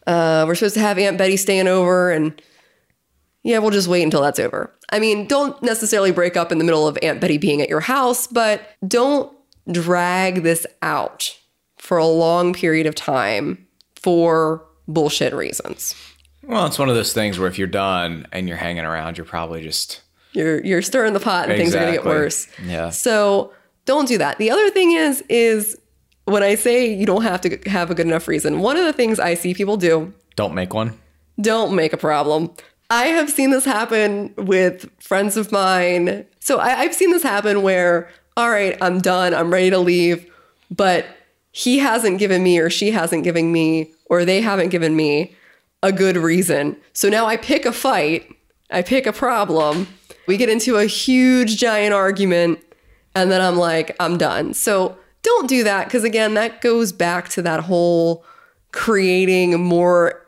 uh, 0.07 0.45
we're 0.47 0.55
supposed 0.55 0.75
to 0.75 0.81
have 0.81 0.99
Aunt 0.99 1.19
Betty 1.19 1.37
staying 1.37 1.67
over 1.67 2.11
and 2.11 2.41
yeah, 3.43 3.59
we'll 3.59 3.71
just 3.71 3.89
wait 3.89 4.03
until 4.03 4.23
that's 4.23 4.41
over. 4.41 4.73
I 4.91 4.99
mean, 4.99 5.27
don't 5.27 5.61
necessarily 5.63 6.11
break 6.11 6.37
up 6.37 6.53
in 6.53 6.59
the 6.59 6.65
middle 6.65 6.87
of 6.87 6.99
Aunt 7.01 7.21
Betty 7.21 7.39
being 7.39 7.63
at 7.63 7.69
your 7.69 7.81
house, 7.81 8.27
but 8.27 8.75
don't 8.87 9.33
drag 9.71 10.43
this 10.43 10.67
out 10.83 11.37
for 11.79 11.97
a 11.97 12.07
long 12.07 12.53
period 12.53 12.87
of 12.87 12.95
time 12.95 13.67
for 13.95 14.67
bullshit 14.89 15.33
reasons. 15.35 15.95
Well, 16.43 16.67
it's 16.67 16.79
one 16.79 16.89
of 16.89 16.95
those 16.95 17.13
things 17.13 17.39
where 17.39 17.49
if 17.49 17.59
you're 17.59 17.67
done 17.67 18.27
and 18.33 18.49
you're 18.49 18.57
hanging 18.57 18.85
around, 18.85 19.19
you're 19.19 19.25
probably 19.25 19.63
just 19.63 20.03
You're 20.33 20.65
you're 20.65 20.83
stirring 20.83 21.13
the 21.13 21.21
pot 21.21 21.49
and 21.49 21.59
things 21.59 21.75
are 21.75 21.79
going 21.81 21.93
to 21.93 21.99
get 21.99 22.05
worse. 22.07 22.47
Yeah. 22.65 22.91
So, 22.91 23.53
don't 23.85 24.07
do 24.07 24.19
that. 24.19 24.39
The 24.39 24.51
other 24.51 24.71
thing 24.71 24.93
is 24.93 25.23
is 25.29 25.77
when 26.25 26.43
I 26.43 26.55
say 26.55 26.93
you 26.93 27.07
don't 27.07 27.23
have 27.23 27.41
to 27.43 27.59
have 27.69 27.91
a 27.91 27.95
good 27.95 28.07
enough 28.07 28.29
reason. 28.29 28.61
One 28.61 28.77
of 28.77 28.85
the 28.85 28.93
things 28.93 29.19
I 29.19 29.35
see 29.35 29.55
people 29.55 29.77
do 29.77 30.13
don't 30.37 30.55
make 30.55 30.73
one. 30.75 30.93
don't 31.41 31.75
make 31.75 31.93
a 31.93 31.97
problem. 31.97 32.53
I 32.91 33.07
have 33.07 33.29
seen 33.31 33.51
this 33.51 33.65
happen 33.65 34.33
with 34.37 34.89
friends 35.01 35.37
of 35.37 35.51
mine. 35.51 36.25
So 36.39 36.59
I, 36.61 36.81
I've 36.81 36.95
seen 36.95 37.11
this 37.11 37.25
happen 37.25 37.63
where, 37.63 38.09
all 38.37 38.49
right, 38.51 38.77
I'm 38.81 39.01
done, 39.01 39.35
I'm 39.35 39.53
ready 39.53 39.71
to 39.71 39.79
leave, 39.79 40.31
but 40.71 41.05
he 41.57 41.79
hasn't 41.79 42.19
given 42.19 42.43
me, 42.43 42.59
or 42.59 42.69
she 42.69 42.91
hasn't 42.91 43.25
given 43.25 43.51
me, 43.51 43.91
or 44.11 44.27
they 44.27 44.43
haven't 44.43 44.69
given 44.69 44.95
me 44.95 45.35
a 45.83 45.91
good 45.91 46.19
reason. 46.19 46.77
So 46.93 47.09
now 47.09 47.25
I 47.25 47.39
pick 47.39 47.65
a 47.65 47.73
fight, 47.73 48.31
I 48.71 48.83
pick 48.83 49.07
a 49.07 49.13
problem, 49.13 49.89
we 50.27 50.37
get 50.37 50.51
into 50.51 50.77
a 50.77 50.85
huge, 50.85 51.57
giant 51.57 51.95
argument, 51.95 52.59
and 53.15 53.31
then 53.31 53.41
I'm 53.41 53.57
like, 53.57 53.97
I'm 53.99 54.19
done. 54.19 54.53
So 54.53 54.99
don't 55.23 55.49
do 55.49 55.65
that, 55.65 55.87
because 55.87 56.05
again, 56.05 56.35
that 56.35 56.61
goes 56.61 56.93
back 56.93 57.31
to 57.31 57.41
that 57.43 57.61
whole 57.61 58.23
creating 58.73 59.59
more 59.59 60.27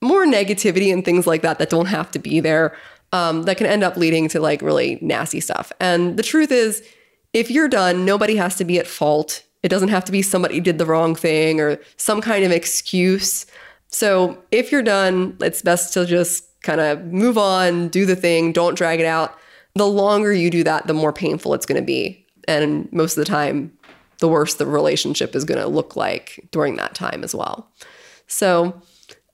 more 0.00 0.26
negativity 0.26 0.92
and 0.92 1.04
things 1.04 1.28
like 1.28 1.42
that 1.42 1.60
that 1.60 1.70
don't 1.70 1.86
have 1.86 2.10
to 2.10 2.18
be 2.18 2.40
there 2.40 2.76
um, 3.12 3.44
that 3.44 3.56
can 3.56 3.66
end 3.66 3.84
up 3.84 3.96
leading 3.96 4.28
to 4.30 4.40
like 4.40 4.62
really 4.62 4.98
nasty 5.00 5.38
stuff. 5.38 5.70
And 5.78 6.16
the 6.16 6.24
truth 6.24 6.50
is, 6.50 6.82
if 7.32 7.52
you're 7.52 7.68
done, 7.68 8.04
nobody 8.04 8.34
has 8.34 8.56
to 8.56 8.64
be 8.64 8.80
at 8.80 8.88
fault. 8.88 9.44
It 9.66 9.68
doesn't 9.68 9.88
have 9.88 10.04
to 10.04 10.12
be 10.12 10.22
somebody 10.22 10.60
did 10.60 10.78
the 10.78 10.86
wrong 10.86 11.16
thing 11.16 11.60
or 11.60 11.80
some 11.96 12.20
kind 12.20 12.44
of 12.44 12.52
excuse. 12.52 13.46
So 13.88 14.40
if 14.52 14.70
you're 14.70 14.80
done, 14.80 15.36
it's 15.40 15.60
best 15.60 15.92
to 15.94 16.06
just 16.06 16.44
kind 16.62 16.80
of 16.80 17.06
move 17.06 17.36
on, 17.36 17.88
do 17.88 18.06
the 18.06 18.14
thing, 18.14 18.52
don't 18.52 18.76
drag 18.76 19.00
it 19.00 19.06
out. 19.06 19.36
The 19.74 19.88
longer 19.88 20.32
you 20.32 20.50
do 20.50 20.62
that, 20.62 20.86
the 20.86 20.94
more 20.94 21.12
painful 21.12 21.52
it's 21.52 21.66
going 21.66 21.80
to 21.80 21.84
be. 21.84 22.24
And 22.46 22.88
most 22.92 23.18
of 23.18 23.24
the 23.24 23.28
time, 23.28 23.76
the 24.18 24.28
worse 24.28 24.54
the 24.54 24.66
relationship 24.66 25.34
is 25.34 25.44
going 25.44 25.60
to 25.60 25.66
look 25.66 25.96
like 25.96 26.46
during 26.52 26.76
that 26.76 26.94
time 26.94 27.24
as 27.24 27.34
well. 27.34 27.68
So, 28.28 28.80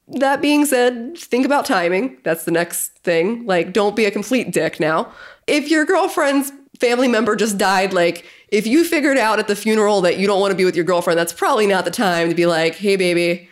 that 0.09 0.41
being 0.41 0.65
said, 0.65 1.19
think 1.19 1.45
about 1.45 1.67
timing. 1.67 2.17
That's 2.25 2.45
the 2.45 2.53
next 2.53 2.97
thing. 3.01 3.45
Like, 3.45 3.75
don't 3.75 3.95
be 3.95 4.07
a 4.07 4.11
complete 4.11 4.51
dick 4.51 4.81
now. 4.81 5.13
If 5.47 5.71
your 5.71 5.85
girlfriend's 5.85 6.53
family 6.83 7.09
member 7.09 7.37
just 7.37 7.57
died, 7.57 7.93
like, 7.93 8.27
if 8.49 8.67
you 8.67 8.85
figured 8.85 9.17
out 9.17 9.39
at 9.39 9.47
the 9.47 9.57
funeral 9.57 10.01
that 10.03 10.19
you 10.19 10.27
don't 10.27 10.41
want 10.41 10.51
to 10.51 10.57
be 10.57 10.65
with 10.65 10.77
your 10.77 10.85
girlfriend, 10.85 11.19
that's 11.19 11.33
probably 11.33 11.67
not 11.67 11.85
the 11.85 11.91
time 11.91 12.29
to 12.29 12.35
be 12.35 12.45
like, 12.45 12.75
hey, 12.75 12.97
baby, 12.97 13.49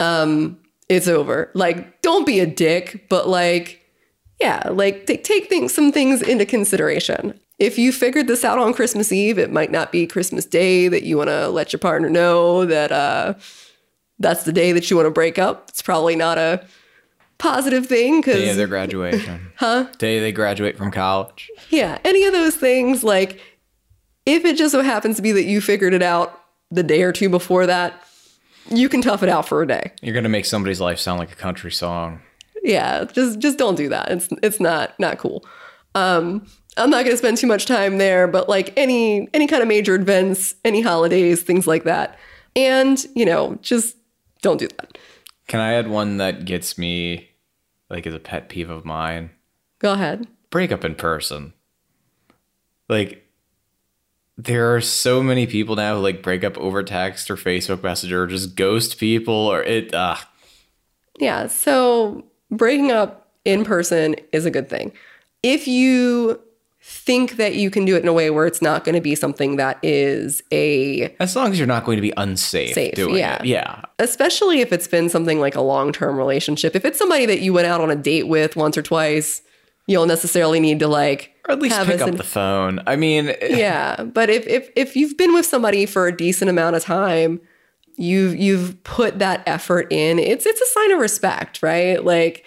um, 0.00 0.58
it's 0.88 1.08
over. 1.08 1.50
Like, 1.54 2.02
don't 2.02 2.26
be 2.26 2.40
a 2.40 2.46
dick, 2.46 3.06
but 3.08 3.28
like, 3.28 3.78
yeah, 4.40 4.68
like 4.70 5.06
take 5.06 5.22
take 5.22 5.48
things 5.48 5.72
some 5.72 5.92
things 5.92 6.20
into 6.20 6.44
consideration. 6.44 7.38
If 7.60 7.78
you 7.78 7.92
figured 7.92 8.26
this 8.26 8.44
out 8.44 8.58
on 8.58 8.74
Christmas 8.74 9.12
Eve, 9.12 9.38
it 9.38 9.52
might 9.52 9.70
not 9.70 9.92
be 9.92 10.06
Christmas 10.06 10.44
Day 10.44 10.88
that 10.88 11.04
you 11.04 11.16
want 11.16 11.30
to 11.30 11.48
let 11.48 11.72
your 11.72 11.78
partner 11.78 12.10
know 12.10 12.66
that 12.66 12.90
uh 12.90 13.34
that's 14.18 14.42
the 14.42 14.52
day 14.52 14.72
that 14.72 14.90
you 14.90 14.96
want 14.96 15.06
to 15.06 15.10
break 15.10 15.38
up. 15.38 15.68
It's 15.68 15.82
probably 15.82 16.16
not 16.16 16.38
a 16.38 16.66
positive 17.42 17.86
thing 17.86 18.20
because 18.20 18.36
Day 18.36 18.50
of 18.50 18.56
their 18.56 18.66
graduation. 18.68 19.52
huh? 19.56 19.86
Day 19.98 20.20
they 20.20 20.32
graduate 20.32 20.78
from 20.78 20.90
college. 20.90 21.50
yeah, 21.70 21.98
any 22.04 22.24
of 22.24 22.32
those 22.32 22.54
things 22.56 23.02
like 23.04 23.40
if 24.24 24.44
it 24.44 24.56
just 24.56 24.72
so 24.72 24.82
happens 24.82 25.16
to 25.16 25.22
be 25.22 25.32
that 25.32 25.44
you 25.44 25.60
figured 25.60 25.92
it 25.94 26.02
out 26.02 26.40
the 26.70 26.82
day 26.84 27.02
or 27.02 27.12
two 27.12 27.28
before 27.28 27.66
that, 27.66 27.92
you 28.70 28.88
can 28.88 29.02
tough 29.02 29.22
it 29.22 29.28
out 29.28 29.46
for 29.48 29.60
a 29.62 29.66
day. 29.66 29.92
You're 30.00 30.14
gonna 30.14 30.28
make 30.28 30.44
somebody's 30.44 30.80
life 30.80 30.98
sound 30.98 31.18
like 31.18 31.32
a 31.32 31.36
country 31.36 31.72
song. 31.72 32.20
yeah 32.62 33.04
just 33.04 33.40
just 33.40 33.58
don't 33.58 33.74
do 33.74 33.88
that 33.88 34.08
it's 34.12 34.28
it's 34.40 34.60
not 34.60 34.94
not 35.00 35.18
cool 35.18 35.44
um 35.96 36.46
i'm 36.76 36.90
not 36.90 37.02
going 37.04 37.10
to 37.10 37.16
spend 37.16 37.36
too 37.36 37.48
much 37.48 37.66
time 37.66 37.98
there 37.98 38.28
but 38.28 38.48
like 38.48 38.72
any 38.78 39.28
any 39.34 39.48
kind 39.48 39.62
of 39.62 39.68
major 39.68 39.96
events 39.96 40.54
any 40.64 40.80
holidays 40.80 41.42
things 41.42 41.66
like 41.66 41.82
that 41.82 42.16
and 42.54 43.04
you 43.16 43.24
know 43.26 43.58
just 43.62 43.96
don't 44.42 44.58
do 44.58 44.68
that 44.78 44.96
Can 45.48 45.58
I 45.58 45.72
add 45.74 45.88
one 45.88 46.18
that 46.18 46.44
gets 46.44 46.78
me 46.78 47.31
like 47.92 48.06
is 48.06 48.14
a 48.14 48.18
pet 48.18 48.48
peeve 48.48 48.70
of 48.70 48.84
mine? 48.84 49.30
go 49.78 49.92
ahead 49.92 50.26
Break 50.50 50.70
up 50.70 50.84
in 50.84 50.94
person. 50.94 51.54
Like 52.88 53.26
there 54.36 54.74
are 54.74 54.80
so 54.82 55.22
many 55.22 55.46
people 55.46 55.76
now 55.76 55.96
who 55.96 56.02
like 56.02 56.22
break 56.22 56.44
up 56.44 56.58
over 56.58 56.82
text 56.82 57.30
or 57.30 57.36
Facebook 57.36 57.82
Messenger 57.82 58.24
or 58.24 58.26
just 58.26 58.54
ghost 58.54 58.98
people 58.98 59.34
or 59.34 59.62
it 59.62 59.94
uh 59.94 60.16
yeah 61.18 61.46
so 61.46 62.24
breaking 62.50 62.90
up 62.90 63.30
in 63.44 63.64
person 63.64 64.16
is 64.32 64.44
a 64.44 64.50
good 64.50 64.68
thing 64.68 64.92
if 65.42 65.66
you 65.66 66.40
think 66.84 67.36
that 67.36 67.54
you 67.54 67.70
can 67.70 67.84
do 67.84 67.94
it 67.94 68.02
in 68.02 68.08
a 68.08 68.12
way 68.12 68.28
where 68.28 68.44
it's 68.44 68.60
not 68.60 68.84
going 68.84 68.94
to 68.96 69.00
be 69.00 69.14
something 69.14 69.54
that 69.56 69.78
is 69.84 70.42
a 70.50 71.14
As 71.20 71.36
long 71.36 71.52
as 71.52 71.58
you're 71.58 71.66
not 71.68 71.84
going 71.84 71.96
to 71.96 72.02
be 72.02 72.12
unsafe 72.16 72.74
Safe, 72.74 72.94
doing 72.94 73.16
yeah. 73.16 73.36
it. 73.40 73.46
Yeah. 73.46 73.82
especially 74.00 74.60
if 74.60 74.72
it's 74.72 74.88
been 74.88 75.08
something 75.08 75.38
like 75.38 75.54
a 75.54 75.60
long-term 75.60 76.16
relationship 76.16 76.74
if 76.74 76.84
it's 76.84 76.98
somebody 76.98 77.24
that 77.26 77.40
you 77.40 77.52
went 77.52 77.68
out 77.68 77.80
on 77.80 77.90
a 77.90 77.96
date 77.96 78.26
with 78.26 78.56
once 78.56 78.76
or 78.76 78.82
twice 78.82 79.42
you'll 79.86 80.06
necessarily 80.06 80.58
need 80.58 80.80
to 80.80 80.88
like 80.88 81.32
Or 81.48 81.52
at 81.52 81.60
least 81.60 81.80
pick 81.86 82.00
up 82.00 82.08
in- 82.08 82.16
the 82.16 82.24
phone. 82.24 82.80
I 82.86 82.96
mean, 82.96 83.28
eh. 83.28 83.56
yeah 83.56 84.02
but 84.02 84.28
if, 84.28 84.44
if 84.48 84.68
if 84.74 84.96
you've 84.96 85.16
been 85.16 85.32
with 85.34 85.46
somebody 85.46 85.86
for 85.86 86.08
a 86.08 86.16
decent 86.16 86.50
amount 86.50 86.74
of 86.74 86.82
time 86.82 87.40
you've 87.96 88.34
you've 88.34 88.82
put 88.82 89.20
that 89.20 89.42
effort 89.46 89.86
in 89.92 90.18
it's 90.18 90.46
it's 90.46 90.60
a 90.60 90.66
sign 90.66 90.90
of 90.92 90.98
respect 90.98 91.62
right 91.62 92.04
like 92.04 92.44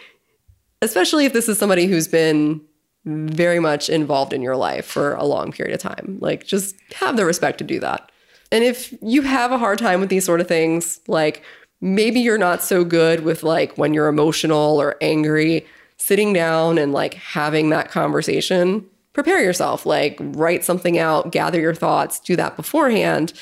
especially 0.81 1.23
if 1.25 1.31
this 1.31 1.47
is 1.47 1.57
somebody 1.57 1.85
who's 1.85 2.07
been 2.09 2.59
very 3.05 3.59
much 3.59 3.89
involved 3.89 4.33
in 4.33 4.41
your 4.41 4.57
life 4.57 4.85
for 4.85 5.13
a 5.13 5.23
long 5.25 5.51
period 5.51 5.73
of 5.73 5.79
time. 5.81 6.17
Like 6.21 6.45
just 6.45 6.75
have 6.95 7.17
the 7.17 7.25
respect 7.25 7.59
to 7.59 7.63
do 7.63 7.79
that. 7.79 8.11
And 8.51 8.63
if 8.63 8.93
you 9.01 9.21
have 9.21 9.51
a 9.51 9.57
hard 9.57 9.79
time 9.79 9.99
with 9.99 10.09
these 10.09 10.25
sort 10.25 10.41
of 10.41 10.47
things 10.47 10.99
like 11.07 11.43
maybe 11.81 12.19
you're 12.19 12.37
not 12.37 12.63
so 12.63 12.83
good 12.83 13.21
with 13.23 13.43
like 13.43 13.77
when 13.77 13.93
you're 13.93 14.07
emotional 14.07 14.81
or 14.81 14.95
angry 15.01 15.65
sitting 15.97 16.33
down 16.33 16.77
and 16.77 16.93
like 16.93 17.13
having 17.15 17.69
that 17.69 17.89
conversation 17.91 18.85
prepare 19.13 19.41
yourself. 19.41 19.85
Like 19.85 20.17
write 20.19 20.63
something 20.65 20.97
out 20.97 21.31
gather 21.31 21.59
your 21.59 21.75
thoughts 21.75 22.19
do 22.19 22.35
that 22.35 22.55
beforehand 22.55 23.33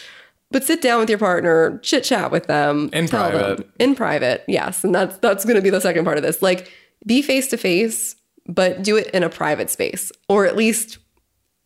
but 0.51 0.64
sit 0.64 0.82
down 0.84 0.99
with 0.99 1.09
your 1.09 1.18
partner 1.18 1.80
chit 1.80 2.03
chat 2.03 2.30
with 2.32 2.45
them 2.47 2.89
In 2.93 3.07
tell 3.07 3.32
them- 3.32 3.39
private. 3.55 3.70
in 3.80 3.95
private 3.95 4.43
yes. 4.47 4.84
And 4.84 4.93
that's 4.93 5.18
that's 5.20 5.45
going 5.45 5.55
to 5.55 5.61
be 5.61 5.70
the 5.72 5.82
second 5.82 6.05
part 6.05 6.18
of 6.18 6.24
this. 6.24 6.41
Like 6.41 6.72
be 7.05 7.22
face 7.22 7.47
to 7.49 7.57
face 7.57 8.16
but 8.47 8.83
do 8.83 8.97
it 8.97 9.07
in 9.07 9.23
a 9.23 9.29
private 9.29 9.69
space 9.69 10.11
or 10.27 10.45
at 10.45 10.55
least 10.55 10.97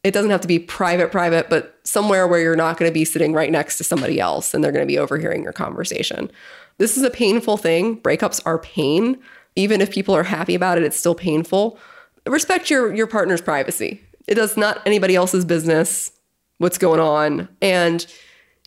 it 0.03 0.13
doesn't 0.13 0.31
have 0.31 0.41
to 0.41 0.47
be 0.47 0.59
private 0.59 1.11
private 1.11 1.49
but 1.49 1.79
somewhere 1.83 2.27
where 2.27 2.39
you're 2.39 2.55
not 2.55 2.77
going 2.77 2.89
to 2.89 2.93
be 2.93 3.05
sitting 3.05 3.33
right 3.33 3.51
next 3.51 3.77
to 3.77 3.83
somebody 3.83 4.19
else 4.19 4.53
and 4.53 4.63
they're 4.63 4.71
going 4.71 4.85
to 4.85 4.91
be 4.91 4.97
overhearing 4.97 5.43
your 5.43 5.53
conversation. 5.53 6.31
This 6.77 6.95
is 6.95 7.03
a 7.03 7.09
painful 7.09 7.57
thing. 7.57 7.99
Breakups 8.01 8.41
are 8.45 8.59
pain. 8.59 9.19
Even 9.55 9.81
if 9.81 9.91
people 9.91 10.15
are 10.15 10.23
happy 10.23 10.55
about 10.55 10.77
it 10.77 10.83
it's 10.83 10.97
still 10.97 11.15
painful. 11.15 11.79
Respect 12.25 12.69
your 12.69 12.93
your 12.93 13.07
partner's 13.07 13.41
privacy. 13.41 14.01
It 14.27 14.37
is 14.37 14.57
not 14.57 14.81
anybody 14.85 15.15
else's 15.15 15.45
business 15.45 16.11
what's 16.59 16.77
going 16.77 16.99
on 16.99 17.49
and 17.61 18.05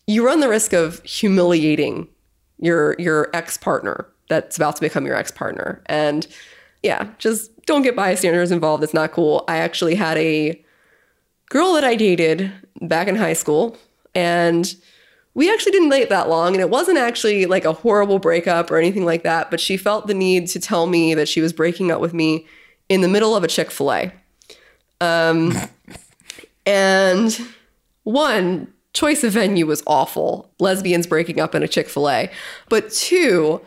you 0.06 0.24
run 0.26 0.40
the 0.40 0.48
risk 0.48 0.72
of 0.72 1.02
humiliating 1.04 2.08
your 2.58 2.96
your 2.98 3.30
ex-partner 3.32 4.06
that's 4.28 4.56
about 4.56 4.76
to 4.76 4.80
become 4.80 5.06
your 5.06 5.16
ex-partner. 5.16 5.82
And 5.86 6.26
yeah 6.82 7.08
just 7.18 7.50
don't 7.70 7.82
get 7.82 7.94
bystanders 7.94 8.50
involved 8.50 8.82
it's 8.82 8.92
not 8.92 9.12
cool. 9.12 9.44
I 9.46 9.58
actually 9.58 9.94
had 9.94 10.18
a 10.18 10.60
girl 11.48 11.74
that 11.74 11.84
i 11.84 11.94
dated 11.94 12.52
back 12.80 13.06
in 13.06 13.14
high 13.14 13.32
school 13.32 13.76
and 14.12 14.74
we 15.34 15.52
actually 15.52 15.72
didn't 15.72 15.88
date 15.90 16.08
that 16.08 16.28
long 16.28 16.52
and 16.52 16.60
it 16.60 16.68
wasn't 16.68 16.98
actually 16.98 17.46
like 17.46 17.64
a 17.64 17.72
horrible 17.72 18.18
breakup 18.18 18.70
or 18.70 18.76
anything 18.76 19.04
like 19.04 19.22
that 19.22 19.50
but 19.52 19.60
she 19.60 19.76
felt 19.76 20.08
the 20.08 20.14
need 20.14 20.48
to 20.48 20.58
tell 20.58 20.86
me 20.86 21.14
that 21.14 21.28
she 21.28 21.40
was 21.40 21.52
breaking 21.52 21.92
up 21.92 22.00
with 22.00 22.12
me 22.12 22.44
in 22.88 23.02
the 23.02 23.08
middle 23.08 23.36
of 23.36 23.44
a 23.44 23.48
chick-fil-a. 23.48 24.12
Um, 25.00 25.56
and 26.66 27.40
one 28.02 28.72
choice 28.92 29.22
of 29.22 29.32
venue 29.32 29.64
was 29.64 29.82
awful. 29.86 30.50
Lesbians 30.58 31.06
breaking 31.06 31.38
up 31.38 31.54
in 31.54 31.62
a 31.62 31.68
chick-fil-a. 31.68 32.30
But 32.68 32.90
two 32.90 33.60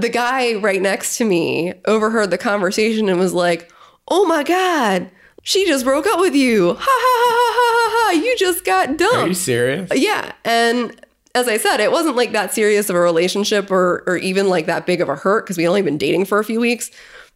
the 0.00 0.08
guy 0.08 0.54
right 0.54 0.82
next 0.82 1.16
to 1.18 1.24
me 1.24 1.74
overheard 1.86 2.30
the 2.30 2.38
conversation 2.38 3.08
and 3.08 3.18
was 3.18 3.34
like 3.34 3.72
oh 4.08 4.24
my 4.26 4.42
god 4.42 5.10
she 5.42 5.66
just 5.66 5.84
broke 5.84 6.06
up 6.06 6.20
with 6.20 6.34
you 6.34 6.74
ha 6.74 6.80
ha 6.80 6.84
ha 6.84 7.52
ha 7.54 7.72
ha 7.74 7.90
ha 7.92 8.10
you 8.12 8.36
just 8.36 8.64
got 8.64 8.96
dumped 8.96 9.16
are 9.16 9.28
you 9.28 9.34
serious? 9.34 9.90
yeah. 9.94 10.32
And 10.44 11.00
as 11.34 11.48
I 11.48 11.58
said, 11.58 11.80
it 11.80 11.92
wasn't 11.92 12.16
like 12.16 12.32
that 12.32 12.52
serious 12.52 12.90
of 12.90 12.96
a 12.96 13.00
relationship 13.00 13.70
or 13.70 14.02
or 14.06 14.16
even 14.16 14.48
like 14.48 14.66
that 14.66 14.86
big 14.86 15.00
of 15.00 15.08
a 15.08 15.16
hurt 15.16 15.44
because 15.44 15.56
we 15.56 15.66
only 15.66 15.82
been 15.82 15.98
dating 15.98 16.24
for 16.24 16.38
a 16.38 16.44
few 16.44 16.60
weeks. 16.60 16.90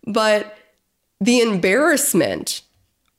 But 0.06 0.56
the 1.20 1.40
embarrassment 1.40 2.62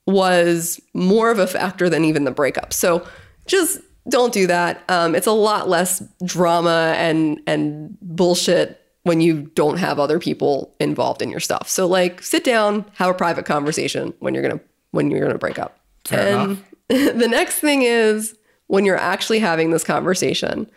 was 0.06 0.80
more 0.94 1.32
of 1.32 1.40
a 1.40 1.48
factor 1.48 1.90
than 1.90 2.04
even 2.06 2.26
the 2.26 2.32
breakup. 2.32 2.74
So 2.74 3.08
just 3.48 3.80
don't 4.10 4.34
do 4.34 4.48
that. 4.48 4.84
Um, 4.90 5.16
it's 5.16 5.28
a 5.28 5.32
lot 5.32 5.70
less 5.70 6.04
drama 6.24 6.94
and 6.98 7.42
and 7.48 7.98
bullshit 8.02 8.82
when 9.06 9.22
you 9.22 9.44
don't 9.54 9.78
have 9.78 10.00
other 10.00 10.18
people 10.18 10.74
involved 10.80 11.22
in 11.22 11.30
your 11.30 11.40
stuff. 11.40 11.70
So 11.70 11.86
like 11.86 12.24
sit 12.24 12.44
down, 12.44 12.86
have 12.96 13.12
a 13.12 13.14
private 13.14 13.46
conversation 13.46 14.16
when 14.18 14.34
you're 14.34 14.42
gonna 14.42 14.60
when 14.92 15.12
you're 15.12 15.22
gonna 15.22 15.38
break 15.38 15.60
up. 15.60 15.78
Fair 16.06 16.36
and 16.36 16.64
the 16.90 17.28
next 17.28 17.60
thing 17.60 17.84
is 17.84 18.36
when 18.66 18.84
you're 18.84 18.98
actually 18.98 19.38
having 19.38 19.70
this 19.70 19.84
conversation, 19.84 20.70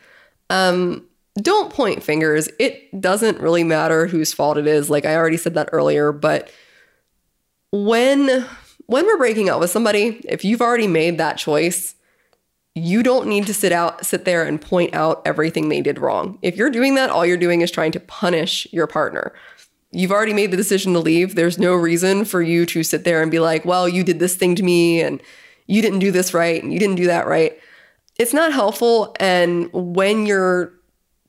um, 0.51 1.07
don't 1.41 1.73
point 1.73 2.03
fingers. 2.03 2.51
It 2.59 3.01
doesn't 3.01 3.41
really 3.41 3.65
matter 3.65 4.07
whose 4.07 4.35
fault 4.35 4.59
it 4.59 4.67
is. 4.67 4.91
Like 4.91 5.07
I 5.07 5.17
already 5.17 5.39
said 5.39 5.55
that 5.55 5.71
earlier, 5.73 6.13
but 6.13 6.51
when 7.73 8.47
when 8.89 9.07
we're 9.07 9.17
breaking 9.17 9.49
up 9.49 9.59
with 9.59 9.71
somebody, 9.71 10.21
if 10.29 10.45
you've 10.45 10.61
already 10.61 10.87
made 10.87 11.17
that 11.17 11.39
choice, 11.39 11.95
you 12.79 13.03
don't 13.03 13.27
need 13.27 13.47
to 13.47 13.55
sit 13.55 13.73
out 13.73 14.05
sit 14.05 14.25
there 14.25 14.45
and 14.45 14.61
point 14.61 14.95
out 14.95 15.23
everything 15.25 15.69
they 15.69 15.81
did 15.81 15.99
wrong. 15.99 16.39
If 16.43 16.57
you're 16.57 16.71
doing 16.71 16.95
that, 16.95 17.11
all 17.11 17.27
you're 17.27 17.37
doing 17.37 17.61
is 17.61 17.71
trying 17.71 17.93
to 17.93 18.01
punish 18.01 18.67
your 18.73 18.87
partner. 18.87 19.35
You've 19.91 20.13
already 20.13 20.35
made 20.35 20.51
the 20.51 20.57
decision 20.57 20.93
to 20.93 20.99
leave. 20.99 21.35
There's 21.35 21.59
no 21.59 21.75
reason 21.75 22.25
for 22.25 22.43
you 22.43 22.67
to 22.67 22.83
sit 22.83 23.05
there 23.05 23.23
and 23.23 23.31
be 23.31 23.39
like, 23.39 23.65
"Well, 23.65 23.89
you 23.89 24.05
did 24.05 24.19
this 24.19 24.37
thing 24.37 24.55
to 24.57 24.63
me 24.63 25.01
and 25.01 25.23
you 25.67 25.83
didn't 25.83 25.99
do 25.99 26.11
this 26.11 26.35
right 26.35 26.63
and 26.63 26.73
you 26.73 26.79
didn't 26.79 26.97
do 26.97 27.07
that 27.07 27.27
right." 27.27 27.59
It's 28.19 28.35
not 28.35 28.53
helpful 28.53 29.15
and 29.21 29.71
when 29.73 30.27
you're 30.27 30.73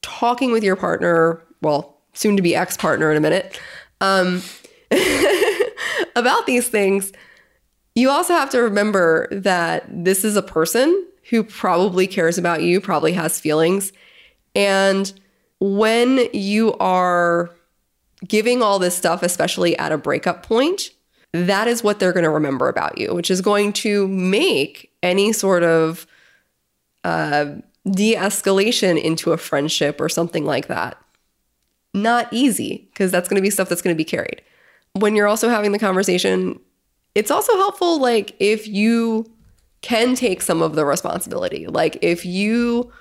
talking 0.01 0.51
with 0.51 0.63
your 0.63 0.75
partner, 0.75 1.43
well, 1.61 1.97
soon 2.13 2.35
to 2.35 2.41
be 2.41 2.55
ex-partner 2.55 3.11
in 3.11 3.17
a 3.17 3.21
minute, 3.21 3.59
um 4.01 4.41
about 6.15 6.45
these 6.45 6.67
things, 6.67 7.11
you 7.95 8.09
also 8.09 8.33
have 8.33 8.49
to 8.51 8.61
remember 8.61 9.27
that 9.31 9.85
this 9.87 10.23
is 10.23 10.35
a 10.35 10.41
person 10.41 11.05
who 11.29 11.43
probably 11.43 12.07
cares 12.07 12.37
about 12.37 12.61
you, 12.63 12.81
probably 12.81 13.13
has 13.13 13.39
feelings. 13.39 13.91
And 14.55 15.11
when 15.59 16.27
you 16.33 16.73
are 16.75 17.51
giving 18.27 18.61
all 18.61 18.79
this 18.79 18.95
stuff, 18.95 19.23
especially 19.23 19.77
at 19.77 19.91
a 19.91 19.97
breakup 19.97 20.43
point, 20.43 20.91
that 21.31 21.67
is 21.67 21.83
what 21.83 21.99
they're 21.99 22.13
going 22.13 22.23
to 22.23 22.29
remember 22.29 22.67
about 22.67 22.97
you, 22.97 23.13
which 23.13 23.29
is 23.29 23.41
going 23.41 23.73
to 23.73 24.07
make 24.07 24.91
any 25.03 25.31
sort 25.31 25.63
of 25.63 26.07
uh, 27.03 27.45
de 27.89 28.15
escalation 28.15 29.01
into 29.01 29.31
a 29.31 29.37
friendship 29.37 30.01
or 30.01 30.09
something 30.09 30.45
like 30.45 30.67
that 30.67 30.97
not 31.93 32.27
easy 32.31 32.87
because 32.91 33.11
that's 33.11 33.27
going 33.27 33.35
to 33.35 33.41
be 33.41 33.49
stuff 33.49 33.69
that's 33.69 33.81
going 33.81 33.95
to 33.95 33.97
be 33.97 34.05
carried. 34.05 34.41
When 34.93 35.15
you're 35.15 35.27
also 35.27 35.49
having 35.49 35.71
the 35.71 35.79
conversation, 35.79 36.59
it's 37.15 37.31
also 37.31 37.55
helpful, 37.57 37.99
like, 37.99 38.35
if 38.39 38.67
you 38.67 39.31
can 39.81 40.15
take 40.15 40.41
some 40.41 40.61
of 40.61 40.75
the 40.75 40.85
responsibility. 40.85 41.67
Like, 41.67 41.97
if 42.01 42.25
you 42.25 42.91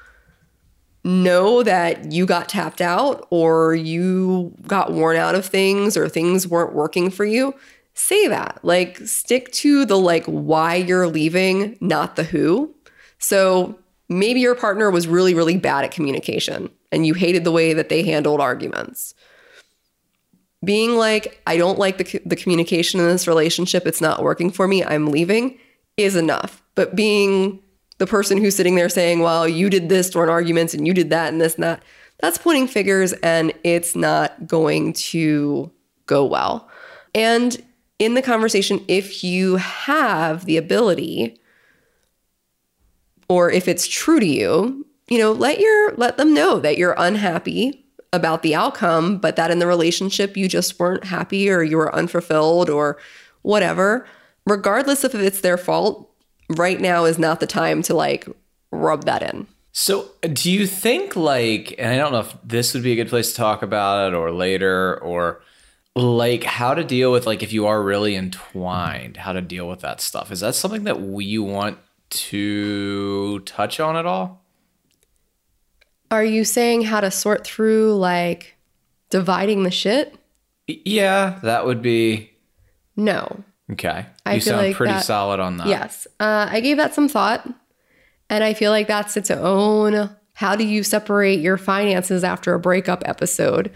know 1.05 1.63
that 1.63 2.13
you 2.13 2.27
got 2.27 2.49
tapped 2.49 2.81
out 2.81 3.27
or 3.31 3.75
you 3.75 4.55
got 4.67 4.93
worn 4.93 5.17
out 5.17 5.35
of 5.35 5.47
things 5.47 5.97
or 5.97 6.09
things 6.09 6.47
weren't 6.47 6.75
working 6.75 7.11
for 7.11 7.25
you, 7.25 7.55
say 7.95 8.29
that. 8.29 8.61
Like, 8.63 8.99
stick 8.99 9.51
to 9.53 9.85
the 9.85 9.99
like 9.99 10.25
why 10.27 10.77
you're 10.77 11.09
leaving, 11.09 11.77
not 11.81 12.17
the 12.17 12.25
who. 12.25 12.75
So 13.19 13.79
maybe 14.09 14.41
your 14.41 14.55
partner 14.55 14.91
was 14.91 15.09
really, 15.09 15.35
really 15.35 15.57
bad 15.57 15.85
at 15.85 15.91
communication 15.91 16.71
and 16.91 17.07
you 17.07 17.15
hated 17.15 17.45
the 17.45 17.53
way 17.53 17.75
that 17.75 17.89
they 17.89 18.03
handled 18.03 18.41
arguments. 18.41 19.15
Being 20.65 20.97
like, 20.97 21.41
I 21.47 21.57
don't 21.57 21.79
like 21.79 21.99
the, 21.99 22.21
the 22.27 22.37
communication 22.37 22.99
in 22.99 23.07
this 23.07 23.29
relationship, 23.29 23.87
it's 23.87 24.01
not 24.01 24.23
working 24.23 24.51
for 24.51 24.67
me, 24.67 24.83
I'm 24.83 25.07
leaving, 25.07 25.59
is 25.99 26.17
enough. 26.17 26.63
But 26.75 26.97
being 26.97 27.61
the 27.99 28.07
person 28.07 28.39
who's 28.39 28.57
sitting 28.57 28.77
there 28.77 28.89
saying, 28.89 29.21
well, 29.21 29.47
you 29.47 29.69
did 29.69 29.89
this 29.89 30.09
during 30.09 30.31
arguments 30.31 30.73
and 30.73 30.87
you 30.87 30.95
did 30.95 31.11
that 31.11 31.33
and 31.33 31.41
this 31.41 31.57
and 31.57 31.65
that, 31.65 31.83
that's 32.21 32.39
pointing 32.39 32.69
fingers 32.69 33.13
and 33.15 33.53
it's 33.65 33.95
not 33.95 34.47
going 34.47 34.93
to 34.95 35.71
go 36.07 36.25
well. 36.25 36.69
And 37.15 37.63
in 37.99 38.15
the 38.15 38.23
conversation, 38.23 38.85
if 38.89 39.25
you 39.25 39.57
have 39.57 40.45
the 40.45 40.57
ability, 40.57 41.41
or 43.29 43.51
if 43.51 43.69
it's 43.69 43.87
true 43.87 44.21
to 44.21 44.27
you, 44.27 44.87
you 45.09 45.19
know, 45.19 45.33
let 45.33 45.59
your 45.59 45.95
let 45.97 46.17
them 46.17 46.33
know 46.33 46.61
that 46.61 46.79
you're 46.79 46.95
unhappy 46.97 47.85
about 48.13 48.43
the 48.43 48.55
outcome, 48.55 49.19
but 49.19 49.37
that 49.37 49.51
in 49.51 49.59
the 49.59 49.67
relationship 49.67 50.37
you 50.37 50.49
just 50.49 50.79
weren't 50.79 51.05
happy 51.05 51.51
or 51.51 51.63
you 51.63 51.77
were 51.77 51.95
unfulfilled 51.95 52.71
or 52.71 52.99
whatever. 53.43 54.07
Regardless 54.49 55.05
if 55.05 55.15
it's 55.15 55.41
their 55.41 55.59
fault, 55.59 56.11
right 56.57 56.81
now 56.81 57.05
is 57.05 57.19
not 57.19 57.41
the 57.41 57.47
time 57.47 57.83
to 57.83 57.95
like 57.95 58.27
rub 58.71 59.05
that 59.05 59.23
in. 59.23 59.47
So, 59.73 60.11
do 60.33 60.51
you 60.51 60.67
think 60.67 61.15
like, 61.15 61.75
and 61.79 61.93
I 61.93 61.97
don't 61.99 62.13
know 62.13 62.21
if 62.21 62.35
this 62.43 62.75
would 62.75 62.83
be 62.83 62.93
a 62.93 62.97
good 62.97 63.09
place 63.09 63.31
to 63.31 63.37
talk 63.37 63.63
about 63.63 64.09
it 64.09 64.17
or 64.17 64.33
later, 64.33 64.99
or 65.03 65.43
like 65.95 66.45
how 66.45 66.75
to 66.75 66.83
deal 66.83 67.13
with 67.13 67.27
like 67.27 67.43
if 67.43 67.53
you 67.53 67.67
are 67.67 67.83
really 67.83 68.17
entwined, 68.17 69.19
how 69.19 69.33
to 69.33 69.41
deal 69.41 69.69
with 69.69 69.81
that 69.81 70.01
stuff. 70.01 70.33
Is 70.33 70.41
that 70.41 70.55
something 70.55 70.85
that 70.85 71.01
we 71.01 71.39
want 71.39 71.79
to 72.11 73.41
touch 73.41 73.81
on 73.81 73.97
at 73.97 74.07
all? 74.07 74.43
Are 76.11 76.25
you 76.25 76.45
saying 76.45 76.83
how 76.83 77.01
to 77.01 77.11
sort 77.11 77.47
through 77.47 77.97
like 77.97 78.57
dividing 79.11 79.63
the 79.63 79.71
shit? 79.71 80.15
Yeah, 80.67 81.39
that 81.43 81.67
would 81.67 81.83
be 81.83 82.33
No. 82.97 83.45
Okay. 83.73 84.07
I 84.27 84.35
you 84.35 84.41
sound 84.41 84.67
like 84.67 84.77
pretty 84.77 84.93
that- 84.93 85.05
solid 85.05 85.41
on 85.41 85.59
that. 85.59 85.67
Yes. 85.67 86.07
Uh, 86.21 86.49
I 86.51 86.61
gave 86.61 86.77
that 86.77 86.95
some 86.95 87.09
thought. 87.09 87.49
And 88.31 88.45
I 88.45 88.53
feel 88.53 88.71
like 88.71 88.87
that's 88.87 89.17
its 89.17 89.31
own 89.31 90.11
how 90.35 90.55
do 90.55 90.65
you 90.65 90.83
separate 90.83 91.41
your 91.41 91.57
finances 91.57 92.23
after 92.23 92.55
a 92.55 92.61
breakup 92.61 93.03
episode. 93.07 93.73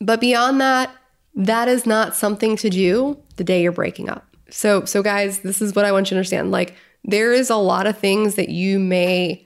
But 0.00 0.20
beyond 0.20 0.60
that, 0.60 0.90
that 1.34 1.68
is 1.68 1.84
not 1.84 2.14
something 2.14 2.56
to 2.56 2.70
do 2.70 3.20
the 3.36 3.44
day 3.44 3.62
you're 3.62 3.72
breaking 3.72 4.08
up. 4.08 4.24
So, 4.48 4.84
so 4.84 5.02
guys, 5.02 5.40
this 5.40 5.60
is 5.60 5.74
what 5.74 5.84
I 5.84 5.92
want 5.92 6.06
you 6.06 6.14
to 6.14 6.18
understand. 6.18 6.50
Like, 6.50 6.74
there 7.04 7.32
is 7.32 7.50
a 7.50 7.56
lot 7.56 7.86
of 7.86 7.98
things 7.98 8.36
that 8.36 8.48
you 8.48 8.78
may 8.78 9.45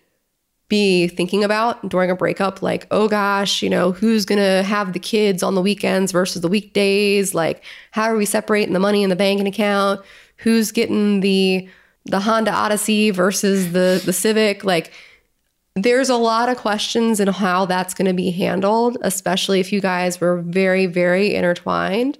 be 0.71 1.09
thinking 1.09 1.45
about 1.45 1.87
during 1.89 2.11
a 2.11 2.17
breakup 2.17 2.63
like 2.63 2.87
oh 2.93 3.09
gosh 3.09 3.61
you 3.61 3.69
know 3.69 3.91
who's 3.91 4.25
gonna 4.25 4.63
have 4.63 4.95
the 4.95 4.99
kids 5.01 5.43
on 5.43 5.55
the 5.55 5.61
weekends 5.61 6.13
versus 6.13 6.41
the 6.41 6.49
weekdays? 6.49 7.35
Like 7.35 7.63
how 7.91 8.05
are 8.05 8.17
we 8.17 8.25
separating 8.25 8.73
the 8.73 8.81
money 8.81 9.03
in 9.03 9.11
the 9.11 9.17
banking 9.17 9.47
account? 9.47 10.01
Who's 10.39 10.73
getting 10.73 11.21
the 11.21 11.69
the 12.07 12.21
honda 12.21 12.53
odyssey 12.53 13.11
versus 13.11 13.73
the 13.73 14.01
the 14.03 14.13
civic? 14.13 14.65
Like 14.65 14.93
there's 15.75 16.09
a 16.09 16.17
lot 16.17 16.49
of 16.49 16.57
questions 16.57 17.21
in 17.21 17.29
how 17.29 17.67
that's 17.67 17.95
going 17.95 18.09
to 18.09 18.15
be 18.15 18.31
handled 18.31 18.99
especially 19.03 19.61
if 19.61 19.73
you 19.73 19.81
guys 19.81 20.21
were 20.21 20.41
very 20.41 20.87
very 20.87 21.35
intertwined. 21.35 22.17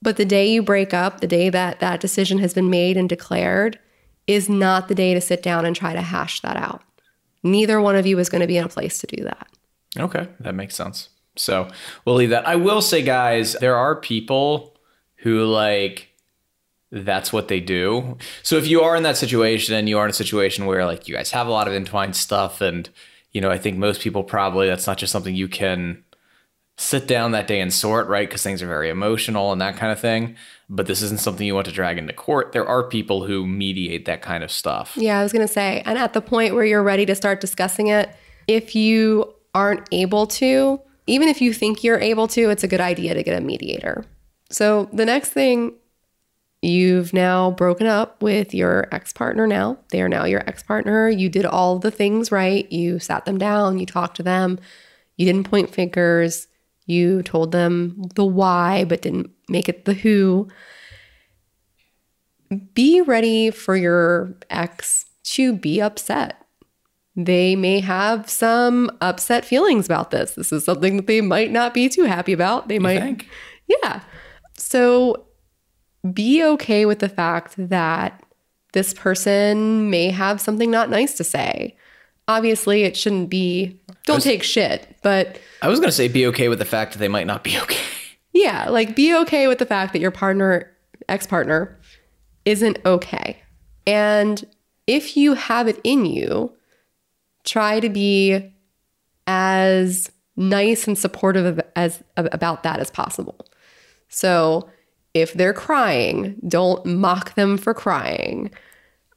But 0.00 0.16
the 0.16 0.24
day 0.24 0.52
you 0.52 0.62
break 0.62 0.94
up 0.94 1.20
the 1.20 1.26
day 1.26 1.50
that 1.50 1.80
that 1.80 2.00
decision 2.00 2.38
has 2.38 2.54
been 2.54 2.70
made 2.70 2.96
and 2.96 3.08
declared 3.08 3.80
is 4.28 4.48
not 4.48 4.86
the 4.86 4.94
day 4.94 5.14
to 5.14 5.20
sit 5.20 5.42
down 5.42 5.64
and 5.64 5.74
try 5.74 5.92
to 5.92 6.00
hash 6.00 6.40
that 6.42 6.56
out 6.56 6.82
neither 7.46 7.80
one 7.80 7.96
of 7.96 8.06
you 8.06 8.18
is 8.18 8.28
going 8.28 8.40
to 8.40 8.46
be 8.46 8.56
in 8.56 8.64
a 8.64 8.68
place 8.68 8.98
to 8.98 9.06
do 9.06 9.24
that. 9.24 9.48
Okay, 9.98 10.28
that 10.40 10.54
makes 10.54 10.74
sense. 10.74 11.08
So 11.36 11.68
we'll 12.04 12.16
leave 12.16 12.30
that. 12.30 12.46
I 12.46 12.56
will 12.56 12.82
say, 12.82 13.02
guys, 13.02 13.54
there 13.54 13.76
are 13.76 13.96
people 13.96 14.76
who 15.16 15.44
like 15.44 16.08
that's 16.90 17.32
what 17.32 17.48
they 17.48 17.60
do. 17.60 18.16
So 18.42 18.56
if 18.56 18.66
you 18.66 18.82
are 18.82 18.96
in 18.96 19.02
that 19.02 19.16
situation 19.16 19.74
and 19.74 19.88
you 19.88 19.98
are 19.98 20.04
in 20.04 20.10
a 20.10 20.14
situation 20.14 20.66
where 20.66 20.84
like 20.86 21.08
you 21.08 21.14
guys 21.14 21.30
have 21.32 21.46
a 21.46 21.50
lot 21.50 21.68
of 21.68 21.74
entwined 21.74 22.16
stuff, 22.16 22.60
and 22.60 22.88
you 23.32 23.40
know, 23.40 23.50
I 23.50 23.58
think 23.58 23.76
most 23.76 24.00
people 24.00 24.24
probably 24.24 24.66
that's 24.66 24.86
not 24.86 24.98
just 24.98 25.12
something 25.12 25.34
you 25.34 25.48
can 25.48 26.04
sit 26.78 27.06
down 27.06 27.32
that 27.32 27.46
day 27.46 27.60
and 27.60 27.72
sort, 27.72 28.06
right? 28.08 28.28
Because 28.28 28.42
things 28.42 28.62
are 28.62 28.66
very 28.66 28.90
emotional 28.90 29.52
and 29.52 29.60
that 29.60 29.76
kind 29.76 29.92
of 29.92 30.00
thing. 30.00 30.36
But 30.68 30.86
this 30.86 31.00
isn't 31.00 31.20
something 31.20 31.46
you 31.46 31.54
want 31.54 31.66
to 31.66 31.72
drag 31.72 31.96
into 31.96 32.12
court. 32.12 32.52
There 32.52 32.66
are 32.66 32.82
people 32.82 33.24
who 33.24 33.46
mediate 33.46 34.04
that 34.06 34.20
kind 34.20 34.42
of 34.42 34.50
stuff. 34.50 34.96
Yeah, 34.96 35.20
I 35.20 35.22
was 35.22 35.32
going 35.32 35.46
to 35.46 35.52
say, 35.52 35.82
and 35.86 35.96
at 35.96 36.12
the 36.12 36.20
point 36.20 36.54
where 36.54 36.64
you're 36.64 36.82
ready 36.82 37.06
to 37.06 37.14
start 37.14 37.40
discussing 37.40 37.86
it, 37.86 38.10
if 38.48 38.74
you 38.74 39.32
aren't 39.54 39.86
able 39.92 40.26
to, 40.26 40.80
even 41.06 41.28
if 41.28 41.40
you 41.40 41.52
think 41.52 41.84
you're 41.84 42.00
able 42.00 42.26
to, 42.28 42.50
it's 42.50 42.64
a 42.64 42.68
good 42.68 42.80
idea 42.80 43.14
to 43.14 43.22
get 43.22 43.40
a 43.40 43.40
mediator. 43.40 44.04
So 44.50 44.88
the 44.92 45.04
next 45.04 45.30
thing, 45.30 45.74
you've 46.62 47.12
now 47.12 47.52
broken 47.52 47.86
up 47.86 48.20
with 48.22 48.52
your 48.52 48.88
ex 48.90 49.12
partner 49.12 49.46
now. 49.46 49.78
They 49.90 50.02
are 50.02 50.08
now 50.08 50.24
your 50.24 50.40
ex 50.48 50.62
partner. 50.62 51.08
You 51.08 51.28
did 51.28 51.46
all 51.46 51.78
the 51.78 51.90
things 51.90 52.32
right. 52.32 52.70
You 52.72 52.98
sat 52.98 53.24
them 53.24 53.38
down, 53.38 53.78
you 53.78 53.86
talked 53.86 54.16
to 54.16 54.22
them, 54.22 54.58
you 55.16 55.26
didn't 55.26 55.48
point 55.48 55.70
fingers, 55.70 56.48
you 56.86 57.22
told 57.22 57.52
them 57.52 58.02
the 58.14 58.24
why, 58.24 58.84
but 58.84 59.02
didn't 59.02 59.30
make 59.48 59.68
it 59.68 59.84
the 59.84 59.94
who. 59.94 60.48
Be 62.74 63.00
ready 63.00 63.50
for 63.50 63.76
your 63.76 64.36
ex 64.50 65.06
to 65.24 65.52
be 65.52 65.82
upset. 65.82 66.40
They 67.16 67.56
may 67.56 67.80
have 67.80 68.28
some 68.28 68.90
upset 69.00 69.44
feelings 69.44 69.86
about 69.86 70.10
this. 70.10 70.34
This 70.34 70.52
is 70.52 70.64
something 70.64 70.96
that 70.96 71.06
they 71.06 71.20
might 71.20 71.50
not 71.50 71.74
be 71.74 71.88
too 71.88 72.04
happy 72.04 72.32
about. 72.32 72.68
They 72.68 72.78
might 72.78 73.00
think? 73.00 73.28
Yeah. 73.66 74.02
So 74.56 75.26
be 76.12 76.44
okay 76.44 76.86
with 76.86 77.00
the 77.00 77.08
fact 77.08 77.54
that 77.56 78.22
this 78.74 78.92
person 78.94 79.90
may 79.90 80.10
have 80.10 80.40
something 80.40 80.70
not 80.70 80.90
nice 80.90 81.14
to 81.14 81.24
say. 81.24 81.76
Obviously, 82.28 82.82
it 82.82 82.96
shouldn't 82.96 83.30
be, 83.30 83.80
don't 84.04 84.22
take 84.22 84.42
shit, 84.42 84.96
but 85.02 85.38
I 85.62 85.68
was 85.68 85.78
gonna 85.80 85.92
say 85.92 86.08
be 86.08 86.26
okay 86.26 86.48
with 86.48 86.58
the 86.58 86.64
fact 86.64 86.92
that 86.92 86.98
they 86.98 87.08
might 87.08 87.26
not 87.26 87.44
be 87.44 87.58
okay. 87.62 87.80
yeah, 88.32 88.68
like 88.68 88.96
be 88.96 89.14
okay 89.18 89.46
with 89.46 89.58
the 89.58 89.66
fact 89.66 89.92
that 89.92 90.00
your 90.00 90.10
partner, 90.10 90.72
ex 91.08 91.26
partner, 91.26 91.78
isn't 92.44 92.78
okay. 92.84 93.40
And 93.86 94.44
if 94.86 95.16
you 95.16 95.34
have 95.34 95.68
it 95.68 95.80
in 95.84 96.06
you, 96.06 96.52
try 97.44 97.80
to 97.80 97.88
be 97.88 98.52
as 99.26 100.10
nice 100.36 100.86
and 100.86 100.98
supportive 100.98 101.46
of, 101.46 101.60
as 101.74 102.02
about 102.16 102.62
that 102.62 102.78
as 102.78 102.90
possible. 102.90 103.46
So 104.08 104.68
if 105.14 105.32
they're 105.32 105.54
crying, 105.54 106.36
don't 106.46 106.84
mock 106.84 107.34
them 107.34 107.56
for 107.56 107.72
crying. 107.72 108.50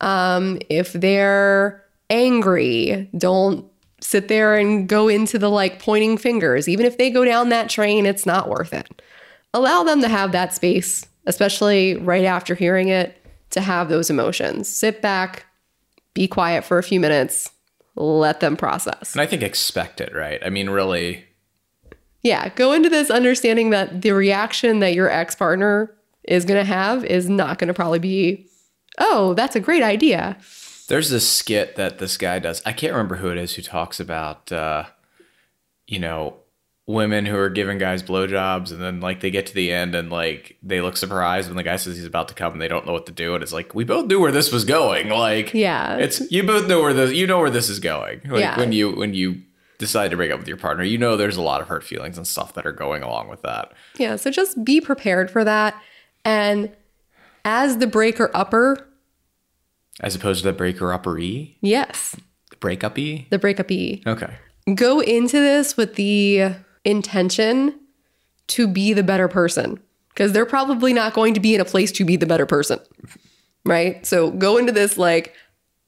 Um, 0.02 0.60
if 0.70 0.94
they're 0.94 1.84
angry, 2.10 3.10
don't 3.18 3.66
sit 4.02 4.28
there 4.28 4.56
and 4.56 4.88
go 4.88 5.08
into 5.08 5.38
the 5.38 5.50
like 5.50 5.80
pointing 5.82 6.18
fingers. 6.18 6.68
Even 6.68 6.86
if 6.86 6.98
they 6.98 7.10
go 7.10 7.26
down 7.26 7.50
that 7.50 7.70
train, 7.70 8.06
it's 8.06 8.26
not 8.26 8.50
worth 8.50 8.74
it. 8.74 9.02
Allow 9.54 9.84
them 9.84 10.02
to 10.02 10.08
have 10.08 10.32
that 10.32 10.54
space, 10.54 11.06
especially 11.26 11.96
right 11.96 12.26
after 12.26 12.56
hearing 12.56 12.88
it, 12.88 13.22
to 13.52 13.62
have 13.62 13.90
those 13.90 14.10
emotions. 14.10 14.70
Sit 14.70 15.02
back, 15.02 15.46
be 16.14 16.28
quiet 16.28 16.64
for 16.64 16.78
a 16.78 16.84
few 16.84 17.00
minutes, 17.00 17.52
let 17.96 18.40
them 18.40 18.56
process. 18.56 19.14
And 19.14 19.22
I 19.22 19.26
think 19.26 19.42
expect 19.42 20.00
it, 20.02 20.14
right? 20.14 20.40
I 20.46 20.50
mean, 20.50 20.70
really, 20.70 21.26
Yeah, 22.22 22.50
go 22.50 22.74
into 22.74 22.90
this 22.90 23.10
understanding 23.10 23.70
that 23.72 24.02
the 24.02 24.12
reaction 24.12 24.80
that 24.80 24.94
your 24.94 25.10
ex 25.10 25.36
partner 25.36 25.96
is 26.24 26.46
going 26.46 26.60
to 26.60 26.66
have 26.66 27.04
is 27.06 27.30
not 27.30 27.58
going 27.58 27.70
to 27.70 27.74
probably 27.74 28.00
be, 28.00 28.46
oh, 28.98 29.34
that's 29.34 29.56
a 29.56 29.60
great 29.60 29.84
idea. 29.84 30.38
There's 30.90 31.10
this 31.10 31.30
skit 31.30 31.76
that 31.78 32.00
this 32.00 32.18
guy 32.18 32.40
does. 32.40 32.62
I 32.66 32.74
can't 32.74 32.92
remember 32.94 33.16
who 33.16 33.30
it 33.30 33.38
is 33.38 33.56
who 33.56 33.62
talks 33.62 34.00
about, 34.00 34.52
uh, 34.52 34.84
you 35.88 36.00
know, 36.00 36.36
women 36.88 37.28
who 37.28 37.38
are 37.38 37.50
giving 37.50 37.78
guys 37.78 38.02
blowjobs 38.02 38.72
and 38.72 38.82
then 38.82 39.00
like 39.00 39.20
they 39.20 39.30
get 39.30 39.46
to 39.46 39.54
the 39.54 39.72
end 39.72 39.94
and 39.94 40.10
like 40.10 40.58
they 40.64 40.82
look 40.82 40.98
surprised 40.98 41.48
when 41.48 41.56
the 41.56 41.62
guy 41.62 41.76
says 41.76 41.96
he's 41.96 42.06
about 42.06 42.28
to 42.28 42.34
come 42.34 42.52
and 42.54 42.60
they 42.62 42.68
don't 42.68 42.88
know 42.88 42.94
what 42.94 43.06
to 43.06 43.12
do. 43.12 43.36
And 43.36 43.44
it's 43.44 43.54
like, 43.54 43.76
we 43.76 43.84
both 43.84 44.08
knew 44.08 44.20
where 44.20 44.32
this 44.32 44.52
was 44.52 44.66
going. 44.66 45.10
Like, 45.10 45.54
Yeah. 45.54 45.98
it's, 45.98 46.20
you 46.32 46.42
both 46.42 46.68
know 46.68 46.82
where 46.82 46.94
this, 46.94 47.14
you 47.14 47.28
know 47.28 47.38
where 47.38 47.52
this 47.52 47.70
is 47.70 47.80
going. 47.80 48.22
Like 48.26 48.42
Yeah. 48.42 48.58
when 48.58 48.72
you, 48.72 48.92
when 48.92 49.14
you 49.14 49.44
decide 49.78 50.10
to 50.10 50.18
break 50.18 50.32
up 50.32 50.40
with 50.40 50.48
your 50.48 50.58
partner, 50.58 50.84
you 50.84 50.98
know, 50.98 51.16
there's 51.16 51.38
a 51.38 51.44
lot 51.44 51.62
of 51.62 51.68
hurt 51.68 51.84
feelings 51.84 52.18
and 52.18 52.26
stuff 52.26 52.56
that 52.56 52.66
are 52.66 52.72
going 52.72 53.04
along 53.04 53.30
with 53.30 53.44
that. 53.44 53.72
Yeah, 53.98 54.16
so 54.16 54.32
just 54.32 54.66
be 54.66 54.82
prepared 54.82 55.30
for 55.30 55.44
that. 55.44 55.80
And 56.26 56.76
as 57.46 57.78
the 57.78 57.86
breaker 57.88 58.32
upper, 58.34 58.89
As 60.02 60.16
opposed 60.16 60.42
to 60.42 60.48
the 60.48 60.54
breaker 60.54 60.94
upper 60.94 61.18
E, 61.20 61.58
yes, 61.62 62.16
the 62.50 62.56
breakup 62.58 62.98
E. 62.98 63.28
the 63.30 63.40
breakup 63.40 63.70
E, 63.72 64.02
Okay. 64.08 64.34
go 64.76 65.00
into 65.02 65.38
this 65.40 65.76
with 65.76 65.96
the 65.96 66.54
intention 66.86 67.78
to 68.48 68.68
be 68.68 68.94
the 68.94 69.04
better 69.04 69.28
person 69.28 69.80
because 70.10 70.32
they're 70.32 70.46
probably 70.46 70.94
not 70.94 71.14
going 71.14 71.34
to 71.34 71.40
be 71.40 71.54
in 71.54 71.62
a 71.62 71.66
place 71.66 71.92
to 71.94 72.06
be 72.06 72.16
the 72.16 72.26
better 72.26 72.46
person. 72.46 72.80
Right? 73.66 74.06
So 74.06 74.32
go 74.32 74.58
into 74.58 74.72
this 74.72 74.98
like, 74.98 75.34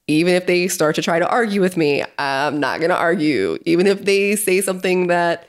even 0.06 0.34
if 0.34 0.46
they 0.46 0.68
start 0.68 0.94
to 0.96 1.02
try 1.02 1.18
to 1.18 1.28
argue 1.28 1.60
with 1.60 1.76
me, 1.76 2.04
I'm 2.18 2.60
not 2.60 2.80
going 2.80 2.90
to 2.90 2.96
argue. 2.96 3.58
Even 3.64 3.86
if 3.86 4.04
they 4.04 4.36
say 4.36 4.60
something 4.60 5.06
that 5.08 5.48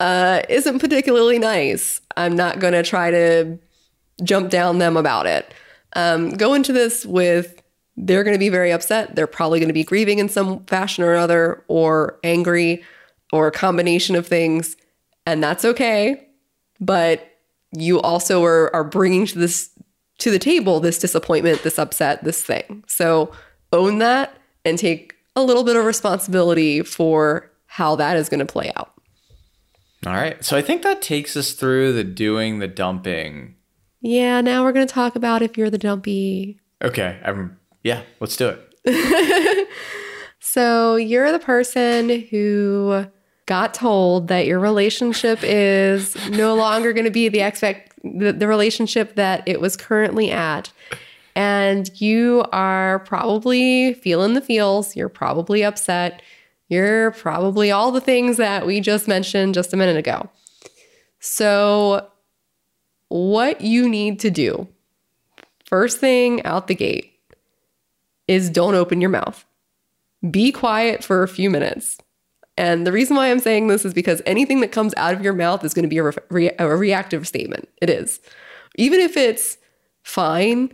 uh, 0.00 0.40
isn't 0.48 0.78
particularly 0.78 1.38
nice, 1.38 2.00
I'm 2.16 2.34
not 2.34 2.58
going 2.60 2.72
to 2.72 2.82
try 2.82 3.10
to 3.10 3.58
jump 4.22 4.50
down 4.50 4.78
them 4.78 4.96
about 4.96 5.26
it. 5.26 5.52
Um, 5.96 6.30
go 6.30 6.54
into 6.54 6.72
this 6.72 7.04
with 7.06 7.53
they're 7.96 8.24
going 8.24 8.34
to 8.34 8.40
be 8.40 8.48
very 8.48 8.72
upset. 8.72 9.14
They're 9.14 9.26
probably 9.26 9.60
going 9.60 9.68
to 9.68 9.74
be 9.74 9.84
grieving 9.84 10.18
in 10.18 10.28
some 10.28 10.64
fashion 10.64 11.04
or 11.04 11.14
other, 11.14 11.64
or 11.68 12.18
angry, 12.24 12.82
or 13.32 13.46
a 13.46 13.52
combination 13.52 14.16
of 14.16 14.26
things, 14.26 14.76
and 15.26 15.42
that's 15.42 15.64
okay. 15.64 16.28
But 16.80 17.30
you 17.72 18.00
also 18.00 18.44
are 18.44 18.74
are 18.74 18.84
bringing 18.84 19.26
to 19.26 19.38
this 19.38 19.70
to 20.18 20.30
the 20.30 20.38
table 20.38 20.80
this 20.80 20.98
disappointment, 20.98 21.62
this 21.62 21.78
upset, 21.78 22.24
this 22.24 22.42
thing. 22.42 22.84
So 22.86 23.32
own 23.72 23.98
that 23.98 24.36
and 24.64 24.78
take 24.78 25.14
a 25.36 25.42
little 25.42 25.64
bit 25.64 25.76
of 25.76 25.84
responsibility 25.84 26.82
for 26.82 27.50
how 27.66 27.96
that 27.96 28.16
is 28.16 28.28
going 28.28 28.40
to 28.40 28.46
play 28.46 28.72
out. 28.76 28.92
All 30.06 30.12
right. 30.12 30.42
So 30.44 30.56
I 30.56 30.62
think 30.62 30.82
that 30.82 31.02
takes 31.02 31.36
us 31.36 31.52
through 31.52 31.92
the 31.92 32.04
doing 32.04 32.58
the 32.58 32.68
dumping. 32.68 33.56
Yeah, 34.00 34.40
now 34.42 34.62
we're 34.62 34.72
going 34.72 34.86
to 34.86 34.92
talk 34.92 35.16
about 35.16 35.42
if 35.42 35.56
you're 35.56 35.70
the 35.70 35.78
dumpy. 35.78 36.60
Okay. 36.82 37.18
I'm 37.24 37.58
yeah, 37.84 38.02
let's 38.18 38.36
do 38.36 38.48
it. 38.84 39.68
So 40.54 40.94
you're 40.94 41.32
the 41.32 41.40
person 41.40 42.10
who 42.30 43.06
got 43.46 43.74
told 43.74 44.28
that 44.28 44.46
your 44.46 44.60
relationship 44.60 45.40
is 45.42 46.14
no 46.28 46.54
longer 46.54 46.92
going 46.92 47.06
to 47.06 47.10
be 47.10 47.28
the 47.28 47.40
expect 47.40 47.92
the, 48.04 48.32
the 48.32 48.46
relationship 48.46 49.16
that 49.16 49.42
it 49.48 49.60
was 49.60 49.76
currently 49.76 50.30
at 50.30 50.70
and 51.34 51.90
you 52.00 52.44
are 52.52 53.00
probably 53.00 53.94
feeling 53.94 54.34
the 54.34 54.40
feels 54.40 54.94
you're 54.94 55.08
probably 55.08 55.64
upset 55.64 56.22
you're 56.68 57.10
probably 57.10 57.72
all 57.72 57.90
the 57.90 58.00
things 58.00 58.36
that 58.36 58.64
we 58.64 58.80
just 58.80 59.08
mentioned 59.08 59.54
just 59.54 59.72
a 59.72 59.76
minute 59.76 59.96
ago 59.96 60.30
so 61.18 62.06
what 63.08 63.60
you 63.60 63.88
need 63.88 64.20
to 64.20 64.30
do 64.30 64.68
first 65.66 65.98
thing 65.98 66.44
out 66.44 66.68
the 66.68 66.74
gate 66.76 67.13
is 68.28 68.50
don't 68.50 68.74
open 68.74 69.00
your 69.00 69.10
mouth 69.10 69.44
be 70.30 70.50
quiet 70.50 71.04
for 71.04 71.22
a 71.22 71.28
few 71.28 71.50
minutes 71.50 71.98
and 72.56 72.86
the 72.86 72.92
reason 72.92 73.16
why 73.16 73.30
I'm 73.30 73.40
saying 73.40 73.66
this 73.66 73.84
is 73.84 73.92
because 73.92 74.22
anything 74.26 74.60
that 74.60 74.70
comes 74.70 74.94
out 74.96 75.14
of 75.14 75.22
your 75.22 75.32
mouth 75.32 75.64
is 75.64 75.74
going 75.74 75.82
to 75.82 75.88
be 75.88 75.98
a, 75.98 76.12
re- 76.30 76.52
a 76.58 76.76
reactive 76.76 77.26
statement. 77.26 77.68
It 77.82 77.90
is. 77.90 78.20
Even 78.76 79.00
if 79.00 79.16
it's 79.16 79.58
fine, 80.02 80.72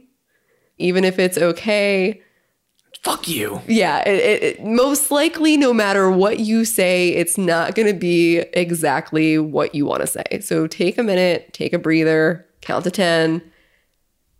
even 0.79 1.05
if 1.05 1.19
it's 1.19 1.39
okay. 1.39 2.21
Fuck 3.03 3.29
you. 3.29 3.63
Yeah. 3.67 4.07
It, 4.07 4.15
it, 4.15 4.43
it, 4.43 4.65
most 4.65 5.11
likely, 5.11 5.57
no 5.57 5.73
matter 5.73 6.11
what 6.11 6.41
you 6.41 6.67
say, 6.67 7.11
it's 7.11 7.39
not 7.39 7.75
going 7.75 7.89
to 7.89 7.99
be 7.99 8.41
exactly 8.53 9.39
what 9.39 9.75
you 9.75 9.87
want 9.87 10.03
to 10.03 10.07
say. 10.07 10.41
So 10.41 10.67
take 10.67 10.99
a 10.99 11.03
minute, 11.03 11.55
take 11.55 11.73
a 11.73 11.79
breather, 11.79 12.47
count 12.61 12.85
to 12.85 12.91
10, 12.91 13.41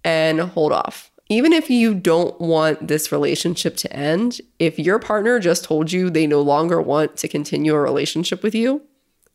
and 0.05 0.41
hold 0.41 0.73
off 0.73 1.10
even 1.31 1.53
if 1.53 1.71
you 1.71 1.95
don't 1.95 2.39
want 2.41 2.89
this 2.89 3.13
relationship 3.13 3.77
to 3.77 3.93
end, 3.93 4.41
if 4.59 4.81
your 4.81 4.99
partner 4.99 5.39
just 5.39 5.63
told 5.63 5.93
you 5.93 6.11
they 6.11 6.27
no 6.27 6.43
longer 6.43 6.83
want 6.83 7.17
to 7.19 7.29
continue 7.29 7.73
a 7.73 7.81
relationship 7.81 8.43
with 8.43 8.53
you 8.53 8.83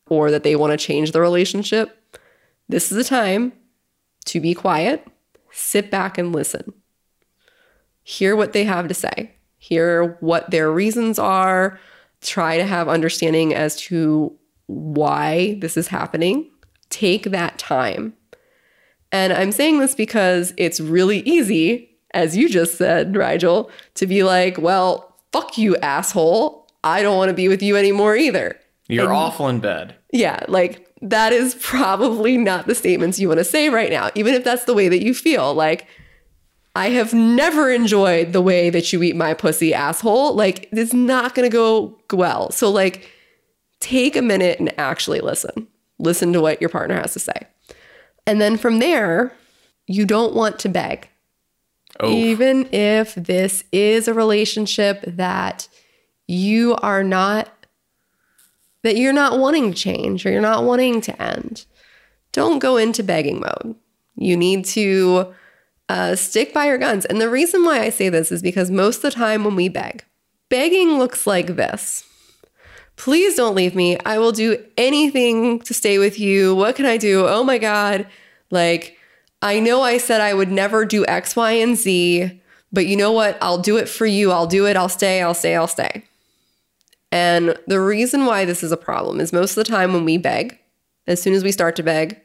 or 0.06 0.30
that 0.30 0.42
they 0.42 0.54
want 0.54 0.72
to 0.72 0.76
change 0.76 1.12
the 1.12 1.22
relationship, 1.22 1.98
this 2.68 2.92
is 2.92 2.98
the 2.98 3.02
time 3.02 3.54
to 4.26 4.40
be 4.40 4.52
quiet, 4.52 5.08
sit 5.50 5.90
back 5.90 6.18
and 6.18 6.34
listen. 6.34 6.74
Hear 8.02 8.36
what 8.36 8.52
they 8.52 8.64
have 8.64 8.88
to 8.88 8.94
say, 8.94 9.34
hear 9.56 10.18
what 10.20 10.50
their 10.50 10.70
reasons 10.70 11.18
are, 11.18 11.80
try 12.20 12.58
to 12.58 12.66
have 12.66 12.88
understanding 12.88 13.54
as 13.54 13.74
to 13.76 14.36
why 14.66 15.56
this 15.60 15.78
is 15.78 15.88
happening. 15.88 16.50
Take 16.90 17.24
that 17.24 17.58
time 17.58 18.12
and 19.16 19.32
I'm 19.32 19.50
saying 19.50 19.78
this 19.78 19.94
because 19.94 20.52
it's 20.58 20.78
really 20.78 21.20
easy, 21.20 21.88
as 22.12 22.36
you 22.36 22.50
just 22.50 22.76
said, 22.76 23.16
Rigel, 23.16 23.70
to 23.94 24.06
be 24.06 24.22
like, 24.22 24.58
well, 24.58 25.16
fuck 25.32 25.56
you, 25.56 25.74
asshole. 25.78 26.68
I 26.84 27.00
don't 27.00 27.16
want 27.16 27.30
to 27.30 27.34
be 27.34 27.48
with 27.48 27.62
you 27.62 27.76
anymore 27.76 28.14
either. 28.14 28.60
You're 28.88 29.04
and, 29.04 29.14
awful 29.14 29.48
in 29.48 29.60
bed. 29.60 29.96
Yeah, 30.12 30.44
like 30.48 30.86
that 31.00 31.32
is 31.32 31.54
probably 31.62 32.36
not 32.36 32.66
the 32.66 32.74
statements 32.74 33.18
you 33.18 33.28
want 33.28 33.38
to 33.38 33.44
say 33.44 33.70
right 33.70 33.90
now, 33.90 34.10
even 34.14 34.34
if 34.34 34.44
that's 34.44 34.64
the 34.64 34.74
way 34.74 34.88
that 34.88 35.02
you 35.02 35.14
feel. 35.14 35.54
Like, 35.54 35.86
I 36.74 36.90
have 36.90 37.14
never 37.14 37.70
enjoyed 37.70 38.34
the 38.34 38.42
way 38.42 38.68
that 38.68 38.92
you 38.92 39.02
eat 39.02 39.16
my 39.16 39.32
pussy, 39.32 39.72
asshole. 39.72 40.34
Like, 40.34 40.68
it's 40.72 40.92
not 40.92 41.34
going 41.34 41.50
to 41.50 41.54
go 41.54 41.98
well. 42.12 42.50
So, 42.50 42.70
like, 42.70 43.10
take 43.80 44.14
a 44.14 44.20
minute 44.20 44.60
and 44.60 44.78
actually 44.78 45.20
listen. 45.20 45.68
Listen 45.98 46.34
to 46.34 46.42
what 46.42 46.60
your 46.60 46.68
partner 46.68 46.96
has 46.96 47.14
to 47.14 47.18
say. 47.18 47.46
And 48.26 48.40
then 48.40 48.56
from 48.56 48.78
there, 48.78 49.32
you 49.86 50.04
don't 50.04 50.34
want 50.34 50.58
to 50.60 50.68
beg. 50.68 51.08
Oh. 52.00 52.10
Even 52.10 52.68
if 52.72 53.14
this 53.14 53.64
is 53.72 54.08
a 54.08 54.14
relationship 54.14 55.02
that 55.06 55.68
you 56.26 56.74
are 56.76 57.04
not 57.04 57.50
that 58.82 58.96
you're 58.96 59.12
not 59.12 59.38
wanting 59.38 59.72
to 59.72 59.76
change 59.76 60.24
or 60.24 60.30
you're 60.30 60.40
not 60.40 60.62
wanting 60.62 61.00
to 61.00 61.22
end. 61.22 61.64
Don't 62.30 62.60
go 62.60 62.76
into 62.76 63.02
begging 63.02 63.40
mode. 63.40 63.74
You 64.14 64.36
need 64.36 64.64
to 64.66 65.34
uh, 65.88 66.14
stick 66.14 66.54
by 66.54 66.66
your 66.66 66.78
guns. 66.78 67.04
And 67.04 67.20
the 67.20 67.28
reason 67.28 67.64
why 67.64 67.80
I 67.80 67.90
say 67.90 68.08
this 68.08 68.30
is 68.30 68.42
because 68.42 68.70
most 68.70 68.98
of 68.98 69.02
the 69.02 69.10
time 69.10 69.42
when 69.42 69.56
we 69.56 69.68
beg, 69.68 70.04
begging 70.48 70.98
looks 70.98 71.26
like 71.26 71.56
this 71.56 72.04
Please 72.96 73.36
don't 73.36 73.54
leave 73.54 73.74
me. 73.74 73.98
I 74.04 74.18
will 74.18 74.32
do 74.32 74.62
anything 74.76 75.60
to 75.60 75.74
stay 75.74 75.98
with 75.98 76.18
you. 76.18 76.54
What 76.54 76.76
can 76.76 76.86
I 76.86 76.96
do? 76.96 77.26
Oh 77.26 77.44
my 77.44 77.58
God. 77.58 78.06
Like, 78.50 78.96
I 79.42 79.60
know 79.60 79.82
I 79.82 79.98
said 79.98 80.20
I 80.20 80.34
would 80.34 80.50
never 80.50 80.84
do 80.84 81.04
X, 81.06 81.36
Y, 81.36 81.52
and 81.52 81.76
Z, 81.76 82.40
but 82.72 82.86
you 82.86 82.96
know 82.96 83.12
what? 83.12 83.38
I'll 83.40 83.58
do 83.58 83.76
it 83.76 83.88
for 83.88 84.06
you. 84.06 84.32
I'll 84.32 84.46
do 84.46 84.66
it. 84.66 84.76
I'll 84.76 84.88
stay. 84.88 85.22
I'll 85.22 85.34
stay. 85.34 85.54
I'll 85.54 85.68
stay. 85.68 86.04
And 87.12 87.56
the 87.66 87.80
reason 87.80 88.26
why 88.26 88.44
this 88.44 88.62
is 88.62 88.72
a 88.72 88.76
problem 88.76 89.20
is 89.20 89.32
most 89.32 89.56
of 89.56 89.64
the 89.64 89.70
time 89.70 89.92
when 89.92 90.04
we 90.04 90.18
beg, 90.18 90.58
as 91.06 91.22
soon 91.22 91.34
as 91.34 91.44
we 91.44 91.52
start 91.52 91.76
to 91.76 91.82
beg, 91.82 92.20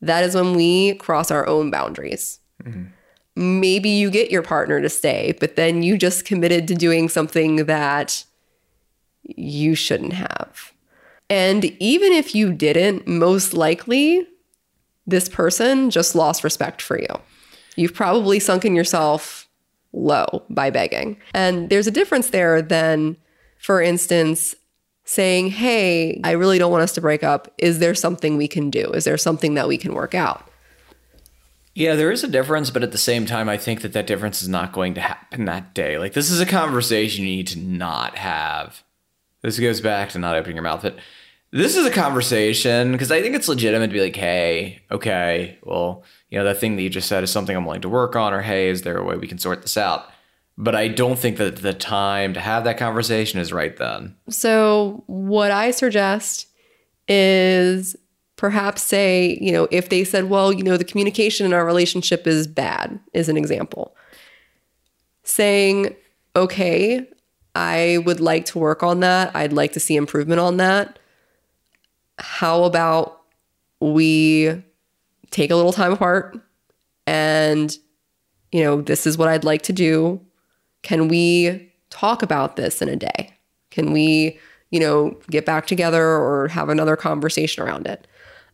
that 0.00 0.24
is 0.24 0.34
when 0.34 0.54
we 0.54 0.94
cross 0.94 1.30
our 1.30 1.46
own 1.46 1.70
boundaries. 1.70 2.40
Mm-hmm. 2.64 3.60
Maybe 3.60 3.88
you 3.88 4.10
get 4.10 4.30
your 4.30 4.42
partner 4.42 4.80
to 4.80 4.88
stay, 4.88 5.34
but 5.40 5.56
then 5.56 5.82
you 5.82 5.96
just 5.96 6.24
committed 6.26 6.68
to 6.68 6.74
doing 6.74 7.08
something 7.08 7.64
that 7.66 8.24
you 9.24 9.74
shouldn't 9.74 10.12
have. 10.12 10.72
And 11.30 11.64
even 11.80 12.12
if 12.12 12.34
you 12.34 12.52
didn't, 12.52 13.06
most 13.06 13.54
likely 13.54 14.26
this 15.06 15.28
person 15.28 15.90
just 15.90 16.14
lost 16.14 16.44
respect 16.44 16.82
for 16.82 16.98
you. 16.98 17.08
You've 17.76 17.94
probably 17.94 18.38
sunken 18.38 18.76
yourself 18.76 19.48
low 19.92 20.44
by 20.50 20.70
begging. 20.70 21.16
And 21.34 21.70
there's 21.70 21.86
a 21.86 21.90
difference 21.90 22.30
there 22.30 22.60
than, 22.62 23.16
for 23.58 23.80
instance, 23.80 24.54
saying, 25.04 25.50
Hey, 25.50 26.20
I 26.24 26.32
really 26.32 26.58
don't 26.58 26.70
want 26.70 26.82
us 26.82 26.92
to 26.92 27.00
break 27.00 27.22
up. 27.22 27.52
Is 27.58 27.78
there 27.78 27.94
something 27.94 28.36
we 28.36 28.48
can 28.48 28.70
do? 28.70 28.90
Is 28.92 29.04
there 29.04 29.18
something 29.18 29.54
that 29.54 29.68
we 29.68 29.78
can 29.78 29.94
work 29.94 30.14
out? 30.14 30.48
Yeah, 31.74 31.94
there 31.94 32.12
is 32.12 32.22
a 32.22 32.28
difference, 32.28 32.68
but 32.68 32.82
at 32.82 32.92
the 32.92 32.98
same 32.98 33.24
time, 33.24 33.48
I 33.48 33.56
think 33.56 33.80
that 33.80 33.94
that 33.94 34.06
difference 34.06 34.42
is 34.42 34.48
not 34.48 34.72
going 34.72 34.92
to 34.94 35.00
happen 35.00 35.46
that 35.46 35.72
day. 35.72 35.96
Like, 35.96 36.12
this 36.12 36.30
is 36.30 36.38
a 36.38 36.44
conversation 36.44 37.24
you 37.24 37.36
need 37.36 37.46
to 37.48 37.58
not 37.58 38.18
have 38.18 38.82
this 39.42 39.58
goes 39.58 39.80
back 39.80 40.10
to 40.10 40.18
not 40.18 40.36
opening 40.36 40.56
your 40.56 40.62
mouth, 40.62 40.82
but 40.82 40.96
this 41.50 41.76
is 41.76 41.84
a 41.84 41.90
conversation 41.90 42.92
because 42.92 43.12
I 43.12 43.20
think 43.20 43.36
it's 43.36 43.48
legitimate 43.48 43.88
to 43.88 43.92
be 43.92 44.00
like, 44.00 44.16
hey, 44.16 44.80
okay, 44.90 45.58
well, 45.62 46.02
you 46.30 46.38
know, 46.38 46.44
that 46.44 46.58
thing 46.58 46.76
that 46.76 46.82
you 46.82 46.88
just 46.88 47.08
said 47.08 47.22
is 47.22 47.30
something 47.30 47.54
I'm 47.54 47.66
willing 47.66 47.82
to 47.82 47.88
work 47.88 48.16
on, 48.16 48.32
or 48.32 48.40
hey, 48.40 48.68
is 48.68 48.82
there 48.82 48.96
a 48.96 49.04
way 49.04 49.16
we 49.16 49.28
can 49.28 49.38
sort 49.38 49.60
this 49.60 49.76
out? 49.76 50.06
But 50.56 50.74
I 50.74 50.88
don't 50.88 51.18
think 51.18 51.36
that 51.36 51.56
the 51.56 51.74
time 51.74 52.34
to 52.34 52.40
have 52.40 52.64
that 52.64 52.78
conversation 52.78 53.38
is 53.38 53.52
right 53.52 53.76
then. 53.76 54.16
So, 54.28 55.04
what 55.06 55.50
I 55.50 55.70
suggest 55.70 56.46
is 57.08 57.96
perhaps 58.36 58.82
say, 58.82 59.38
you 59.40 59.52
know, 59.52 59.68
if 59.70 59.88
they 59.88 60.04
said, 60.04 60.28
well, 60.28 60.52
you 60.52 60.62
know, 60.62 60.76
the 60.76 60.84
communication 60.84 61.46
in 61.46 61.52
our 61.52 61.64
relationship 61.64 62.26
is 62.26 62.46
bad, 62.46 62.98
is 63.12 63.28
an 63.28 63.36
example. 63.36 63.94
Saying, 65.22 65.94
okay, 66.34 67.06
I 67.54 67.98
would 68.06 68.20
like 68.20 68.46
to 68.46 68.58
work 68.58 68.82
on 68.82 69.00
that. 69.00 69.34
I'd 69.34 69.52
like 69.52 69.72
to 69.72 69.80
see 69.80 69.96
improvement 69.96 70.40
on 70.40 70.56
that. 70.56 70.98
How 72.18 72.64
about 72.64 73.20
we 73.80 74.62
take 75.30 75.50
a 75.50 75.56
little 75.56 75.72
time 75.72 75.92
apart 75.92 76.38
and, 77.06 77.76
you 78.52 78.62
know, 78.62 78.80
this 78.80 79.06
is 79.06 79.18
what 79.18 79.28
I'd 79.28 79.44
like 79.44 79.62
to 79.62 79.72
do. 79.72 80.20
Can 80.82 81.08
we 81.08 81.72
talk 81.90 82.22
about 82.22 82.56
this 82.56 82.80
in 82.80 82.88
a 82.88 82.96
day? 82.96 83.34
Can 83.70 83.92
we, 83.92 84.38
you 84.70 84.80
know, 84.80 85.18
get 85.30 85.44
back 85.44 85.66
together 85.66 86.04
or 86.04 86.48
have 86.48 86.68
another 86.68 86.96
conversation 86.96 87.62
around 87.62 87.86
it? 87.86 88.06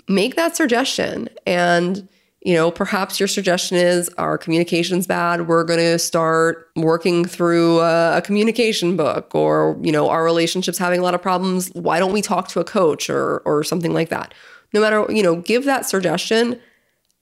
Make 0.08 0.36
that 0.36 0.56
suggestion 0.56 1.28
and 1.46 2.08
you 2.42 2.54
know, 2.54 2.70
perhaps 2.70 3.18
your 3.18 3.26
suggestion 3.26 3.76
is 3.76 4.08
our 4.16 4.38
communication's 4.38 5.06
bad. 5.06 5.48
We're 5.48 5.64
going 5.64 5.80
to 5.80 5.98
start 5.98 6.68
working 6.76 7.24
through 7.24 7.80
a, 7.80 8.18
a, 8.18 8.22
communication 8.22 8.96
book, 8.96 9.34
or 9.34 9.76
you 9.82 9.90
know, 9.90 10.08
our 10.08 10.22
relationship's 10.22 10.78
having 10.78 11.00
a 11.00 11.02
lot 11.02 11.14
of 11.14 11.22
problems. 11.22 11.70
Why 11.74 11.98
don't 11.98 12.12
we 12.12 12.22
talk 12.22 12.48
to 12.48 12.60
a 12.60 12.64
coach 12.64 13.10
or 13.10 13.38
or 13.40 13.64
something 13.64 13.92
like 13.92 14.08
that? 14.10 14.34
No 14.72 14.80
matter, 14.80 15.04
you 15.08 15.22
know, 15.22 15.36
give 15.36 15.64
that 15.64 15.86
suggestion, 15.86 16.60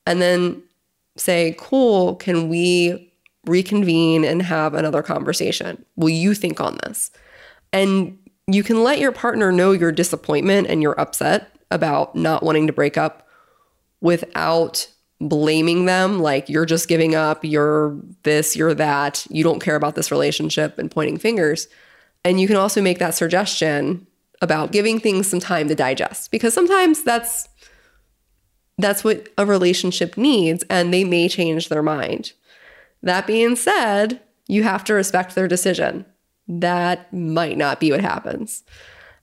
and 0.07 0.21
then 0.21 0.63
say, 1.17 1.57
"Cool, 1.59 2.17
can 2.17 2.51
we 2.51 3.13
reconvene 3.47 4.23
and 4.25 4.43
have 4.43 4.75
another 4.75 5.03
conversation? 5.03 5.83
Will 5.97 6.11
you 6.11 6.35
think 6.35 6.61
on 6.61 6.79
this?" 6.85 7.11
And 7.73 8.19
you 8.47 8.63
can 8.63 8.83
let 8.85 8.99
your 8.99 9.13
partner 9.13 9.51
know 9.51 9.73
your 9.73 9.93
disappointment 9.93 10.67
and 10.69 10.83
your 10.83 10.99
upset 11.01 11.57
about 11.71 12.15
not 12.15 12.43
wanting 12.43 12.67
to 12.67 12.73
break 12.73 12.99
up 12.99 13.27
without 14.01 14.89
blaming 15.21 15.87
them 15.87 16.21
like 16.21 16.49
you're 16.49 16.67
just 16.67 16.89
giving 16.89 17.15
up, 17.15 17.45
you're 17.45 17.97
this, 18.23 18.55
you're 18.57 18.75
that, 18.75 19.27
you 19.31 19.43
don't 19.43 19.61
care 19.61 19.77
about 19.77 19.95
this 19.95 20.11
relationship 20.11 20.79
and 20.79 20.91
pointing 20.91 21.19
fingers. 21.19 21.69
And 22.25 22.41
you 22.41 22.47
can 22.47 22.57
also 22.57 22.83
make 22.83 22.99
that 22.99 23.15
suggestion 23.15 24.07
about 24.43 24.73
giving 24.73 25.01
things 25.01 25.27
some 25.27 25.41
time 25.41 25.69
to 25.69 25.75
digest 25.75 26.31
because 26.31 26.53
sometimes 26.53 27.03
that's 27.03 27.49
that's 28.79 29.03
what 29.03 29.31
a 29.39 29.47
relationship 29.47 30.19
needs 30.19 30.63
and 30.69 30.93
they 30.93 31.05
may 31.05 31.29
change 31.29 31.71
their 31.71 31.83
mind. 31.83 32.33
That 33.03 33.27
being 33.27 33.57
said, 33.57 34.21
you 34.49 34.65
have 34.65 34.85
to 34.85 34.95
respect 34.95 35.35
their 35.35 35.49
decision. 35.49 36.05
That 36.47 37.11
might 37.13 37.57
not 37.57 37.81
be 37.81 37.91
what 37.91 38.03
happens. 38.03 38.63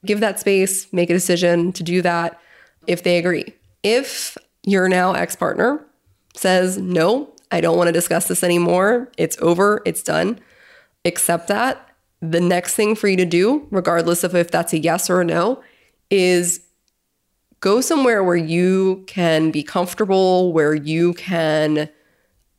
give 0.05 0.19
that 0.19 0.39
space, 0.39 0.91
make 0.91 1.09
a 1.09 1.13
decision 1.13 1.71
to 1.73 1.83
do 1.83 2.01
that 2.01 2.39
if 2.87 3.03
they 3.03 3.17
agree. 3.17 3.53
If 3.83 4.37
your 4.65 4.87
now 4.89 5.13
ex 5.13 5.35
partner 5.35 5.85
says, 6.35 6.77
no, 6.77 7.29
I 7.51 7.61
don't 7.61 7.77
want 7.77 7.87
to 7.87 7.91
discuss 7.91 8.27
this 8.27 8.43
anymore, 8.43 9.11
it's 9.17 9.37
over, 9.41 9.81
it's 9.85 10.01
done, 10.01 10.39
accept 11.05 11.47
that. 11.47 11.89
The 12.21 12.41
next 12.41 12.75
thing 12.75 12.95
for 12.95 13.07
you 13.07 13.17
to 13.17 13.25
do, 13.25 13.67
regardless 13.69 14.23
of 14.23 14.33
if 14.35 14.49
that's 14.49 14.73
a 14.73 14.79
yes 14.79 15.09
or 15.09 15.21
a 15.21 15.25
no, 15.25 15.61
is 16.09 16.61
go 17.59 17.81
somewhere 17.81 18.23
where 18.23 18.35
you 18.35 19.03
can 19.07 19.51
be 19.51 19.63
comfortable, 19.63 20.53
where 20.53 20.73
you 20.73 21.13
can 21.13 21.89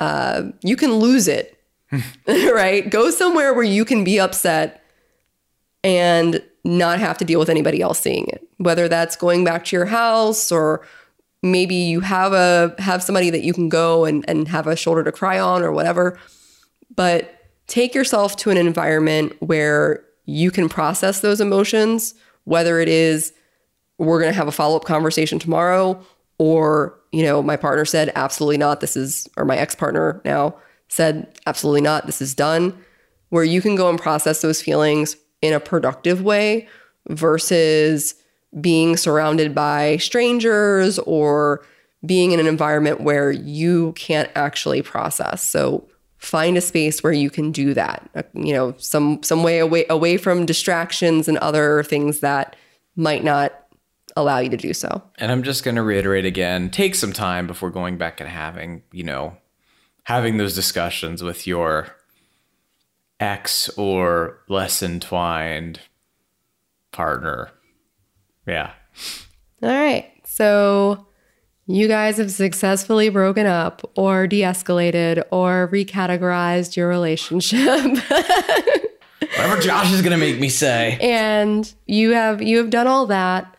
uh, 0.00 0.42
you 0.62 0.76
can 0.76 0.94
lose 0.94 1.28
it, 1.28 1.58
right? 2.26 2.88
Go 2.90 3.10
somewhere 3.10 3.54
where 3.54 3.64
you 3.64 3.84
can 3.84 4.04
be 4.04 4.20
upset 4.20 4.82
and 5.82 6.42
not 6.64 6.98
have 6.98 7.18
to 7.18 7.24
deal 7.24 7.38
with 7.38 7.48
anybody 7.48 7.80
else 7.80 8.00
seeing 8.00 8.26
it. 8.28 8.46
Whether 8.58 8.88
that's 8.88 9.16
going 9.16 9.44
back 9.44 9.64
to 9.66 9.76
your 9.76 9.86
house 9.86 10.50
or 10.50 10.86
maybe 11.44 11.74
you 11.74 12.00
have 12.00 12.32
a 12.32 12.74
have 12.78 13.02
somebody 13.02 13.28
that 13.30 13.42
you 13.42 13.52
can 13.52 13.68
go 13.68 14.06
and, 14.06 14.24
and 14.28 14.48
have 14.48 14.66
a 14.66 14.74
shoulder 14.74 15.04
to 15.04 15.12
cry 15.12 15.38
on 15.38 15.62
or 15.62 15.70
whatever. 15.70 16.18
But 16.96 17.50
take 17.66 17.94
yourself 17.94 18.36
to 18.36 18.50
an 18.50 18.56
environment 18.56 19.34
where 19.40 20.04
you 20.24 20.50
can 20.50 20.68
process 20.68 21.20
those 21.20 21.40
emotions, 21.40 22.14
whether 22.44 22.80
it 22.80 22.88
is 22.88 23.32
we're 23.98 24.18
going 24.18 24.32
to 24.32 24.36
have 24.36 24.48
a 24.48 24.52
follow-up 24.52 24.84
conversation 24.84 25.38
tomorrow 25.38 26.02
or 26.38 26.98
you 27.12 27.22
know 27.22 27.42
my 27.42 27.56
partner 27.56 27.84
said 27.84 28.10
absolutely 28.16 28.58
not 28.58 28.80
this 28.80 28.96
is 28.96 29.28
or 29.36 29.44
my 29.44 29.56
ex-partner 29.56 30.20
now 30.24 30.54
said 30.88 31.38
absolutely 31.46 31.80
not 31.80 32.06
this 32.06 32.20
is 32.20 32.34
done 32.34 32.76
where 33.28 33.44
you 33.44 33.62
can 33.62 33.76
go 33.76 33.88
and 33.88 34.00
process 34.00 34.42
those 34.42 34.60
feelings 34.60 35.16
in 35.42 35.52
a 35.52 35.60
productive 35.60 36.22
way 36.22 36.66
versus 37.08 38.16
being 38.60 38.96
surrounded 38.96 39.54
by 39.54 39.96
strangers 39.96 40.98
or 41.00 41.64
being 42.06 42.32
in 42.32 42.40
an 42.40 42.46
environment 42.46 43.00
where 43.00 43.30
you 43.30 43.92
can't 43.92 44.30
actually 44.34 44.82
process 44.82 45.42
so 45.42 45.86
find 46.18 46.56
a 46.56 46.60
space 46.60 47.02
where 47.02 47.12
you 47.12 47.30
can 47.30 47.52
do 47.52 47.74
that 47.74 48.08
uh, 48.14 48.22
you 48.34 48.52
know 48.52 48.74
some 48.78 49.22
some 49.22 49.42
way 49.42 49.58
away 49.58 49.84
away 49.90 50.16
from 50.16 50.46
distractions 50.46 51.28
and 51.28 51.38
other 51.38 51.82
things 51.84 52.20
that 52.20 52.56
might 52.96 53.24
not 53.24 53.64
allow 54.16 54.38
you 54.38 54.48
to 54.50 54.56
do 54.56 54.72
so. 54.72 55.02
And 55.18 55.32
I'm 55.32 55.42
just 55.42 55.64
going 55.64 55.76
to 55.76 55.82
reiterate 55.82 56.24
again 56.24 56.70
take 56.70 56.94
some 56.94 57.12
time 57.12 57.46
before 57.46 57.70
going 57.70 57.98
back 57.98 58.20
and 58.20 58.28
having, 58.28 58.82
you 58.92 59.04
know, 59.04 59.36
having 60.04 60.36
those 60.36 60.54
discussions 60.54 61.22
with 61.22 61.46
your 61.46 61.88
ex 63.20 63.68
or 63.70 64.40
less 64.48 64.82
entwined 64.82 65.80
partner. 66.92 67.50
Yeah. 68.46 68.72
All 69.62 69.68
right. 69.68 70.10
So 70.24 71.06
you 71.66 71.88
guys 71.88 72.18
have 72.18 72.30
successfully 72.30 73.08
broken 73.08 73.46
up 73.46 73.88
or 73.96 74.26
de 74.26 74.42
escalated 74.42 75.22
or 75.30 75.68
recategorized 75.72 76.76
your 76.76 76.88
relationship. 76.88 77.58
Whatever 79.36 79.60
Josh 79.60 79.92
is 79.92 80.02
going 80.02 80.12
to 80.12 80.18
make 80.18 80.38
me 80.38 80.48
say. 80.48 80.98
And 81.00 81.72
you 81.86 82.10
have 82.10 82.42
you 82.42 82.58
have 82.58 82.70
done 82.70 82.86
all 82.86 83.06
that 83.06 83.56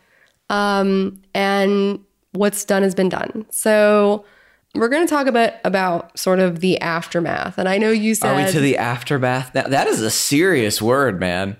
um, 0.49 1.21
and 1.33 1.99
what's 2.33 2.65
done 2.65 2.83
has 2.83 2.95
been 2.95 3.09
done. 3.09 3.45
So 3.49 4.25
we're 4.73 4.89
going 4.89 5.05
to 5.05 5.09
talk 5.09 5.27
a 5.27 5.31
bit 5.31 5.55
about 5.63 6.17
sort 6.17 6.39
of 6.39 6.59
the 6.59 6.79
aftermath. 6.81 7.57
And 7.57 7.67
I 7.69 7.77
know 7.77 7.91
you 7.91 8.15
said. 8.15 8.33
Are 8.33 8.45
we 8.45 8.51
to 8.51 8.59
the 8.59 8.77
aftermath? 8.77 9.53
That, 9.53 9.69
that 9.71 9.87
is 9.87 10.01
a 10.01 10.11
serious 10.11 10.81
word, 10.81 11.19
man. 11.19 11.57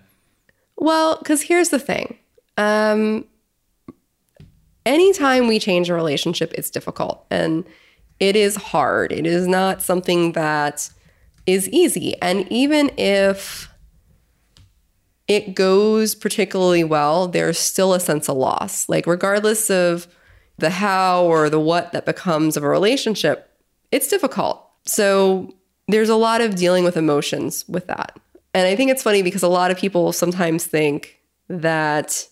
Well, 0.78 1.18
because 1.18 1.44
here's 1.44 1.70
the 1.70 1.80
thing. 1.80 2.18
Um, 2.58 3.26
anytime 4.86 5.48
we 5.48 5.60
change 5.60 5.90
a 5.90 5.94
relationship, 5.94 6.54
it's 6.54 6.70
difficult 6.70 7.26
and 7.30 7.66
it 8.20 8.36
is 8.36 8.56
hard. 8.56 9.12
It 9.12 9.26
is 9.26 9.48
not 9.48 9.82
something 9.82 10.34
that 10.34 10.90
is 11.46 11.68
easy. 11.70 12.20
And 12.22 12.50
even 12.52 12.92
if 12.98 13.70
it 15.28 15.56
goes 15.56 16.16
particularly 16.16 16.84
well, 16.84 17.28
there's 17.28 17.58
still 17.58 17.94
a 17.94 18.00
sense 18.00 18.30
of 18.30 18.38
loss. 18.38 18.88
Like, 18.88 19.08
regardless 19.08 19.70
of 19.70 20.08
the 20.58 20.70
how 20.70 21.24
or 21.26 21.50
the 21.50 21.60
what 21.60 21.92
that 21.92 22.06
becomes 22.06 22.56
of 22.56 22.64
a 22.64 22.70
relationship, 22.70 23.52
it's 23.92 24.08
difficult. 24.08 24.66
So, 24.86 25.54
there's 25.88 26.10
a 26.10 26.16
lot 26.16 26.42
of 26.42 26.56
dealing 26.56 26.84
with 26.84 26.98
emotions 26.98 27.66
with 27.68 27.88
that. 27.88 28.20
And 28.54 28.68
I 28.68 28.76
think 28.76 28.90
it's 28.90 29.04
funny 29.04 29.22
because 29.22 29.44
a 29.44 29.48
lot 29.48 29.70
of 29.70 29.78
people 29.78 30.12
sometimes 30.14 30.66
think 30.66 31.20
that 31.48 32.28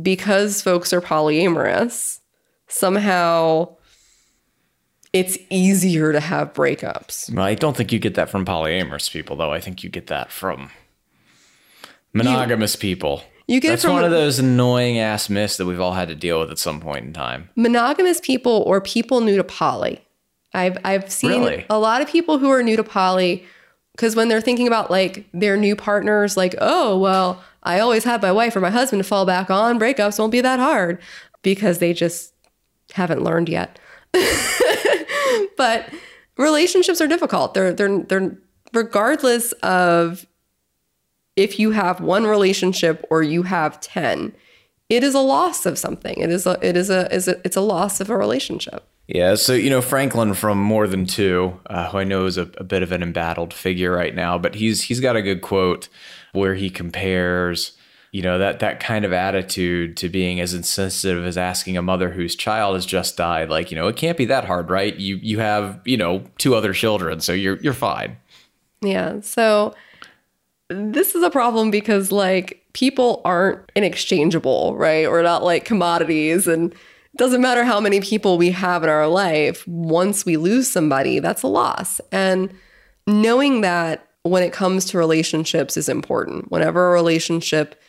because 0.00 0.62
folks 0.62 0.92
are 0.92 1.00
polyamorous, 1.00 2.20
somehow 2.66 3.76
it's 5.12 5.38
easier 5.50 6.12
to 6.12 6.20
have 6.20 6.52
breakups. 6.52 7.32
Well, 7.32 7.44
I 7.44 7.54
don't 7.54 7.76
think 7.76 7.92
you 7.92 7.98
get 7.98 8.14
that 8.14 8.28
from 8.28 8.44
polyamorous 8.44 9.10
people, 9.10 9.36
though. 9.36 9.52
I 9.52 9.60
think 9.60 9.82
you 9.82 9.90
get 9.90 10.08
that 10.08 10.30
from 10.30 10.70
monogamous 12.12 12.74
you, 12.74 12.80
people. 12.80 13.22
You 13.46 13.60
get 13.60 13.70
That's 13.70 13.84
one 13.86 14.04
of 14.04 14.10
those 14.10 14.38
annoying 14.38 14.98
ass 14.98 15.30
myths 15.30 15.56
that 15.56 15.66
we've 15.66 15.80
all 15.80 15.94
had 15.94 16.08
to 16.08 16.14
deal 16.14 16.38
with 16.38 16.50
at 16.50 16.58
some 16.58 16.80
point 16.80 17.06
in 17.06 17.12
time. 17.12 17.48
Monogamous 17.56 18.20
people 18.20 18.62
or 18.66 18.80
people 18.80 19.20
new 19.20 19.36
to 19.36 19.44
poly. 19.44 20.04
I've 20.54 20.78
I've 20.84 21.10
seen 21.10 21.42
really? 21.42 21.66
a 21.70 21.78
lot 21.78 22.02
of 22.02 22.08
people 22.08 22.38
who 22.38 22.50
are 22.50 22.62
new 22.62 22.76
to 22.76 22.84
poly 22.84 23.44
because 23.92 24.14
when 24.14 24.28
they're 24.28 24.40
thinking 24.40 24.66
about 24.66 24.90
like 24.90 25.26
their 25.32 25.56
new 25.56 25.74
partners, 25.74 26.36
like, 26.36 26.54
oh 26.60 26.98
well, 26.98 27.42
I 27.62 27.80
always 27.80 28.04
have 28.04 28.22
my 28.22 28.32
wife 28.32 28.54
or 28.56 28.60
my 28.60 28.70
husband 28.70 29.02
to 29.02 29.08
fall 29.08 29.26
back 29.26 29.50
on. 29.50 29.78
Breakups 29.78 30.18
won't 30.18 30.32
be 30.32 30.40
that 30.40 30.58
hard 30.58 31.00
because 31.42 31.78
they 31.78 31.92
just 31.92 32.32
haven't 32.92 33.22
learned 33.22 33.48
yet. 33.48 33.78
but 35.56 35.92
relationships 36.36 37.00
are 37.00 37.06
difficult. 37.06 37.54
They're 37.54 37.72
they're 37.72 38.02
they're 38.04 38.38
regardless 38.72 39.52
of 39.62 40.26
if 41.36 41.58
you 41.58 41.70
have 41.70 42.00
one 42.00 42.26
relationship 42.26 43.04
or 43.10 43.22
you 43.22 43.44
have 43.44 43.80
10 43.80 44.34
it 44.88 45.04
is 45.04 45.14
a 45.14 45.20
loss 45.20 45.66
of 45.66 45.78
something 45.78 46.18
it 46.18 46.30
is 46.30 46.46
a 46.46 46.58
it 46.60 46.76
is 46.76 46.90
a 46.90 47.12
is 47.14 47.28
a, 47.28 47.40
it's 47.44 47.56
a 47.56 47.60
loss 47.60 48.00
of 48.00 48.10
a 48.10 48.16
relationship 48.16 48.86
yeah 49.06 49.34
so 49.34 49.52
you 49.52 49.70
know 49.70 49.80
franklin 49.80 50.34
from 50.34 50.60
more 50.60 50.86
than 50.86 51.06
two 51.06 51.58
uh, 51.66 51.88
who 51.90 51.98
i 51.98 52.04
know 52.04 52.26
is 52.26 52.36
a, 52.36 52.50
a 52.56 52.64
bit 52.64 52.82
of 52.82 52.92
an 52.92 53.02
embattled 53.02 53.54
figure 53.54 53.92
right 53.92 54.14
now 54.14 54.36
but 54.36 54.56
he's 54.56 54.82
he's 54.82 55.00
got 55.00 55.16
a 55.16 55.22
good 55.22 55.40
quote 55.40 55.88
where 56.32 56.54
he 56.54 56.70
compares 56.70 57.72
you 58.10 58.22
know 58.22 58.38
that 58.38 58.60
that 58.60 58.80
kind 58.80 59.04
of 59.04 59.12
attitude 59.12 59.96
to 59.96 60.08
being 60.08 60.40
as 60.40 60.54
insensitive 60.54 61.24
as 61.24 61.36
asking 61.36 61.76
a 61.76 61.82
mother 61.82 62.10
whose 62.10 62.34
child 62.34 62.74
has 62.74 62.86
just 62.86 63.16
died 63.16 63.50
like 63.50 63.70
you 63.70 63.76
know 63.76 63.88
it 63.88 63.96
can't 63.96 64.16
be 64.16 64.24
that 64.24 64.44
hard 64.44 64.70
right 64.70 64.96
you 64.96 65.16
you 65.16 65.38
have 65.38 65.80
you 65.84 65.96
know 65.96 66.24
two 66.38 66.54
other 66.54 66.72
children 66.72 67.20
so 67.20 67.32
you're 67.32 67.58
you're 67.58 67.74
fine 67.74 68.16
yeah 68.80 69.20
so 69.20 69.74
this 70.68 71.14
is 71.14 71.22
a 71.22 71.30
problem 71.30 71.70
because 71.70 72.12
like 72.12 72.64
people 72.72 73.20
aren't 73.24 73.60
inexchangeable, 73.74 74.76
right? 74.76 75.06
Or 75.06 75.22
not 75.22 75.42
like 75.42 75.64
commodities 75.64 76.46
and 76.46 76.72
it 76.72 77.16
doesn't 77.16 77.40
matter 77.40 77.64
how 77.64 77.80
many 77.80 78.00
people 78.00 78.38
we 78.38 78.50
have 78.50 78.84
in 78.84 78.90
our 78.90 79.08
life, 79.08 79.66
once 79.66 80.24
we 80.24 80.36
lose 80.36 80.70
somebody, 80.70 81.20
that's 81.20 81.42
a 81.42 81.48
loss. 81.48 82.00
And 82.12 82.52
knowing 83.06 83.62
that 83.62 84.07
when 84.22 84.42
it 84.42 84.52
comes 84.52 84.84
to 84.86 84.98
relationships 84.98 85.76
is 85.76 85.88
important. 85.88 86.50
Whenever 86.50 86.88
a 86.88 86.92
relationship 86.92 87.80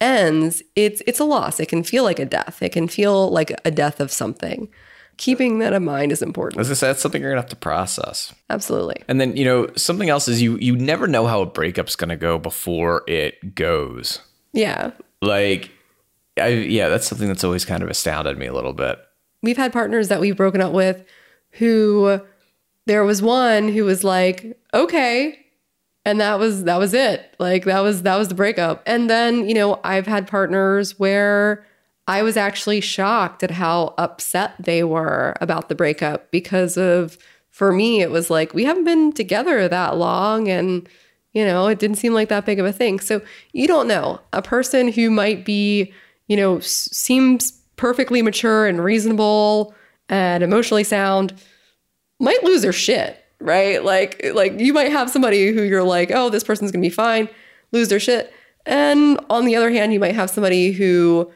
ends, 0.00 0.62
it's 0.74 1.02
it's 1.06 1.20
a 1.20 1.24
loss. 1.24 1.60
It 1.60 1.68
can 1.68 1.82
feel 1.82 2.04
like 2.04 2.18
a 2.18 2.26
death. 2.26 2.62
It 2.62 2.72
can 2.72 2.88
feel 2.88 3.30
like 3.30 3.52
a 3.64 3.70
death 3.70 4.00
of 4.00 4.10
something 4.10 4.68
keeping 5.16 5.58
that 5.60 5.72
in 5.72 5.84
mind 5.84 6.12
is 6.12 6.22
important. 6.22 6.60
As 6.60 6.70
I 6.70 6.74
said, 6.74 6.88
that's 6.88 7.00
something 7.00 7.20
you're 7.22 7.30
gonna 7.30 7.40
have 7.40 7.50
to 7.50 7.56
process. 7.56 8.34
Absolutely. 8.50 9.02
And 9.08 9.20
then 9.20 9.36
you 9.36 9.44
know 9.44 9.68
something 9.76 10.08
else 10.08 10.28
is 10.28 10.42
you 10.42 10.56
you 10.58 10.76
never 10.76 11.06
know 11.06 11.26
how 11.26 11.42
a 11.42 11.46
breakup's 11.46 11.96
gonna 11.96 12.16
go 12.16 12.38
before 12.38 13.02
it 13.06 13.54
goes. 13.54 14.20
Yeah. 14.52 14.92
Like, 15.22 15.70
I 16.38 16.48
yeah, 16.48 16.88
that's 16.88 17.06
something 17.06 17.28
that's 17.28 17.44
always 17.44 17.64
kind 17.64 17.82
of 17.82 17.90
astounded 17.90 18.38
me 18.38 18.46
a 18.46 18.54
little 18.54 18.72
bit. 18.72 18.98
We've 19.42 19.56
had 19.56 19.72
partners 19.72 20.08
that 20.08 20.20
we've 20.20 20.36
broken 20.36 20.60
up 20.60 20.72
with 20.72 21.04
who 21.52 22.20
there 22.86 23.04
was 23.04 23.22
one 23.22 23.68
who 23.68 23.84
was 23.84 24.04
like, 24.04 24.58
okay. 24.74 25.45
And 26.06 26.20
that 26.20 26.38
was 26.38 26.64
that 26.64 26.78
was 26.78 26.94
it. 26.94 27.34
Like 27.38 27.64
that 27.64 27.80
was 27.80 28.02
that 28.02 28.16
was 28.16 28.28
the 28.28 28.34
breakup. 28.34 28.82
And 28.86 29.10
then, 29.10 29.48
you 29.48 29.54
know, 29.54 29.80
I've 29.82 30.06
had 30.06 30.28
partners 30.28 30.98
where 30.98 31.66
I 32.06 32.22
was 32.22 32.36
actually 32.36 32.80
shocked 32.80 33.42
at 33.42 33.50
how 33.50 33.94
upset 33.98 34.54
they 34.60 34.84
were 34.84 35.34
about 35.40 35.68
the 35.68 35.74
breakup 35.74 36.30
because 36.30 36.76
of, 36.76 37.18
for 37.50 37.72
me, 37.72 38.00
it 38.00 38.12
was 38.12 38.30
like, 38.30 38.54
we 38.54 38.64
haven't 38.64 38.84
been 38.84 39.12
together 39.12 39.66
that 39.66 39.96
long 39.96 40.46
and, 40.48 40.88
you 41.32 41.44
know, 41.44 41.66
it 41.66 41.80
didn't 41.80 41.96
seem 41.96 42.14
like 42.14 42.28
that 42.28 42.46
big 42.46 42.60
of 42.60 42.66
a 42.66 42.72
thing. 42.72 43.00
So 43.00 43.20
you 43.52 43.66
don't 43.66 43.88
know. 43.88 44.20
A 44.32 44.40
person 44.40 44.92
who 44.92 45.10
might 45.10 45.44
be, 45.44 45.92
you 46.28 46.36
know, 46.36 46.58
s- 46.58 46.88
seems 46.92 47.50
perfectly 47.74 48.22
mature 48.22 48.66
and 48.66 48.82
reasonable 48.82 49.74
and 50.08 50.44
emotionally 50.44 50.84
sound 50.84 51.34
might 52.20 52.44
lose 52.44 52.62
their 52.62 52.72
shit, 52.72 53.22
right? 53.40 53.84
Like, 53.84 54.24
like 54.34 54.58
you 54.60 54.72
might 54.72 54.92
have 54.92 55.10
somebody 55.10 55.52
who 55.52 55.62
you're 55.62 55.82
like, 55.82 56.10
oh, 56.12 56.30
this 56.30 56.44
person's 56.44 56.72
gonna 56.72 56.82
be 56.82 56.90
fine, 56.90 57.28
lose 57.72 57.88
their 57.88 58.00
shit 58.00 58.32
And 58.64 59.18
on 59.30 59.44
the 59.44 59.56
other 59.56 59.70
hand, 59.70 59.92
you 59.92 60.00
might 60.00 60.14
have 60.14 60.30
somebody 60.30 60.72
who 60.72 61.30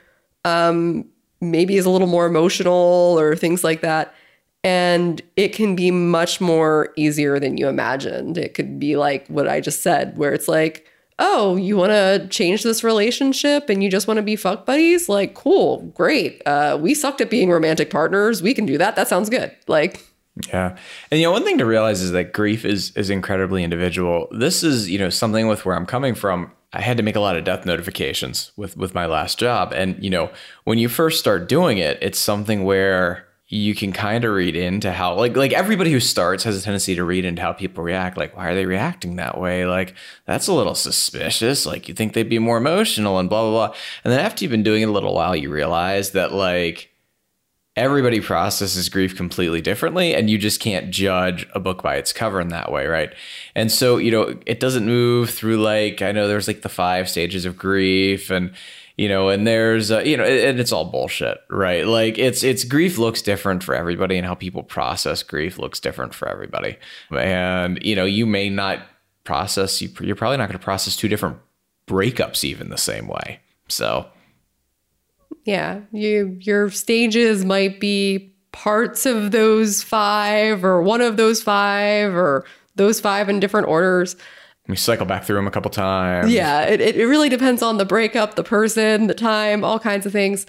um, 0.44 1.04
maybe 1.40 1.76
is 1.76 1.86
a 1.86 1.90
little 1.90 2.06
more 2.08 2.26
emotional 2.26 3.16
or 3.18 3.36
things 3.36 3.62
like 3.64 3.80
that. 3.82 4.14
And 4.62 5.22
it 5.36 5.54
can 5.54 5.74
be 5.74 5.90
much 5.90 6.40
more 6.40 6.92
easier 6.96 7.38
than 7.40 7.56
you 7.56 7.68
imagined. 7.68 8.36
It 8.36 8.52
could 8.54 8.78
be 8.78 8.96
like 8.96 9.26
what 9.28 9.48
I 9.48 9.60
just 9.60 9.80
said, 9.82 10.18
where 10.18 10.34
it's 10.34 10.48
like, 10.48 10.86
oh, 11.18 11.56
you 11.56 11.76
want 11.76 11.92
to 11.92 12.26
change 12.30 12.62
this 12.62 12.82
relationship 12.84 13.68
and 13.70 13.82
you 13.82 13.90
just 13.90 14.06
want 14.08 14.18
to 14.18 14.22
be 14.22 14.36
fuck 14.36 14.66
buddies? 14.66 15.08
Like, 15.08 15.34
cool, 15.34 15.82
great. 15.94 16.42
Uh, 16.46 16.78
we 16.80 16.94
sucked 16.94 17.20
at 17.20 17.30
being 17.30 17.50
romantic 17.50 17.90
partners. 17.90 18.42
We 18.42 18.54
can 18.54 18.66
do 18.66 18.78
that. 18.78 18.96
That 18.96 19.08
sounds 19.08 19.30
good. 19.30 19.54
Like, 19.66 20.04
yeah. 20.48 20.76
And 21.10 21.20
you 21.20 21.26
know, 21.26 21.32
one 21.32 21.44
thing 21.44 21.58
to 21.58 21.66
realize 21.66 22.02
is 22.02 22.12
that 22.12 22.32
grief 22.32 22.64
is 22.64 22.96
is 22.96 23.10
incredibly 23.10 23.64
individual. 23.64 24.28
This 24.30 24.62
is, 24.62 24.88
you 24.88 24.98
know, 24.98 25.10
something 25.10 25.48
with 25.48 25.64
where 25.64 25.76
I'm 25.76 25.86
coming 25.86 26.14
from. 26.14 26.52
I 26.72 26.80
had 26.80 26.96
to 26.98 27.02
make 27.02 27.16
a 27.16 27.20
lot 27.20 27.36
of 27.36 27.44
death 27.44 27.66
notifications 27.66 28.52
with 28.56 28.76
with 28.76 28.94
my 28.94 29.06
last 29.06 29.38
job. 29.38 29.72
And, 29.72 30.02
you 30.02 30.10
know, 30.10 30.30
when 30.64 30.78
you 30.78 30.88
first 30.88 31.18
start 31.18 31.48
doing 31.48 31.78
it, 31.78 31.98
it's 32.00 32.18
something 32.18 32.64
where 32.64 33.26
you 33.52 33.74
can 33.74 33.92
kind 33.92 34.24
of 34.24 34.32
read 34.32 34.54
into 34.54 34.92
how 34.92 35.12
like 35.14 35.36
like 35.36 35.52
everybody 35.52 35.90
who 35.90 35.98
starts 35.98 36.44
has 36.44 36.56
a 36.56 36.62
tendency 36.62 36.94
to 36.94 37.02
read 37.02 37.24
into 37.24 37.42
how 37.42 37.52
people 37.52 37.82
react 37.82 38.16
like 38.16 38.36
why 38.36 38.46
are 38.46 38.54
they 38.54 38.64
reacting 38.64 39.16
that 39.16 39.38
way 39.38 39.66
like 39.66 39.94
that's 40.24 40.46
a 40.46 40.52
little 40.52 40.76
suspicious 40.76 41.66
like 41.66 41.88
you 41.88 41.94
think 41.94 42.12
they'd 42.12 42.28
be 42.28 42.38
more 42.38 42.58
emotional 42.58 43.18
and 43.18 43.28
blah 43.28 43.42
blah 43.42 43.66
blah 43.66 43.76
and 44.04 44.12
then 44.12 44.20
after 44.20 44.44
you've 44.44 44.52
been 44.52 44.62
doing 44.62 44.82
it 44.82 44.88
a 44.88 44.92
little 44.92 45.14
while 45.14 45.34
you 45.34 45.50
realize 45.50 46.12
that 46.12 46.32
like 46.32 46.89
everybody 47.80 48.20
processes 48.20 48.90
grief 48.90 49.16
completely 49.16 49.62
differently 49.62 50.14
and 50.14 50.28
you 50.28 50.36
just 50.36 50.60
can't 50.60 50.90
judge 50.90 51.48
a 51.54 51.60
book 51.60 51.82
by 51.82 51.96
its 51.96 52.12
cover 52.12 52.40
in 52.40 52.48
that 52.48 52.70
way 52.70 52.86
right? 52.86 53.14
And 53.54 53.72
so 53.72 53.96
you 53.96 54.10
know 54.10 54.38
it 54.44 54.60
doesn't 54.60 54.84
move 54.84 55.30
through 55.30 55.56
like 55.56 56.02
i 56.02 56.12
know 56.12 56.28
there's 56.28 56.46
like 56.46 56.62
the 56.62 56.68
five 56.68 57.08
stages 57.08 57.46
of 57.46 57.56
grief 57.56 58.30
and 58.30 58.52
you 58.96 59.08
know 59.08 59.30
and 59.30 59.46
there's 59.46 59.90
uh, 59.90 60.00
you 60.00 60.14
know 60.14 60.24
and 60.24 60.60
it's 60.60 60.72
all 60.72 60.84
bullshit 60.84 61.38
right? 61.48 61.86
Like 61.86 62.18
it's 62.18 62.44
it's 62.44 62.64
grief 62.64 62.98
looks 62.98 63.22
different 63.22 63.64
for 63.64 63.74
everybody 63.74 64.18
and 64.18 64.26
how 64.26 64.34
people 64.34 64.62
process 64.62 65.22
grief 65.22 65.58
looks 65.58 65.80
different 65.80 66.12
for 66.14 66.28
everybody. 66.28 66.76
And 67.10 67.82
you 67.82 67.96
know 67.96 68.04
you 68.04 68.26
may 68.26 68.50
not 68.50 68.80
process 69.24 69.80
you, 69.80 69.88
you're 70.00 70.16
probably 70.16 70.36
not 70.36 70.48
going 70.48 70.58
to 70.58 70.64
process 70.64 70.96
two 70.96 71.08
different 71.08 71.38
breakups 71.86 72.44
even 72.44 72.68
the 72.68 72.78
same 72.78 73.08
way 73.08 73.40
so 73.68 74.06
yeah 75.44 75.80
you 75.92 76.36
your 76.40 76.70
stages 76.70 77.44
might 77.44 77.80
be 77.80 78.32
parts 78.52 79.06
of 79.06 79.30
those 79.30 79.82
five 79.82 80.64
or 80.64 80.82
one 80.82 81.00
of 81.00 81.16
those 81.16 81.42
five 81.42 82.14
or 82.14 82.44
those 82.76 83.00
five 83.00 83.28
in 83.28 83.40
different 83.40 83.68
orders 83.68 84.16
we 84.70 84.76
cycle 84.76 85.04
back 85.04 85.24
through 85.24 85.36
them 85.36 85.48
a 85.48 85.50
couple 85.50 85.70
times. 85.70 86.32
Yeah, 86.32 86.62
it, 86.62 86.80
it 86.80 87.06
really 87.06 87.28
depends 87.28 87.60
on 87.60 87.78
the 87.78 87.84
breakup, 87.84 88.36
the 88.36 88.44
person, 88.44 89.08
the 89.08 89.14
time, 89.14 89.64
all 89.64 89.80
kinds 89.80 90.06
of 90.06 90.12
things. 90.12 90.46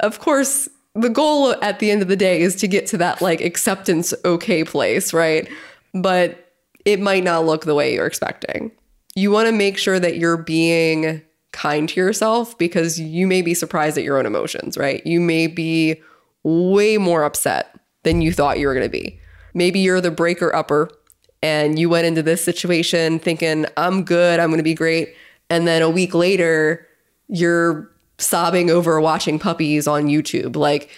Of 0.00 0.18
course, 0.20 0.68
the 0.94 1.10
goal 1.10 1.54
at 1.62 1.78
the 1.78 1.90
end 1.90 2.02
of 2.02 2.08
the 2.08 2.16
day 2.16 2.40
is 2.40 2.56
to 2.56 2.68
get 2.68 2.86
to 2.88 2.96
that 2.98 3.22
like 3.22 3.40
acceptance 3.40 4.12
okay 4.24 4.64
place, 4.64 5.12
right? 5.12 5.48
But 5.94 6.52
it 6.84 7.00
might 7.00 7.24
not 7.24 7.44
look 7.44 7.64
the 7.64 7.74
way 7.74 7.94
you're 7.94 8.06
expecting. 8.06 8.72
You 9.14 9.30
want 9.30 9.46
to 9.46 9.52
make 9.52 9.78
sure 9.78 10.00
that 10.00 10.16
you're 10.16 10.38
being 10.38 11.22
kind 11.52 11.88
to 11.90 12.00
yourself 12.00 12.56
because 12.58 12.98
you 12.98 13.26
may 13.26 13.42
be 13.42 13.54
surprised 13.54 13.96
at 13.98 14.04
your 14.04 14.18
own 14.18 14.26
emotions, 14.26 14.76
right? 14.76 15.06
You 15.06 15.20
may 15.20 15.46
be 15.46 16.00
way 16.42 16.98
more 16.98 17.24
upset 17.24 17.78
than 18.02 18.22
you 18.22 18.32
thought 18.32 18.58
you 18.58 18.66
were 18.66 18.74
going 18.74 18.86
to 18.86 18.90
be. 18.90 19.20
Maybe 19.54 19.78
you're 19.78 20.00
the 20.00 20.10
breaker 20.10 20.54
upper 20.54 20.90
and 21.42 21.78
you 21.78 21.88
went 21.88 22.06
into 22.06 22.22
this 22.22 22.44
situation 22.44 23.18
thinking, 23.18 23.66
I'm 23.76 24.04
good, 24.04 24.40
I'm 24.40 24.48
going 24.48 24.58
to 24.58 24.64
be 24.64 24.74
great. 24.74 25.14
And 25.50 25.66
then 25.66 25.82
a 25.82 25.90
week 25.90 26.14
later, 26.14 26.86
you're 27.28 27.90
sobbing 28.18 28.70
over 28.70 29.00
watching 29.00 29.38
puppies 29.38 29.86
on 29.86 30.04
YouTube. 30.04 30.56
Like, 30.56 30.90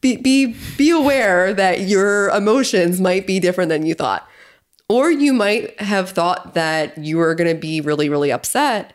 be, 0.00 0.16
be, 0.16 0.56
be 0.76 0.90
aware 0.90 1.54
that 1.54 1.82
your 1.82 2.30
emotions 2.30 3.00
might 3.00 3.26
be 3.26 3.38
different 3.38 3.68
than 3.68 3.86
you 3.86 3.94
thought. 3.94 4.26
Or 4.88 5.10
you 5.10 5.32
might 5.32 5.80
have 5.80 6.10
thought 6.10 6.54
that 6.54 6.98
you 6.98 7.18
were 7.18 7.34
going 7.34 7.54
to 7.54 7.58
be 7.58 7.80
really, 7.80 8.08
really 8.08 8.32
upset. 8.32 8.92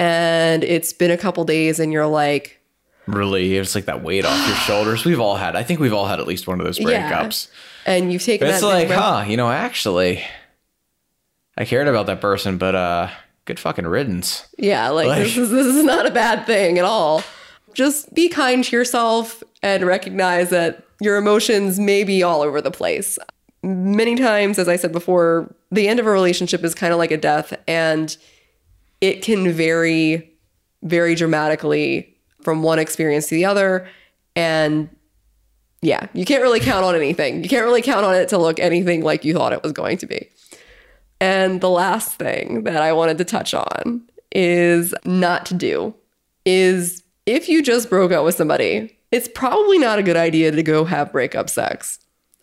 And 0.00 0.64
it's 0.64 0.92
been 0.92 1.10
a 1.10 1.16
couple 1.16 1.44
days 1.44 1.78
and 1.78 1.92
you're 1.92 2.06
like, 2.06 2.60
really? 3.06 3.56
It's 3.56 3.74
like 3.74 3.84
that 3.84 4.02
weight 4.02 4.24
off 4.24 4.46
your 4.48 4.56
shoulders. 4.56 5.04
We've 5.04 5.20
all 5.20 5.36
had, 5.36 5.54
I 5.54 5.62
think 5.62 5.78
we've 5.78 5.92
all 5.92 6.06
had 6.06 6.18
at 6.20 6.26
least 6.26 6.48
one 6.48 6.58
of 6.58 6.66
those 6.66 6.78
breakups. 6.78 7.48
Yeah 7.48 7.56
and 7.86 8.12
you've 8.12 8.22
taken 8.22 8.46
but 8.46 8.52
it's 8.52 8.60
that 8.60 8.66
like 8.66 8.90
huh 8.90 9.24
you 9.26 9.38
know 9.38 9.50
actually 9.50 10.22
i 11.56 11.64
cared 11.64 11.88
about 11.88 12.04
that 12.06 12.20
person 12.20 12.58
but 12.58 12.74
uh 12.74 13.08
good 13.46 13.58
fucking 13.58 13.86
riddance. 13.86 14.46
Yeah 14.58 14.90
like, 14.90 15.08
like 15.08 15.24
this 15.24 15.36
is 15.36 15.50
this 15.50 15.66
is 15.66 15.82
not 15.84 16.06
a 16.06 16.10
bad 16.10 16.46
thing 16.46 16.78
at 16.78 16.84
all. 16.84 17.24
Just 17.72 18.12
be 18.14 18.28
kind 18.28 18.62
to 18.64 18.76
yourself 18.76 19.42
and 19.62 19.84
recognize 19.84 20.50
that 20.50 20.84
your 21.00 21.16
emotions 21.16 21.80
may 21.80 22.04
be 22.04 22.22
all 22.22 22.42
over 22.42 22.60
the 22.60 22.70
place. 22.70 23.18
Many 23.62 24.14
times 24.14 24.58
as 24.58 24.68
i 24.68 24.76
said 24.76 24.92
before 24.92 25.52
the 25.72 25.88
end 25.88 25.98
of 25.98 26.06
a 26.06 26.10
relationship 26.10 26.62
is 26.62 26.74
kind 26.74 26.92
of 26.92 26.98
like 26.98 27.10
a 27.10 27.16
death 27.16 27.52
and 27.66 28.16
it 29.00 29.22
can 29.22 29.50
vary 29.52 30.32
very 30.82 31.14
dramatically 31.14 32.16
from 32.42 32.62
one 32.62 32.78
experience 32.78 33.28
to 33.28 33.34
the 33.34 33.44
other 33.44 33.88
and 34.36 34.88
yeah, 35.82 36.06
you 36.12 36.24
can't 36.24 36.42
really 36.42 36.60
count 36.60 36.84
on 36.84 36.94
anything. 36.94 37.42
You 37.42 37.48
can't 37.48 37.64
really 37.64 37.82
count 37.82 38.04
on 38.04 38.14
it 38.14 38.28
to 38.30 38.38
look 38.38 38.60
anything 38.60 39.02
like 39.02 39.24
you 39.24 39.32
thought 39.32 39.52
it 39.52 39.62
was 39.62 39.72
going 39.72 39.96
to 39.98 40.06
be. 40.06 40.28
And 41.20 41.60
the 41.60 41.70
last 41.70 42.18
thing 42.18 42.64
that 42.64 42.82
I 42.82 42.92
wanted 42.92 43.18
to 43.18 43.24
touch 43.24 43.54
on 43.54 44.02
is 44.32 44.94
not 45.04 45.46
to 45.46 45.54
do 45.54 45.94
is 46.44 47.02
if 47.26 47.48
you 47.48 47.62
just 47.62 47.90
broke 47.90 48.12
up 48.12 48.24
with 48.24 48.34
somebody, 48.34 48.96
it's 49.10 49.28
probably 49.34 49.78
not 49.78 49.98
a 49.98 50.02
good 50.02 50.16
idea 50.16 50.50
to 50.50 50.62
go 50.62 50.84
have 50.84 51.12
breakup 51.12 51.50
sex. 51.50 51.98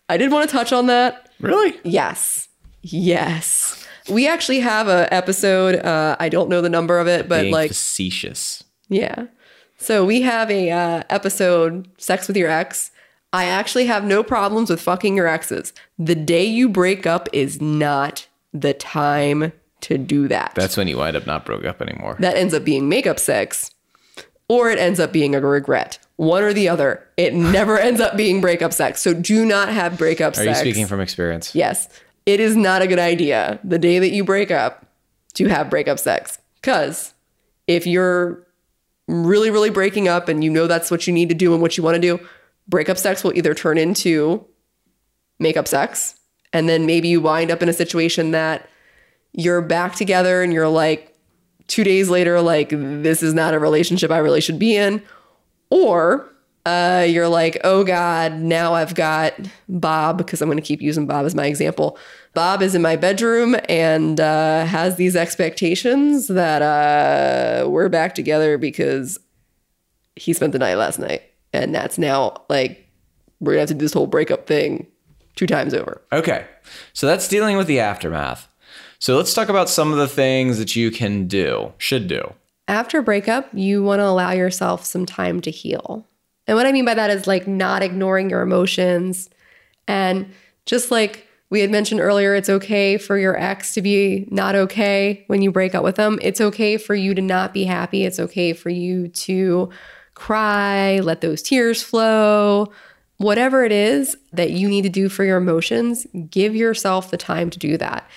I 0.08 0.16
did 0.16 0.32
want 0.32 0.48
to 0.48 0.52
touch 0.56 0.72
on 0.72 0.86
that. 0.86 1.30
Really? 1.40 1.78
Yes. 1.84 2.48
Yes. 2.82 3.77
We 4.08 4.28
actually 4.28 4.60
have 4.60 4.88
a 4.88 5.12
episode. 5.12 5.76
Uh, 5.76 6.16
I 6.18 6.28
don't 6.28 6.48
know 6.48 6.60
the 6.60 6.68
number 6.68 6.98
of 6.98 7.06
it, 7.06 7.28
but 7.28 7.42
Being 7.42 7.52
like 7.52 7.68
facetious. 7.68 8.64
Yeah. 8.88 9.26
So 9.78 10.04
we 10.04 10.22
have 10.22 10.50
a 10.50 10.70
uh, 10.70 11.02
episode, 11.10 11.88
"Sex 11.98 12.26
with 12.26 12.36
Your 12.36 12.50
Ex," 12.50 12.90
I 13.32 13.44
actually 13.44 13.86
have 13.86 14.04
no 14.04 14.22
problems 14.22 14.70
with 14.70 14.80
fucking 14.80 15.16
your 15.16 15.26
exes. 15.26 15.72
The 15.98 16.14
day 16.14 16.44
you 16.44 16.68
break 16.68 17.06
up 17.06 17.28
is 17.32 17.60
not 17.60 18.26
the 18.52 18.72
time 18.72 19.52
to 19.82 19.98
do 19.98 20.28
that. 20.28 20.52
That's 20.54 20.76
when 20.76 20.88
you 20.88 20.96
wind 20.96 21.16
up 21.16 21.26
not 21.26 21.44
broke 21.44 21.64
up 21.64 21.82
anymore. 21.82 22.16
That 22.20 22.36
ends 22.36 22.54
up 22.54 22.64
being 22.64 22.88
makeup 22.88 23.18
sex, 23.18 23.70
or 24.48 24.70
it 24.70 24.78
ends 24.78 24.98
up 24.98 25.12
being 25.12 25.34
a 25.34 25.40
regret. 25.40 25.98
One 26.16 26.42
or 26.42 26.52
the 26.52 26.68
other. 26.68 27.06
It 27.16 27.34
never 27.34 27.78
ends 27.78 28.00
up 28.00 28.16
being 28.16 28.40
breakup 28.40 28.72
sex. 28.72 29.00
So 29.00 29.14
do 29.14 29.44
not 29.44 29.68
have 29.68 29.96
breakup 29.98 30.32
Are 30.32 30.36
sex. 30.36 30.46
Are 30.46 30.50
you 30.50 30.72
speaking 30.72 30.86
from 30.86 31.00
experience? 31.00 31.54
Yes. 31.54 31.88
It 32.28 32.40
is 32.40 32.54
not 32.54 32.82
a 32.82 32.86
good 32.86 32.98
idea 32.98 33.58
the 33.64 33.78
day 33.78 33.98
that 33.98 34.10
you 34.10 34.22
break 34.22 34.50
up 34.50 34.84
to 35.32 35.48
have 35.48 35.70
breakup 35.70 35.98
sex. 35.98 36.38
Because 36.56 37.14
if 37.66 37.86
you're 37.86 38.46
really, 39.06 39.50
really 39.50 39.70
breaking 39.70 40.08
up 40.08 40.28
and 40.28 40.44
you 40.44 40.50
know 40.50 40.66
that's 40.66 40.90
what 40.90 41.06
you 41.06 41.12
need 41.14 41.30
to 41.30 41.34
do 41.34 41.54
and 41.54 41.62
what 41.62 41.78
you 41.78 41.82
want 41.82 41.94
to 41.94 42.00
do, 42.02 42.20
breakup 42.68 42.98
sex 42.98 43.24
will 43.24 43.34
either 43.34 43.54
turn 43.54 43.78
into 43.78 44.44
makeup 45.38 45.66
sex 45.66 46.20
and 46.52 46.68
then 46.68 46.84
maybe 46.84 47.08
you 47.08 47.22
wind 47.22 47.50
up 47.50 47.62
in 47.62 47.68
a 47.70 47.72
situation 47.72 48.32
that 48.32 48.68
you're 49.32 49.62
back 49.62 49.94
together 49.94 50.42
and 50.42 50.52
you're 50.52 50.68
like 50.68 51.16
two 51.66 51.82
days 51.82 52.10
later 52.10 52.42
like 52.42 52.68
this 52.68 53.22
is 53.22 53.32
not 53.32 53.54
a 53.54 53.58
relationship 53.58 54.10
i 54.10 54.18
really 54.18 54.40
should 54.40 54.58
be 54.58 54.76
in 54.76 55.00
or 55.70 56.28
uh, 56.68 57.02
you're 57.02 57.28
like 57.28 57.58
oh 57.64 57.84
god 57.84 58.34
now 58.34 58.74
i've 58.74 58.94
got 58.94 59.34
bob 59.68 60.18
because 60.18 60.42
i'm 60.42 60.48
going 60.48 60.56
to 60.56 60.62
keep 60.62 60.82
using 60.82 61.06
bob 61.06 61.24
as 61.24 61.34
my 61.34 61.46
example 61.46 61.98
bob 62.34 62.62
is 62.62 62.74
in 62.74 62.82
my 62.82 62.96
bedroom 62.96 63.56
and 63.68 64.20
uh, 64.20 64.64
has 64.64 64.96
these 64.96 65.16
expectations 65.16 66.28
that 66.28 66.62
uh, 66.62 67.68
we're 67.68 67.88
back 67.88 68.14
together 68.14 68.58
because 68.58 69.18
he 70.16 70.32
spent 70.32 70.52
the 70.52 70.58
night 70.58 70.74
last 70.74 70.98
night 70.98 71.22
and 71.52 71.74
that's 71.74 71.98
now 71.98 72.42
like 72.48 72.88
we're 73.40 73.52
gonna 73.52 73.60
have 73.60 73.68
to 73.68 73.74
do 73.74 73.80
this 73.80 73.92
whole 73.92 74.06
breakup 74.06 74.46
thing 74.46 74.86
two 75.38 75.46
times 75.46 75.72
over. 75.72 76.02
Okay, 76.12 76.46
so 76.92 77.06
that's 77.06 77.28
dealing 77.28 77.56
with 77.56 77.66
the 77.66 77.80
aftermath. 77.80 78.48
So 78.98 79.16
let's 79.16 79.32
talk 79.32 79.48
about 79.48 79.68
some 79.68 79.92
of 79.92 79.98
the 79.98 80.08
things 80.08 80.58
that 80.58 80.74
you 80.74 80.90
can 80.90 81.28
do, 81.28 81.72
should 81.78 82.08
do. 82.08 82.34
After 82.66 83.00
breakup, 83.00 83.48
you 83.52 83.82
want 83.82 84.00
to 84.00 84.04
allow 84.04 84.32
yourself 84.32 84.84
some 84.84 85.06
time 85.06 85.40
to 85.42 85.50
heal. 85.50 86.04
And 86.48 86.56
what 86.56 86.66
I 86.66 86.72
mean 86.72 86.86
by 86.86 86.94
that 86.94 87.10
is 87.10 87.26
like 87.26 87.46
not 87.46 87.82
ignoring 87.82 88.30
your 88.30 88.40
emotions. 88.40 89.28
And 89.86 90.32
just 90.66 90.90
like 90.90 91.28
we 91.50 91.60
had 91.60 91.70
mentioned 91.70 92.00
earlier, 92.00 92.34
it's 92.34 92.48
okay 92.48 92.96
for 92.98 93.18
your 93.18 93.38
ex 93.38 93.74
to 93.74 93.82
be 93.82 94.26
not 94.30 94.54
okay 94.54 95.24
when 95.28 95.42
you 95.42 95.52
break 95.52 95.74
up 95.74 95.84
with 95.84 95.96
them. 95.96 96.18
It's 96.22 96.40
okay 96.40 96.76
for 96.76 96.94
you 96.94 97.14
to 97.14 97.22
not 97.22 97.54
be 97.54 97.64
happy. 97.64 98.04
It's 98.04 98.18
okay 98.18 98.54
for 98.54 98.70
you 98.70 99.08
to 99.08 99.70
cry, 100.14 101.00
let 101.00 101.20
those 101.20 101.42
tears 101.42 101.82
flow. 101.82 102.72
Whatever 103.18 103.64
it 103.64 103.72
is 103.72 104.16
that 104.32 104.50
you 104.50 104.68
need 104.68 104.82
to 104.82 104.88
do 104.88 105.08
for 105.08 105.24
your 105.24 105.36
emotions, 105.38 106.06
give 106.30 106.56
yourself 106.56 107.10
the 107.10 107.16
time 107.16 107.50
to 107.50 107.58
do 107.58 107.76
that. 107.76 108.08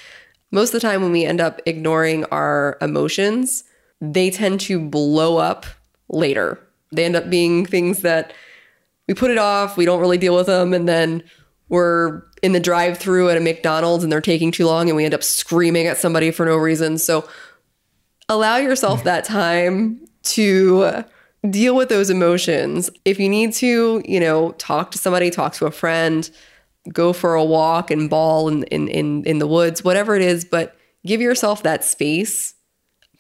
Most 0.51 0.73
of 0.73 0.81
the 0.81 0.87
time, 0.87 1.01
when 1.01 1.11
we 1.11 1.25
end 1.25 1.41
up 1.41 1.61
ignoring 1.65 2.25
our 2.25 2.77
emotions, 2.81 3.63
they 3.99 4.29
tend 4.29 4.59
to 4.61 4.79
blow 4.79 5.37
up 5.37 5.65
later. 6.09 6.59
They 6.91 7.05
end 7.05 7.15
up 7.15 7.29
being 7.29 7.65
things 7.65 8.01
that 8.01 8.33
we 9.07 9.13
put 9.13 9.31
it 9.31 9.37
off, 9.37 9.77
we 9.77 9.85
don't 9.85 9.99
really 9.99 10.17
deal 10.17 10.35
with 10.35 10.47
them, 10.47 10.73
and 10.73 10.87
then 10.87 11.23
we're 11.69 12.23
in 12.41 12.51
the 12.51 12.59
drive 12.59 12.97
through 12.97 13.29
at 13.29 13.37
a 13.37 13.39
McDonald's 13.39 14.03
and 14.03 14.11
they're 14.11 14.19
taking 14.19 14.51
too 14.51 14.65
long 14.65 14.89
and 14.89 14.95
we 14.95 15.05
end 15.05 15.13
up 15.13 15.23
screaming 15.23 15.87
at 15.87 15.97
somebody 15.97 16.31
for 16.31 16.45
no 16.45 16.57
reason. 16.57 16.97
So 16.97 17.27
allow 18.27 18.57
yourself 18.57 19.03
that 19.03 19.23
time 19.23 20.05
to 20.23 21.03
deal 21.49 21.75
with 21.75 21.89
those 21.89 22.09
emotions. 22.09 22.89
If 23.05 23.19
you 23.19 23.29
need 23.29 23.53
to, 23.53 24.01
you 24.05 24.19
know, 24.19 24.51
talk 24.53 24.91
to 24.91 24.97
somebody, 24.97 25.29
talk 25.29 25.53
to 25.53 25.65
a 25.65 25.71
friend, 25.71 26.29
go 26.91 27.13
for 27.13 27.35
a 27.35 27.43
walk 27.43 27.91
and 27.91 28.09
bawl 28.09 28.47
in, 28.47 28.63
in, 28.63 28.87
in, 28.87 29.23
in 29.25 29.39
the 29.39 29.47
woods, 29.47 29.83
whatever 29.83 30.15
it 30.15 30.21
is, 30.21 30.43
but 30.43 30.75
give 31.05 31.21
yourself 31.21 31.63
that 31.63 31.83
space 31.83 32.53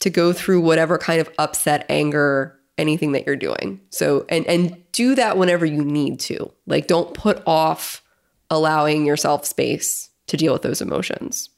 to 0.01 0.09
go 0.09 0.33
through 0.33 0.61
whatever 0.61 0.97
kind 0.97 1.21
of 1.21 1.29
upset, 1.37 1.85
anger, 1.89 2.59
anything 2.81 3.13
that 3.13 3.25
you're 3.25 3.35
doing. 3.35 3.79
So 3.89 4.25
and 4.29 4.45
and 4.47 4.83
do 4.91 5.15
that 5.15 5.37
whenever 5.37 5.65
you 5.65 5.83
need 5.83 6.19
to. 6.21 6.51
Like 6.65 6.87
don't 6.87 7.13
put 7.13 7.41
off 7.45 8.03
allowing 8.49 9.05
yourself 9.05 9.45
space 9.45 10.09
to 10.27 10.37
deal 10.37 10.53
with 10.53 10.61
those 10.61 10.81
emotions. 10.81 11.49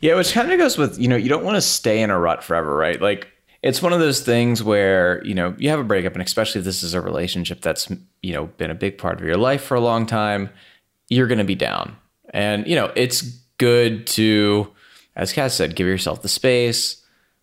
Yeah, 0.00 0.14
which 0.14 0.32
kind 0.32 0.50
of 0.52 0.58
goes 0.58 0.78
with, 0.78 0.98
you 0.98 1.08
know, 1.08 1.16
you 1.16 1.28
don't 1.28 1.44
want 1.44 1.56
to 1.56 1.60
stay 1.60 2.00
in 2.00 2.10
a 2.10 2.18
rut 2.18 2.44
forever, 2.44 2.74
right? 2.74 3.00
Like 3.00 3.28
it's 3.62 3.82
one 3.82 3.92
of 3.92 3.98
those 3.98 4.20
things 4.20 4.62
where, 4.62 5.24
you 5.24 5.34
know, 5.34 5.54
you 5.58 5.70
have 5.70 5.80
a 5.80 5.84
breakup 5.84 6.12
and 6.12 6.22
especially 6.22 6.60
if 6.60 6.64
this 6.64 6.84
is 6.84 6.94
a 6.94 7.00
relationship 7.00 7.60
that's, 7.60 7.90
you 8.22 8.32
know, 8.32 8.46
been 8.46 8.70
a 8.70 8.76
big 8.76 8.96
part 8.96 9.20
of 9.20 9.26
your 9.26 9.36
life 9.36 9.62
for 9.62 9.74
a 9.74 9.80
long 9.80 10.06
time, 10.06 10.50
you're 11.08 11.26
going 11.26 11.38
to 11.38 11.44
be 11.44 11.56
down. 11.56 11.96
And, 12.32 12.66
you 12.68 12.76
know, 12.76 12.92
it's 12.94 13.22
good 13.58 14.06
to 14.08 14.72
as 15.18 15.32
Kat 15.32 15.50
said, 15.50 15.74
give 15.74 15.88
yourself 15.88 16.22
the 16.22 16.28
space, 16.28 16.97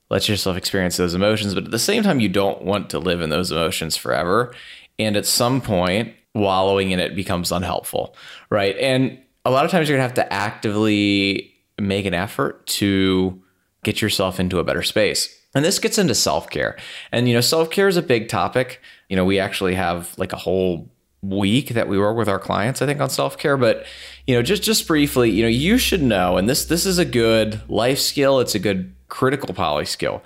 let 0.10 0.30
yourself 0.30 0.58
experience 0.58 0.98
those 0.98 1.14
emotions, 1.14 1.54
but 1.54 1.66
at 1.66 1.72
the 1.72 1.80
same 1.80 2.04
time 2.04 2.20
you 2.20 2.30
don't 2.30 2.62
want 2.64 2.90
to 2.92 3.00
live 3.00 3.22
in 3.22 3.30
those 3.30 3.52
emotions 3.52 3.98
forever. 3.98 4.54
And 5.00 5.18
at 5.18 5.26
some 5.26 5.62
point, 5.62 6.14
wallowing 6.34 6.92
in 6.92 7.00
it 7.00 7.16
becomes 7.16 7.52
unhelpful, 7.52 8.16
right? 8.50 8.78
And 8.78 9.20
a 9.46 9.52
lot 9.52 9.66
of 9.66 9.72
times 9.72 9.90
you're 9.90 9.98
gonna 9.98 10.08
have 10.08 10.16
to 10.16 10.34
actively 10.34 11.54
make 11.80 12.06
an 12.06 12.14
effort 12.14 12.66
to 12.68 13.42
get 13.84 14.02
yourself 14.02 14.40
into 14.40 14.60
a 14.60 14.64
better 14.64 14.84
space. 14.84 15.30
And 15.56 15.64
this 15.64 15.80
gets 15.80 15.98
into 15.98 16.14
self 16.14 16.50
care. 16.50 16.78
And, 17.12 17.28
you 17.28 17.34
know, 17.34 17.42
self 17.42 17.72
care 17.72 17.88
is 17.88 17.98
a 17.98 18.02
big 18.02 18.28
topic. 18.28 18.82
You 19.10 19.16
know, 19.16 19.24
we 19.24 19.40
actually 19.40 19.76
have 19.76 20.14
like 20.18 20.34
a 20.34 20.38
whole 20.38 20.90
week 21.22 21.70
that 21.70 21.88
we 21.88 21.98
work 21.98 22.18
with 22.18 22.30
our 22.30 22.40
clients, 22.40 22.82
I 22.82 22.86
think, 22.86 23.00
on 23.00 23.10
self 23.10 23.38
care. 23.38 23.56
But, 23.56 23.86
you 24.28 24.36
know, 24.36 24.42
just, 24.42 24.64
just 24.64 24.86
briefly, 24.86 25.32
you 25.32 25.44
know, 25.44 25.50
you 25.50 25.78
should 25.78 26.04
know, 26.04 26.38
and 26.38 26.50
this, 26.50 26.66
this 26.66 26.86
is 26.86 26.98
a 26.98 27.06
good 27.06 27.62
life 27.70 28.00
skill, 28.00 28.42
it's 28.42 28.54
a 28.54 28.60
good 28.60 28.94
critical 29.16 29.54
poly 29.54 29.86
skill. 29.86 30.22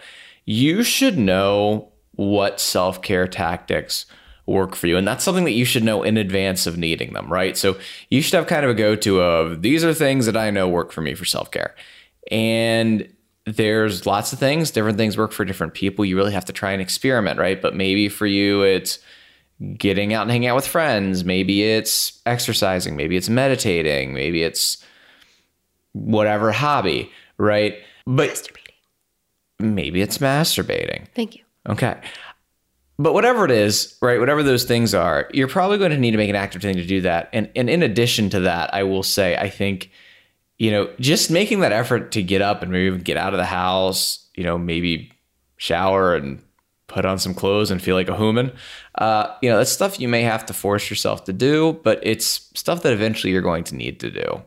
You 0.46 0.82
should 0.82 1.18
know 1.18 1.90
what 2.16 2.60
self 2.60 3.04
care 3.04 3.28
tactics 3.28 4.08
work 4.48 4.76
for 4.76 4.88
you. 4.88 4.98
And 4.98 5.08
that's 5.08 5.24
something 5.24 5.44
that 5.44 5.52
you 5.52 5.64
should 5.64 5.84
know 5.84 6.02
in 6.02 6.18
advance 6.18 6.66
of 6.66 6.76
needing 6.76 7.14
them, 7.14 7.32
right? 7.32 7.56
So 7.56 7.78
you 8.10 8.24
should 8.24 8.34
have 8.34 8.48
kind 8.48 8.66
of 8.66 8.72
a 8.72 8.74
go 8.74 8.96
to 8.96 9.22
of 9.22 9.62
these 9.62 9.84
are 9.84 9.94
things 9.94 10.26
that 10.26 10.36
I 10.36 10.50
know 10.50 10.68
work 10.68 10.92
for 10.92 11.02
me 11.02 11.14
for 11.14 11.24
self 11.24 11.52
care. 11.52 11.76
And 12.32 13.08
there's 13.46 14.08
lots 14.08 14.34
of 14.34 14.40
things, 14.40 14.72
different 14.72 14.98
things 14.98 15.18
work 15.18 15.34
for 15.34 15.46
different 15.46 15.76
people. 15.76 16.04
You 16.04 16.18
really 16.18 16.34
have 16.34 16.46
to 16.46 16.54
try 16.54 16.72
and 16.72 16.82
experiment, 16.82 17.40
right? 17.40 17.62
But 17.62 17.76
maybe 17.76 18.10
for 18.10 18.26
you, 18.26 18.64
it's 18.64 18.98
getting 19.78 20.14
out 20.14 20.24
and 20.24 20.32
hanging 20.32 20.48
out 20.48 20.56
with 20.56 20.68
friends. 20.68 21.24
Maybe 21.24 21.64
it's 21.64 22.20
exercising. 22.26 22.96
Maybe 22.96 23.18
it's 23.18 23.30
meditating. 23.30 24.14
Maybe 24.16 24.42
it's 24.42 24.84
whatever 25.94 26.52
hobby, 26.52 27.12
right? 27.38 27.78
But. 28.08 28.50
Maybe 29.60 30.02
it's 30.02 30.18
masturbating. 30.18 31.08
Thank 31.16 31.36
you. 31.36 31.44
Okay. 31.68 32.00
But 32.98 33.14
whatever 33.14 33.46
it 33.46 33.52
is, 33.52 33.98
right, 34.02 34.20
whatever 34.20 34.44
those 34.44 34.66
things 34.66 34.94
are, 34.94 35.30
you're 35.34 35.48
probably 35.48 35.78
going 35.78 35.92
to 35.92 35.98
need 35.98 36.12
to 36.12 36.18
make 36.18 36.30
an 36.30 36.36
active 36.36 36.62
thing 36.62 36.76
to 36.76 36.86
do 36.86 37.02
that. 37.02 37.30
And 37.32 37.50
and 37.56 37.70
in 37.70 37.82
addition 37.82 38.30
to 38.32 38.42
that, 38.42 38.74
I 38.74 38.84
will 38.84 39.04
say 39.04 39.38
I 39.38 39.50
think 39.50 39.92
you 40.60 40.72
know, 40.72 40.90
just 41.00 41.32
making 41.32 41.62
that 41.62 41.72
effort 41.72 42.12
to 42.12 42.22
get 42.22 42.42
up 42.42 42.62
and 42.62 42.72
maybe 42.72 42.86
even 42.86 43.00
get 43.00 43.16
out 43.16 43.34
of 43.34 43.38
the 43.38 43.46
house, 43.46 44.28
you 44.36 44.44
know, 44.44 44.58
maybe 44.58 45.12
shower 45.56 46.16
and 46.16 46.44
put 46.88 47.06
on 47.06 47.18
some 47.18 47.34
clothes 47.34 47.72
and 47.72 47.82
feel 47.82 47.96
like 47.96 48.10
a 48.10 48.18
human. 48.18 48.52
Uh, 48.96 49.34
you 49.42 49.50
know, 49.50 49.58
that's 49.58 49.72
stuff 49.72 50.00
you 50.02 50.10
may 50.10 50.22
have 50.22 50.46
to 50.46 50.54
force 50.54 50.90
yourself 50.90 51.24
to 51.24 51.34
do, 51.34 51.80
but 51.84 52.00
it's 52.04 52.50
stuff 52.56 52.84
that 52.84 52.92
eventually 52.92 53.32
you're 53.32 53.42
going 53.42 53.64
to 53.64 53.76
need 53.76 54.02
to 54.02 54.12
do. 54.12 54.42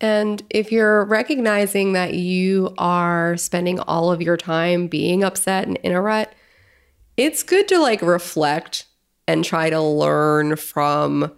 And 0.00 0.42
if 0.50 0.70
you're 0.70 1.04
recognizing 1.04 1.92
that 1.94 2.14
you 2.14 2.72
are 2.78 3.36
spending 3.36 3.80
all 3.80 4.12
of 4.12 4.22
your 4.22 4.36
time 4.36 4.86
being 4.86 5.24
upset 5.24 5.66
and 5.66 5.76
in 5.78 5.92
a 5.92 6.00
rut, 6.00 6.32
it's 7.16 7.42
good 7.42 7.66
to 7.68 7.78
like 7.78 8.00
reflect 8.00 8.86
and 9.26 9.44
try 9.44 9.70
to 9.70 9.80
learn 9.80 10.56
from 10.56 11.32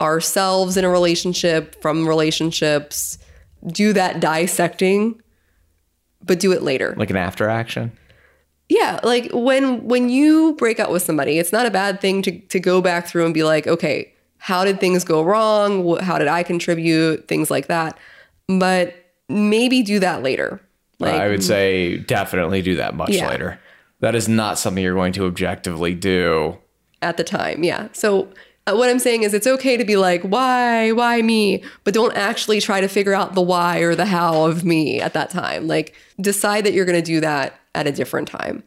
ourselves 0.00 0.76
in 0.76 0.84
a 0.84 0.90
relationship, 0.90 1.80
from 1.80 2.06
relationships, 2.06 3.18
do 3.66 3.92
that 3.92 4.20
dissecting, 4.20 5.20
but 6.22 6.38
do 6.38 6.52
it 6.52 6.62
later. 6.62 6.94
Like 6.96 7.10
an 7.10 7.16
after 7.16 7.48
action? 7.48 7.92
Yeah, 8.68 9.00
like 9.02 9.30
when 9.32 9.84
when 9.86 10.08
you 10.08 10.54
break 10.54 10.78
up 10.78 10.90
with 10.90 11.02
somebody, 11.02 11.38
it's 11.38 11.52
not 11.52 11.66
a 11.66 11.70
bad 11.70 12.00
thing 12.00 12.22
to 12.22 12.38
to 12.38 12.60
go 12.60 12.80
back 12.80 13.08
through 13.08 13.24
and 13.24 13.34
be 13.34 13.42
like, 13.42 13.66
okay, 13.66 14.14
how 14.40 14.64
did 14.64 14.80
things 14.80 15.04
go 15.04 15.22
wrong? 15.22 15.98
How 15.98 16.18
did 16.18 16.26
I 16.26 16.42
contribute? 16.42 17.28
Things 17.28 17.50
like 17.50 17.66
that. 17.68 17.96
But 18.48 18.94
maybe 19.28 19.82
do 19.82 20.00
that 20.00 20.22
later. 20.22 20.60
Like, 20.98 21.14
I 21.14 21.28
would 21.28 21.44
say 21.44 21.98
definitely 21.98 22.62
do 22.62 22.76
that 22.76 22.94
much 22.94 23.10
yeah. 23.10 23.28
later. 23.28 23.60
That 24.00 24.14
is 24.14 24.28
not 24.28 24.58
something 24.58 24.82
you're 24.82 24.94
going 24.94 25.12
to 25.12 25.26
objectively 25.26 25.94
do 25.94 26.56
at 27.02 27.18
the 27.18 27.24
time. 27.24 27.62
Yeah. 27.62 27.88
So 27.92 28.32
uh, 28.66 28.74
what 28.74 28.88
I'm 28.88 28.98
saying 28.98 29.24
is 29.24 29.34
it's 29.34 29.46
okay 29.46 29.76
to 29.76 29.84
be 29.84 29.96
like, 29.96 30.22
why, 30.22 30.92
why 30.92 31.20
me? 31.20 31.62
But 31.84 31.94
don't 31.94 32.16
actually 32.16 32.60
try 32.60 32.80
to 32.80 32.88
figure 32.88 33.14
out 33.14 33.34
the 33.34 33.42
why 33.42 33.78
or 33.80 33.94
the 33.94 34.06
how 34.06 34.46
of 34.46 34.64
me 34.64 35.00
at 35.00 35.12
that 35.12 35.28
time. 35.30 35.66
Like 35.66 35.94
decide 36.20 36.64
that 36.64 36.72
you're 36.72 36.86
going 36.86 36.98
to 36.98 37.02
do 37.02 37.20
that 37.20 37.60
at 37.74 37.86
a 37.86 37.92
different 37.92 38.28
time. 38.28 38.62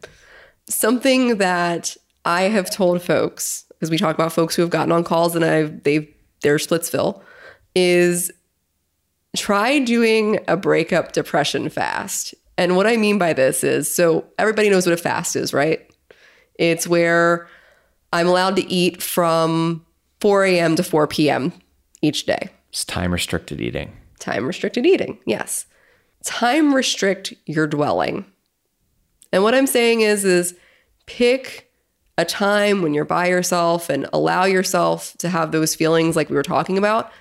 Something 0.70 1.38
that 1.38 1.98
I 2.26 2.44
have 2.44 2.70
told 2.70 3.02
folks, 3.02 3.63
because 3.84 3.92
we 3.92 3.98
talk 3.98 4.16
about 4.16 4.32
folks 4.32 4.56
who 4.56 4.62
have 4.62 4.72
gotten 4.72 4.94
on 4.94 5.04
calls 5.04 5.36
and 5.36 5.44
I've 5.44 5.84
they've 5.84 6.08
they're 6.42 6.56
Splitsville, 6.56 7.22
is 7.76 8.32
try 9.36 9.80
doing 9.80 10.40
a 10.48 10.56
breakup 10.56 11.12
depression 11.12 11.68
fast. 11.68 12.34
And 12.58 12.78
what 12.78 12.88
I 12.88 12.96
mean 12.96 13.18
by 13.18 13.34
this 13.34 13.62
is 13.62 13.94
so 13.94 14.24
everybody 14.38 14.70
knows 14.70 14.86
what 14.86 14.94
a 14.94 14.98
fast 14.98 15.36
is, 15.36 15.54
right? 15.54 15.86
It's 16.56 16.88
where 16.88 17.50
I'm 18.14 18.28
allowed 18.28 18.56
to 18.56 18.72
eat 18.72 19.02
from 19.02 19.86
4 20.22 20.46
a.m. 20.46 20.78
to 20.78 20.84
4 20.84 21.06
p.m. 21.08 21.52
each 22.02 22.26
day. 22.26 22.50
It's 22.70 22.86
time 22.86 23.12
restricted 23.12 23.60
eating. 23.60 23.92
Time 24.20 24.48
restricted 24.48 24.86
eating, 24.86 25.20
yes. 25.26 25.66
Time 26.24 26.74
restrict 26.74 27.34
your 27.48 27.68
dwelling. 27.68 28.24
And 29.34 29.44
what 29.44 29.54
I'm 29.54 29.68
saying 29.68 30.02
is 30.02 30.24
is 30.24 30.56
pick 31.06 31.73
a 32.18 32.26
time 32.26 32.82
when 32.82 32.94
you're 32.94 33.06
by 33.06 33.28
yourself 33.28 33.90
and 33.90 34.08
allow 34.14 34.46
yourself 34.46 35.16
to 35.18 35.30
have 35.30 35.52
those 35.52 35.76
feelings 35.76 36.16
like 36.16 36.30
we 36.30 36.36
were 36.36 36.44
talking 36.44 36.78
about. 36.78 37.12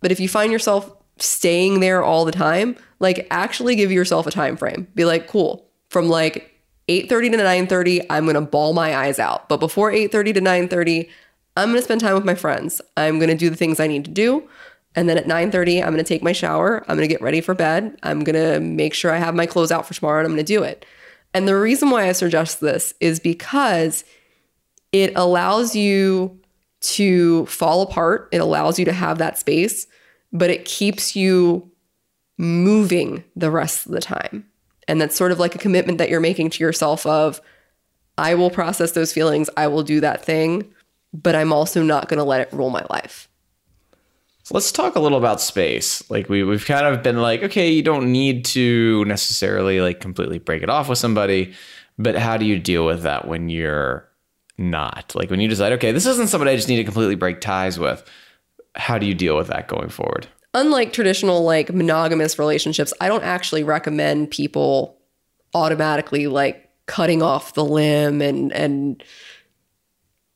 But 0.00 0.10
if 0.10 0.18
you 0.18 0.28
find 0.28 0.50
yourself 0.50 0.92
staying 1.18 1.80
there 1.80 2.02
all 2.02 2.24
the 2.24 2.32
time, 2.32 2.76
like 2.98 3.26
actually 3.30 3.76
give 3.76 3.92
yourself 3.92 4.26
a 4.26 4.30
time 4.30 4.56
frame. 4.56 4.88
Be 4.94 5.04
like, 5.04 5.28
cool, 5.28 5.68
from 5.88 6.08
like 6.08 6.50
8:30 6.88 7.30
to 7.32 7.36
9:30, 7.38 8.06
I'm 8.10 8.24
going 8.24 8.34
to 8.34 8.40
bawl 8.40 8.72
my 8.72 8.96
eyes 8.96 9.18
out. 9.18 9.48
But 9.48 9.58
before 9.58 9.92
8:30 9.92 10.34
to 10.34 10.40
9:30, 10.40 11.08
I'm 11.56 11.68
going 11.68 11.76
to 11.76 11.82
spend 11.82 12.00
time 12.00 12.14
with 12.14 12.24
my 12.24 12.34
friends. 12.34 12.80
I'm 12.96 13.18
going 13.18 13.30
to 13.30 13.36
do 13.36 13.50
the 13.50 13.56
things 13.56 13.78
I 13.78 13.86
need 13.86 14.04
to 14.06 14.10
do. 14.10 14.48
And 14.96 15.08
then 15.08 15.16
at 15.16 15.26
9:30, 15.26 15.82
I'm 15.82 15.92
going 15.92 15.98
to 15.98 16.04
take 16.04 16.22
my 16.22 16.32
shower. 16.32 16.84
I'm 16.88 16.96
going 16.96 17.08
to 17.08 17.14
get 17.14 17.22
ready 17.22 17.40
for 17.40 17.54
bed. 17.54 17.96
I'm 18.02 18.24
going 18.24 18.34
to 18.34 18.58
make 18.58 18.94
sure 18.94 19.12
I 19.12 19.18
have 19.18 19.34
my 19.34 19.46
clothes 19.46 19.70
out 19.70 19.86
for 19.86 19.94
tomorrow 19.94 20.18
and 20.18 20.26
I'm 20.26 20.32
going 20.34 20.44
to 20.44 20.52
do 20.52 20.64
it. 20.64 20.84
And 21.32 21.46
the 21.46 21.56
reason 21.56 21.90
why 21.90 22.08
I 22.08 22.12
suggest 22.12 22.60
this 22.60 22.94
is 22.98 23.20
because 23.20 24.02
it 24.92 25.12
allows 25.16 25.74
you 25.76 26.38
to 26.80 27.46
fall 27.46 27.82
apart. 27.82 28.28
It 28.32 28.40
allows 28.40 28.78
you 28.78 28.84
to 28.86 28.92
have 28.92 29.18
that 29.18 29.38
space, 29.38 29.86
but 30.32 30.50
it 30.50 30.64
keeps 30.64 31.14
you 31.14 31.70
moving 32.38 33.22
the 33.36 33.50
rest 33.50 33.86
of 33.86 33.92
the 33.92 34.00
time. 34.00 34.46
And 34.88 35.00
that's 35.00 35.16
sort 35.16 35.30
of 35.30 35.38
like 35.38 35.54
a 35.54 35.58
commitment 35.58 35.98
that 35.98 36.08
you're 36.08 36.20
making 36.20 36.50
to 36.50 36.64
yourself 36.64 37.06
of 37.06 37.40
I 38.18 38.34
will 38.34 38.50
process 38.50 38.92
those 38.92 39.12
feelings, 39.12 39.48
I 39.56 39.66
will 39.66 39.82
do 39.82 40.00
that 40.00 40.24
thing, 40.24 40.70
but 41.12 41.34
I'm 41.34 41.52
also 41.52 41.82
not 41.82 42.08
going 42.08 42.18
to 42.18 42.24
let 42.24 42.40
it 42.40 42.52
rule 42.52 42.70
my 42.70 42.84
life. 42.90 43.28
So 44.42 44.54
let's 44.54 44.72
talk 44.72 44.96
a 44.96 45.00
little 45.00 45.18
about 45.18 45.40
space. 45.40 46.08
Like 46.10 46.28
we 46.28 46.42
we've 46.42 46.66
kind 46.66 46.86
of 46.86 47.02
been 47.02 47.22
like, 47.22 47.42
okay, 47.44 47.70
you 47.70 47.82
don't 47.82 48.10
need 48.10 48.44
to 48.46 49.04
necessarily 49.04 49.80
like 49.80 50.00
completely 50.00 50.38
break 50.38 50.62
it 50.62 50.68
off 50.68 50.88
with 50.88 50.98
somebody, 50.98 51.54
but 51.98 52.16
how 52.16 52.36
do 52.36 52.44
you 52.44 52.58
deal 52.58 52.84
with 52.84 53.02
that 53.02 53.28
when 53.28 53.48
you're 53.48 54.09
not? 54.60 55.12
Like 55.14 55.30
when 55.30 55.40
you 55.40 55.48
decide, 55.48 55.72
okay, 55.72 55.90
this 55.90 56.06
isn't 56.06 56.28
somebody 56.28 56.52
I 56.52 56.56
just 56.56 56.68
need 56.68 56.76
to 56.76 56.84
completely 56.84 57.16
break 57.16 57.40
ties 57.40 57.78
with. 57.78 58.08
How 58.76 58.98
do 58.98 59.06
you 59.06 59.14
deal 59.14 59.36
with 59.36 59.48
that 59.48 59.66
going 59.66 59.88
forward? 59.88 60.28
unlike 60.54 60.92
traditional 60.92 61.42
like 61.44 61.72
monogamous 61.72 62.38
relationships, 62.38 62.92
I 63.00 63.08
don't 63.08 63.24
actually 63.24 63.62
recommend 63.62 64.30
people 64.30 64.98
automatically 65.54 66.26
like 66.26 66.68
cutting 66.86 67.22
off 67.22 67.54
the 67.54 67.64
limb 67.64 68.20
and 68.20 68.52
and 68.52 69.02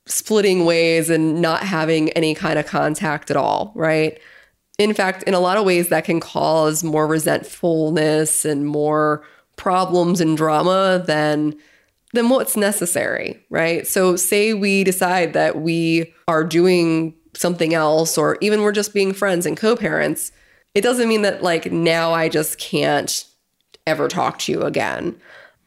splitting 0.07 0.65
ways 0.65 1.09
and 1.09 1.41
not 1.41 1.63
having 1.63 2.11
any 2.11 2.35
kind 2.35 2.59
of 2.59 2.67
contact 2.67 3.31
at 3.31 3.37
all, 3.37 3.73
right? 3.75 4.21
In 4.79 4.93
fact, 4.93 5.23
in 5.23 5.35
a 5.35 5.41
lot 5.41 5.57
of 5.57 5.65
ways 5.65 5.89
that 5.89 6.05
can 6.05 6.21
cause 6.21 6.85
more 6.85 7.07
resentfulness 7.07 8.45
and 8.45 8.67
more 8.67 9.25
problems 9.57 10.21
and 10.21 10.37
drama 10.37 11.03
than 11.07 11.55
than 12.15 12.28
what's 12.28 12.57
necessary, 12.57 13.45
right? 13.51 13.86
So 13.86 14.15
say 14.16 14.55
we 14.55 14.85
decide 14.85 15.32
that 15.32 15.61
we 15.61 16.15
are 16.28 16.45
doing 16.45 17.15
something 17.35 17.74
else 17.74 18.16
or 18.16 18.39
even 18.41 18.62
we're 18.62 18.73
just 18.73 18.95
being 18.95 19.12
friends 19.12 19.47
and 19.47 19.57
co-parents, 19.57 20.31
it 20.74 20.82
doesn't 20.82 21.09
mean 21.09 21.23
that 21.23 21.43
like 21.43 21.73
now 21.73 22.12
I 22.12 22.28
just 22.28 22.59
can't 22.59 23.24
ever 23.86 24.07
talk 24.07 24.39
to 24.41 24.53
you 24.53 24.62
again. 24.62 25.20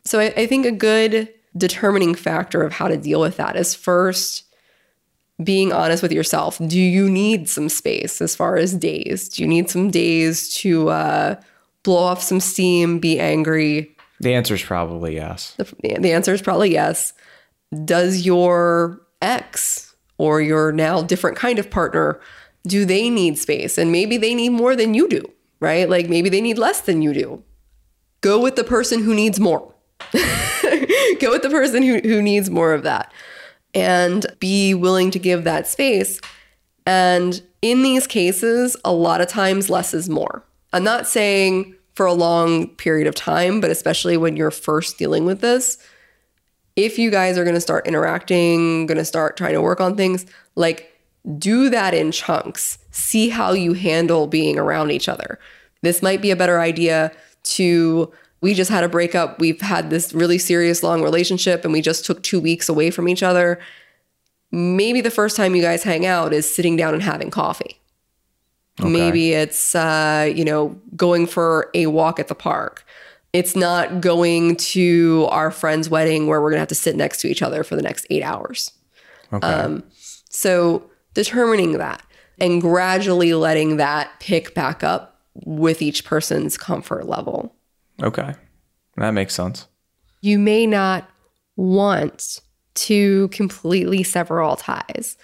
So 0.06 0.20
I, 0.20 0.34
I 0.38 0.48
think 0.48 0.66
a 0.66 0.72
good 0.72 1.34
determining 1.56 2.16
factor 2.16 2.64
of 2.64 2.72
how 2.72 2.88
to 2.88 2.98
deal 2.98 3.20
with 3.20 3.36
that 3.38 3.58
is 3.58 3.76
first 3.76 4.46
being 5.44 5.74
honest 5.74 6.02
with 6.02 6.14
yourself. 6.14 6.58
Do 6.66 6.80
you 6.80 7.10
need 7.10 7.50
some 7.50 7.68
space 7.68 8.22
as 8.22 8.36
far 8.36 8.56
as 8.56 8.74
days? 8.74 9.28
Do 9.28 9.44
you 9.44 9.48
need 9.48 9.70
some 9.70 9.92
days 9.92 10.54
to 10.56 10.90
uh, 10.90 11.42
blow 11.84 11.98
off 11.98 12.24
some 12.24 12.40
steam, 12.40 13.00
be 13.00 13.20
angry? 13.20 13.97
The 14.20 14.34
answer 14.34 14.56
is 14.56 14.64
probably 14.64 15.16
yes. 15.16 15.56
The, 15.58 15.98
the 16.00 16.12
answer 16.12 16.34
is 16.34 16.42
probably 16.42 16.72
yes. 16.72 17.14
Does 17.86 18.26
your 18.26 19.02
ex 19.22 19.96
or 20.18 20.42
your 20.42 20.72
now 20.72 21.02
different 21.02 21.38
kind 21.38 21.60
of 21.60 21.70
partner 21.70 22.20
do 22.66 22.86
they 22.86 23.10
need 23.10 23.38
space? 23.38 23.78
And 23.78 23.92
maybe 23.92 24.18
they 24.18 24.36
need 24.36 24.50
more 24.50 24.76
than 24.76 24.94
you 24.94 25.08
do, 25.08 25.24
right? 25.60 25.90
Like 25.90 26.10
maybe 26.10 26.30
they 26.30 26.42
need 26.42 26.58
less 26.58 26.82
than 26.82 27.02
you 27.02 27.14
do. 27.14 27.44
Go 28.22 28.42
with 28.42 28.56
the 28.56 28.64
person 28.64 29.04
who 29.04 29.14
needs 29.14 29.40
more. 29.40 29.74
Go 30.12 31.32
with 31.32 31.44
the 31.44 31.50
person 31.50 31.84
who, 31.84 32.00
who 32.00 32.22
needs 32.22 32.50
more 32.50 32.74
of 32.74 32.84
that 32.84 33.12
and 33.74 34.26
be 34.40 34.74
willing 34.74 35.12
to 35.12 35.20
give 35.20 35.44
that 35.44 35.68
space. 35.68 36.20
And 36.86 37.42
in 37.62 37.84
these 37.84 38.08
cases, 38.08 38.76
a 38.84 38.94
lot 38.94 39.22
of 39.22 39.28
times 39.28 39.70
less 39.70 39.94
is 39.94 40.10
more. 40.10 40.44
I'm 40.74 40.84
not 40.84 41.08
saying 41.08 41.76
for 41.98 42.06
a 42.06 42.14
long 42.14 42.68
period 42.76 43.08
of 43.08 43.16
time, 43.16 43.60
but 43.60 43.72
especially 43.72 44.18
when 44.18 44.38
you're 44.38 44.52
first 44.52 45.00
dealing 45.00 45.26
with 45.26 45.42
this, 45.42 45.80
if 46.76 47.00
you 47.00 47.10
guys 47.10 47.40
are 47.40 47.44
going 47.44 47.56
to 47.56 47.60
start 47.60 47.88
interacting, 47.88 48.86
going 48.86 49.00
to 49.00 49.04
start 49.04 49.36
trying 49.36 49.54
to 49.54 49.64
work 49.64 49.82
on 49.82 49.98
things, 49.98 50.24
like 50.56 50.94
do 51.40 51.72
that 51.72 51.96
in 51.96 52.12
chunks. 52.12 52.78
See 52.92 53.30
how 53.30 53.54
you 53.54 53.74
handle 53.74 54.28
being 54.28 54.60
around 54.60 54.92
each 54.92 55.10
other. 55.10 55.40
This 55.82 56.04
might 56.04 56.22
be 56.22 56.30
a 56.30 56.36
better 56.36 56.60
idea 56.60 57.12
to 57.56 58.14
we 58.42 58.54
just 58.54 58.70
had 58.70 58.84
a 58.84 58.90
breakup. 58.90 59.40
We've 59.40 59.60
had 59.60 59.90
this 59.90 60.14
really 60.14 60.38
serious 60.38 60.84
long 60.84 61.02
relationship 61.02 61.64
and 61.64 61.74
we 61.74 61.82
just 61.82 62.06
took 62.06 62.22
2 62.22 62.40
weeks 62.40 62.70
away 62.70 62.92
from 62.92 63.08
each 63.08 63.24
other. 63.24 63.60
Maybe 64.52 65.02
the 65.02 65.10
first 65.10 65.36
time 65.36 65.56
you 65.56 65.64
guys 65.64 65.82
hang 65.82 66.06
out 66.06 66.32
is 66.32 66.48
sitting 66.48 66.78
down 66.78 66.94
and 66.94 67.02
having 67.02 67.32
coffee. 67.32 67.82
Okay. 68.80 68.90
Maybe 68.90 69.34
it's 69.34 69.74
uh, 69.76 70.32
you 70.34 70.46
know, 70.46 70.80
going 70.96 71.28
for 71.28 71.70
a 71.74 71.88
walk 71.88 72.20
at 72.20 72.28
the 72.28 72.36
park. 72.36 72.86
It's 73.34 73.56
not 73.56 74.02
going 74.02 74.56
to 74.58 75.28
our 75.30 75.52
friend's 75.52 75.90
wedding 75.90 76.28
where 76.28 76.42
we're 76.42 76.50
going 76.50 76.58
to 76.58 76.62
have 76.62 76.68
to 76.70 76.76
sit 76.76 76.96
next 76.96 77.22
to 77.22 77.28
each 77.28 77.42
other 77.42 77.64
for 77.64 77.76
the 77.76 77.82
next 77.82 78.08
8 78.10 78.24
hours. 78.24 78.72
Okay. 79.34 79.46
Um, 79.46 79.84
so 80.30 80.90
determining 81.14 81.74
that 81.74 82.02
and 82.40 82.62
gradually 82.62 83.34
letting 83.34 83.78
that 83.78 84.12
pick 84.20 84.54
back 84.54 84.84
up 84.84 85.22
with 85.46 85.82
each 85.82 86.06
person's 86.06 86.58
comfort 86.58 87.08
level. 87.08 87.56
Okay. 88.02 88.34
That 88.96 89.12
makes 89.12 89.34
sense. 89.34 89.68
You 90.22 90.40
may 90.40 90.66
not 90.66 91.10
want 91.56 92.42
to 92.76 93.28
completely 93.30 94.04
sever 94.04 94.42
all 94.42 94.56
ties 94.56 95.18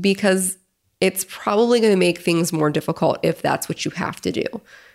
because 0.00 0.58
it's 1.00 1.24
probably 1.28 1.80
going 1.80 1.92
to 1.92 1.98
make 1.98 2.18
things 2.18 2.52
more 2.52 2.70
difficult 2.70 3.18
if 3.22 3.42
that's 3.42 3.68
what 3.68 3.84
you 3.84 3.90
have 3.92 4.20
to 4.22 4.32
do. 4.32 4.44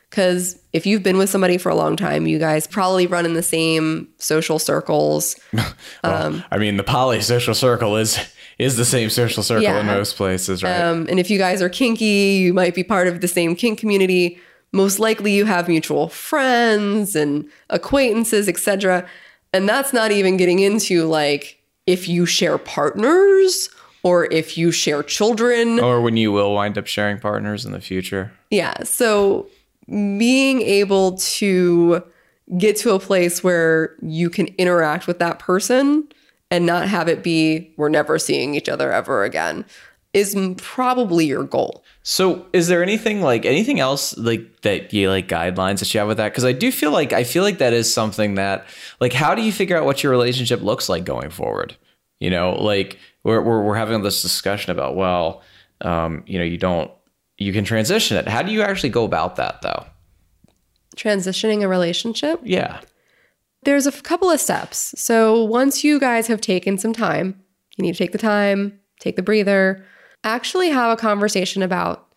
Because 0.09 0.59
if 0.71 0.85
you've 0.85 1.03
been 1.03 1.17
with 1.17 1.29
somebody 1.29 1.57
for 1.57 1.69
a 1.69 1.75
long 1.75 1.95
time, 1.95 2.27
you 2.27 2.37
guys 2.39 2.67
probably 2.67 3.07
run 3.07 3.25
in 3.25 3.33
the 3.33 3.43
same 3.43 4.07
social 4.17 4.59
circles. 4.59 5.35
well, 5.53 5.73
um, 6.03 6.43
I 6.51 6.57
mean, 6.57 6.77
the 6.77 6.83
poly 6.83 7.21
social 7.21 7.55
circle 7.55 7.97
is 7.97 8.19
is 8.57 8.77
the 8.77 8.85
same 8.85 9.09
social 9.09 9.43
circle 9.43 9.63
yeah. 9.63 9.79
in 9.81 9.85
most 9.85 10.15
places, 10.15 10.63
right? 10.63 10.79
Um, 10.79 11.07
and 11.09 11.19
if 11.19 11.29
you 11.29 11.37
guys 11.37 11.61
are 11.61 11.67
kinky, 11.67 12.37
you 12.37 12.53
might 12.53 12.75
be 12.75 12.83
part 12.83 13.07
of 13.07 13.19
the 13.19 13.27
same 13.27 13.55
kink 13.55 13.79
community 13.79 14.39
most 14.75 14.99
likely 14.99 15.31
you 15.31 15.45
have 15.45 15.69
mutual 15.69 16.09
friends 16.09 17.15
and 17.15 17.49
acquaintances, 17.69 18.49
etc. 18.49 19.07
And 19.53 19.69
that's 19.69 19.93
not 19.93 20.11
even 20.11 20.35
getting 20.35 20.59
into 20.59 21.05
like 21.05 21.57
if 21.87 22.09
you 22.09 22.25
share 22.25 22.57
partners 22.57 23.69
or 24.05 24.31
if 24.31 24.55
you 24.55 24.71
share 24.71 25.01
children 25.01 25.79
or 25.79 25.99
when 25.99 26.15
you 26.15 26.31
will 26.31 26.53
wind 26.53 26.77
up 26.77 26.85
sharing 26.85 27.17
partners 27.17 27.65
in 27.65 27.71
the 27.71 27.81
future. 27.81 28.31
Yeah. 28.51 28.83
So 28.83 29.49
being 29.87 30.61
able 30.61 31.17
to 31.17 32.03
get 32.59 32.75
to 32.77 32.93
a 32.93 32.99
place 32.99 33.43
where 33.43 33.95
you 34.03 34.29
can 34.29 34.45
interact 34.59 35.07
with 35.07 35.17
that 35.17 35.39
person 35.39 36.07
and 36.51 36.67
not 36.67 36.87
have 36.87 37.07
it 37.07 37.23
be 37.23 37.73
we're 37.77 37.89
never 37.89 38.19
seeing 38.19 38.53
each 38.53 38.69
other 38.69 38.91
ever 38.91 39.23
again 39.23 39.65
is 40.13 40.37
probably 40.57 41.25
your 41.25 41.43
goal. 41.43 41.83
So, 42.03 42.45
is 42.53 42.67
there 42.67 42.81
anything 42.81 43.21
like 43.21 43.45
anything 43.45 43.81
else 43.81 44.15
like 44.17 44.61
that 44.61 44.93
you 44.93 45.09
like 45.09 45.27
guidelines 45.27 45.79
that 45.79 45.93
you 45.93 45.99
have 45.99 46.07
with 46.07 46.17
that? 46.17 46.29
Because 46.29 46.45
I 46.45 46.53
do 46.53 46.71
feel 46.71 46.91
like 46.91 47.11
I 47.11 47.25
feel 47.25 47.43
like 47.43 47.57
that 47.57 47.73
is 47.73 47.91
something 47.93 48.35
that 48.35 48.65
like 49.01 49.11
how 49.11 49.35
do 49.35 49.41
you 49.41 49.51
figure 49.51 49.75
out 49.75 49.83
what 49.83 50.03
your 50.03 50.11
relationship 50.11 50.61
looks 50.61 50.87
like 50.87 51.03
going 51.03 51.31
forward? 51.31 51.75
You 52.21 52.29
know, 52.29 52.53
like 52.53 52.97
we're 53.25 53.41
we're, 53.41 53.61
we're 53.61 53.75
having 53.75 54.01
this 54.01 54.21
discussion 54.21 54.71
about 54.71 54.95
well, 54.95 55.41
um, 55.81 56.23
you 56.25 56.39
know, 56.39 56.45
you 56.45 56.57
don't 56.57 56.89
you 57.37 57.51
can 57.51 57.65
transition 57.65 58.15
it. 58.15 58.27
How 58.27 58.41
do 58.41 58.53
you 58.53 58.61
actually 58.61 58.89
go 58.89 59.03
about 59.03 59.35
that 59.35 59.61
though? 59.61 59.85
Transitioning 60.95 61.61
a 61.61 61.67
relationship? 61.67 62.39
Yeah. 62.43 62.79
There's 63.63 63.85
a 63.85 63.91
couple 63.91 64.31
of 64.31 64.39
steps. 64.39 64.93
So 64.97 65.43
once 65.43 65.83
you 65.83 65.99
guys 65.99 66.27
have 66.27 66.39
taken 66.39 66.77
some 66.77 66.93
time, 66.93 67.41
you 67.75 67.81
need 67.81 67.91
to 67.93 67.97
take 67.97 68.13
the 68.13 68.17
time, 68.17 68.79
take 69.01 69.17
the 69.17 69.23
breather 69.23 69.83
actually 70.25 70.69
have 70.69 70.91
a 70.91 70.99
conversation 70.99 71.61
about 71.61 72.07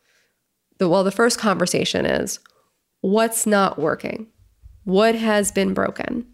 the 0.78 0.88
well 0.88 1.04
the 1.04 1.12
first 1.12 1.38
conversation 1.38 2.06
is 2.06 2.40
what's 3.02 3.46
not 3.46 3.78
working 3.78 4.26
what 4.84 5.14
has 5.14 5.52
been 5.52 5.74
broken 5.74 6.26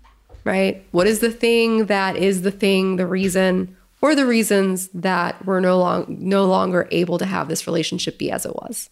right 0.44 0.86
what 0.92 1.06
is 1.06 1.18
the 1.18 1.30
thing 1.30 1.86
that 1.86 2.16
is 2.16 2.42
the 2.42 2.50
thing 2.50 2.96
the 2.96 3.06
reason 3.06 3.76
or 4.04 4.14
the 4.14 4.26
reasons 4.26 4.88
that 4.88 5.44
we're 5.44 5.60
no 5.60 5.78
long 5.78 6.04
no 6.08 6.44
longer 6.44 6.86
able 6.90 7.18
to 7.18 7.26
have 7.26 7.48
this 7.48 7.66
relationship 7.66 8.18
be 8.18 8.30
as 8.30 8.44
it 8.46 8.54
was 8.54 8.90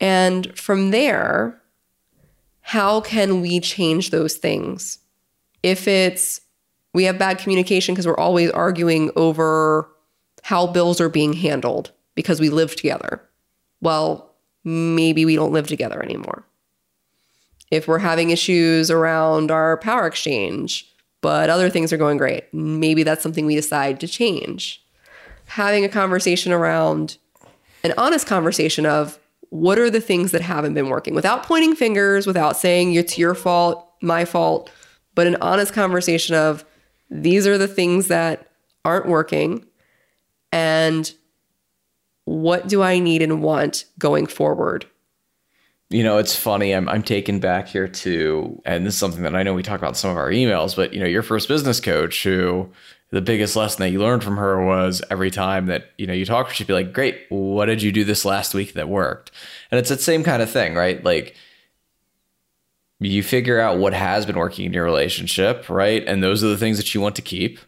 and 0.00 0.56
from 0.58 0.90
there 0.90 1.60
how 2.62 3.00
can 3.00 3.40
we 3.40 3.60
change 3.60 4.10
those 4.10 4.36
things 4.36 4.98
if 5.62 5.86
it's 5.86 6.40
we 6.94 7.04
have 7.04 7.18
bad 7.18 7.38
communication 7.38 7.94
because 7.94 8.06
we're 8.06 8.16
always 8.16 8.50
arguing 8.50 9.10
over 9.16 9.88
how 10.42 10.66
bills 10.66 11.00
are 11.00 11.08
being 11.08 11.32
handled 11.32 11.92
because 12.14 12.40
we 12.40 12.50
live 12.50 12.76
together. 12.76 13.22
Well, 13.80 14.34
maybe 14.64 15.24
we 15.24 15.36
don't 15.36 15.52
live 15.52 15.66
together 15.66 16.02
anymore. 16.02 16.44
If 17.70 17.88
we're 17.88 17.98
having 17.98 18.30
issues 18.30 18.90
around 18.90 19.50
our 19.50 19.78
power 19.78 20.06
exchange, 20.06 20.91
but 21.22 21.48
other 21.48 21.70
things 21.70 21.92
are 21.92 21.96
going 21.96 22.18
great, 22.18 22.52
maybe 22.52 23.02
that's 23.02 23.22
something 23.22 23.46
we 23.46 23.54
decide 23.54 23.98
to 24.00 24.08
change. 24.08 24.84
Having 25.46 25.84
a 25.84 25.88
conversation 25.88 26.52
around 26.52 27.16
an 27.82 27.94
honest 27.96 28.26
conversation 28.26 28.84
of 28.84 29.18
what 29.48 29.78
are 29.78 29.90
the 29.90 30.00
things 30.00 30.32
that 30.32 30.42
haven't 30.42 30.74
been 30.74 30.88
working 30.88 31.14
without 31.14 31.44
pointing 31.44 31.74
fingers, 31.74 32.26
without 32.26 32.56
saying 32.56 32.94
it's 32.94 33.18
your 33.18 33.34
fault, 33.34 33.86
my 34.02 34.24
fault, 34.24 34.70
but 35.14 35.26
an 35.26 35.36
honest 35.40 35.72
conversation 35.72 36.34
of 36.34 36.64
these 37.10 37.46
are 37.46 37.58
the 37.58 37.68
things 37.68 38.08
that 38.08 38.48
aren't 38.84 39.06
working 39.06 39.64
and 40.50 41.14
what 42.24 42.68
do 42.68 42.82
I 42.82 42.98
need 42.98 43.22
and 43.22 43.42
want 43.42 43.84
going 43.98 44.26
forward? 44.26 44.86
You 45.92 46.02
know, 46.02 46.16
it's 46.16 46.34
funny. 46.34 46.72
I'm 46.72 46.88
I'm 46.88 47.02
taken 47.02 47.38
back 47.38 47.68
here 47.68 47.86
to, 47.86 48.62
and 48.64 48.86
this 48.86 48.94
is 48.94 49.00
something 49.00 49.22
that 49.24 49.34
I 49.34 49.42
know 49.42 49.52
we 49.52 49.62
talk 49.62 49.78
about 49.78 49.90
in 49.90 49.94
some 49.94 50.10
of 50.10 50.16
our 50.16 50.30
emails, 50.30 50.74
but 50.74 50.94
you 50.94 51.00
know, 51.00 51.06
your 51.06 51.22
first 51.22 51.48
business 51.48 51.80
coach 51.80 52.22
who 52.22 52.70
the 53.10 53.20
biggest 53.20 53.56
lesson 53.56 53.80
that 53.80 53.90
you 53.90 54.00
learned 54.00 54.24
from 54.24 54.38
her 54.38 54.64
was 54.64 55.02
every 55.10 55.30
time 55.30 55.66
that 55.66 55.90
you 55.98 56.06
know 56.06 56.14
you 56.14 56.24
talk 56.24 56.50
she'd 56.50 56.66
be 56.66 56.72
like, 56.72 56.94
"Great, 56.94 57.26
what 57.28 57.66
did 57.66 57.82
you 57.82 57.92
do 57.92 58.04
this 58.04 58.24
last 58.24 58.54
week 58.54 58.72
that 58.72 58.88
worked?" 58.88 59.30
And 59.70 59.78
it's 59.78 59.90
that 59.90 60.00
same 60.00 60.24
kind 60.24 60.42
of 60.42 60.50
thing, 60.50 60.74
right? 60.74 61.04
Like 61.04 61.36
you 62.98 63.22
figure 63.22 63.60
out 63.60 63.78
what 63.78 63.92
has 63.92 64.24
been 64.24 64.36
working 64.36 64.64
in 64.64 64.72
your 64.72 64.84
relationship, 64.84 65.68
right? 65.68 66.02
And 66.06 66.22
those 66.22 66.42
are 66.42 66.48
the 66.48 66.56
things 66.56 66.78
that 66.78 66.94
you 66.94 67.00
want 67.00 67.16
to 67.16 67.22
keep 67.22 67.58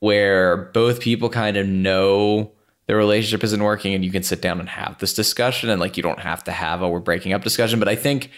where 0.00 0.56
both 0.56 1.00
people 1.00 1.30
kind 1.30 1.56
of 1.56 1.66
know 1.66 2.52
the 2.92 2.96
relationship 2.96 3.42
isn't 3.42 3.62
working 3.62 3.94
and 3.94 4.04
you 4.04 4.10
can 4.10 4.22
sit 4.22 4.42
down 4.42 4.60
and 4.60 4.68
have 4.68 4.98
this 4.98 5.14
discussion 5.14 5.70
and 5.70 5.80
like 5.80 5.96
you 5.96 6.02
don't 6.02 6.18
have 6.18 6.44
to 6.44 6.52
have 6.52 6.82
a 6.82 6.88
we're 6.88 7.00
breaking 7.00 7.32
up 7.32 7.42
discussion 7.42 7.78
but 7.78 7.88
i 7.88 7.96
think 7.96 8.30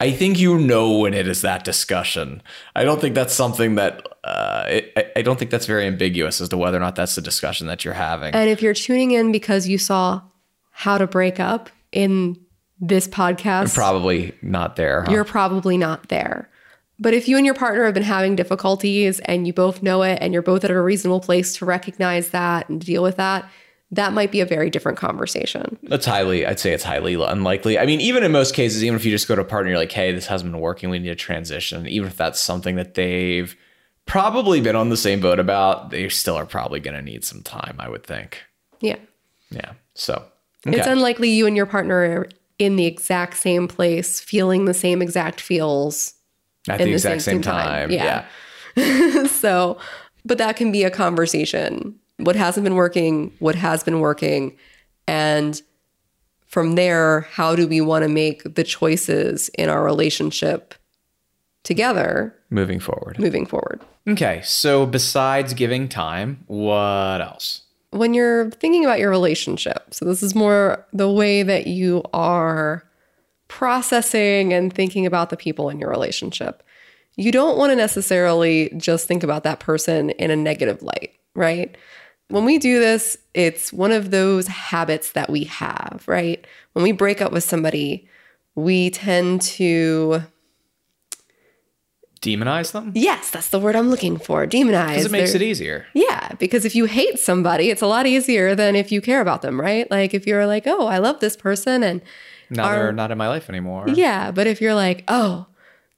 I 0.00 0.12
think 0.12 0.38
you 0.38 0.58
know 0.58 0.98
when 0.98 1.12
it 1.12 1.26
is 1.26 1.42
that 1.42 1.64
discussion. 1.64 2.40
I 2.76 2.84
don't 2.84 3.00
think 3.00 3.16
that's 3.16 3.34
something 3.34 3.74
that 3.74 4.06
uh, 4.22 4.62
I, 4.96 5.06
I 5.16 5.22
don't 5.22 5.36
think 5.36 5.50
that's 5.50 5.66
very 5.66 5.86
ambiguous 5.88 6.40
as 6.40 6.48
to 6.50 6.56
whether 6.56 6.76
or 6.76 6.80
not 6.80 6.94
that's 6.94 7.16
the 7.16 7.20
discussion 7.20 7.66
that 7.66 7.84
you're 7.84 7.94
having. 7.94 8.32
And 8.32 8.48
if 8.48 8.62
you're 8.62 8.74
tuning 8.74 9.10
in 9.10 9.32
because 9.32 9.66
you 9.66 9.76
saw 9.76 10.22
how 10.70 10.98
to 10.98 11.08
break 11.08 11.40
up 11.40 11.68
in 11.90 12.38
this 12.80 13.08
podcast, 13.08 13.74
Probably 13.74 14.36
not 14.40 14.76
there. 14.76 15.02
huh? 15.02 15.10
you're 15.10 15.24
probably 15.24 15.76
not 15.76 16.08
there. 16.10 16.48
But 17.00 17.12
if 17.12 17.26
you 17.26 17.36
and 17.36 17.44
your 17.44 17.56
partner 17.56 17.84
have 17.84 17.94
been 17.94 18.04
having 18.04 18.36
difficulties 18.36 19.18
and 19.24 19.48
you 19.48 19.52
both 19.52 19.82
know 19.82 20.02
it 20.04 20.18
and 20.20 20.32
you're 20.32 20.42
both 20.42 20.64
at 20.64 20.70
a 20.70 20.80
reasonable 20.80 21.20
place 21.20 21.56
to 21.56 21.64
recognize 21.64 22.30
that 22.30 22.68
and 22.68 22.80
deal 22.80 23.02
with 23.02 23.16
that, 23.16 23.48
that 23.90 24.12
might 24.12 24.30
be 24.30 24.40
a 24.40 24.46
very 24.46 24.68
different 24.70 24.98
conversation. 24.98 25.78
That's 25.84 26.04
highly, 26.04 26.44
I'd 26.46 26.60
say 26.60 26.72
it's 26.72 26.84
highly 26.84 27.14
unlikely. 27.14 27.78
I 27.78 27.86
mean, 27.86 28.00
even 28.00 28.22
in 28.22 28.32
most 28.32 28.54
cases, 28.54 28.84
even 28.84 28.96
if 28.96 29.04
you 29.04 29.10
just 29.10 29.26
go 29.28 29.34
to 29.34 29.40
a 29.42 29.44
partner, 29.44 29.70
you're 29.70 29.78
like, 29.78 29.92
hey, 29.92 30.12
this 30.12 30.26
hasn't 30.26 30.52
been 30.52 30.60
working, 30.60 30.90
we 30.90 30.98
need 30.98 31.08
a 31.08 31.14
transition. 31.14 31.86
Even 31.88 32.08
if 32.08 32.16
that's 32.16 32.38
something 32.38 32.76
that 32.76 32.94
they've 32.94 33.56
probably 34.04 34.60
been 34.60 34.76
on 34.76 34.90
the 34.90 34.96
same 34.96 35.20
boat 35.20 35.38
about, 35.38 35.90
they 35.90 36.08
still 36.10 36.34
are 36.36 36.46
probably 36.46 36.80
going 36.80 36.96
to 36.96 37.02
need 37.02 37.24
some 37.24 37.42
time, 37.42 37.76
I 37.78 37.88
would 37.88 38.04
think. 38.04 38.42
Yeah. 38.80 38.96
Yeah. 39.50 39.72
So, 39.94 40.22
It's 40.66 40.86
unlikely 40.86 41.30
you 41.30 41.46
and 41.46 41.56
your 41.56 41.66
partner 41.66 41.96
are 41.96 42.28
in 42.58 42.76
the 42.76 42.84
exact 42.86 43.36
same 43.38 43.68
place, 43.68 44.20
feeling 44.20 44.64
the 44.66 44.74
same 44.74 45.00
exact 45.00 45.40
feels. 45.40 46.14
at 46.68 46.78
the 46.78 46.84
the 46.84 46.92
exact 46.92 47.22
same- 47.22 47.36
same 47.36 47.42
time. 47.42 47.88
time. 47.88 48.26
Yeah. 48.76 49.26
so, 49.28 49.78
but 50.24 50.36
that 50.38 50.56
can 50.56 50.72
be 50.72 50.84
a 50.84 50.90
conversation. 50.90 51.98
What 52.18 52.36
hasn't 52.36 52.64
been 52.64 52.74
working, 52.74 53.32
what 53.38 53.54
has 53.54 53.82
been 53.82 54.00
working. 54.00 54.56
And 55.06 55.60
from 56.46 56.74
there, 56.74 57.22
how 57.32 57.54
do 57.56 57.66
we 57.66 57.80
want 57.80 58.02
to 58.02 58.08
make 58.08 58.54
the 58.54 58.64
choices 58.64 59.48
in 59.50 59.68
our 59.68 59.82
relationship 59.84 60.74
together 61.64 62.34
Moving 62.50 62.80
forward. 62.80 63.18
moving 63.18 63.46
forward? 63.46 63.80
Okay. 64.08 64.40
So, 64.42 64.86
besides 64.86 65.52
giving 65.54 65.88
time, 65.88 66.44
what 66.46 67.20
else? 67.20 67.62
when 67.90 68.12
you're 68.12 68.50
thinking 68.50 68.84
about 68.84 68.98
your 68.98 69.10
relationship, 69.10 69.94
so 69.94 70.04
this 70.04 70.22
is 70.22 70.34
more 70.34 70.86
the 70.92 71.10
way 71.10 71.42
that 71.42 71.66
you 71.66 72.02
are 72.12 72.84
processing 73.48 74.52
and 74.52 74.72
thinking 74.72 75.06
about 75.06 75.30
the 75.30 75.36
people 75.36 75.70
in 75.70 75.78
your 75.78 75.88
relationship. 75.88 76.62
You 77.16 77.32
don't 77.32 77.56
want 77.56 77.70
to 77.70 77.76
necessarily 77.76 78.70
just 78.76 79.08
think 79.08 79.22
about 79.22 79.42
that 79.44 79.60
person 79.60 80.10
in 80.10 80.30
a 80.30 80.36
negative 80.36 80.82
light, 80.82 81.12
right? 81.34 81.76
When 82.28 82.44
we 82.44 82.58
do 82.58 82.78
this, 82.78 83.16
it's 83.34 83.72
one 83.72 83.90
of 83.92 84.10
those 84.10 84.46
habits 84.48 85.12
that 85.12 85.30
we 85.30 85.44
have, 85.44 86.04
right? 86.06 86.46
When 86.74 86.82
we 86.82 86.92
break 86.92 87.22
up 87.22 87.32
with 87.32 87.42
somebody, 87.44 88.06
we 88.54 88.90
tend 88.90 89.40
to, 89.42 90.22
Demonize 92.20 92.72
them? 92.72 92.90
yes, 92.96 93.30
that's 93.30 93.48
the 93.50 93.60
word 93.60 93.76
I'm 93.76 93.90
looking 93.90 94.16
for, 94.18 94.44
demonize. 94.44 94.88
Because 94.88 95.04
it 95.06 95.12
makes 95.12 95.32
their- 95.32 95.40
it 95.40 95.44
easier. 95.44 95.86
Yeah, 95.94 96.30
because 96.40 96.64
if 96.64 96.74
you 96.74 96.86
hate 96.86 97.18
somebody, 97.20 97.70
it's 97.70 97.80
a 97.80 97.86
lot 97.86 98.06
easier 98.06 98.56
than 98.56 98.74
if 98.74 98.90
you 98.90 99.00
care 99.00 99.20
about 99.20 99.40
them, 99.42 99.60
right? 99.60 99.88
Like 99.90 100.12
if 100.14 100.26
you're 100.26 100.44
like, 100.44 100.66
oh, 100.66 100.86
I 100.88 100.98
love 100.98 101.20
this 101.20 101.36
person 101.36 101.84
and 101.84 102.02
Now 102.50 102.72
they're 102.72 102.92
not 102.92 103.12
in 103.12 103.18
my 103.18 103.28
life 103.28 103.48
anymore. 103.48 103.86
yeah, 103.88 104.32
but 104.32 104.48
if 104.48 104.60
you're 104.60 104.74
like, 104.74 105.04
oh, 105.06 105.46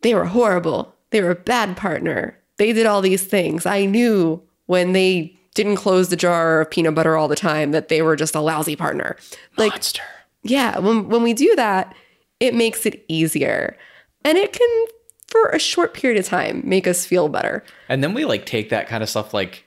they 0.02 0.14
were 0.14 0.26
horrible. 0.26 0.94
They 1.08 1.22
were 1.22 1.30
a 1.30 1.34
bad 1.36 1.76
partner. 1.76 2.36
They 2.58 2.72
did 2.74 2.84
all 2.86 3.00
these 3.00 3.24
things. 3.24 3.64
I 3.64 3.86
knew 3.86 4.42
when 4.66 4.92
they 4.92 5.39
didn't 5.54 5.76
close 5.76 6.08
the 6.08 6.16
jar 6.16 6.60
of 6.60 6.70
peanut 6.70 6.94
butter 6.94 7.16
all 7.16 7.28
the 7.28 7.36
time 7.36 7.72
that 7.72 7.88
they 7.88 8.02
were 8.02 8.16
just 8.16 8.34
a 8.34 8.40
lousy 8.40 8.76
partner. 8.76 9.16
Like 9.56 9.72
Monster. 9.72 10.02
yeah, 10.42 10.78
when 10.78 11.08
when 11.08 11.22
we 11.22 11.34
do 11.34 11.54
that, 11.56 11.94
it 12.38 12.54
makes 12.54 12.86
it 12.86 13.04
easier. 13.08 13.76
And 14.24 14.36
it 14.38 14.52
can 14.52 14.86
for 15.28 15.50
a 15.50 15.58
short 15.58 15.94
period 15.94 16.18
of 16.18 16.26
time 16.26 16.62
make 16.64 16.86
us 16.86 17.06
feel 17.06 17.28
better. 17.28 17.64
And 17.88 18.02
then 18.02 18.14
we 18.14 18.24
like 18.24 18.46
take 18.46 18.70
that 18.70 18.88
kind 18.88 19.02
of 19.02 19.08
stuff 19.08 19.32
like 19.32 19.64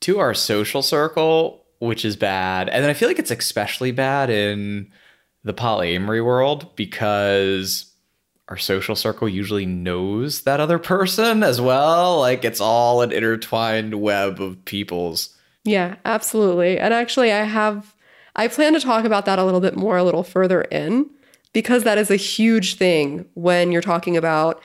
to 0.00 0.18
our 0.18 0.34
social 0.34 0.82
circle, 0.82 1.64
which 1.78 2.04
is 2.04 2.16
bad. 2.16 2.68
And 2.68 2.82
then 2.82 2.90
I 2.90 2.94
feel 2.94 3.08
like 3.08 3.18
it's 3.18 3.30
especially 3.30 3.92
bad 3.92 4.30
in 4.30 4.90
the 5.44 5.54
polyamory 5.54 6.24
world 6.24 6.74
because 6.76 7.91
our 8.52 8.58
social 8.58 8.94
circle 8.94 9.26
usually 9.26 9.64
knows 9.64 10.42
that 10.42 10.60
other 10.60 10.78
person 10.78 11.42
as 11.42 11.58
well. 11.58 12.20
Like 12.20 12.44
it's 12.44 12.60
all 12.60 13.00
an 13.00 13.10
intertwined 13.10 13.94
web 13.94 14.42
of 14.42 14.62
people's. 14.66 15.34
Yeah, 15.64 15.94
absolutely. 16.04 16.78
And 16.78 16.92
actually, 16.92 17.32
I 17.32 17.44
have, 17.44 17.94
I 18.36 18.48
plan 18.48 18.74
to 18.74 18.80
talk 18.80 19.06
about 19.06 19.24
that 19.24 19.38
a 19.38 19.44
little 19.44 19.60
bit 19.60 19.74
more 19.74 19.96
a 19.96 20.04
little 20.04 20.22
further 20.22 20.60
in 20.60 21.08
because 21.54 21.84
that 21.84 21.96
is 21.96 22.10
a 22.10 22.16
huge 22.16 22.74
thing 22.74 23.24
when 23.32 23.72
you're 23.72 23.80
talking 23.80 24.18
about 24.18 24.62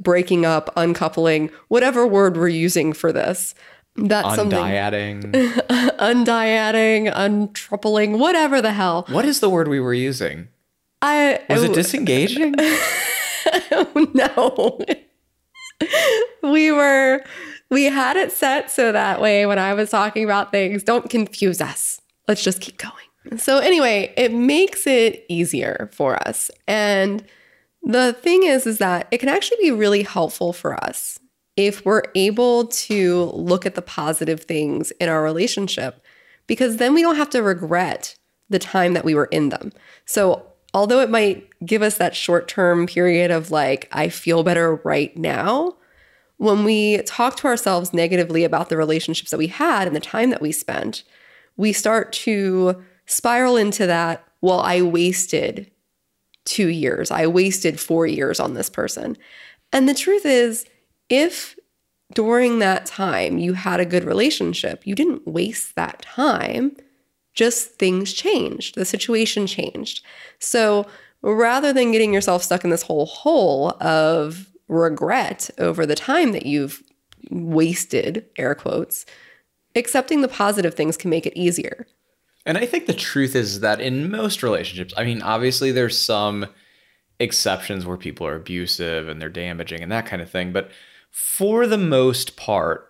breaking 0.00 0.44
up, 0.44 0.72
uncoupling, 0.76 1.48
whatever 1.68 2.08
word 2.08 2.36
we're 2.36 2.48
using 2.48 2.92
for 2.92 3.12
this. 3.12 3.54
That's 3.94 4.34
something 4.34 4.58
Undyading. 4.58 5.32
undyading, 6.00 7.06
untrupling, 7.06 8.18
whatever 8.18 8.60
the 8.60 8.72
hell. 8.72 9.06
what 9.10 9.24
is 9.24 9.38
the 9.38 9.48
word 9.48 9.68
we 9.68 9.78
were 9.78 9.94
using? 9.94 10.48
I 11.00 11.40
Was 11.48 11.62
it 11.62 11.70
oh, 11.70 11.74
disengaging? 11.74 12.56
no. 14.14 14.78
we 16.42 16.72
were 16.72 17.22
we 17.70 17.84
had 17.84 18.16
it 18.16 18.32
set 18.32 18.70
so 18.70 18.92
that 18.92 19.20
way 19.20 19.46
when 19.46 19.58
I 19.58 19.74
was 19.74 19.90
talking 19.90 20.24
about 20.24 20.50
things, 20.50 20.82
don't 20.82 21.10
confuse 21.10 21.60
us. 21.60 22.00
Let's 22.26 22.42
just 22.42 22.60
keep 22.60 22.78
going. 22.78 23.38
So 23.38 23.58
anyway, 23.58 24.12
it 24.16 24.32
makes 24.32 24.86
it 24.86 25.24
easier 25.28 25.90
for 25.92 26.16
us. 26.26 26.50
And 26.66 27.24
the 27.82 28.12
thing 28.12 28.44
is 28.44 28.66
is 28.66 28.78
that 28.78 29.06
it 29.10 29.18
can 29.18 29.28
actually 29.28 29.58
be 29.60 29.70
really 29.70 30.02
helpful 30.02 30.52
for 30.52 30.82
us 30.82 31.18
if 31.56 31.84
we're 31.84 32.04
able 32.14 32.68
to 32.68 33.24
look 33.34 33.66
at 33.66 33.74
the 33.74 33.82
positive 33.82 34.42
things 34.42 34.90
in 34.92 35.08
our 35.08 35.22
relationship 35.22 36.00
because 36.46 36.76
then 36.76 36.94
we 36.94 37.02
don't 37.02 37.16
have 37.16 37.30
to 37.30 37.42
regret 37.42 38.16
the 38.48 38.58
time 38.58 38.94
that 38.94 39.04
we 39.04 39.14
were 39.14 39.26
in 39.26 39.50
them. 39.50 39.72
So, 40.06 40.46
although 40.74 41.00
it 41.00 41.10
might 41.10 41.48
give 41.64 41.82
us 41.82 41.98
that 41.98 42.14
short 42.14 42.48
term 42.48 42.86
period 42.86 43.30
of 43.30 43.50
like, 43.50 43.88
I 43.92 44.08
feel 44.08 44.42
better 44.42 44.76
right 44.84 45.16
now, 45.16 45.76
when 46.36 46.64
we 46.64 47.02
talk 47.02 47.36
to 47.36 47.48
ourselves 47.48 47.92
negatively 47.92 48.44
about 48.44 48.68
the 48.68 48.76
relationships 48.76 49.30
that 49.30 49.38
we 49.38 49.48
had 49.48 49.86
and 49.86 49.96
the 49.96 50.00
time 50.00 50.30
that 50.30 50.40
we 50.40 50.52
spent, 50.52 51.02
we 51.56 51.72
start 51.72 52.12
to 52.12 52.82
spiral 53.06 53.56
into 53.56 53.86
that, 53.86 54.24
well, 54.40 54.60
I 54.60 54.82
wasted 54.82 55.70
two 56.44 56.68
years, 56.68 57.10
I 57.10 57.26
wasted 57.26 57.80
four 57.80 58.06
years 58.06 58.38
on 58.38 58.54
this 58.54 58.70
person. 58.70 59.16
And 59.72 59.88
the 59.88 59.94
truth 59.94 60.24
is, 60.24 60.64
if 61.08 61.58
during 62.14 62.60
that 62.60 62.86
time 62.86 63.38
you 63.38 63.54
had 63.54 63.80
a 63.80 63.84
good 63.84 64.04
relationship, 64.04 64.86
you 64.86 64.94
didn't 64.94 65.26
waste 65.26 65.74
that 65.74 66.02
time, 66.02 66.76
just 67.38 67.78
things 67.78 68.12
changed, 68.12 68.74
the 68.74 68.84
situation 68.84 69.46
changed. 69.46 70.04
So 70.40 70.88
rather 71.22 71.72
than 71.72 71.92
getting 71.92 72.12
yourself 72.12 72.42
stuck 72.42 72.64
in 72.64 72.70
this 72.70 72.82
whole 72.82 73.06
hole 73.06 73.80
of 73.80 74.48
regret 74.66 75.48
over 75.56 75.86
the 75.86 75.94
time 75.94 76.32
that 76.32 76.46
you've 76.46 76.82
wasted, 77.30 78.26
air 78.38 78.56
quotes, 78.56 79.06
accepting 79.76 80.20
the 80.20 80.26
positive 80.26 80.74
things 80.74 80.96
can 80.96 81.10
make 81.10 81.26
it 81.26 81.38
easier. 81.38 81.86
And 82.44 82.58
I 82.58 82.66
think 82.66 82.86
the 82.86 82.92
truth 82.92 83.36
is 83.36 83.60
that 83.60 83.80
in 83.80 84.10
most 84.10 84.42
relationships, 84.42 84.92
I 84.96 85.04
mean, 85.04 85.22
obviously 85.22 85.70
there's 85.70 85.96
some 85.96 86.46
exceptions 87.20 87.86
where 87.86 87.96
people 87.96 88.26
are 88.26 88.34
abusive 88.34 89.06
and 89.06 89.22
they're 89.22 89.28
damaging 89.28 89.80
and 89.80 89.92
that 89.92 90.06
kind 90.06 90.22
of 90.22 90.28
thing. 90.28 90.52
But 90.52 90.72
for 91.12 91.68
the 91.68 91.78
most 91.78 92.36
part, 92.36 92.87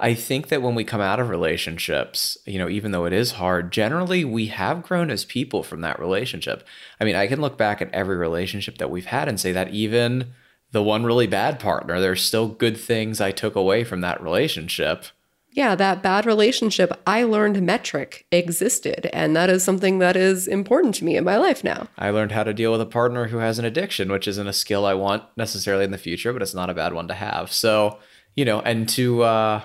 I 0.00 0.14
think 0.14 0.48
that 0.48 0.62
when 0.62 0.74
we 0.74 0.84
come 0.84 1.00
out 1.00 1.20
of 1.20 1.28
relationships, 1.28 2.38
you 2.46 2.58
know, 2.58 2.68
even 2.68 2.90
though 2.90 3.04
it 3.04 3.12
is 3.12 3.32
hard, 3.32 3.70
generally 3.70 4.24
we 4.24 4.46
have 4.46 4.82
grown 4.82 5.10
as 5.10 5.24
people 5.24 5.62
from 5.62 5.82
that 5.82 6.00
relationship. 6.00 6.66
I 7.00 7.04
mean, 7.04 7.16
I 7.16 7.26
can 7.26 7.40
look 7.40 7.58
back 7.58 7.82
at 7.82 7.92
every 7.92 8.16
relationship 8.16 8.78
that 8.78 8.90
we've 8.90 9.06
had 9.06 9.28
and 9.28 9.38
say 9.38 9.52
that 9.52 9.74
even 9.74 10.32
the 10.72 10.82
one 10.82 11.04
really 11.04 11.26
bad 11.26 11.60
partner, 11.60 12.00
there's 12.00 12.22
still 12.22 12.48
good 12.48 12.76
things 12.76 13.20
I 13.20 13.30
took 13.30 13.54
away 13.54 13.84
from 13.84 14.00
that 14.00 14.22
relationship. 14.22 15.04
yeah, 15.52 15.74
that 15.74 16.02
bad 16.02 16.26
relationship, 16.26 16.92
I 17.06 17.24
learned 17.24 17.60
metric 17.60 18.24
existed. 18.30 19.10
And 19.12 19.34
that 19.34 19.50
is 19.50 19.64
something 19.64 19.98
that 19.98 20.16
is 20.16 20.46
important 20.46 20.94
to 20.96 21.04
me 21.04 21.16
in 21.16 21.24
my 21.24 21.36
life 21.36 21.64
now. 21.64 21.88
I 21.98 22.10
learned 22.10 22.32
how 22.32 22.44
to 22.44 22.54
deal 22.54 22.70
with 22.70 22.80
a 22.80 22.86
partner 22.86 23.26
who 23.26 23.38
has 23.38 23.58
an 23.58 23.64
addiction, 23.64 24.12
which 24.12 24.28
isn't 24.28 24.46
a 24.46 24.52
skill 24.52 24.86
I 24.86 24.94
want 24.94 25.24
necessarily 25.36 25.84
in 25.84 25.90
the 25.90 25.98
future, 25.98 26.32
but 26.32 26.42
it's 26.42 26.54
not 26.54 26.70
a 26.70 26.74
bad 26.74 26.94
one 26.94 27.08
to 27.08 27.14
have. 27.14 27.52
So, 27.52 27.98
you 28.36 28.44
know, 28.44 28.60
and 28.60 28.88
to 28.90 29.22
uh, 29.24 29.62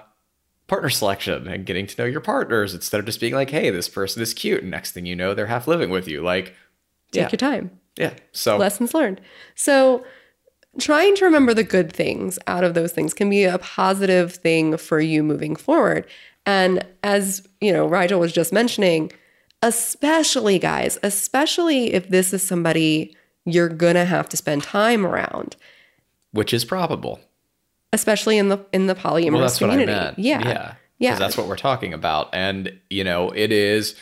partner 0.67 0.89
selection 0.89 1.47
and 1.47 1.65
getting 1.65 1.85
to 1.87 2.01
know 2.01 2.07
your 2.07 2.21
partners 2.21 2.73
instead 2.73 2.99
of 2.99 3.05
just 3.05 3.19
being 3.19 3.33
like, 3.33 3.49
hey, 3.49 3.69
this 3.69 3.87
person 3.87 4.21
is 4.21 4.33
cute. 4.33 4.61
And 4.61 4.71
next 4.71 4.91
thing 4.91 5.05
you 5.05 5.15
know, 5.15 5.33
they're 5.33 5.45
half 5.47 5.67
living 5.67 5.89
with 5.89 6.07
you. 6.07 6.21
Like, 6.21 6.55
Take 7.11 7.23
yeah, 7.23 7.29
your 7.31 7.37
time. 7.37 7.79
yeah. 7.97 8.13
So, 8.31 8.57
Lessons 8.57 8.93
learned. 8.93 9.21
So, 9.53 10.05
trying 10.79 11.15
to 11.15 11.25
remember 11.25 11.53
the 11.53 11.63
good 11.63 11.93
things 11.93 12.37
out 12.47 12.63
of 12.63 12.73
those 12.73 12.91
things 12.91 13.13
can 13.13 13.29
be 13.29 13.43
a 13.43 13.59
positive 13.59 14.33
thing 14.33 14.75
for 14.77 14.99
you 14.99 15.23
moving 15.23 15.55
forward. 15.55 16.05
And 16.45 16.85
as, 17.03 17.47
you 17.61 17.71
know, 17.71 17.85
Rigel 17.87 18.19
was 18.19 18.33
just 18.33 18.51
mentioning, 18.51 19.11
especially 19.61 20.59
guys, 20.59 20.97
especially 21.01 21.93
if 21.93 22.09
this 22.09 22.33
is 22.33 22.45
somebody 22.45 23.15
you're 23.45 23.69
going 23.69 23.95
to 23.95 24.05
have 24.05 24.27
to 24.29 24.37
spend 24.37 24.63
time 24.63 25.05
around, 25.05 25.55
which 26.31 26.53
is 26.53 26.65
probable. 26.65 27.19
Especially 27.95 28.37
in 28.37 28.49
the 28.49 28.59
in 28.73 28.85
the 28.85 28.93
polyamorous 28.95 29.31
Well, 29.31 29.41
that's 29.41 29.57
community. 29.57 29.91
what 29.91 29.99
I 30.01 30.03
meant. 30.05 30.19
Yeah. 30.19 30.47
yeah, 30.47 30.73
Yeah. 30.99 31.15
That's 31.17 31.37
what 31.37 31.47
we're 31.47 31.55
talking 31.57 31.93
about, 31.93 32.29
and 32.33 32.77
you 32.89 33.03
know, 33.03 33.31
it 33.31 33.51
is 33.51 33.95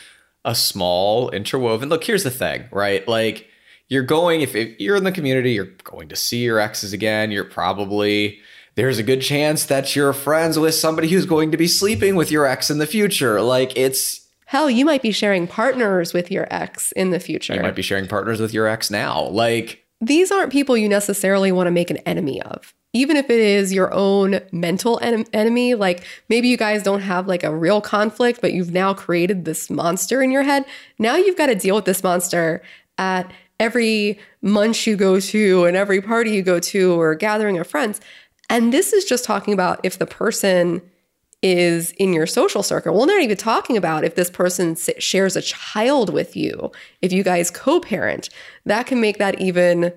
a 0.44 0.54
small 0.54 1.30
interwoven. 1.30 1.88
Look, 1.88 2.04
here's 2.04 2.24
the 2.24 2.30
thing, 2.30 2.64
right? 2.70 3.06
Like, 3.08 3.46
you're 3.88 4.02
going 4.02 4.42
if, 4.42 4.54
if 4.54 4.78
you're 4.78 4.96
in 4.96 5.04
the 5.04 5.12
community, 5.12 5.52
you're 5.52 5.72
going 5.84 6.08
to 6.08 6.16
see 6.16 6.42
your 6.44 6.58
exes 6.60 6.92
again. 6.92 7.30
You're 7.30 7.44
probably 7.44 8.40
there's 8.74 8.98
a 8.98 9.02
good 9.04 9.22
chance 9.22 9.66
that 9.66 9.94
you're 9.94 10.12
friends 10.12 10.58
with 10.58 10.74
somebody 10.74 11.08
who's 11.08 11.26
going 11.26 11.52
to 11.52 11.56
be 11.56 11.68
sleeping 11.68 12.16
with 12.16 12.30
your 12.30 12.44
ex 12.44 12.70
in 12.70 12.78
the 12.78 12.86
future. 12.86 13.40
Like, 13.40 13.76
it's 13.76 14.26
Hell, 14.46 14.68
you 14.68 14.84
might 14.84 15.02
be 15.02 15.12
sharing 15.12 15.46
partners 15.46 16.12
with 16.12 16.30
your 16.30 16.46
ex 16.50 16.92
in 16.92 17.10
the 17.10 17.20
future. 17.20 17.54
you 17.54 17.60
might 17.62 17.74
be 17.74 17.82
sharing 17.82 18.06
partners 18.06 18.40
with 18.40 18.52
your 18.52 18.66
ex 18.66 18.90
now. 18.90 19.22
Like, 19.28 19.83
These 20.00 20.30
aren't 20.30 20.52
people 20.52 20.76
you 20.76 20.88
necessarily 20.88 21.52
want 21.52 21.66
to 21.66 21.70
make 21.70 21.90
an 21.90 21.98
enemy 21.98 22.42
of. 22.42 22.74
Even 22.92 23.16
if 23.16 23.28
it 23.28 23.40
is 23.40 23.72
your 23.72 23.92
own 23.92 24.40
mental 24.52 25.00
en- 25.02 25.24
enemy, 25.32 25.74
like 25.74 26.04
maybe 26.28 26.48
you 26.48 26.56
guys 26.56 26.82
don't 26.82 27.00
have 27.00 27.26
like 27.26 27.42
a 27.42 27.54
real 27.54 27.80
conflict, 27.80 28.40
but 28.40 28.52
you've 28.52 28.72
now 28.72 28.94
created 28.94 29.44
this 29.44 29.68
monster 29.68 30.22
in 30.22 30.30
your 30.30 30.42
head. 30.42 30.64
Now 30.98 31.16
you've 31.16 31.36
got 31.36 31.46
to 31.46 31.54
deal 31.54 31.74
with 31.74 31.86
this 31.86 32.04
monster 32.04 32.62
at 32.98 33.30
every 33.58 34.18
munch 34.42 34.86
you 34.86 34.96
go 34.96 35.18
to 35.18 35.64
and 35.64 35.76
every 35.76 36.00
party 36.00 36.30
you 36.30 36.42
go 36.42 36.60
to 36.60 37.00
or 37.00 37.14
gathering 37.14 37.58
of 37.58 37.66
friends. 37.66 38.00
And 38.50 38.72
this 38.72 38.92
is 38.92 39.04
just 39.04 39.24
talking 39.24 39.54
about 39.54 39.80
if 39.82 39.98
the 39.98 40.06
person 40.06 40.82
is 41.44 41.90
in 41.98 42.14
your 42.14 42.26
social 42.26 42.62
circle. 42.62 42.98
We're 42.98 43.04
not 43.04 43.20
even 43.20 43.36
talking 43.36 43.76
about 43.76 44.02
if 44.02 44.14
this 44.14 44.30
person 44.30 44.76
shares 44.98 45.36
a 45.36 45.42
child 45.42 46.10
with 46.10 46.34
you, 46.34 46.72
if 47.02 47.12
you 47.12 47.22
guys 47.22 47.50
co 47.50 47.80
parent. 47.80 48.30
That 48.64 48.86
can 48.86 48.98
make 48.98 49.18
that 49.18 49.38
even 49.42 49.92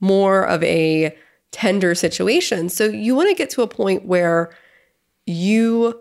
more 0.00 0.42
of 0.42 0.60
a 0.64 1.16
tender 1.52 1.94
situation. 1.94 2.68
So 2.68 2.86
you 2.86 3.14
want 3.14 3.28
to 3.28 3.36
get 3.36 3.48
to 3.50 3.62
a 3.62 3.68
point 3.68 4.06
where 4.06 4.52
you 5.24 6.00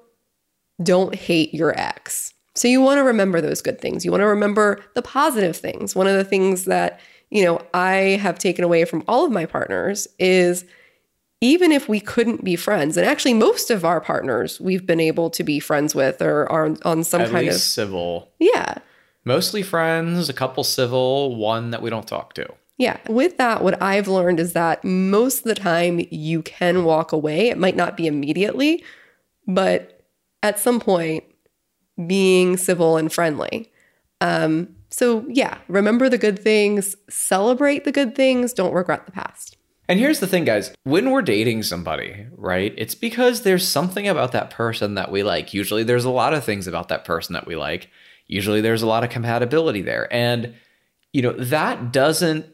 don't 0.82 1.14
hate 1.14 1.54
your 1.54 1.80
ex. 1.80 2.34
So 2.56 2.68
you 2.68 2.82
want 2.82 2.98
to 2.98 3.04
remember 3.04 3.40
those 3.40 3.62
good 3.62 3.80
things. 3.80 4.04
You 4.04 4.10
want 4.10 4.22
to 4.22 4.28
remember 4.28 4.82
the 4.96 5.04
positive 5.04 5.56
things. 5.56 5.96
One 5.96 6.08
of 6.08 6.16
the 6.16 6.24
things 6.24 6.66
that, 6.66 7.00
you 7.30 7.46
know, 7.46 7.62
I 7.76 8.20
have 8.20 8.40
taken 8.40 8.64
away 8.64 8.84
from 8.86 9.04
all 9.08 9.24
of 9.24 9.32
my 9.32 9.46
partners 9.46 10.08
is 10.18 10.66
even 11.42 11.72
if 11.72 11.88
we 11.88 12.00
couldn't 12.00 12.44
be 12.44 12.56
friends, 12.56 12.98
and 12.98 13.06
actually 13.06 13.34
most 13.34 13.70
of 13.70 13.86
our 13.86 14.02
partners 14.02 14.60
we've 14.60 14.86
been 14.86 15.00
able 15.00 15.30
to 15.30 15.44
be 15.44 15.60
friends 15.60 15.94
with 15.94 16.22
or 16.22 16.52
are 16.52 16.76
on 16.84 17.04
some 17.04 17.22
at 17.22 17.30
kind 17.30 17.46
least 17.46 17.58
of 17.58 17.62
civil. 17.62 18.32
yeah. 18.40 18.76
Mostly 19.26 19.62
friends, 19.62 20.30
a 20.30 20.34
couple 20.34 20.64
civil, 20.64 21.36
one 21.36 21.72
that 21.72 21.82
we 21.82 21.90
don't 21.90 22.08
talk 22.08 22.34
to. 22.36 22.48
Yeah. 22.78 22.98
With 23.10 23.38
that, 23.38 23.62
what 23.62 23.82
I've 23.82 24.08
learned 24.08 24.40
is 24.40 24.54
that 24.54 24.86
most 24.86 25.40
of 25.40 25.44
the 25.44 25.56
time 25.56 26.00
you 26.12 26.42
can 26.44 26.86
walk 26.86 27.12
away. 27.12 27.50
It 27.50 27.58
might 27.58 27.76
not 27.76 27.98
be 27.98 28.08
immediately, 28.08 28.84
but 29.46 30.06
at 30.44 30.60
some 30.60 30.80
point, 30.80 31.26
being 32.06 32.56
civil 32.56 32.96
and 32.96 33.12
friendly. 33.12 33.70
Um, 34.22 34.76
so, 34.90 35.26
yeah, 35.28 35.58
remember 35.68 36.08
the 36.08 36.18
good 36.18 36.40
things, 36.40 36.96
celebrate 37.10 37.84
the 37.84 37.92
good 37.92 38.16
things, 38.16 38.54
don't 38.54 38.74
regret 38.74 39.06
the 39.06 39.12
past. 39.12 39.57
And 39.90 40.00
here's 40.00 40.20
the 40.20 40.28
thing, 40.28 40.44
guys. 40.44 40.74
When 40.84 41.12
we're 41.12 41.22
dating 41.22 41.64
somebody, 41.64 42.28
right, 42.36 42.74
it's 42.78 42.96
because 42.96 43.42
there's 43.42 43.68
something 43.68 44.08
about 44.08 44.34
that 44.34 44.50
person 44.50 44.96
that 44.96 45.12
we 45.12 45.24
like. 45.24 45.54
Usually 45.54 45.84
there's 45.84 46.06
a 46.06 46.10
lot 46.10 46.34
of 46.34 46.44
things 46.44 46.68
about 46.68 46.90
that 46.90 47.06
person 47.06 47.34
that 47.34 47.48
we 47.48 47.56
like. 47.56 47.90
Usually 48.28 48.60
there's 48.60 48.82
a 48.82 48.88
lot 48.88 49.04
of 49.06 49.10
compatibility 49.10 49.82
there. 49.82 50.12
And, 50.14 50.54
you 51.14 51.22
know, 51.22 51.32
that 51.34 51.94
doesn't 51.94 52.46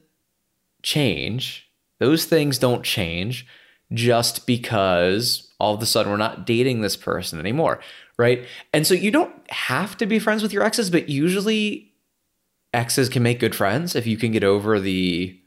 change. 0.84 1.68
Those 2.00 2.26
things 2.26 2.60
don't 2.60 2.84
change 2.84 3.48
just 3.92 4.46
because 4.46 5.52
all 5.60 5.74
of 5.74 5.82
a 5.82 5.86
sudden 5.86 6.12
we're 6.12 6.18
not 6.18 6.46
dating 6.46 6.82
this 6.82 6.96
person 6.96 7.40
anymore, 7.40 7.80
right? 8.18 8.46
And 8.74 8.86
so 8.86 8.94
you 8.94 9.10
don't 9.10 9.34
have 9.52 9.98
to 9.98 10.06
be 10.06 10.20
friends 10.20 10.44
with 10.44 10.54
your 10.54 10.64
exes, 10.64 10.92
but 10.92 11.10
usually 11.10 11.94
exes 12.74 13.10
can 13.10 13.24
make 13.24 13.40
good 13.40 13.56
friends 13.56 13.96
if 13.96 14.06
you 14.06 14.18
can 14.18 14.32
get 14.32 14.44
over 14.44 14.80
the 14.80 15.40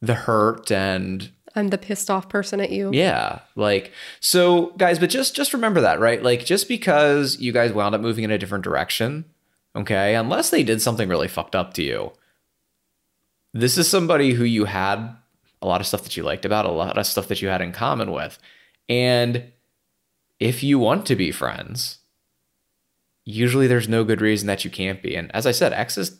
the 0.00 0.14
hurt 0.14 0.70
and 0.70 1.30
I'm 1.56 1.68
the 1.68 1.78
pissed 1.78 2.10
off 2.10 2.28
person 2.28 2.60
at 2.60 2.70
you. 2.70 2.90
yeah, 2.92 3.40
like 3.54 3.92
so 4.20 4.72
guys, 4.76 4.98
but 4.98 5.10
just 5.10 5.36
just 5.36 5.52
remember 5.52 5.80
that, 5.82 6.00
right? 6.00 6.22
Like 6.22 6.44
just 6.44 6.68
because 6.68 7.38
you 7.38 7.52
guys 7.52 7.72
wound 7.72 7.94
up 7.94 8.00
moving 8.00 8.24
in 8.24 8.30
a 8.30 8.38
different 8.38 8.64
direction, 8.64 9.24
okay? 9.76 10.14
Unless 10.14 10.50
they 10.50 10.62
did 10.62 10.82
something 10.82 11.08
really 11.08 11.28
fucked 11.28 11.54
up 11.54 11.74
to 11.74 11.82
you. 11.82 12.12
This 13.52 13.78
is 13.78 13.88
somebody 13.88 14.32
who 14.32 14.44
you 14.44 14.64
had 14.64 15.16
a 15.62 15.66
lot 15.66 15.80
of 15.80 15.86
stuff 15.86 16.02
that 16.02 16.16
you 16.16 16.22
liked 16.22 16.44
about, 16.44 16.66
a 16.66 16.70
lot 16.70 16.98
of 16.98 17.06
stuff 17.06 17.28
that 17.28 17.40
you 17.40 17.48
had 17.48 17.62
in 17.62 17.72
common 17.72 18.10
with. 18.10 18.38
And 18.88 19.52
if 20.40 20.62
you 20.62 20.78
want 20.78 21.06
to 21.06 21.16
be 21.16 21.30
friends, 21.30 21.98
usually 23.24 23.66
there's 23.66 23.88
no 23.88 24.04
good 24.04 24.20
reason 24.20 24.46
that 24.48 24.64
you 24.64 24.70
can't 24.70 25.02
be. 25.02 25.16
And 25.16 25.34
as 25.34 25.46
I 25.46 25.52
said, 25.52 25.72
exes 25.72 26.18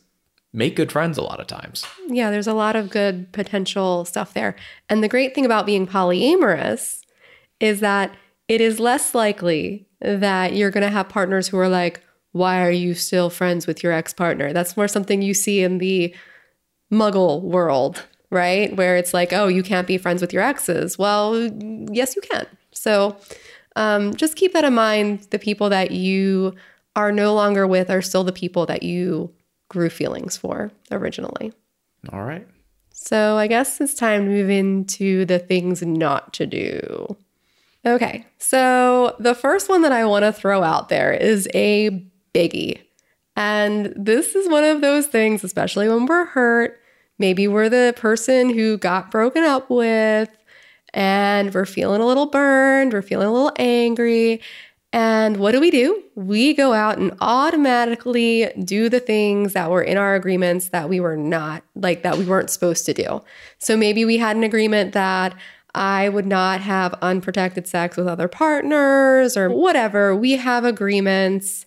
make 0.54 0.76
good 0.76 0.92
friends 0.92 1.18
a 1.18 1.22
lot 1.22 1.40
of 1.40 1.48
times. 1.48 1.84
Yeah, 2.06 2.30
there's 2.30 2.46
a 2.46 2.54
lot 2.54 2.76
of 2.76 2.88
good 2.88 3.30
potential 3.32 4.04
stuff 4.04 4.32
there. 4.32 4.54
And 4.88 5.02
the 5.02 5.08
great 5.08 5.34
thing 5.34 5.44
about 5.44 5.66
being 5.66 5.86
polyamorous 5.86 7.00
is 7.60 7.80
that 7.80 8.14
it 8.46 8.60
is 8.60 8.78
less 8.78 9.14
likely 9.14 9.86
that 10.00 10.54
you're 10.54 10.70
going 10.70 10.84
to 10.84 10.90
have 10.90 11.08
partners 11.08 11.48
who 11.48 11.58
are 11.58 11.68
like, 11.68 12.02
why 12.32 12.64
are 12.64 12.70
you 12.70 12.94
still 12.94 13.30
friends 13.30 13.66
with 13.66 13.82
your 13.82 13.92
ex 13.92 14.14
partner? 14.14 14.52
That's 14.52 14.76
more 14.76 14.88
something 14.88 15.22
you 15.22 15.34
see 15.34 15.62
in 15.62 15.78
the 15.78 16.14
muggle 16.92 17.42
world, 17.42 18.04
right? 18.30 18.74
Where 18.76 18.96
it's 18.96 19.12
like, 19.12 19.32
oh, 19.32 19.48
you 19.48 19.62
can't 19.62 19.86
be 19.86 19.98
friends 19.98 20.20
with 20.20 20.32
your 20.32 20.42
exes. 20.42 20.96
Well, 20.98 21.36
yes, 21.90 22.14
you 22.14 22.22
can. 22.22 22.46
So 22.70 23.16
um, 23.76 24.14
just 24.14 24.36
keep 24.36 24.52
that 24.52 24.64
in 24.64 24.74
mind. 24.74 25.28
The 25.30 25.38
people 25.38 25.68
that 25.70 25.90
you 25.90 26.54
are 26.94 27.10
no 27.10 27.34
longer 27.34 27.66
with 27.66 27.90
are 27.90 28.02
still 28.02 28.22
the 28.22 28.32
people 28.32 28.66
that 28.66 28.84
you 28.84 29.32
grew 29.68 29.90
feelings 29.90 30.36
for 30.36 30.70
originally. 30.90 31.52
All 32.12 32.22
right. 32.22 32.46
So 32.90 33.36
I 33.36 33.46
guess 33.48 33.80
it's 33.80 33.94
time 33.94 34.24
to 34.24 34.30
move 34.30 34.50
into 34.50 35.24
the 35.24 35.38
things 35.38 35.82
not 35.82 36.32
to 36.34 36.46
do. 36.46 37.16
Okay, 37.86 38.24
so 38.38 39.14
the 39.18 39.34
first 39.34 39.68
one 39.68 39.82
that 39.82 39.92
I 39.92 40.06
want 40.06 40.22
to 40.22 40.32
throw 40.32 40.62
out 40.62 40.88
there 40.88 41.12
is 41.12 41.46
a 41.52 42.02
biggie. 42.34 42.80
And 43.36 43.92
this 43.96 44.34
is 44.34 44.48
one 44.48 44.64
of 44.64 44.80
those 44.80 45.06
things, 45.06 45.44
especially 45.44 45.88
when 45.88 46.06
we're 46.06 46.24
hurt. 46.24 46.80
Maybe 47.18 47.46
we're 47.46 47.68
the 47.68 47.94
person 47.96 48.50
who 48.50 48.78
got 48.78 49.10
broken 49.10 49.44
up 49.44 49.68
with 49.68 50.30
and 50.94 51.52
we're 51.52 51.66
feeling 51.66 52.00
a 52.00 52.06
little 52.06 52.26
burned, 52.26 52.92
we're 52.92 53.02
feeling 53.02 53.28
a 53.28 53.32
little 53.32 53.52
angry. 53.58 54.40
And 54.94 55.38
what 55.38 55.50
do 55.50 55.60
we 55.60 55.72
do? 55.72 56.04
We 56.14 56.54
go 56.54 56.72
out 56.72 56.98
and 56.98 57.16
automatically 57.20 58.48
do 58.62 58.88
the 58.88 59.00
things 59.00 59.52
that 59.52 59.68
were 59.68 59.82
in 59.82 59.96
our 59.96 60.14
agreements 60.14 60.68
that 60.68 60.88
we 60.88 61.00
were 61.00 61.16
not, 61.16 61.64
like 61.74 62.04
that 62.04 62.16
we 62.16 62.24
weren't 62.24 62.48
supposed 62.48 62.86
to 62.86 62.94
do. 62.94 63.20
So 63.58 63.76
maybe 63.76 64.04
we 64.04 64.18
had 64.18 64.36
an 64.36 64.44
agreement 64.44 64.92
that 64.92 65.34
I 65.74 66.08
would 66.08 66.26
not 66.26 66.60
have 66.60 66.94
unprotected 67.02 67.66
sex 67.66 67.96
with 67.96 68.06
other 68.06 68.28
partners 68.28 69.36
or 69.36 69.50
whatever. 69.50 70.14
We 70.14 70.36
have 70.36 70.64
agreements 70.64 71.66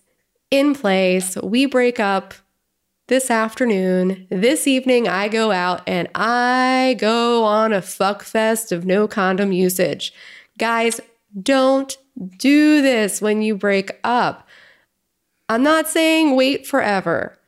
in 0.50 0.74
place. 0.74 1.36
We 1.36 1.66
break 1.66 2.00
up 2.00 2.32
this 3.08 3.30
afternoon. 3.30 4.26
This 4.30 4.66
evening, 4.66 5.06
I 5.06 5.28
go 5.28 5.50
out 5.50 5.82
and 5.86 6.08
I 6.14 6.96
go 6.98 7.44
on 7.44 7.74
a 7.74 7.82
fuck 7.82 8.22
fest 8.22 8.72
of 8.72 8.86
no 8.86 9.06
condom 9.06 9.52
usage. 9.52 10.14
Guys, 10.56 10.98
don't 11.42 11.94
do 12.36 12.82
this 12.82 13.20
when 13.20 13.42
you 13.42 13.56
break 13.56 13.98
up. 14.04 14.46
I'm 15.48 15.62
not 15.62 15.88
saying 15.88 16.36
wait 16.36 16.66
forever, 16.66 17.38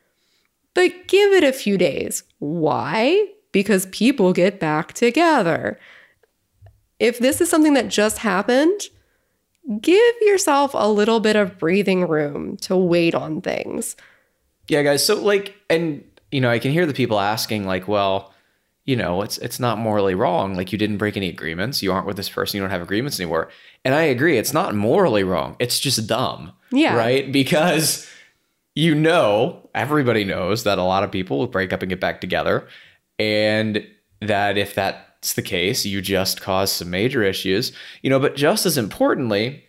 but 0.74 1.08
give 1.08 1.32
it 1.32 1.44
a 1.44 1.52
few 1.52 1.76
days. 1.76 2.22
Why? 2.38 3.26
Because 3.52 3.86
people 3.86 4.32
get 4.32 4.60
back 4.60 4.92
together. 4.92 5.78
If 6.98 7.18
this 7.18 7.40
is 7.40 7.50
something 7.50 7.74
that 7.74 7.88
just 7.88 8.18
happened, 8.18 8.80
give 9.80 10.14
yourself 10.20 10.72
a 10.74 10.88
little 10.88 11.20
bit 11.20 11.36
of 11.36 11.58
breathing 11.58 12.06
room 12.06 12.56
to 12.58 12.76
wait 12.76 13.14
on 13.14 13.40
things. 13.40 13.96
Yeah, 14.68 14.82
guys. 14.82 15.04
So 15.04 15.20
like, 15.20 15.54
and 15.68 16.04
you 16.30 16.40
know, 16.40 16.50
I 16.50 16.58
can 16.58 16.72
hear 16.72 16.86
the 16.86 16.94
people 16.94 17.18
asking, 17.18 17.66
like, 17.66 17.88
well, 17.88 18.32
you 18.90 18.96
know, 18.96 19.22
it's 19.22 19.38
it's 19.38 19.60
not 19.60 19.78
morally 19.78 20.16
wrong. 20.16 20.56
Like, 20.56 20.72
you 20.72 20.78
didn't 20.78 20.96
break 20.96 21.16
any 21.16 21.28
agreements. 21.28 21.80
You 21.80 21.92
aren't 21.92 22.08
with 22.08 22.16
this 22.16 22.28
person. 22.28 22.56
You 22.56 22.62
don't 22.64 22.72
have 22.72 22.82
agreements 22.82 23.20
anymore. 23.20 23.48
And 23.84 23.94
I 23.94 24.02
agree. 24.02 24.36
It's 24.36 24.52
not 24.52 24.74
morally 24.74 25.22
wrong. 25.22 25.54
It's 25.60 25.78
just 25.78 26.08
dumb. 26.08 26.50
Yeah. 26.72 26.96
Right. 26.96 27.30
Because 27.30 28.10
you 28.74 28.96
know, 28.96 29.68
everybody 29.76 30.24
knows 30.24 30.64
that 30.64 30.78
a 30.78 30.82
lot 30.82 31.04
of 31.04 31.12
people 31.12 31.38
will 31.38 31.46
break 31.46 31.72
up 31.72 31.82
and 31.82 31.88
get 31.88 32.00
back 32.00 32.20
together, 32.20 32.66
and 33.16 33.86
that 34.20 34.58
if 34.58 34.74
that's 34.74 35.34
the 35.34 35.42
case, 35.42 35.86
you 35.86 36.02
just 36.02 36.40
cause 36.40 36.72
some 36.72 36.90
major 36.90 37.22
issues. 37.22 37.70
You 38.02 38.10
know, 38.10 38.18
but 38.18 38.34
just 38.34 38.66
as 38.66 38.76
importantly, 38.76 39.64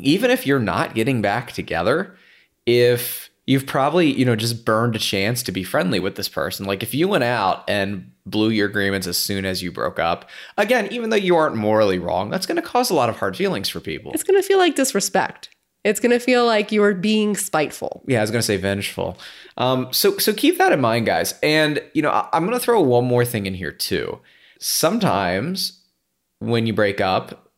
even 0.00 0.30
if 0.30 0.46
you're 0.46 0.58
not 0.58 0.94
getting 0.94 1.20
back 1.20 1.52
together, 1.52 2.16
if 2.64 3.25
you've 3.46 3.66
probably, 3.66 4.12
you 4.12 4.24
know, 4.24 4.36
just 4.36 4.64
burned 4.64 4.96
a 4.96 4.98
chance 4.98 5.42
to 5.44 5.52
be 5.52 5.62
friendly 5.62 6.00
with 6.00 6.16
this 6.16 6.28
person. 6.28 6.66
Like 6.66 6.82
if 6.82 6.94
you 6.94 7.08
went 7.08 7.24
out 7.24 7.64
and 7.68 8.10
blew 8.26 8.50
your 8.50 8.68
agreements 8.68 9.06
as 9.06 9.16
soon 9.16 9.44
as 9.44 9.62
you 9.62 9.70
broke 9.70 9.98
up. 9.98 10.28
Again, 10.58 10.88
even 10.92 11.10
though 11.10 11.16
you 11.16 11.36
aren't 11.36 11.56
morally 11.56 11.98
wrong, 11.98 12.28
that's 12.28 12.44
going 12.44 12.56
to 12.56 12.62
cause 12.62 12.90
a 12.90 12.94
lot 12.94 13.08
of 13.08 13.16
hard 13.16 13.36
feelings 13.36 13.68
for 13.68 13.80
people. 13.80 14.12
It's 14.12 14.24
going 14.24 14.40
to 14.40 14.46
feel 14.46 14.58
like 14.58 14.74
disrespect. 14.74 15.48
It's 15.84 16.00
going 16.00 16.10
to 16.10 16.18
feel 16.18 16.44
like 16.44 16.72
you 16.72 16.82
are 16.82 16.94
being 16.94 17.36
spiteful. 17.36 18.02
Yeah, 18.08 18.18
I 18.18 18.22
was 18.22 18.32
going 18.32 18.40
to 18.40 18.46
say 18.46 18.56
vengeful. 18.56 19.16
Um, 19.56 19.92
so 19.92 20.18
so 20.18 20.34
keep 20.34 20.58
that 20.58 20.72
in 20.72 20.80
mind, 20.80 21.06
guys. 21.06 21.38
And 21.44 21.80
you 21.94 22.02
know, 22.02 22.10
I, 22.10 22.28
I'm 22.32 22.44
going 22.44 22.58
to 22.58 22.64
throw 22.64 22.80
one 22.80 23.04
more 23.04 23.24
thing 23.24 23.46
in 23.46 23.54
here 23.54 23.70
too. 23.70 24.18
Sometimes 24.58 25.84
when 26.40 26.66
you 26.66 26.72
break 26.72 27.00
up, 27.00 27.52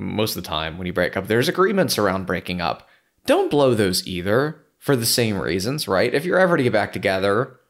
most 0.00 0.36
of 0.36 0.42
the 0.42 0.48
time 0.48 0.78
when 0.78 0.88
you 0.88 0.92
break 0.92 1.16
up, 1.16 1.28
there's 1.28 1.48
agreements 1.48 1.96
around 1.96 2.26
breaking 2.26 2.60
up. 2.60 2.88
Don't 3.26 3.50
blow 3.50 3.74
those 3.74 4.04
either 4.04 4.64
for 4.80 4.96
the 4.96 5.06
same 5.06 5.38
reasons, 5.38 5.86
right? 5.86 6.12
If 6.12 6.24
you're 6.24 6.40
ever 6.40 6.56
to 6.56 6.62
get 6.62 6.72
back 6.72 6.92
together, 6.92 7.60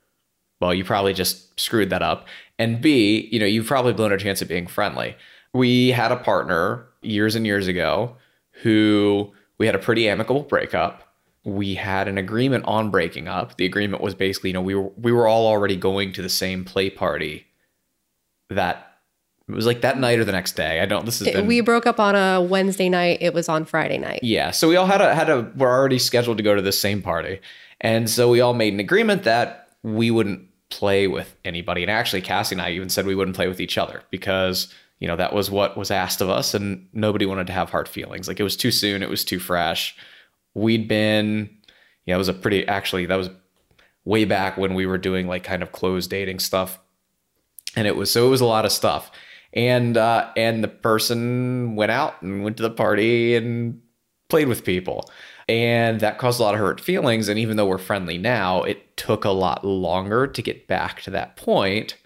well, 0.61 0.73
you 0.73 0.85
probably 0.85 1.13
just 1.13 1.59
screwed 1.61 1.91
that 1.91 2.03
up. 2.03 2.27
And 2.59 2.81
B, 2.81 3.29
you 3.33 3.39
know, 3.39 3.47
you've 3.47 3.67
probably 3.67 3.93
blown 3.93 4.13
a 4.13 4.19
chance 4.19 4.41
at 4.41 4.49
being 4.49 4.67
friendly. 4.67 5.17
We 5.53 5.91
had 5.91 6.13
a 6.13 6.17
partner 6.17 6.87
years 7.03 7.35
and 7.35 7.45
years 7.45 7.67
ago 7.67 8.17
who 8.63 9.33
we 9.59 9.67
had 9.67 9.75
a 9.75 9.81
pretty 9.81 10.09
amicable 10.09 10.43
breakup. 10.43 11.15
We 11.45 11.75
had 11.75 12.07
an 12.07 12.17
agreement 12.17 12.65
on 12.67 12.91
breaking 12.91 13.27
up. 13.27 13.57
The 13.57 13.67
agreement 13.67 14.03
was 14.03 14.15
basically, 14.15 14.51
you 14.51 14.55
know, 14.55 14.63
we 14.63 14.75
were 14.75 14.91
we 14.97 15.11
were 15.11 15.27
all 15.27 15.47
already 15.47 15.77
going 15.77 16.13
to 16.13 16.23
the 16.23 16.29
same 16.29 16.65
play 16.65 16.91
party 16.91 17.47
that 18.51 18.90
it 19.53 19.57
was 19.57 19.67
like 19.67 19.81
that 19.83 19.99
night 19.99 20.19
or 20.19 20.25
the 20.25 20.33
next 20.33 20.57
day. 20.57 20.81
I 20.81 20.87
don't 20.87 21.05
this 21.05 21.19
has 21.19 21.29
It- 21.29 21.35
been 21.35 21.47
we 21.47 21.61
broke 21.61 21.87
up 21.87 21.99
on 22.01 22.15
a 22.15 22.41
Wednesday 22.41 22.89
night. 22.89 23.19
It 23.21 23.35
was 23.35 23.49
on 23.49 23.65
Friday 23.65 23.99
night. 23.99 24.21
yeah, 24.23 24.51
so 24.51 24.69
we 24.69 24.77
all 24.77 24.87
had 24.87 25.01
a 25.01 25.15
had 25.15 25.29
a 25.31 25.51
we're 25.57 25.69
already 25.71 25.99
scheduled 25.99 26.37
to 26.39 26.43
go 26.43 26.55
to 26.55 26.63
the 26.63 26.73
same 26.73 27.03
party, 27.03 27.41
and 27.81 28.09
so 28.09 28.31
we 28.31 28.41
all 28.41 28.55
made 28.55 28.73
an 28.73 28.81
agreement 28.81 29.25
that 29.25 29.69
we 29.83 30.11
wouldn't 30.11 30.43
play 30.71 31.07
with 31.07 31.35
anybody. 31.45 31.83
And 31.83 31.91
actually, 31.91 32.21
Cassie 32.23 32.55
and 32.55 32.63
I 32.63 32.71
even 32.71 32.89
said 32.89 33.07
we 33.07 33.15
wouldn't 33.15 33.37
play 33.37 33.49
with 33.49 33.61
each 33.61 33.77
other 33.79 34.03
because 34.11 34.73
you 35.01 35.09
know 35.09 35.17
that 35.17 35.33
was 35.33 35.51
what 35.51 35.77
was 35.77 35.91
asked 35.91 36.21
of 36.21 36.31
us, 36.31 36.55
and 36.55 36.87
nobody 36.93 37.27
wanted 37.27 37.47
to 37.49 37.53
have 37.53 37.71
hard 37.71 37.89
feelings. 37.89 38.29
Like 38.29 38.39
it 38.41 38.45
was 38.45 38.57
too 38.57 38.71
soon, 38.71 39.03
it 39.03 39.09
was 39.11 39.25
too 39.25 39.39
fresh. 39.41 39.97
We'd 40.55 40.89
been, 40.89 41.49
yeah, 42.07 42.15
it 42.17 42.19
was 42.19 42.29
a 42.29 42.33
pretty 42.35 42.67
actually 42.69 43.07
that 43.07 43.17
was 43.17 43.31
way 44.05 44.25
back 44.25 44.57
when 44.57 44.75
we 44.75 44.87
were 44.87 44.99
doing 44.99 45.27
like 45.29 45.45
kind 45.45 45.63
of 45.63 45.73
closed 45.73 46.09
dating 46.11 46.39
stuff 46.39 46.79
and 47.77 47.87
it 47.87 47.95
was 47.95 48.11
so 48.11 48.27
it 48.27 48.31
was 48.31 48.41
a 48.41 48.47
lot 48.47 48.65
of 48.65 48.73
stuff 48.73 49.11
and 49.53 49.97
uh 49.97 50.31
and 50.37 50.63
the 50.63 50.69
person 50.69 51.77
went 51.77 51.91
out 51.91 52.21
and 52.23 52.45
went 52.45 52.57
to 52.57 52.63
the 52.63 52.71
party 52.71 53.35
and 53.35 53.81
played 54.29 54.49
with 54.49 54.65
people. 54.65 55.11
And 55.49 55.99
that 56.01 56.19
caused 56.19 56.39
a 56.39 56.45
lot 56.45 56.55
of 56.55 56.61
hurt 56.61 56.81
feelings. 56.81 57.27
And 57.27 57.37
even 57.37 57.57
though 57.57 57.67
we're 57.67 57.79
friendly 57.79 58.19
now 58.19 58.63
it 58.63 58.97
took 58.97 59.25
a 59.25 59.31
lot 59.31 59.65
longer 59.65 60.27
to 60.27 60.43
get 60.43 60.69
back 60.69 61.03
to 61.03 61.11
that 61.11 61.37
point 61.37 61.97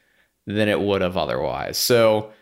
than 0.47 0.69
it 0.69 0.81
would 0.81 1.03
have 1.03 1.17
otherwise. 1.17 1.77
So 1.77 2.33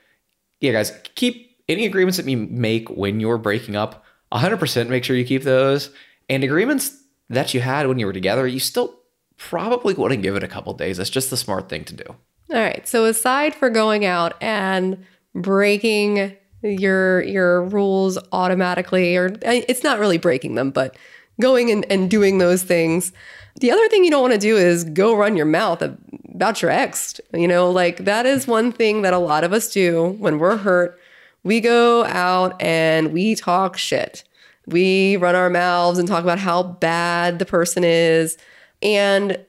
yeah 0.61 0.73
guys 0.73 0.93
keep 1.15 1.51
any 1.69 1.87
agreements 1.87 2.17
that 2.19 2.29
you 2.29 2.37
make 2.37 2.89
when 2.91 3.21
you're 3.21 3.39
breaking 3.39 3.77
up 3.77 4.05
100% 4.33 4.89
make 4.89 5.05
sure 5.05 5.17
you 5.17 5.25
keep 5.25 5.43
those. 5.43 5.91
And 6.29 6.45
agreements 6.45 6.97
that 7.29 7.55
you 7.55 7.61
had 7.61 7.89
when 7.89 7.99
you 7.99 8.07
were 8.07 8.13
together 8.13 8.47
you 8.47 8.61
still 8.61 9.01
probably 9.37 9.95
wouldn't 9.95 10.23
give 10.23 10.37
it 10.37 10.45
a 10.45 10.49
couple 10.49 10.73
days. 10.75 10.99
That's 10.99 11.11
just 11.11 11.31
the 11.31 11.37
smart 11.37 11.69
thing 11.69 11.85
to 11.85 11.95
do 11.95 12.17
All 12.53 12.59
right. 12.59 12.87
So 12.87 13.07
aside 13.07 13.55
for 13.55 13.71
going 13.71 14.05
out 14.05 14.35
and 14.43 15.03
breaking 15.35 16.37
your 16.63 17.23
your 17.23 17.65
rules 17.65 18.19
automatically, 18.31 19.17
or 19.17 19.37
it's 19.43 19.83
not 19.83 19.99
really 19.99 20.19
breaking 20.19 20.55
them, 20.55 20.71
but 20.71 20.97
going 21.41 21.71
and, 21.71 21.91
and 21.91 22.11
doing 22.11 22.39
those 22.39 22.63
things. 22.63 23.13
The 23.61 23.71
other 23.71 23.89
thing 23.89 24.05
you 24.05 24.11
don't 24.11 24.23
want 24.23 24.35
to 24.35 24.39
do 24.39 24.57
is 24.57 24.85
go 24.85 25.17
run 25.17 25.37
your 25.37 25.47
mouth 25.47 25.83
about 25.83 26.61
your 26.61 26.71
ex. 26.71 27.21
You 27.33 27.49
know, 27.49 27.71
like 27.71 28.05
that 28.05 28.27
is 28.27 28.47
one 28.47 28.71
thing 28.71 29.03
that 29.03 29.15
a 29.15 29.19
lot 29.19 29.45
of 29.45 29.53
us 29.53 29.73
do 29.73 30.11
when 30.19 30.39
we're 30.39 30.59
hurt. 30.59 30.99
We 31.45 31.61
go 31.61 32.05
out 32.05 32.61
and 32.61 33.13
we 33.13 33.35
talk 33.35 33.77
shit. 33.79 34.25
We 34.67 35.17
run 35.17 35.35
our 35.35 35.51
mouths 35.51 35.99
and 35.99 36.07
talk 36.07 36.23
about 36.23 36.39
how 36.39 36.63
bad 36.63 37.39
the 37.39 37.47
person 37.47 37.83
is. 37.83 38.37
And 38.83 39.45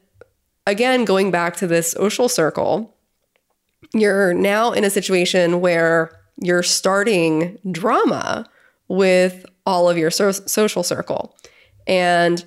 again, 0.68 1.06
going 1.06 1.32
back 1.32 1.56
to 1.58 1.68
this 1.68 1.92
social 1.92 2.30
circle, 2.30 2.96
you're 3.94 4.34
now 4.34 4.72
in 4.72 4.84
a 4.84 4.90
situation 4.90 5.62
where 5.62 6.12
you're 6.38 6.64
starting 6.64 7.58
drama 7.72 8.50
with 8.88 9.46
all 9.66 9.90
of 9.90 9.98
your 9.98 10.12
so- 10.12 10.32
social 10.32 10.84
circle. 10.84 11.36
And 11.88 12.44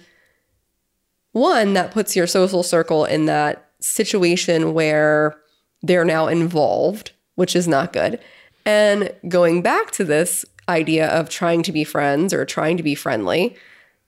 one, 1.32 1.74
that 1.74 1.90
puts 1.90 2.16
your 2.16 2.26
social 2.26 2.62
circle 2.62 3.04
in 3.04 3.26
that 3.26 3.70
situation 3.80 4.72
where 4.72 5.36
they're 5.82 6.04
now 6.04 6.26
involved, 6.28 7.12
which 7.34 7.54
is 7.54 7.68
not 7.68 7.92
good. 7.92 8.18
And 8.64 9.12
going 9.28 9.62
back 9.62 9.90
to 9.92 10.04
this 10.04 10.44
idea 10.68 11.08
of 11.08 11.28
trying 11.28 11.62
to 11.64 11.72
be 11.72 11.84
friends 11.84 12.32
or 12.32 12.44
trying 12.44 12.76
to 12.76 12.82
be 12.82 12.94
friendly, 12.94 13.56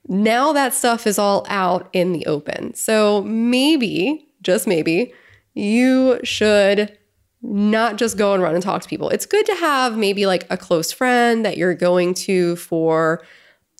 now 0.07 0.53
that 0.53 0.75
stuff 0.75 1.07
is 1.07 1.19
all 1.19 1.45
out 1.49 1.89
in 1.93 2.12
the 2.12 2.27
open. 2.27 2.75
So 2.75 3.23
maybe, 3.23 4.29
just 4.43 4.66
maybe, 4.66 5.12
you 5.55 6.20
should 6.23 6.97
not 7.43 7.97
just 7.97 8.16
go 8.16 8.35
and 8.35 8.43
run 8.43 8.55
and 8.55 8.62
talk 8.62 8.83
to 8.83 8.89
people. 8.89 9.11
It's 9.11 9.27
good 9.27 9.47
to 9.47 9.55
have 9.57 9.97
maybe 9.97 10.27
like 10.27 10.47
a 10.51 10.57
close 10.57 10.93
friend 10.93 11.45
that 11.45 11.57
you're 11.57 11.75
going 11.75 12.15
to 12.15 12.57
for 12.57 13.23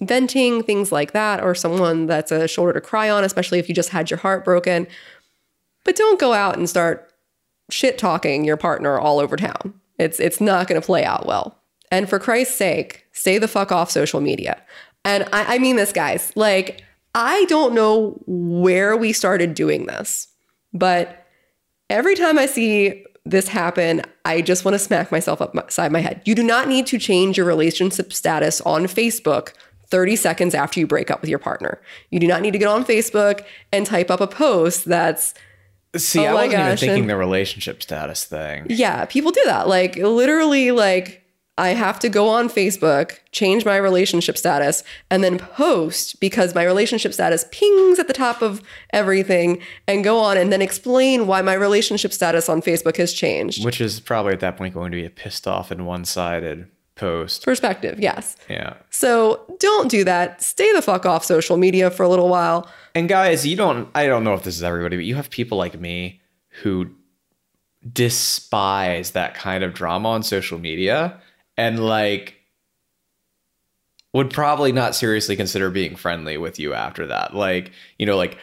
venting, 0.03 0.63
things 0.63 0.93
like 0.93 1.13
that, 1.13 1.43
or 1.43 1.55
someone 1.55 2.07
that's 2.07 2.31
a 2.31 2.47
shoulder 2.47 2.73
to 2.73 2.81
cry 2.81 3.11
on, 3.11 3.25
especially 3.25 3.59
if 3.59 3.69
you 3.69 3.75
just 3.75 3.91
had 3.91 4.11
your 4.11 4.19
heart 4.19 4.45
broken. 4.45 4.87
But 5.85 5.97
don't 5.97 6.21
go 6.21 6.33
out 6.33 6.57
and 6.57 6.69
start 6.69 7.13
shit 7.71 7.99
talking 7.99 8.45
your 8.45 8.57
partner 8.57 8.99
all 8.99 9.19
over 9.19 9.37
town. 9.37 9.75
It's 9.99 10.21
it's 10.21 10.41
not 10.41 10.69
going 10.69 10.81
to 10.81 10.87
play 10.87 11.05
out 11.05 11.27
well. 11.27 11.59
And 11.91 12.09
for 12.09 12.19
Christ's 12.19 12.55
sake, 12.55 13.07
stay 13.13 13.39
the 13.39 13.49
fuck 13.49 13.73
off 13.73 13.91
social 13.91 14.21
media. 14.21 14.63
And 15.05 15.25
I, 15.33 15.57
I 15.57 15.59
mean 15.59 15.77
this, 15.77 15.93
guys. 15.93 16.33
Like, 16.37 16.83
I 17.15 17.45
don't 17.47 17.75
know 17.75 18.21
where 18.27 18.97
we 18.97 19.13
started 19.13 19.55
doing 19.55 19.87
this, 19.87 20.29
but 20.73 21.27
every 21.91 22.15
time 22.15 22.39
I 22.39 22.47
see 22.47 23.05
this 23.25 23.49
happen, 23.49 24.03
I 24.25 24.41
just 24.41 24.65
want 24.65 24.75
to 24.75 24.79
smack 24.79 25.11
myself 25.13 25.41
upside 25.41 25.93
my 25.93 26.01
head. 26.01 26.23
You 26.25 26.35
do 26.35 26.43
not 26.43 26.69
need 26.69 26.87
to 26.89 26.99
change 26.99 27.37
your 27.37 27.47
relationship 27.47 28.13
status 28.13 28.61
on 28.63 28.85
Facebook 28.85 29.53
30 29.91 30.17
seconds 30.17 30.55
after 30.55 30.81
you 30.81 30.87
break 30.87 31.11
up 31.11 31.21
with 31.21 31.31
your 31.31 31.39
partner. 31.39 31.81
You 32.11 32.21
do 32.21 32.27
not 32.27 32.43
need 32.43 32.53
to 32.53 32.59
get 32.59 32.69
on 32.69 32.85
Facebook 32.85 33.45
and 33.73 33.87
type 33.87 34.11
up 34.11 34.21
a 34.21 34.27
post 34.27 34.85
that's 34.85 35.35
See, 35.97 36.21
Oh 36.21 36.27
I 36.27 36.35
wasn't 36.35 36.53
even 36.61 36.77
thinking 36.77 37.01
and- 37.01 37.11
the 37.11 37.17
relationship 37.17 37.83
status 37.83 38.25
thing. 38.27 38.67
Yeah, 38.69 39.07
people 39.07 39.31
do 39.31 39.41
that. 39.47 39.69
Like 39.69 39.97
literally 39.97 40.71
like 40.71 41.18
I 41.59 41.71
have 41.71 41.99
to 42.01 42.09
go 42.09 42.29
on 42.29 42.49
Facebook, 42.49 43.19
change 43.33 43.65
my 43.65 43.77
relationship 43.77 44.39
status, 44.39 44.85
and 45.11 45.25
then 45.25 45.39
post 45.39 46.21
because 46.21 46.55
my 46.55 46.63
relationship 46.63 47.13
status 47.13 47.45
pings 47.51 47.99
at 47.99 48.07
the 48.07 48.13
top 48.13 48.43
of 48.43 48.63
everything 48.91 49.61
and 49.89 50.05
go 50.05 50.21
on 50.21 50.39
and 50.39 50.53
then 50.53 50.63
explain 50.63 51.27
why 51.27 51.43
my 51.43 51.55
relationship 51.55 52.13
status 52.13 52.49
on 52.49 52.63
Facebook 52.63 52.97
has 52.97 53.13
changed. 53.13 53.65
Which 53.65 53.81
is 53.81 53.99
probably 53.99 54.35
at 54.35 54.41
that 54.41 54.57
point 54.57 54.73
going 54.73 54.93
to 54.93 54.97
be 54.97 55.05
a 55.05 55.11
pissed 55.11 55.49
off 55.49 55.73
and 55.73 55.85
one 55.85 56.05
sided 56.05 56.69
post. 56.95 57.45
Perspective, 57.45 57.99
yes. 57.99 58.37
Yeah. 58.49 58.75
So 58.91 59.45
don't 59.59 59.91
do 59.91 60.05
that. 60.05 60.41
Stay 60.43 60.73
the 60.73 60.83
fuck 60.83 61.07
off 61.07 61.25
social 61.25 61.57
media 61.57 61.91
for 61.91 62.05
a 62.05 62.09
little 62.09 62.29
while. 62.29 62.71
And 62.95 63.09
guys, 63.09 63.45
you 63.45 63.57
don't, 63.57 63.89
I 63.97 64.07
don't 64.07 64.23
know 64.23 64.35
if 64.35 64.45
this 64.45 64.55
is 64.57 64.63
everybody, 64.63 64.97
but 64.97 65.05
you 65.05 65.17
have 65.17 65.29
people 65.29 65.59
like 65.59 65.81
me 65.81 66.21
who 66.63 66.91
despise 67.93 69.13
that 69.13 69.35
kind 69.35 69.65
of 69.65 69.75
drama 69.75 70.11
on 70.11 70.23
social 70.23 70.59
media 70.59 71.21
and 71.59 71.85
like 71.85 72.37
would 74.15 74.31
probably 74.31 74.73
not 74.73 74.95
seriously 74.95 75.37
consider 75.37 75.71
being 75.71 75.97
friendly 75.97 76.39
with 76.39 76.59
you 76.59 76.73
after 76.73 77.09
that. 77.09 77.35
Like, 77.35 77.73
you 77.99 78.07
know, 78.07 78.17
like 78.17 78.39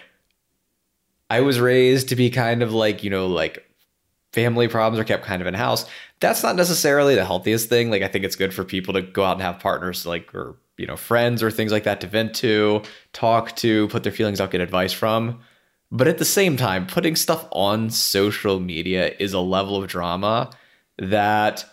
I 1.32 1.42
was 1.42 1.60
raised 1.60 2.10
to 2.10 2.16
be 2.16 2.30
kind 2.30 2.62
of 2.62 2.72
like, 2.72 3.04
you 3.04 3.10
know, 3.10 3.26
like 3.26 3.66
family 4.32 4.68
problems 4.68 5.00
are 5.00 5.06
kept 5.06 5.26
kind 5.26 5.42
of 5.42 5.48
in 5.48 5.56
house. 5.56 5.86
That's 6.20 6.44
not 6.44 6.56
necessarily 6.56 7.16
the 7.16 7.26
healthiest 7.26 7.68
thing. 7.68 7.90
Like 7.90 8.04
I 8.04 8.08
think 8.08 8.26
it's 8.26 8.36
good 8.36 8.54
for 8.54 8.64
people 8.64 8.94
to 8.94 9.02
go 9.02 9.24
out 9.24 9.34
and 9.34 9.42
have 9.42 9.60
partners 9.60 10.06
like 10.06 10.36
or 10.36 10.58
you 10.78 10.86
know, 10.86 10.98
friends 10.98 11.42
or 11.42 11.50
things 11.50 11.72
like 11.72 11.86
that 11.86 12.02
to 12.02 12.08
vent 12.08 12.36
to, 12.36 12.82
talk 13.14 13.56
to, 13.56 13.88
put 13.88 14.04
their 14.04 14.12
feelings 14.12 14.42
out, 14.42 14.52
get 14.52 14.60
advice 14.60 14.92
from. 14.92 15.40
But 15.90 16.10
at 16.10 16.18
the 16.18 16.26
same 16.26 16.58
time, 16.58 16.86
putting 16.86 17.16
stuff 17.16 17.48
on 17.52 17.90
social 17.90 18.60
media 18.60 19.16
is 19.18 19.32
a 19.32 19.40
level 19.40 19.78
of 19.78 19.88
drama 19.88 20.50
that 20.98 21.64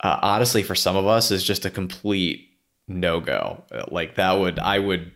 uh, 0.00 0.18
honestly 0.22 0.62
for 0.62 0.74
some 0.74 0.96
of 0.96 1.06
us 1.06 1.30
is 1.30 1.42
just 1.42 1.64
a 1.64 1.70
complete 1.70 2.48
no 2.86 3.20
go. 3.20 3.62
Like 3.88 4.14
that 4.16 4.38
would 4.38 4.58
I 4.58 4.78
would 4.78 5.12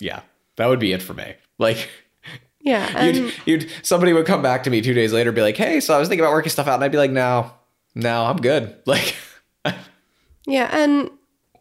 yeah, 0.00 0.22
that 0.56 0.66
would 0.66 0.80
be 0.80 0.92
it 0.92 1.02
for 1.02 1.14
me. 1.14 1.34
Like 1.58 1.88
Yeah. 2.60 3.04
You'd, 3.06 3.34
you'd 3.44 3.70
somebody 3.82 4.12
would 4.12 4.26
come 4.26 4.42
back 4.42 4.62
to 4.64 4.70
me 4.70 4.80
two 4.80 4.94
days 4.94 5.12
later 5.12 5.30
and 5.30 5.34
be 5.34 5.42
like, 5.42 5.56
"Hey, 5.56 5.80
so 5.80 5.94
I 5.94 5.98
was 5.98 6.08
thinking 6.08 6.24
about 6.24 6.32
working 6.32 6.50
stuff 6.50 6.68
out," 6.68 6.74
and 6.76 6.84
I'd 6.84 6.92
be 6.92 6.98
like, 6.98 7.10
"No, 7.10 7.50
no, 7.94 8.24
I'm 8.24 8.36
good." 8.36 8.76
Like, 8.86 9.16
Yeah, 10.46 10.68
and 10.72 11.10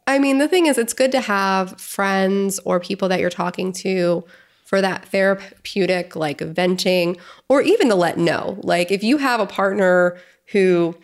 I 0.08 0.20
mean 0.20 0.38
the 0.40 0.48
thing 0.48 0.66
is 0.66 0.78
it's 0.78 0.94
good 0.94 1.12
to 1.12 1.22
have 1.22 1.80
friends 1.80 2.60
or 2.66 2.80
people 2.80 3.08
that 3.10 3.20
you're 3.20 3.30
talking 3.30 3.72
to 3.74 4.24
for 4.66 4.82
that 4.82 5.06
therapeutic, 5.06 6.16
like 6.16 6.40
venting, 6.42 7.18
or 7.50 7.62
even 7.62 7.90
to 7.90 7.96
let 7.96 8.18
know. 8.18 8.60
Like 8.64 8.92
if 8.92 9.04
you 9.04 9.18
have 9.18 9.40
a 9.40 9.46
partner 9.46 10.18
who 10.52 10.96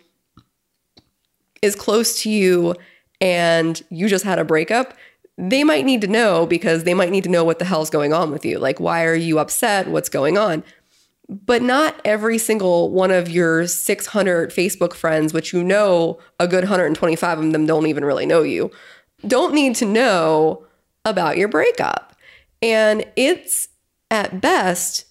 is 1.62 1.74
close 1.74 2.22
to 2.22 2.30
you 2.30 2.74
and 3.20 3.82
you 3.90 4.08
just 4.08 4.24
had 4.24 4.38
a 4.38 4.44
breakup, 4.44 4.94
they 5.36 5.62
might 5.64 5.84
need 5.84 6.00
to 6.00 6.08
know 6.08 6.46
because 6.46 6.84
they 6.84 6.94
might 6.94 7.10
need 7.10 7.24
to 7.24 7.30
know 7.30 7.44
what 7.44 7.58
the 7.58 7.64
hell's 7.64 7.90
going 7.90 8.12
on 8.12 8.30
with 8.30 8.44
you. 8.44 8.58
Like, 8.58 8.80
why 8.80 9.04
are 9.04 9.14
you 9.14 9.38
upset? 9.38 9.88
What's 9.88 10.08
going 10.08 10.36
on? 10.36 10.64
But 11.28 11.62
not 11.62 12.00
every 12.04 12.38
single 12.38 12.90
one 12.90 13.10
of 13.10 13.28
your 13.28 13.66
600 13.66 14.50
Facebook 14.50 14.94
friends, 14.94 15.32
which 15.32 15.52
you 15.52 15.62
know 15.62 16.18
a 16.40 16.48
good 16.48 16.64
125 16.64 17.38
of 17.38 17.52
them 17.52 17.66
don't 17.66 17.86
even 17.86 18.04
really 18.04 18.26
know 18.26 18.42
you, 18.42 18.70
don't 19.26 19.54
need 19.54 19.74
to 19.76 19.84
know 19.84 20.64
about 21.04 21.36
your 21.36 21.48
breakup. 21.48 22.16
And 22.62 23.04
it's 23.14 23.68
at 24.10 24.40
best 24.40 25.04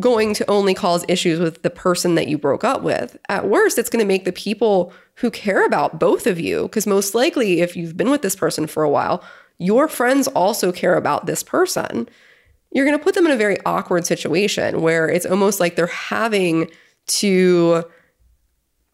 going 0.00 0.34
to 0.34 0.50
only 0.50 0.74
cause 0.74 1.04
issues 1.08 1.38
with 1.38 1.62
the 1.62 1.70
person 1.70 2.16
that 2.16 2.28
you 2.28 2.36
broke 2.36 2.64
up 2.64 2.82
with. 2.82 3.16
At 3.28 3.48
worst, 3.48 3.78
it's 3.78 3.88
going 3.88 4.04
to 4.04 4.08
make 4.08 4.24
the 4.24 4.32
people 4.32 4.92
who 5.14 5.30
care 5.30 5.64
about 5.64 5.98
both 5.98 6.26
of 6.26 6.40
you, 6.40 6.62
because 6.62 6.86
most 6.86 7.14
likely, 7.14 7.60
if 7.60 7.76
you've 7.76 7.96
been 7.96 8.10
with 8.10 8.22
this 8.22 8.36
person 8.36 8.66
for 8.66 8.82
a 8.82 8.90
while, 8.90 9.22
your 9.58 9.88
friends 9.88 10.28
also 10.28 10.72
care 10.72 10.96
about 10.96 11.26
this 11.26 11.42
person. 11.42 12.08
You're 12.72 12.84
going 12.84 12.98
to 12.98 13.02
put 13.02 13.14
them 13.14 13.24
in 13.26 13.32
a 13.32 13.36
very 13.36 13.56
awkward 13.64 14.04
situation 14.04 14.82
where 14.82 15.08
it's 15.08 15.24
almost 15.24 15.60
like 15.60 15.76
they're 15.76 15.86
having 15.86 16.68
to 17.06 17.84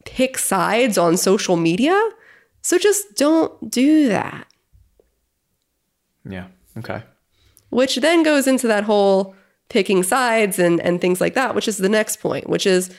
pick 0.05 0.39
sides 0.39 0.99
on 0.99 1.17
social 1.17 1.57
media. 1.57 2.01
So 2.61 2.79
just 2.79 3.17
don't 3.17 3.71
do 3.71 4.09
that. 4.09 4.47
Yeah. 6.29 6.47
Okay. 6.77 7.03
Which 7.71 7.97
then 7.97 8.23
goes 8.23 8.47
into 8.47 8.69
that 8.69 8.85
whole 8.85 9.35
picking 9.73 10.03
sides 10.03 10.59
and, 10.59 10.81
and 10.81 11.01
things 11.01 11.21
like 11.21 11.33
that, 11.35 11.55
which 11.55 11.67
is 11.67 11.79
the 11.79 11.89
next 11.89 12.17
point, 12.21 12.49
which 12.49 12.67
is 12.67 12.95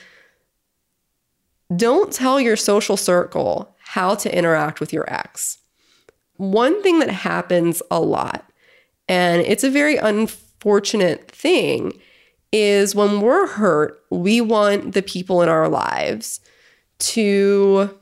don't 1.75 2.11
tell 2.11 2.41
your 2.41 2.55
social 2.57 2.97
circle 2.97 3.75
how 3.79 4.15
to 4.15 4.35
interact 4.35 4.79
with 4.79 4.91
your 4.91 5.05
ex. 5.07 5.59
One 6.37 6.81
thing 6.81 6.97
that 6.99 7.11
happens 7.11 7.81
a 7.91 8.01
lot, 8.01 8.49
and 9.07 9.41
it's 9.43 9.63
a 9.63 9.69
very 9.69 9.97
unfortunate 9.97 11.29
thing, 11.29 11.93
is 12.51 12.95
when 12.95 13.21
we're 13.21 13.47
hurt, 13.47 14.03
we 14.09 14.41
want 14.41 14.93
the 14.93 15.03
people 15.03 15.41
in 15.43 15.49
our 15.49 15.69
lives 15.69 16.39
to 16.99 17.97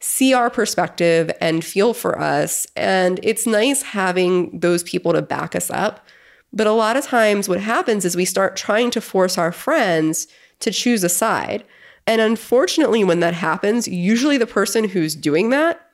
see 0.00 0.34
our 0.34 0.50
perspective 0.50 1.30
and 1.40 1.64
feel 1.64 1.94
for 1.94 2.18
us. 2.18 2.66
And 2.76 3.18
it's 3.22 3.46
nice 3.46 3.82
having 3.82 4.60
those 4.60 4.82
people 4.82 5.14
to 5.14 5.22
back 5.22 5.56
us 5.56 5.70
up. 5.70 6.06
But 6.56 6.66
a 6.66 6.72
lot 6.72 6.96
of 6.96 7.04
times, 7.04 7.50
what 7.50 7.60
happens 7.60 8.06
is 8.06 8.16
we 8.16 8.24
start 8.24 8.56
trying 8.56 8.90
to 8.92 9.00
force 9.02 9.36
our 9.36 9.52
friends 9.52 10.26
to 10.60 10.70
choose 10.70 11.04
a 11.04 11.08
side. 11.10 11.62
And 12.06 12.18
unfortunately, 12.22 13.04
when 13.04 13.20
that 13.20 13.34
happens, 13.34 13.86
usually 13.86 14.38
the 14.38 14.46
person 14.46 14.88
who's 14.88 15.14
doing 15.14 15.50
that 15.50 15.86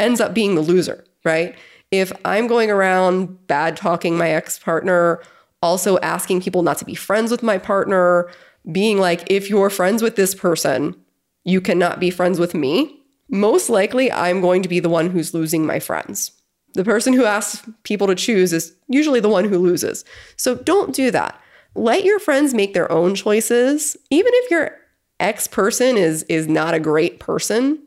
ends 0.00 0.18
up 0.18 0.32
being 0.32 0.54
the 0.54 0.62
loser, 0.62 1.04
right? 1.22 1.54
If 1.90 2.12
I'm 2.24 2.46
going 2.46 2.70
around 2.70 3.46
bad 3.46 3.76
talking 3.76 4.16
my 4.16 4.30
ex 4.30 4.58
partner, 4.58 5.20
also 5.62 5.98
asking 5.98 6.40
people 6.40 6.62
not 6.62 6.78
to 6.78 6.86
be 6.86 6.94
friends 6.94 7.30
with 7.30 7.42
my 7.42 7.58
partner, 7.58 8.30
being 8.72 8.98
like, 8.98 9.22
if 9.30 9.50
you're 9.50 9.68
friends 9.68 10.02
with 10.02 10.16
this 10.16 10.34
person, 10.34 10.96
you 11.44 11.60
cannot 11.60 12.00
be 12.00 12.08
friends 12.08 12.40
with 12.40 12.54
me, 12.54 13.02
most 13.28 13.68
likely 13.68 14.10
I'm 14.10 14.40
going 14.40 14.62
to 14.62 14.68
be 14.68 14.80
the 14.80 14.88
one 14.88 15.10
who's 15.10 15.34
losing 15.34 15.66
my 15.66 15.78
friends. 15.78 16.32
The 16.74 16.84
person 16.84 17.12
who 17.14 17.24
asks 17.24 17.66
people 17.84 18.06
to 18.06 18.14
choose 18.14 18.52
is 18.52 18.74
usually 18.88 19.20
the 19.20 19.28
one 19.28 19.44
who 19.48 19.58
loses. 19.58 20.04
So 20.36 20.54
don't 20.56 20.94
do 20.94 21.10
that. 21.10 21.40
Let 21.74 22.04
your 22.04 22.18
friends 22.18 22.52
make 22.54 22.74
their 22.74 22.90
own 22.92 23.14
choices. 23.14 23.96
Even 24.10 24.32
if 24.34 24.50
your 24.50 24.72
ex 25.20 25.46
person 25.48 25.96
is 25.96 26.22
is 26.24 26.46
not 26.48 26.74
a 26.74 26.80
great 26.80 27.18
person, 27.20 27.78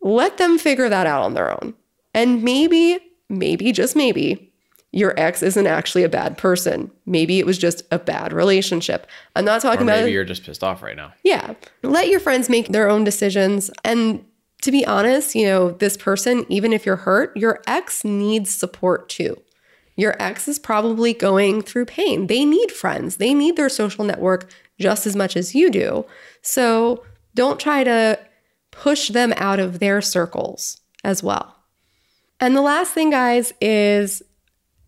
let 0.00 0.38
them 0.38 0.58
figure 0.58 0.88
that 0.88 1.06
out 1.06 1.22
on 1.22 1.34
their 1.34 1.50
own. 1.50 1.74
And 2.14 2.42
maybe, 2.42 2.98
maybe 3.28 3.72
just 3.72 3.96
maybe, 3.96 4.52
your 4.92 5.12
ex 5.18 5.42
isn't 5.42 5.66
actually 5.66 6.02
a 6.02 6.08
bad 6.08 6.38
person. 6.38 6.90
Maybe 7.04 7.38
it 7.38 7.46
was 7.46 7.58
just 7.58 7.82
a 7.90 7.98
bad 7.98 8.32
relationship. 8.32 9.06
I'm 9.36 9.44
not 9.44 9.60
talking 9.60 9.80
Or 9.80 9.90
about 9.90 10.00
maybe 10.00 10.12
you're 10.12 10.24
just 10.24 10.44
pissed 10.44 10.64
off 10.64 10.82
right 10.82 10.96
now. 10.96 11.12
yeah. 11.24 11.54
Let 11.82 12.08
your 12.08 12.20
friends 12.20 12.48
make 12.48 12.68
their 12.68 12.88
own 12.88 13.04
decisions. 13.04 13.70
And 13.84 14.24
to 14.62 14.72
be 14.72 14.84
honest, 14.86 15.34
you 15.34 15.46
know, 15.46 15.70
this 15.70 15.96
person, 15.96 16.44
even 16.48 16.72
if 16.72 16.84
you're 16.84 16.96
hurt, 16.96 17.36
your 17.36 17.62
ex 17.66 18.04
needs 18.04 18.54
support 18.54 19.08
too. 19.08 19.40
Your 19.96 20.14
ex 20.20 20.48
is 20.48 20.58
probably 20.58 21.12
going 21.12 21.62
through 21.62 21.86
pain. 21.86 22.26
They 22.26 22.44
need 22.44 22.70
friends, 22.72 23.16
they 23.16 23.34
need 23.34 23.56
their 23.56 23.68
social 23.68 24.04
network 24.04 24.50
just 24.80 25.06
as 25.06 25.16
much 25.16 25.36
as 25.36 25.54
you 25.54 25.70
do. 25.70 26.06
So 26.42 27.04
don't 27.34 27.60
try 27.60 27.84
to 27.84 28.18
push 28.70 29.08
them 29.08 29.32
out 29.36 29.58
of 29.58 29.80
their 29.80 30.00
circles 30.00 30.80
as 31.02 31.22
well. 31.22 31.56
And 32.40 32.56
the 32.56 32.62
last 32.62 32.92
thing, 32.92 33.10
guys, 33.10 33.52
is 33.60 34.22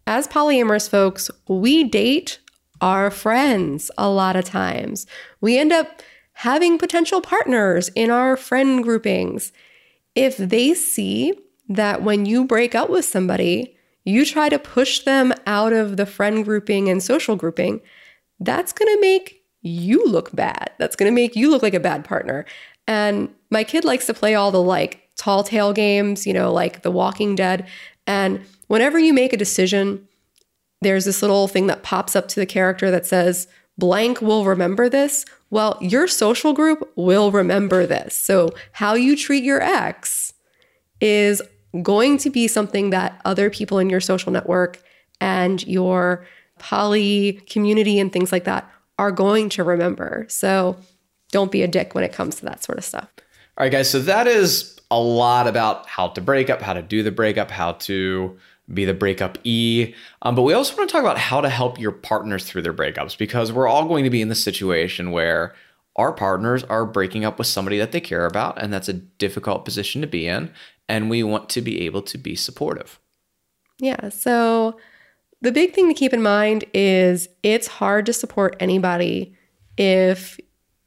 as 0.07 0.29
polyamorous 0.29 0.89
folks, 0.89 1.31
we 1.49 1.85
date 1.85 2.39
our 2.81 3.11
friends 3.11 3.91
a 3.99 4.09
lot 4.09 4.37
of 4.37 4.45
times. 4.45 5.07
We 5.41 5.59
end 5.59 5.73
up 5.73 6.03
having 6.41 6.79
potential 6.79 7.21
partners 7.21 7.91
in 7.95 8.11
our 8.11 8.35
friend 8.35 8.83
groupings. 8.83 9.53
If 10.15 10.39
they 10.39 10.73
see 10.73 11.39
that 11.69 12.03
when 12.03 12.25
you 12.25 12.47
break 12.47 12.75
up 12.75 12.89
with 12.89 13.05
somebody, 13.05 13.77
you 14.05 14.25
try 14.25 14.49
to 14.49 14.59
push 14.59 15.01
them 15.01 15.35
out 15.47 15.75
of 15.75 15.99
the 15.99 16.07
friend 16.07 16.43
grouping 16.43 16.89
and 16.89 17.03
social 17.03 17.37
grouping, 17.37 17.83
that's 18.39 18.73
going 18.73 18.91
to 18.91 19.01
make 19.03 19.45
you 19.61 20.03
look 20.07 20.35
bad. 20.35 20.71
That's 20.79 20.97
going 20.97 21.12
to 21.12 21.15
make 21.15 21.37
you 21.37 21.51
look 21.51 21.62
like 21.62 21.75
a 21.75 21.79
bad 21.79 22.07
partner. 22.07 22.47
And 22.87 23.29
my 23.51 23.62
kid 23.62 23.85
likes 23.85 24.07
to 24.07 24.15
play 24.15 24.35
all 24.35 24.51
the 24.51 24.62
like 24.62 25.11
tall 25.17 25.45
tale 25.45 25.75
games, 25.75 26.27
you 26.27 26.33
know, 26.33 26.51
like 26.51 26.81
The 26.81 26.91
Walking 26.91 27.35
Dead. 27.35 27.69
And 28.07 28.41
whenever 28.69 28.99
you 28.99 29.12
make 29.12 29.35
a 29.35 29.37
decision, 29.37 30.09
there's 30.81 31.05
this 31.05 31.21
little 31.21 31.49
thing 31.49 31.67
that 31.67 31.83
pops 31.83 32.17
up 32.17 32.29
to 32.29 32.41
the 32.41 32.47
character 32.47 32.91
that 32.91 33.05
says, 33.05 33.47
blank 33.81 34.23
will 34.23 34.44
remember 34.44 34.89
this. 34.89 35.24
Well, 35.51 35.77
your 35.81 36.07
social 36.07 36.52
group 36.52 36.89
will 36.94 37.32
remember 37.32 37.86
this. 37.86 38.16
So, 38.16 38.51
how 38.73 38.94
you 38.94 39.16
treat 39.16 39.43
your 39.43 39.61
ex 39.61 40.32
is 41.01 41.43
going 41.82 42.19
to 42.19 42.31
be 42.31 42.47
something 42.47 42.90
that 42.90 43.20
other 43.24 43.51
people 43.51 43.78
in 43.78 43.90
your 43.90 44.01
social 44.01 44.31
network 44.31 44.81
and 45.20 45.66
your 45.66 46.24
poly 46.59 47.35
community 47.48 47.98
and 47.98 48.12
things 48.12 48.31
like 48.31 48.44
that 48.44 48.70
are 48.98 49.11
going 49.11 49.48
to 49.51 49.65
remember. 49.65 50.27
So, 50.28 50.77
don't 51.32 51.51
be 51.51 51.62
a 51.62 51.69
dick 51.69 51.94
when 51.94 52.05
it 52.05 52.12
comes 52.12 52.36
to 52.36 52.44
that 52.44 52.62
sort 52.62 52.78
of 52.78 52.85
stuff. 52.85 53.09
All 53.57 53.65
right, 53.65 53.73
guys. 53.73 53.90
So 53.90 53.98
that 54.01 54.27
is 54.27 54.78
a 54.90 54.98
lot 54.98 55.47
about 55.47 55.86
how 55.86 56.09
to 56.09 56.20
break 56.20 56.51
up, 56.51 56.62
how 56.62 56.73
to 56.73 56.82
do 56.82 57.02
the 57.02 57.12
breakup, 57.12 57.51
how 57.51 57.73
to 57.73 58.39
be 58.73 58.85
the 58.85 58.95
breakup 58.95 59.39
E. 59.45 59.95
Um, 60.23 60.35
but 60.35 60.43
we 60.43 60.53
also 60.53 60.77
want 60.77 60.89
to 60.89 60.93
talk 60.93 61.03
about 61.03 61.19
how 61.19 61.41
to 61.41 61.49
help 61.49 61.79
your 61.79 61.93
partners 61.93 62.45
through 62.45 62.63
their 62.63 62.73
breakups 62.73 63.17
because 63.17 63.53
we're 63.53 63.69
all 63.69 63.87
going 63.87 64.05
to 64.05 64.11
be 64.11 64.23
in 64.23 64.29
the 64.29 64.35
situation 64.35 65.11
where 65.11 65.55
our 65.97 66.13
partners 66.13 66.65
are 66.65 66.87
breaking 66.87 67.25
up 67.25 67.39
with 67.39 67.47
somebody 67.47 67.79
that 67.79 67.93
they 67.93 68.01
care 68.01 68.27
about, 68.27 68.61
and 68.63 68.73
that's 68.73 68.89
a 68.89 68.95
difficult 68.95 69.65
position 69.65 70.01
to 70.01 70.07
be 70.07 70.27
in. 70.27 70.53
And 70.89 71.11
we 71.11 71.23
want 71.23 71.49
to 71.51 71.61
be 71.61 71.83
able 71.83 72.03
to 72.03 72.19
be 72.19 72.35
supportive. 72.35 72.99
Yeah. 73.79 74.09
So, 74.09 74.79
the 75.43 75.53
big 75.53 75.73
thing 75.73 75.89
to 75.89 75.95
keep 75.95 76.13
in 76.13 76.23
mind 76.23 76.65
is 76.75 77.29
it's 77.43 77.67
hard 77.67 78.07
to 78.07 78.13
support 78.13 78.57
anybody 78.61 79.35
if 79.79 80.39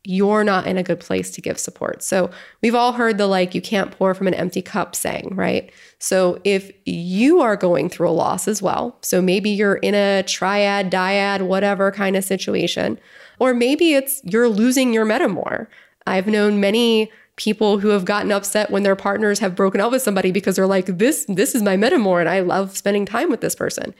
you're 0.06 0.44
not 0.44 0.68
in 0.68 0.78
a 0.78 0.84
good 0.84 1.00
place 1.00 1.32
to 1.32 1.42
give 1.42 1.58
support. 1.58 2.04
So 2.04 2.30
we've 2.62 2.76
all 2.76 2.92
heard 2.92 3.18
the 3.18 3.28
like, 3.28 3.56
you 3.56 3.62
can't 3.62 3.92
pour 3.92 4.14
from 4.14 4.28
an 4.28 4.34
empty 4.34 4.62
cup 4.62 4.96
saying, 4.96 5.32
right? 5.36 5.72
So 6.00 6.42
if 6.44 6.72
you 6.86 7.40
are 7.40 7.56
going 7.56 7.90
through 7.90 8.10
a 8.10 8.12
loss 8.12 8.48
as 8.48 8.62
well, 8.62 8.98
so 9.02 9.22
maybe 9.22 9.50
you're 9.50 9.76
in 9.76 9.96
a 9.96 10.24
triad, 10.24 10.92
dyad, 10.92 11.44
whatever 11.44 11.92
kind 11.92 12.18
of 12.18 12.26
situation, 12.26 13.00
or 13.40 13.54
maybe 13.54 13.94
it's 13.94 14.22
you're 14.26 14.50
losing 14.50 14.94
your 14.94 15.06
metamour. 15.06 15.68
I've 16.06 16.28
known 16.28 16.60
many 16.60 17.10
people 17.38 17.80
who 17.80 17.88
have 17.88 18.06
gotten 18.06 18.32
upset 18.32 18.70
when 18.70 18.84
their 18.84 18.98
partners 18.98 19.40
have 19.40 19.56
broken 19.56 19.80
up 19.80 19.92
with 19.92 20.02
somebody 20.02 20.32
because 20.32 20.58
they're 20.58 20.68
like, 20.68 20.86
this, 20.86 21.26
this 21.30 21.56
is 21.56 21.64
my 21.64 21.78
metamour 21.78 22.20
and 22.20 22.30
I 22.30 22.42
love 22.42 22.76
spending 22.76 23.06
time 23.06 23.30
with 23.30 23.42
this 23.42 23.56
person. 23.56 23.96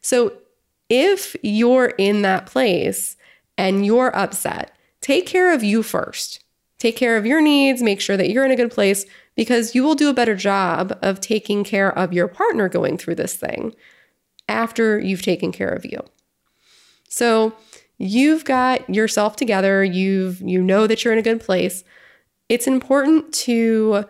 So 0.00 0.32
if 0.88 1.36
you're 1.42 1.92
in 1.98 2.22
that 2.22 2.46
place 2.46 3.16
and 3.58 3.84
you're 3.84 4.14
upset, 4.16 4.72
take 5.08 5.24
care 5.24 5.54
of 5.54 5.64
you 5.64 5.82
first. 5.82 6.44
Take 6.78 6.94
care 6.94 7.16
of 7.16 7.24
your 7.24 7.40
needs, 7.40 7.80
make 7.80 7.98
sure 7.98 8.18
that 8.18 8.28
you're 8.28 8.44
in 8.44 8.50
a 8.50 8.56
good 8.56 8.70
place 8.70 9.06
because 9.36 9.74
you 9.74 9.82
will 9.82 9.94
do 9.94 10.10
a 10.10 10.14
better 10.14 10.34
job 10.34 10.98
of 11.00 11.18
taking 11.18 11.64
care 11.64 11.90
of 11.98 12.12
your 12.12 12.28
partner 12.28 12.68
going 12.68 12.98
through 12.98 13.14
this 13.14 13.34
thing 13.34 13.74
after 14.50 15.00
you've 15.00 15.22
taken 15.22 15.50
care 15.50 15.70
of 15.70 15.86
you. 15.86 15.98
So, 17.08 17.54
you've 17.96 18.44
got 18.44 18.94
yourself 18.94 19.34
together, 19.34 19.82
you've 19.82 20.42
you 20.42 20.62
know 20.62 20.86
that 20.86 21.02
you're 21.02 21.14
in 21.14 21.18
a 21.18 21.22
good 21.22 21.40
place. 21.40 21.84
It's 22.50 22.66
important 22.66 23.32
to 23.46 24.04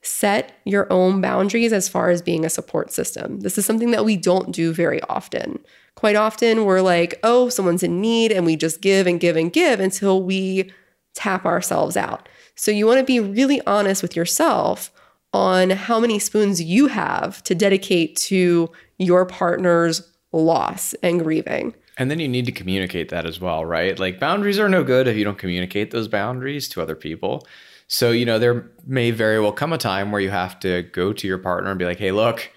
set 0.00 0.58
your 0.64 0.90
own 0.90 1.20
boundaries 1.20 1.74
as 1.74 1.90
far 1.90 2.08
as 2.08 2.22
being 2.22 2.46
a 2.46 2.50
support 2.50 2.90
system. 2.90 3.40
This 3.40 3.58
is 3.58 3.66
something 3.66 3.90
that 3.90 4.06
we 4.06 4.16
don't 4.16 4.50
do 4.52 4.72
very 4.72 5.02
often. 5.02 5.58
Quite 5.98 6.14
often 6.14 6.64
we're 6.64 6.80
like, 6.80 7.18
oh, 7.24 7.48
someone's 7.48 7.82
in 7.82 8.00
need, 8.00 8.30
and 8.30 8.46
we 8.46 8.54
just 8.54 8.80
give 8.80 9.08
and 9.08 9.18
give 9.18 9.34
and 9.34 9.52
give 9.52 9.80
until 9.80 10.22
we 10.22 10.70
tap 11.12 11.44
ourselves 11.44 11.96
out. 11.96 12.28
So 12.54 12.70
you 12.70 12.86
want 12.86 13.00
to 13.00 13.04
be 13.04 13.18
really 13.18 13.60
honest 13.66 14.00
with 14.00 14.14
yourself 14.14 14.92
on 15.32 15.70
how 15.70 15.98
many 15.98 16.20
spoons 16.20 16.62
you 16.62 16.86
have 16.86 17.42
to 17.42 17.52
dedicate 17.52 18.14
to 18.14 18.70
your 18.98 19.26
partner's 19.26 20.08
loss 20.30 20.94
and 21.02 21.18
grieving. 21.18 21.74
And 21.96 22.12
then 22.12 22.20
you 22.20 22.28
need 22.28 22.46
to 22.46 22.52
communicate 22.52 23.08
that 23.08 23.26
as 23.26 23.40
well, 23.40 23.64
right? 23.64 23.98
Like 23.98 24.20
boundaries 24.20 24.60
are 24.60 24.68
no 24.68 24.84
good 24.84 25.08
if 25.08 25.16
you 25.16 25.24
don't 25.24 25.36
communicate 25.36 25.90
those 25.90 26.06
boundaries 26.06 26.68
to 26.68 26.80
other 26.80 26.94
people. 26.94 27.44
So, 27.88 28.12
you 28.12 28.24
know, 28.24 28.38
there 28.38 28.70
may 28.86 29.10
very 29.10 29.40
well 29.40 29.50
come 29.50 29.72
a 29.72 29.78
time 29.78 30.12
where 30.12 30.20
you 30.20 30.30
have 30.30 30.60
to 30.60 30.84
go 30.92 31.12
to 31.12 31.26
your 31.26 31.38
partner 31.38 31.70
and 31.70 31.78
be 31.80 31.86
like, 31.86 31.98
hey, 31.98 32.12
look, 32.12 32.52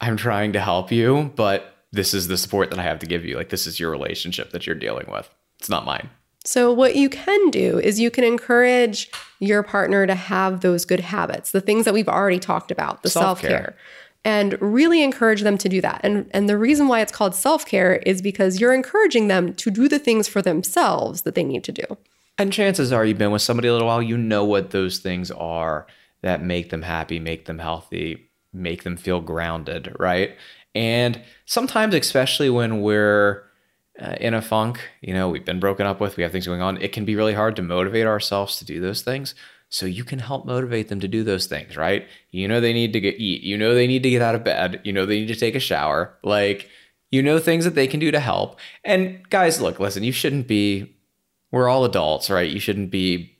I'm 0.00 0.16
trying 0.16 0.54
to 0.54 0.60
help 0.60 0.90
you, 0.90 1.32
but 1.36 1.71
this 1.92 2.14
is 2.14 2.28
the 2.28 2.38
support 2.38 2.70
that 2.70 2.78
I 2.78 2.82
have 2.82 2.98
to 3.00 3.06
give 3.06 3.24
you. 3.24 3.36
Like, 3.36 3.50
this 3.50 3.66
is 3.66 3.78
your 3.78 3.90
relationship 3.90 4.50
that 4.50 4.66
you're 4.66 4.74
dealing 4.74 5.10
with. 5.10 5.28
It's 5.58 5.68
not 5.68 5.84
mine. 5.84 6.08
So, 6.44 6.72
what 6.72 6.96
you 6.96 7.08
can 7.08 7.50
do 7.50 7.78
is 7.78 8.00
you 8.00 8.10
can 8.10 8.24
encourage 8.24 9.10
your 9.38 9.62
partner 9.62 10.06
to 10.06 10.14
have 10.14 10.60
those 10.60 10.84
good 10.84 11.00
habits, 11.00 11.52
the 11.52 11.60
things 11.60 11.84
that 11.84 11.94
we've 11.94 12.08
already 12.08 12.40
talked 12.40 12.70
about, 12.70 13.02
the 13.02 13.10
self 13.10 13.40
care, 13.40 13.76
and 14.24 14.60
really 14.60 15.02
encourage 15.02 15.42
them 15.42 15.56
to 15.58 15.68
do 15.68 15.80
that. 15.80 16.00
And, 16.02 16.28
and 16.32 16.48
the 16.48 16.58
reason 16.58 16.88
why 16.88 17.00
it's 17.00 17.12
called 17.12 17.34
self 17.34 17.64
care 17.64 17.96
is 18.06 18.20
because 18.20 18.60
you're 18.60 18.74
encouraging 18.74 19.28
them 19.28 19.54
to 19.54 19.70
do 19.70 19.88
the 19.88 19.98
things 19.98 20.26
for 20.26 20.42
themselves 20.42 21.22
that 21.22 21.36
they 21.36 21.44
need 21.44 21.62
to 21.64 21.72
do. 21.72 21.84
And 22.38 22.52
chances 22.52 22.92
are 22.92 23.04
you've 23.04 23.18
been 23.18 23.30
with 23.30 23.42
somebody 23.42 23.68
a 23.68 23.72
little 23.72 23.86
while, 23.86 24.02
you 24.02 24.16
know 24.16 24.44
what 24.44 24.70
those 24.70 24.98
things 24.98 25.30
are 25.30 25.86
that 26.22 26.42
make 26.42 26.70
them 26.70 26.82
happy, 26.82 27.20
make 27.20 27.44
them 27.44 27.58
healthy, 27.58 28.30
make 28.52 28.82
them 28.82 28.96
feel 28.96 29.20
grounded, 29.20 29.94
right? 29.98 30.36
And 30.74 31.22
sometimes, 31.44 31.94
especially 31.94 32.50
when 32.50 32.80
we're 32.80 33.44
uh, 34.00 34.16
in 34.20 34.34
a 34.34 34.42
funk, 34.42 34.80
you 35.00 35.12
know, 35.12 35.28
we've 35.28 35.44
been 35.44 35.60
broken 35.60 35.86
up 35.86 36.00
with, 36.00 36.16
we 36.16 36.22
have 36.22 36.32
things 36.32 36.46
going 36.46 36.62
on, 36.62 36.80
it 36.80 36.92
can 36.92 37.04
be 37.04 37.16
really 37.16 37.34
hard 37.34 37.56
to 37.56 37.62
motivate 37.62 38.06
ourselves 38.06 38.58
to 38.58 38.64
do 38.64 38.80
those 38.80 39.02
things. 39.02 39.34
So 39.68 39.86
you 39.86 40.04
can 40.04 40.18
help 40.18 40.44
motivate 40.44 40.88
them 40.88 41.00
to 41.00 41.08
do 41.08 41.24
those 41.24 41.46
things, 41.46 41.76
right? 41.76 42.06
You 42.30 42.46
know, 42.46 42.60
they 42.60 42.74
need 42.74 42.92
to 42.92 43.00
get 43.00 43.18
eat. 43.18 43.42
You 43.42 43.56
know, 43.56 43.74
they 43.74 43.86
need 43.86 44.02
to 44.02 44.10
get 44.10 44.20
out 44.20 44.34
of 44.34 44.44
bed. 44.44 44.80
You 44.84 44.92
know, 44.92 45.06
they 45.06 45.20
need 45.20 45.28
to 45.28 45.36
take 45.36 45.54
a 45.54 45.60
shower. 45.60 46.14
Like, 46.22 46.68
you 47.10 47.22
know, 47.22 47.38
things 47.38 47.64
that 47.64 47.74
they 47.74 47.86
can 47.86 48.00
do 48.00 48.10
to 48.10 48.20
help. 48.20 48.58
And 48.84 49.28
guys, 49.30 49.60
look, 49.60 49.80
listen, 49.80 50.02
you 50.02 50.12
shouldn't 50.12 50.46
be, 50.46 50.94
we're 51.50 51.68
all 51.68 51.84
adults, 51.84 52.28
right? 52.28 52.50
You 52.50 52.60
shouldn't 52.60 52.90
be 52.90 53.36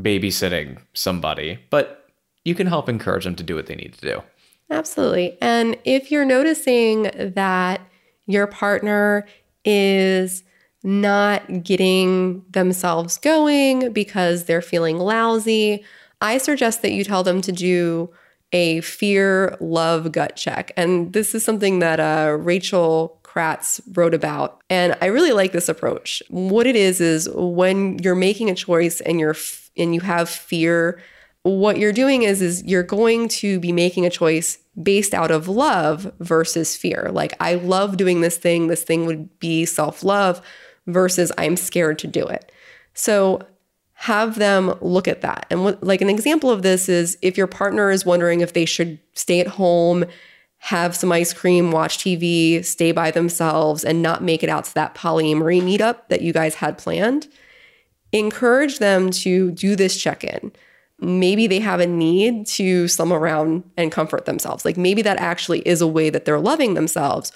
babysitting 0.00 0.80
somebody, 0.92 1.58
but 1.70 2.08
you 2.44 2.54
can 2.54 2.68
help 2.68 2.88
encourage 2.88 3.24
them 3.24 3.34
to 3.36 3.42
do 3.42 3.56
what 3.56 3.66
they 3.66 3.74
need 3.74 3.94
to 3.94 4.00
do. 4.00 4.22
Absolutely. 4.70 5.38
And 5.40 5.76
if 5.84 6.10
you're 6.10 6.24
noticing 6.24 7.10
that 7.34 7.80
your 8.26 8.46
partner 8.46 9.26
is 9.64 10.42
not 10.84 11.62
getting 11.64 12.44
themselves 12.50 13.18
going 13.18 13.92
because 13.92 14.44
they're 14.44 14.62
feeling 14.62 14.98
lousy, 14.98 15.84
I 16.20 16.38
suggest 16.38 16.82
that 16.82 16.92
you 16.92 17.04
tell 17.04 17.22
them 17.22 17.40
to 17.42 17.52
do 17.52 18.10
a 18.52 18.80
fear 18.82 19.56
love 19.60 20.12
gut 20.12 20.36
check. 20.36 20.72
And 20.76 21.12
this 21.12 21.34
is 21.34 21.44
something 21.44 21.80
that 21.80 22.00
uh, 22.00 22.36
Rachel 22.38 23.18
Kratz 23.22 23.80
wrote 23.96 24.14
about. 24.14 24.62
And 24.70 24.96
I 25.00 25.06
really 25.06 25.32
like 25.32 25.52
this 25.52 25.68
approach. 25.68 26.22
What 26.28 26.66
it 26.66 26.76
is 26.76 27.00
is 27.00 27.28
when 27.34 27.98
you're 27.98 28.14
making 28.14 28.50
a 28.50 28.54
choice 28.54 29.00
and 29.02 29.20
you're 29.20 29.30
f- 29.30 29.70
and 29.76 29.94
you 29.94 30.00
have 30.00 30.28
fear 30.28 31.00
what 31.42 31.78
you're 31.78 31.92
doing 31.92 32.22
is 32.22 32.42
is 32.42 32.62
you're 32.64 32.82
going 32.82 33.28
to 33.28 33.60
be 33.60 33.72
making 33.72 34.04
a 34.04 34.10
choice 34.10 34.58
based 34.80 35.14
out 35.14 35.30
of 35.30 35.48
love 35.48 36.12
versus 36.20 36.76
fear. 36.76 37.08
Like 37.12 37.34
I 37.40 37.54
love 37.54 37.96
doing 37.96 38.20
this 38.20 38.36
thing, 38.36 38.66
this 38.66 38.84
thing 38.84 39.06
would 39.06 39.38
be 39.38 39.64
self-love 39.64 40.40
versus 40.86 41.32
I'm 41.38 41.56
scared 41.56 41.98
to 42.00 42.06
do 42.06 42.26
it. 42.26 42.50
So 42.94 43.40
have 43.94 44.38
them 44.38 44.74
look 44.80 45.08
at 45.08 45.22
that. 45.22 45.46
And 45.50 45.64
what, 45.64 45.82
like 45.82 46.00
an 46.00 46.10
example 46.10 46.50
of 46.50 46.62
this 46.62 46.88
is 46.88 47.18
if 47.20 47.36
your 47.36 47.48
partner 47.48 47.90
is 47.90 48.06
wondering 48.06 48.40
if 48.40 48.52
they 48.52 48.64
should 48.64 48.98
stay 49.14 49.40
at 49.40 49.48
home, 49.48 50.04
have 50.58 50.94
some 50.94 51.12
ice 51.12 51.32
cream, 51.32 51.72
watch 51.72 51.98
TV, 51.98 52.64
stay 52.64 52.92
by 52.92 53.10
themselves 53.10 53.84
and 53.84 54.02
not 54.02 54.22
make 54.22 54.42
it 54.42 54.48
out 54.48 54.64
to 54.64 54.74
that 54.74 54.94
polyamory 54.94 55.60
meetup 55.60 56.08
that 56.08 56.22
you 56.22 56.32
guys 56.32 56.56
had 56.56 56.78
planned, 56.78 57.28
encourage 58.12 58.78
them 58.78 59.10
to 59.10 59.50
do 59.52 59.74
this 59.76 60.00
check-in 60.00 60.52
maybe 61.00 61.46
they 61.46 61.60
have 61.60 61.80
a 61.80 61.86
need 61.86 62.46
to 62.46 62.88
slum 62.88 63.12
around 63.12 63.62
and 63.76 63.92
comfort 63.92 64.24
themselves. 64.24 64.64
Like 64.64 64.76
maybe 64.76 65.02
that 65.02 65.18
actually 65.18 65.60
is 65.60 65.80
a 65.80 65.86
way 65.86 66.10
that 66.10 66.24
they're 66.24 66.40
loving 66.40 66.74
themselves. 66.74 67.32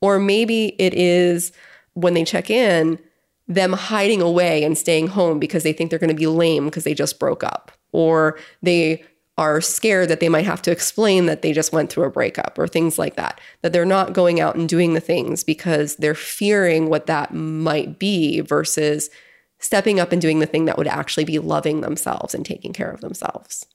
Or 0.00 0.18
maybe 0.18 0.74
it 0.78 0.94
is 0.94 1.52
when 1.94 2.14
they 2.14 2.24
check 2.24 2.50
in, 2.50 2.98
them 3.46 3.72
hiding 3.72 4.20
away 4.20 4.64
and 4.64 4.76
staying 4.76 5.08
home 5.08 5.38
because 5.38 5.62
they 5.62 5.72
think 5.72 5.90
they're 5.90 5.98
going 5.98 6.08
to 6.08 6.14
be 6.14 6.26
lame 6.26 6.64
because 6.64 6.84
they 6.84 6.94
just 6.94 7.18
broke 7.18 7.44
up. 7.44 7.70
Or 7.92 8.38
they 8.62 9.04
are 9.36 9.60
scared 9.60 10.08
that 10.08 10.20
they 10.20 10.28
might 10.28 10.44
have 10.44 10.62
to 10.62 10.70
explain 10.70 11.26
that 11.26 11.42
they 11.42 11.52
just 11.52 11.72
went 11.72 11.90
through 11.90 12.04
a 12.04 12.10
breakup 12.10 12.58
or 12.58 12.66
things 12.66 12.98
like 12.98 13.16
that. 13.16 13.40
That 13.62 13.72
they're 13.72 13.84
not 13.84 14.12
going 14.12 14.40
out 14.40 14.56
and 14.56 14.68
doing 14.68 14.94
the 14.94 15.00
things 15.00 15.44
because 15.44 15.96
they're 15.96 16.14
fearing 16.14 16.88
what 16.88 17.06
that 17.06 17.34
might 17.34 17.98
be 17.98 18.40
versus 18.40 19.10
stepping 19.58 19.98
up 20.00 20.12
and 20.12 20.20
doing 20.20 20.38
the 20.38 20.46
thing 20.46 20.64
that 20.66 20.78
would 20.78 20.86
actually 20.86 21.24
be 21.24 21.38
loving 21.38 21.80
themselves 21.80 22.34
and 22.34 22.44
taking 22.44 22.72
care 22.72 22.90
of 22.90 23.00
themselves. 23.00 23.66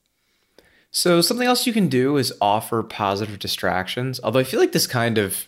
So, 0.91 1.22
something 1.22 1.47
else 1.47 1.68
you 1.68 1.73
can 1.73 1.88
do 1.88 2.18
is 2.18 2.34
offer 2.41 2.81
positive 2.81 3.39
distractions. 3.39 4.19
Although 4.23 4.39
I 4.39 4.43
feel 4.43 4.60
like 4.60 4.72
this 4.72 4.88
kind 4.88 5.18
of 5.18 5.47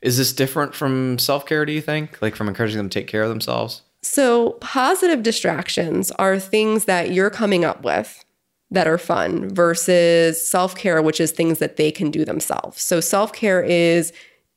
is 0.00 0.16
this 0.16 0.32
different 0.32 0.74
from 0.74 1.18
self 1.18 1.46
care, 1.46 1.64
do 1.64 1.72
you 1.72 1.80
think? 1.80 2.20
Like 2.22 2.36
from 2.36 2.48
encouraging 2.48 2.78
them 2.78 2.88
to 2.88 2.98
take 2.98 3.08
care 3.08 3.22
of 3.22 3.28
themselves? 3.28 3.82
So, 4.02 4.52
positive 4.60 5.22
distractions 5.22 6.10
are 6.12 6.38
things 6.38 6.84
that 6.84 7.12
you're 7.12 7.30
coming 7.30 7.64
up 7.64 7.82
with 7.82 8.24
that 8.70 8.86
are 8.86 8.98
fun 8.98 9.52
versus 9.52 10.46
self 10.46 10.76
care, 10.76 11.02
which 11.02 11.20
is 11.20 11.32
things 11.32 11.58
that 11.58 11.76
they 11.76 11.90
can 11.90 12.10
do 12.10 12.24
themselves. 12.24 12.80
So, 12.80 13.00
self 13.00 13.32
care 13.32 13.62
is 13.62 14.12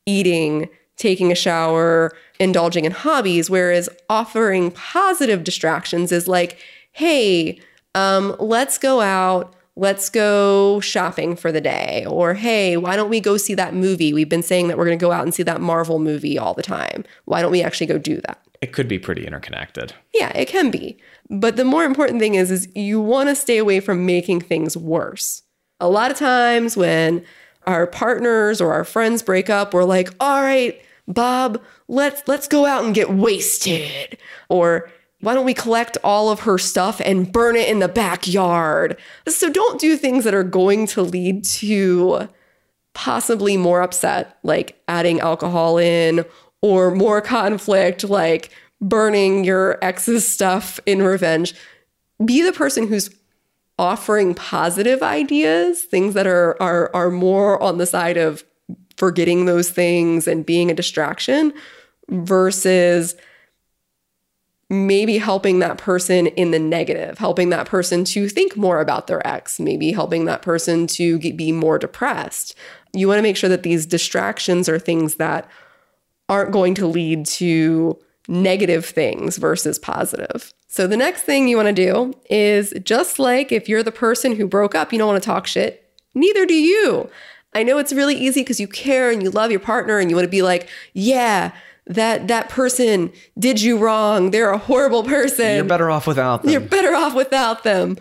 eating, 0.05 0.69
taking 1.02 1.32
a 1.32 1.36
shower, 1.36 2.15
indulging 2.40 2.86
in 2.86 2.91
hobbies, 2.91 3.49
whereas 3.49 3.90
offering 4.10 4.72
positive 4.72 5.44
distractions 5.44 6.11
is 6.11 6.28
like, 6.28 6.60
hey, 6.91 7.60
um, 7.95 8.36
let's 8.40 8.78
go 8.78 9.02
out, 9.02 9.53
let's 9.76 10.10
go 10.10 10.80
shopping 10.80 11.36
for 11.36 11.52
the 11.52 11.60
day. 11.60 12.06
Or 12.07 12.36
hey, 12.36 12.78
why 12.78 12.95
don't 12.95 13.10
we 13.10 13.19
go 13.19 13.36
see 13.36 13.56
that 13.56 13.73
movie? 13.73 14.14
We've 14.14 14.30
been 14.30 14.44
saying 14.44 14.68
that 14.68 14.78
we're 14.78 14.86
going 14.86 14.98
to 14.98 15.03
go 15.03 15.11
out 15.11 15.23
and 15.23 15.34
see 15.34 15.44
that 15.44 15.60
Marvel 15.60 15.99
movie 15.99 16.38
all 16.38 16.53
the 16.53 16.64
time. 16.64 17.03
Why 17.26 17.41
don't 17.41 17.52
we 17.52 17.64
actually 17.64 17.88
go 17.88 17.98
do 17.98 18.22
that? 18.28 18.40
It 18.61 18.73
could 18.73 18.88
be 18.88 18.99
pretty 18.99 19.26
interconnected. 19.26 19.94
Yeah, 20.14 20.32
it 20.36 20.48
can 20.48 20.69
be. 20.69 20.98
But 21.30 21.56
the 21.56 21.65
more 21.65 21.84
important 21.84 22.19
thing 22.19 22.36
is 22.36 22.52
is 22.52 22.69
you 22.76 23.02
want 23.02 23.30
to 23.30 23.36
stay 23.36 23.57
away 23.57 23.80
from 23.80 24.06
making 24.06 24.41
things 24.41 24.78
worse. 24.78 25.41
A 25.80 25.90
lot 25.90 26.11
of 26.11 26.18
times 26.18 26.78
when 26.78 27.26
our 27.65 27.88
partners 27.88 28.61
or 28.61 28.72
our 28.73 28.84
friends 28.84 29.23
break 29.23 29.49
up, 29.49 29.73
we're 29.73 29.84
like, 29.84 30.10
"All 30.19 30.41
right, 30.41 30.80
Bob, 31.07 31.61
let's 31.88 32.22
let's 32.28 32.48
go 32.48 32.65
out 32.65 32.86
and 32.86 32.95
get 32.95 33.11
wasted. 33.11 34.18
Or 34.49 34.90
why 35.22 35.34
don't 35.34 35.45
we 35.45 35.53
collect 35.53 35.98
all 36.03 36.30
of 36.30 36.41
her 36.41 36.57
stuff 36.57 36.99
and 37.03 37.32
burn 37.32 37.56
it 37.56 37.69
in 37.69 37.80
the 37.80 37.88
backyard? 37.88 38.98
So 39.28 39.49
don't 39.52 39.80
do 39.80 39.95
things 39.95 40.23
that 40.23 40.34
are 40.34 40.44
going 40.44 40.88
to 40.88 41.03
lead 41.03 41.44
to 41.45 42.28
possibly 42.94 43.56
more 43.56 43.82
upset, 43.82 44.38
like 44.44 44.82
adding 44.88 45.19
alcohol 45.19 45.78
in, 45.78 46.26
or 46.61 46.94
more 46.94 47.22
conflict, 47.22 48.03
like 48.03 48.49
burning 48.82 49.44
your 49.44 49.78
ex's 49.84 50.28
stuff 50.28 50.80
in 50.86 51.02
revenge. 51.03 51.53
Be 52.23 52.41
the 52.41 52.53
person 52.53 52.88
who's 52.88 53.10
offering 53.78 54.34
positive 54.34 55.02
ideas, 55.02 55.84
things 55.84 56.14
that 56.14 56.28
are 56.28 56.61
are 56.61 56.90
are 56.94 57.10
more 57.10 57.61
on 57.61 57.78
the 57.78 57.86
side 57.86 58.18
of 58.18 58.44
forgetting 59.02 59.45
those 59.45 59.72
things 59.72 60.28
and 60.28 60.45
being 60.45 60.69
a 60.69 60.76
distraction 60.76 61.52
versus 62.10 63.15
maybe 64.69 65.18
helping 65.18 65.57
that 65.57 65.80
person 65.80 66.28
in 66.28 66.52
the 66.52 66.60
negative, 66.60 67.18
helping 67.18 67.49
that 67.49 67.65
person 67.65 68.06
to 68.06 68.30
think 68.30 68.56
more 68.56 68.80
about 68.80 69.07
their 69.07 69.26
ex, 69.26 69.60
maybe 69.60 69.91
helping 69.91 70.26
that 70.26 70.44
person 70.44 70.86
to 70.86 71.18
get, 71.18 71.36
be 71.36 71.52
more 71.52 71.80
depressed. 71.80 72.53
You 72.94 73.07
want 73.07 73.18
to 73.18 73.23
make 73.23 73.38
sure 73.38 73.49
that 73.49 73.64
these 73.64 73.88
distractions 73.88 74.69
are 74.69 74.78
things 74.78 75.15
that 75.15 75.49
aren't 76.30 76.52
going 76.52 76.76
to 76.76 76.86
lead 76.86 77.26
to 77.26 77.98
negative 78.28 78.86
things 78.86 79.38
versus 79.38 79.80
positive. 79.80 80.53
So 80.68 80.86
the 80.86 80.95
next 80.95 81.23
thing 81.23 81.48
you 81.48 81.57
want 81.57 81.69
to 81.69 81.73
do 81.73 82.14
is 82.30 82.72
just 82.84 83.18
like 83.18 83.52
if 83.52 83.68
you're 83.68 83.82
the 83.82 83.91
person 83.91 84.36
who 84.36 84.45
broke 84.45 84.76
up, 84.76 84.94
you 84.94 84.99
don't 84.99 85.07
want 85.07 85.23
to 85.23 85.26
talk 85.26 85.48
shit, 85.48 85.90
neither 86.14 86.45
do 86.45 86.53
you. 86.53 87.10
I 87.53 87.64
know 87.64 87.78
it's 87.78 87.94
really 87.94 88.15
easy 88.15 88.41
because 88.41 88.60
you 88.60 88.68
care 88.68 89.11
and 89.11 89.22
you 89.22 89.30
love 89.30 89.52
your 89.52 89.60
partner 89.60 89.99
and 89.99 90.10
you 90.10 90.15
want 90.15 90.26
to 90.26 90.32
be 90.32 90.41
like, 90.41 90.69
yeah, 90.94 91.52
that 91.88 92.28
that 92.28 92.49
person 92.49 93.11
did 93.38 93.61
you 93.61 93.78
wrong. 93.78 94.32
They're 94.32 94.52
a 94.52 94.57
horrible 94.57 95.03
person. 95.03 95.56
You're 95.56 95.65
better 95.65 95.90
off 95.90 96.07
without 96.07 96.44
them. 96.44 96.52
You're 96.52 96.61
better 96.61 96.95
off 96.95 97.14
without 97.14 97.64
them. 97.64 97.98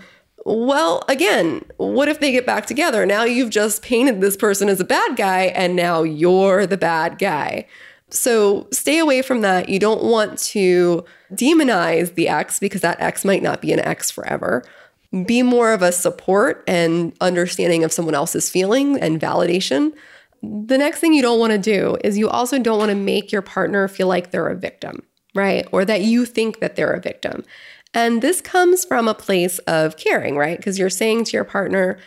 Well, 0.46 1.04
again, 1.08 1.64
what 1.76 2.08
if 2.08 2.20
they 2.20 2.32
get 2.32 2.46
back 2.46 2.66
together? 2.66 3.04
Now 3.04 3.24
you've 3.24 3.50
just 3.50 3.82
painted 3.82 4.20
this 4.20 4.36
person 4.36 4.68
as 4.68 4.80
a 4.80 4.84
bad 4.84 5.16
guy, 5.16 5.44
and 5.46 5.76
now 5.76 6.02
you're 6.02 6.66
the 6.66 6.78
bad 6.78 7.18
guy. 7.18 7.66
So 8.08 8.66
stay 8.72 8.98
away 8.98 9.22
from 9.22 9.42
that. 9.42 9.68
You 9.68 9.78
don't 9.78 10.02
want 10.02 10.38
to 10.38 11.04
demonize 11.32 12.14
the 12.14 12.28
ex 12.28 12.58
because 12.58 12.80
that 12.80 13.00
ex 13.00 13.24
might 13.24 13.42
not 13.42 13.60
be 13.60 13.72
an 13.72 13.80
ex 13.80 14.10
forever. 14.10 14.64
Be 15.26 15.42
more 15.42 15.72
of 15.72 15.82
a 15.82 15.90
support 15.92 16.62
and 16.68 17.12
understanding 17.20 17.82
of 17.82 17.92
someone 17.92 18.14
else's 18.14 18.48
feeling 18.48 18.98
and 19.00 19.20
validation. 19.20 19.92
The 20.42 20.78
next 20.78 21.00
thing 21.00 21.12
you 21.12 21.22
don't 21.22 21.40
want 21.40 21.52
to 21.52 21.58
do 21.58 21.96
is 22.04 22.16
you 22.16 22.28
also 22.28 22.58
don't 22.58 22.78
want 22.78 22.90
to 22.90 22.94
make 22.96 23.32
your 23.32 23.42
partner 23.42 23.88
feel 23.88 24.06
like 24.06 24.30
they're 24.30 24.48
a 24.48 24.56
victim, 24.56 25.02
right? 25.34 25.66
Or 25.72 25.84
that 25.84 26.02
you 26.02 26.24
think 26.24 26.60
that 26.60 26.76
they're 26.76 26.92
a 26.92 27.00
victim. 27.00 27.44
And 27.92 28.22
this 28.22 28.40
comes 28.40 28.84
from 28.84 29.08
a 29.08 29.14
place 29.14 29.58
of 29.60 29.96
caring, 29.96 30.36
right? 30.36 30.56
Because 30.56 30.78
you're 30.78 30.90
saying 30.90 31.24
to 31.24 31.32
your 31.32 31.44
partner, 31.44 31.98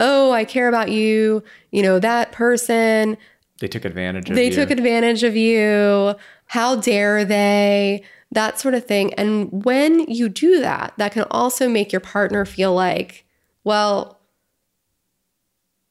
Oh, 0.00 0.30
I 0.32 0.44
care 0.44 0.68
about 0.68 0.90
you. 0.90 1.42
You 1.72 1.82
know, 1.82 1.98
that 2.00 2.32
person, 2.32 3.16
They 3.60 3.68
took 3.68 3.84
advantage 3.84 4.30
of 4.30 4.36
they 4.36 4.46
you. 4.46 4.52
took 4.52 4.70
advantage 4.70 5.22
of 5.22 5.36
you. 5.36 6.14
How 6.46 6.76
dare 6.76 7.24
they? 7.24 8.02
That 8.30 8.58
sort 8.58 8.74
of 8.74 8.84
thing. 8.84 9.14
And 9.14 9.64
when 9.64 10.00
you 10.00 10.28
do 10.28 10.60
that, 10.60 10.92
that 10.98 11.12
can 11.12 11.24
also 11.30 11.68
make 11.68 11.92
your 11.92 12.00
partner 12.00 12.44
feel 12.44 12.74
like, 12.74 13.24
well, 13.64 14.20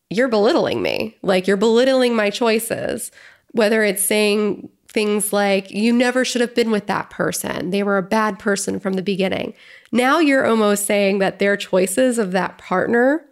you're 0.09 0.27
belittling 0.27 0.81
me. 0.81 1.17
Like 1.21 1.47
you're 1.47 1.57
belittling 1.57 2.15
my 2.15 2.29
choices. 2.29 3.11
Whether 3.51 3.83
it's 3.83 4.03
saying 4.03 4.69
things 4.87 5.33
like, 5.33 5.71
you 5.71 5.91
never 5.91 6.23
should 6.23 6.41
have 6.41 6.55
been 6.55 6.71
with 6.71 6.87
that 6.87 7.09
person. 7.09 7.71
They 7.71 7.83
were 7.83 7.97
a 7.97 8.03
bad 8.03 8.39
person 8.39 8.79
from 8.79 8.93
the 8.93 9.01
beginning. 9.01 9.53
Now 9.91 10.19
you're 10.19 10.45
almost 10.45 10.85
saying 10.85 11.19
that 11.19 11.39
their 11.39 11.57
choices 11.57 12.19
of 12.19 12.31
that 12.31 12.57
partner 12.57 13.25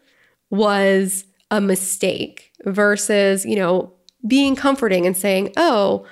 was 0.50 1.26
a 1.52 1.62
mistake 1.62 2.52
versus, 2.66 3.46
you 3.46 3.56
know, 3.56 3.94
being 4.28 4.56
comforting 4.56 5.06
and 5.06 5.16
saying, 5.16 5.54
oh, 5.58 6.06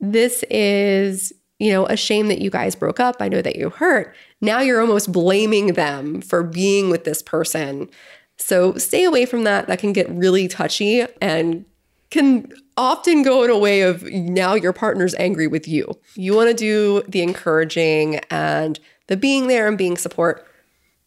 this 0.00 0.44
is, 0.50 1.32
you 1.62 1.70
know, 1.70 1.86
a 1.86 1.96
shame 1.96 2.26
that 2.26 2.40
you 2.40 2.50
guys 2.50 2.74
broke 2.74 2.98
up. 2.98 3.16
I 3.20 3.28
know 3.28 3.40
that 3.40 3.54
you 3.54 3.70
hurt. 3.70 4.16
Now 4.40 4.58
you're 4.58 4.80
almost 4.80 5.12
blaming 5.12 5.74
them 5.74 6.20
for 6.20 6.42
being 6.42 6.90
with 6.90 7.04
this 7.04 7.22
person. 7.22 7.88
So 8.36 8.74
stay 8.74 9.04
away 9.04 9.26
from 9.26 9.44
that. 9.44 9.68
That 9.68 9.78
can 9.78 9.92
get 9.92 10.10
really 10.10 10.48
touchy 10.48 11.06
and 11.20 11.64
can 12.10 12.52
often 12.76 13.22
go 13.22 13.44
in 13.44 13.50
a 13.50 13.56
way 13.56 13.82
of 13.82 14.02
now 14.02 14.54
your 14.54 14.72
partner's 14.72 15.14
angry 15.14 15.46
with 15.46 15.68
you. 15.68 15.86
You 16.16 16.34
want 16.34 16.50
to 16.50 16.54
do 16.54 17.02
the 17.06 17.22
encouraging 17.22 18.16
and 18.28 18.80
the 19.06 19.16
being 19.16 19.46
there 19.46 19.68
and 19.68 19.78
being 19.78 19.96
support. 19.96 20.44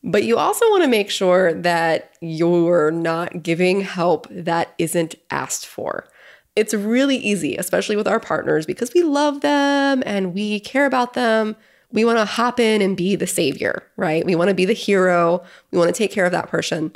But 0.06 0.24
you 0.24 0.38
also 0.38 0.64
want 0.70 0.84
to 0.84 0.90
make 0.90 1.10
sure 1.10 1.54
that 1.54 2.14
you're 2.22 2.92
not 2.92 3.44
giving 3.44 3.82
help 3.82 4.26
that 4.32 4.74
isn't 4.78 5.16
asked 5.32 5.66
for. 5.66 6.08
It's 6.56 6.74
really 6.74 7.18
easy, 7.18 7.58
especially 7.58 7.96
with 7.96 8.08
our 8.08 8.20
partners, 8.20 8.66
because 8.66 8.94
we 8.94 9.04
love 9.04 9.42
them 9.42 10.04
and 10.06 10.34
we 10.34 10.60
care 10.62 10.86
about 10.86 11.14
them. 11.14 11.56
We 11.92 12.06
want 12.06 12.18
to 12.18 12.26
hop 12.26 12.60
in 12.60 12.82
and 12.82 12.96
be 12.98 13.16
the 13.16 13.28
savior, 13.28 13.84
right? 13.98 14.26
We 14.26 14.36
want 14.36 14.50
to 14.50 14.56
be 14.56 14.66
the 14.66 14.74
hero. 14.74 15.44
We 15.72 15.78
want 15.78 15.94
to 15.94 15.98
take 15.98 16.12
care 16.12 16.26
of 16.26 16.32
that 16.32 16.50
person. 16.50 16.92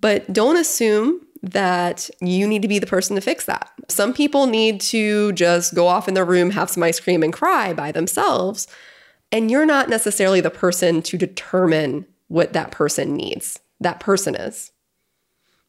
But 0.00 0.32
don't 0.32 0.56
assume 0.56 1.20
that 1.42 2.08
you 2.20 2.46
need 2.46 2.62
to 2.62 2.68
be 2.68 2.78
the 2.78 2.86
person 2.86 3.16
to 3.16 3.20
fix 3.20 3.44
that. 3.44 3.70
Some 3.88 4.14
people 4.14 4.46
need 4.46 4.80
to 4.82 5.32
just 5.32 5.74
go 5.74 5.86
off 5.86 6.08
in 6.08 6.14
their 6.14 6.24
room, 6.24 6.50
have 6.50 6.70
some 6.70 6.82
ice 6.82 6.98
cream, 6.98 7.22
and 7.22 7.32
cry 7.32 7.72
by 7.72 7.92
themselves. 7.92 8.66
And 9.30 9.50
you're 9.50 9.66
not 9.66 9.88
necessarily 9.88 10.40
the 10.40 10.50
person 10.50 11.02
to 11.02 11.18
determine 11.18 12.06
what 12.28 12.54
that 12.54 12.70
person 12.70 13.14
needs. 13.14 13.60
That 13.80 14.00
person 14.00 14.34
is. 14.34 14.70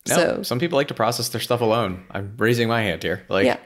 No, 0.08 0.16
so 0.16 0.44
some 0.44 0.60
people 0.60 0.78
like 0.78 0.88
to 0.90 0.94
process 0.94 1.30
their 1.30 1.42
stuff 1.42 1.62
alone. 1.62 2.06
I'm 2.12 2.36
raising 2.38 2.68
my 2.68 2.82
hand 2.82 3.04
here. 3.04 3.26
Like, 3.30 3.46
yeah. 3.46 3.58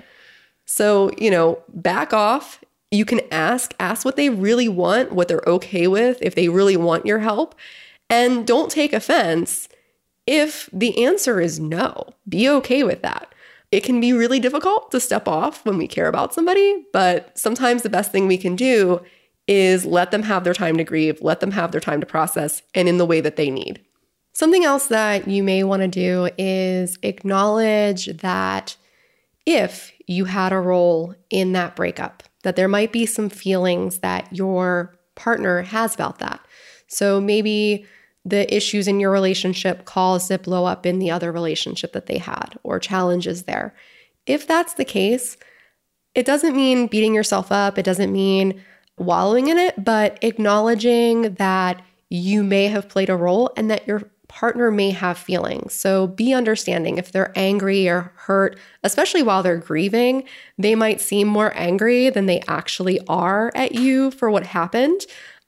So, 0.66 1.12
you 1.18 1.32
know, 1.32 1.62
back 1.70 2.14
off. 2.14 2.64
You 2.92 3.06
can 3.06 3.22
ask, 3.32 3.76
ask 3.80 4.04
what 4.04 4.16
they 4.16 4.30
really 4.30 4.68
want, 4.68 5.12
what 5.12 5.28
they're 5.28 5.44
okay 5.46 5.88
with, 5.88 6.18
if 6.22 6.34
they 6.34 6.50
really 6.50 6.78
want 6.78 7.06
your 7.06 7.20
help. 7.20 7.56
And 8.10 8.48
don't 8.48 8.72
take 8.72 8.94
offense 8.94 9.70
if 10.26 10.70
the 10.74 11.06
answer 11.06 11.40
is 11.40 11.60
no. 11.60 12.14
Be 12.28 12.50
okay 12.50 12.84
with 12.84 13.02
that. 13.04 13.34
It 13.72 13.84
can 13.84 14.02
be 14.02 14.14
really 14.14 14.40
difficult 14.40 14.90
to 14.92 15.00
step 15.00 15.28
off 15.28 15.64
when 15.66 15.78
we 15.78 15.88
care 15.88 16.08
about 16.08 16.34
somebody, 16.34 16.86
but 16.92 17.38
sometimes 17.38 17.84
the 17.84 17.90
best 17.90 18.12
thing 18.12 18.28
we 18.28 18.38
can 18.38 18.56
do 18.56 19.02
is 19.48 19.86
let 19.86 20.10
them 20.10 20.24
have 20.24 20.44
their 20.44 20.54
time 20.56 20.78
to 20.78 20.84
grieve, 20.84 21.22
let 21.22 21.40
them 21.40 21.52
have 21.52 21.72
their 21.72 21.82
time 21.82 22.00
to 22.00 22.08
process, 22.08 22.64
and 22.74 22.88
in 22.90 22.98
the 22.98 23.06
way 23.06 23.22
that 23.22 23.36
they 23.36 23.52
need. 23.52 23.84
Something 24.40 24.64
else 24.64 24.88
that 24.88 25.28
you 25.28 25.44
may 25.44 25.66
want 25.66 25.82
to 25.82 25.90
do 25.90 26.30
is 26.38 26.98
acknowledge 27.04 28.06
that 28.20 28.78
if 29.46 29.92
you 30.08 30.24
had 30.24 30.54
a 30.54 30.62
role 30.62 31.14
in 31.30 31.52
that 31.52 31.76
breakup, 31.76 32.24
that 32.44 32.56
there 32.56 32.70
might 32.70 32.94
be 32.94 33.06
some 33.06 33.28
feelings 33.28 34.00
that 34.00 34.34
your 34.34 34.98
partner 35.16 35.64
has 35.64 35.94
about 35.94 36.20
that. 36.20 36.40
So 36.88 37.20
maybe 37.20 37.86
the 38.24 38.56
issues 38.56 38.88
in 38.88 39.02
your 39.02 39.12
relationship 39.12 39.84
caused 39.84 40.32
it 40.32 40.44
blow 40.44 40.64
up 40.64 40.86
in 40.86 41.00
the 41.00 41.12
other 41.12 41.34
relationship 41.34 41.92
that 41.92 42.06
they 42.06 42.20
had 42.20 42.58
or 42.64 42.80
challenges 42.80 43.44
there. 43.44 43.76
If 44.26 44.48
that's 44.48 44.76
the 44.76 44.86
case, 44.86 45.36
it 46.16 46.26
doesn't 46.26 46.56
mean 46.56 46.88
beating 46.88 47.14
yourself 47.14 47.52
up, 47.52 47.78
it 47.78 47.84
doesn't 47.84 48.14
mean 48.14 48.64
wallowing 48.98 49.50
in 49.50 49.58
it, 49.58 49.84
but 49.84 50.18
acknowledging 50.22 51.34
that 51.34 51.82
you 52.10 52.42
may 52.42 52.68
have 52.68 52.88
played 52.88 53.10
a 53.10 53.18
role 53.18 53.52
and 53.58 53.70
that 53.70 53.86
your 53.86 54.10
partner 54.30 54.72
may 54.72 54.92
have 54.92 55.18
feelings. 55.18 55.74
So 55.74 56.08
be 56.08 56.34
understanding 56.34 56.98
if 56.98 57.12
they're 57.12 57.34
angry 57.36 57.90
or 57.90 58.14
hurt, 58.16 58.58
especially 58.84 59.24
while 59.24 59.44
they're 59.44 59.58
grieving, 59.58 60.24
they 60.58 60.76
might 60.76 61.02
seem 61.02 61.28
more 61.28 61.52
angry 61.58 62.10
than 62.10 62.28
they 62.28 62.42
actually 62.48 63.02
are 63.10 63.52
at 63.56 63.74
you 63.74 64.12
for 64.12 64.32
what 64.32 64.46
happened. 64.46 65.02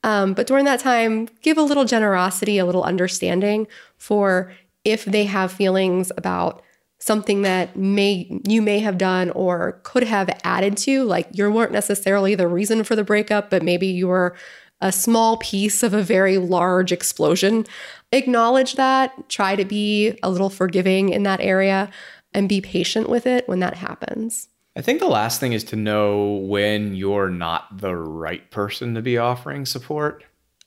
Um, 0.04 0.34
but 0.34 0.48
during 0.48 0.66
that 0.66 0.80
time, 0.80 1.30
give 1.42 1.58
a 1.58 1.62
little 1.62 1.86
generosity, 1.86 2.58
a 2.58 2.66
little 2.66 2.84
understanding 2.84 3.68
for 3.98 4.52
if 4.84 5.06
they 5.06 5.26
have 5.26 5.52
feelings 5.52 6.12
about 6.18 6.64
something 6.98 7.44
that 7.44 7.76
may 7.76 8.40
you 8.48 8.62
may 8.62 8.80
have 8.80 8.98
done 8.98 9.32
or 9.32 9.80
could 9.84 10.04
have 10.04 10.30
added 10.44 10.78
to 10.78 11.04
like 11.04 11.28
you 11.32 11.50
weren't 11.52 11.72
necessarily 11.72 12.36
the 12.36 12.48
reason 12.48 12.84
for 12.84 12.96
the 12.96 13.04
breakup 13.04 13.50
but 13.50 13.64
maybe 13.64 13.88
you 13.88 14.08
were 14.08 14.36
a 14.82 14.92
small 14.92 15.38
piece 15.38 15.84
of 15.84 15.94
a 15.94 16.04
very 16.04 16.38
large 16.38 16.92
explosion 16.92 17.66
acknowledge 18.12 18.76
that 18.76 19.30
try 19.30 19.56
to 19.56 19.66
be 19.66 20.18
a 20.24 20.30
little 20.30 20.50
forgiving 20.50 21.10
in 21.10 21.24
that 21.24 21.42
area 21.42 21.90
and 22.34 22.50
be 22.50 22.62
patient 22.62 23.10
with 23.10 23.26
it 23.26 23.48
when 23.48 23.60
that 23.60 23.76
happens 23.76 24.48
I 24.76 24.82
think 24.82 25.00
the 25.00 25.08
last 25.08 25.42
thing 25.42 25.52
is 25.52 25.66
to 25.66 25.76
know 25.76 26.36
when 26.36 26.96
you're 26.96 27.30
not 27.30 27.80
the 27.80 27.94
right 27.96 28.50
person 28.52 28.96
to 28.96 29.02
be 29.02 29.18
offering 29.18 29.66
support. 29.66 30.24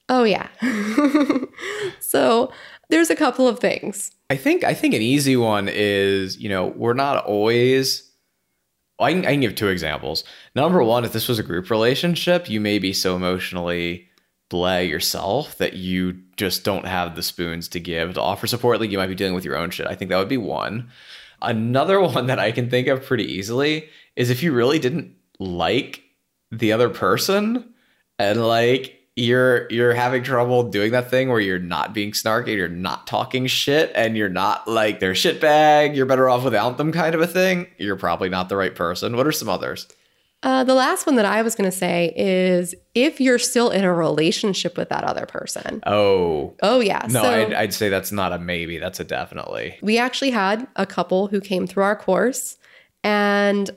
oh 0.09 0.25
yeah 0.25 0.49
so 2.01 2.53
there's 2.91 3.11
a 3.11 3.17
couple 3.17 3.49
of 3.49 3.61
things 3.61 4.11
I 4.31 4.37
think 4.37 4.65
I 4.65 4.75
think 4.75 4.95
an 4.95 5.03
easy 5.03 5.37
one 5.37 5.69
is, 5.71 6.39
you 6.39 6.49
know, 6.49 6.67
we're 6.67 6.95
not 6.95 7.25
always 7.25 8.11
I 8.99 9.13
can, 9.13 9.27
I 9.27 9.33
can 9.33 9.41
give 9.41 9.55
two 9.55 9.69
examples. 9.69 10.25
Number 10.55 10.83
one, 10.83 11.05
if 11.05 11.13
this 11.13 11.29
was 11.29 11.39
a 11.39 11.43
group 11.43 11.69
relationship, 11.69 12.49
you 12.49 12.61
may 12.61 12.79
be 12.79 12.93
so 12.93 13.17
emotionally 13.17 14.09
bleh 14.55 14.89
yourself 14.89 15.59
that 15.59 15.73
you 15.73 16.13
just 16.37 16.63
don't 16.63 16.87
have 16.87 17.17
the 17.17 17.23
spoons 17.23 17.67
to 17.69 17.81
give 17.81 18.15
to 18.15 18.21
offer 18.21 18.47
support. 18.47 18.81
Like 18.81 18.91
you 18.91 18.99
might 18.99 19.09
be 19.09 19.17
dealing 19.17 19.35
with 19.35 19.45
your 19.45 19.57
own 19.57 19.71
shit. 19.71 19.89
I 19.89 19.97
think 19.97 20.11
that 20.11 20.19
would 20.19 20.29
be 20.29 20.37
one. 20.37 20.89
Another 21.43 22.01
one 22.09 22.27
that 22.29 22.39
I 22.39 22.53
can 22.53 22.71
think 22.71 22.87
of 22.87 23.05
pretty 23.05 23.25
easily 23.25 23.89
is 24.15 24.31
if 24.31 24.43
you 24.43 24.53
really 24.53 24.79
didn't 24.79 25.17
like 25.41 26.03
the 26.53 26.71
other 26.71 26.89
person 26.89 27.75
and 28.21 28.47
like 28.47 29.01
you're 29.17 29.71
you're 29.71 29.95
having 29.95 30.23
trouble 30.23 30.65
doing 30.65 30.93
that 30.93 31.11
thing 31.11 31.29
where 31.29 31.41
you're 31.41 31.59
not 31.59 31.93
being 31.93 32.13
snarky, 32.13 32.57
you're 32.57 32.69
not 32.69 33.07
talking 33.07 33.47
shit, 33.47 33.93
and 33.95 34.17
you're 34.17 34.29
not 34.29 34.67
like 34.67 34.99
they're 34.99 35.15
shit 35.15 35.41
bag, 35.41 35.97
you're 35.97 36.07
better 36.07 36.29
off 36.29 36.45
without 36.45 36.79
them 36.79 36.93
kind 36.93 37.15
of 37.15 37.21
a 37.21 37.27
thing, 37.27 37.69
you're 37.79 37.97
probably 37.97 38.29
not 38.29 38.49
the 38.49 38.57
right 38.57 38.75
person. 38.75 39.17
What 39.17 39.27
are 39.27 39.33
some 39.33 39.49
others? 39.49 39.87
Uh, 40.45 40.63
the 40.63 40.75
last 40.75 41.07
one 41.07 41.17
that 41.17 41.25
I 41.25 41.41
was 41.41 41.55
going 41.55 41.71
to 41.71 41.77
say 41.77 42.13
is 42.15 42.75
if 42.95 43.19
you're 43.19 43.39
still 43.39 43.71
in 43.71 43.83
a 43.83 43.93
relationship 43.93 44.77
with 44.77 44.91
that 44.91 45.03
other 45.03 45.25
person. 45.25 45.83
Oh. 45.87 46.55
Oh, 46.63 46.81
yeah. 46.81 47.07
No, 47.09 47.23
so 47.23 47.31
I'd, 47.31 47.55
I'd 47.55 47.75
say 47.75 47.89
that's 47.89 48.13
not 48.13 48.33
a 48.33 48.39
maybe. 48.39 48.79
That's 48.79 49.01
a 49.01 49.05
definitely. 49.05 49.79
we 49.81 49.97
actually 49.97 50.31
had 50.31 50.69
a 50.77 50.85
couple 50.85 51.29
who 51.29 51.41
came 51.41 51.67
through 51.67 51.85
our 51.85 51.97
course 51.97 52.59
and 53.03 53.71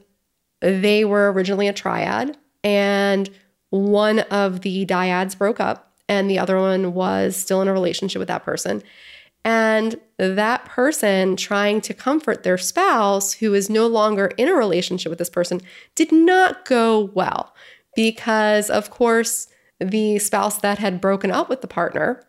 they 0.59 1.05
were 1.05 1.31
originally 1.31 1.69
a 1.69 1.73
triad 1.73 2.37
and 2.65 3.29
one 3.69 4.19
of 4.19 4.61
the 4.61 4.85
dyads 4.85 5.37
broke 5.37 5.61
up 5.61 5.93
and 6.09 6.29
the 6.29 6.39
other 6.39 6.57
one 6.57 6.93
was 6.93 7.37
still 7.37 7.61
in 7.61 7.69
a 7.69 7.73
relationship 7.73 8.19
with 8.19 8.27
that 8.27 8.43
person. 8.43 8.83
And 9.47 9.95
that 10.17 10.65
person 10.65 11.37
trying 11.37 11.79
to 11.79 11.93
comfort 11.93 12.43
their 12.43 12.57
spouse 12.57 13.31
who 13.31 13.53
is 13.53 13.69
no 13.69 13.87
longer 13.87 14.25
in 14.35 14.49
a 14.49 14.53
relationship 14.53 15.09
with 15.09 15.19
this 15.19 15.29
person 15.29 15.61
did 15.95 16.11
not 16.11 16.65
go 16.65 17.11
well 17.13 17.55
because, 17.95 18.69
of 18.69 18.89
course, 18.89 19.47
the 19.79 20.19
spouse 20.19 20.57
that 20.57 20.79
had 20.79 20.99
broken 20.99 21.31
up 21.31 21.47
with 21.47 21.61
the 21.61 21.67
partner 21.67 22.25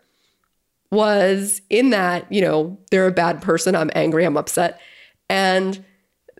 was 0.92 1.60
in 1.68 1.90
that, 1.90 2.30
you 2.32 2.40
know, 2.40 2.78
they're 2.92 3.08
a 3.08 3.12
bad 3.12 3.42
person, 3.42 3.74
I'm 3.74 3.90
angry, 3.96 4.24
I'm 4.24 4.36
upset. 4.36 4.80
And 5.28 5.84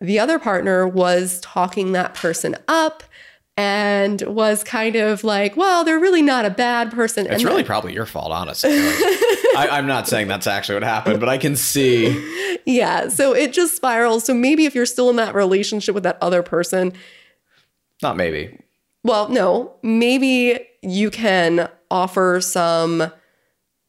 the 0.00 0.20
other 0.20 0.38
partner 0.38 0.86
was 0.86 1.40
talking 1.40 1.90
that 1.90 2.14
person 2.14 2.54
up 2.68 3.02
and 3.58 4.22
was 4.22 4.62
kind 4.62 4.94
of 4.94 5.24
like, 5.24 5.56
well, 5.56 5.82
they're 5.82 5.98
really 5.98 6.22
not 6.22 6.44
a 6.44 6.50
bad 6.50 6.92
person. 6.92 7.26
It's 7.26 7.42
and 7.42 7.44
really 7.44 7.64
probably 7.64 7.92
your 7.92 8.06
fault, 8.06 8.30
honestly. 8.30 8.70
Like, 8.70 8.94
I, 9.56 9.68
I'm 9.72 9.86
not 9.88 10.06
saying 10.06 10.28
that's 10.28 10.46
actually 10.46 10.76
what 10.76 10.84
happened, 10.84 11.18
but 11.18 11.28
I 11.28 11.38
can 11.38 11.56
see. 11.56 12.60
Yeah. 12.66 13.08
So 13.08 13.34
it 13.34 13.52
just 13.52 13.74
spirals. 13.74 14.24
So 14.24 14.32
maybe 14.32 14.64
if 14.64 14.76
you're 14.76 14.86
still 14.86 15.10
in 15.10 15.16
that 15.16 15.34
relationship 15.34 15.92
with 15.92 16.04
that 16.04 16.18
other 16.20 16.42
person, 16.42 16.92
Not 18.00 18.16
maybe. 18.16 18.60
well, 19.02 19.28
no, 19.28 19.74
maybe 19.82 20.60
you 20.82 21.10
can 21.10 21.68
offer 21.90 22.40
some 22.40 23.10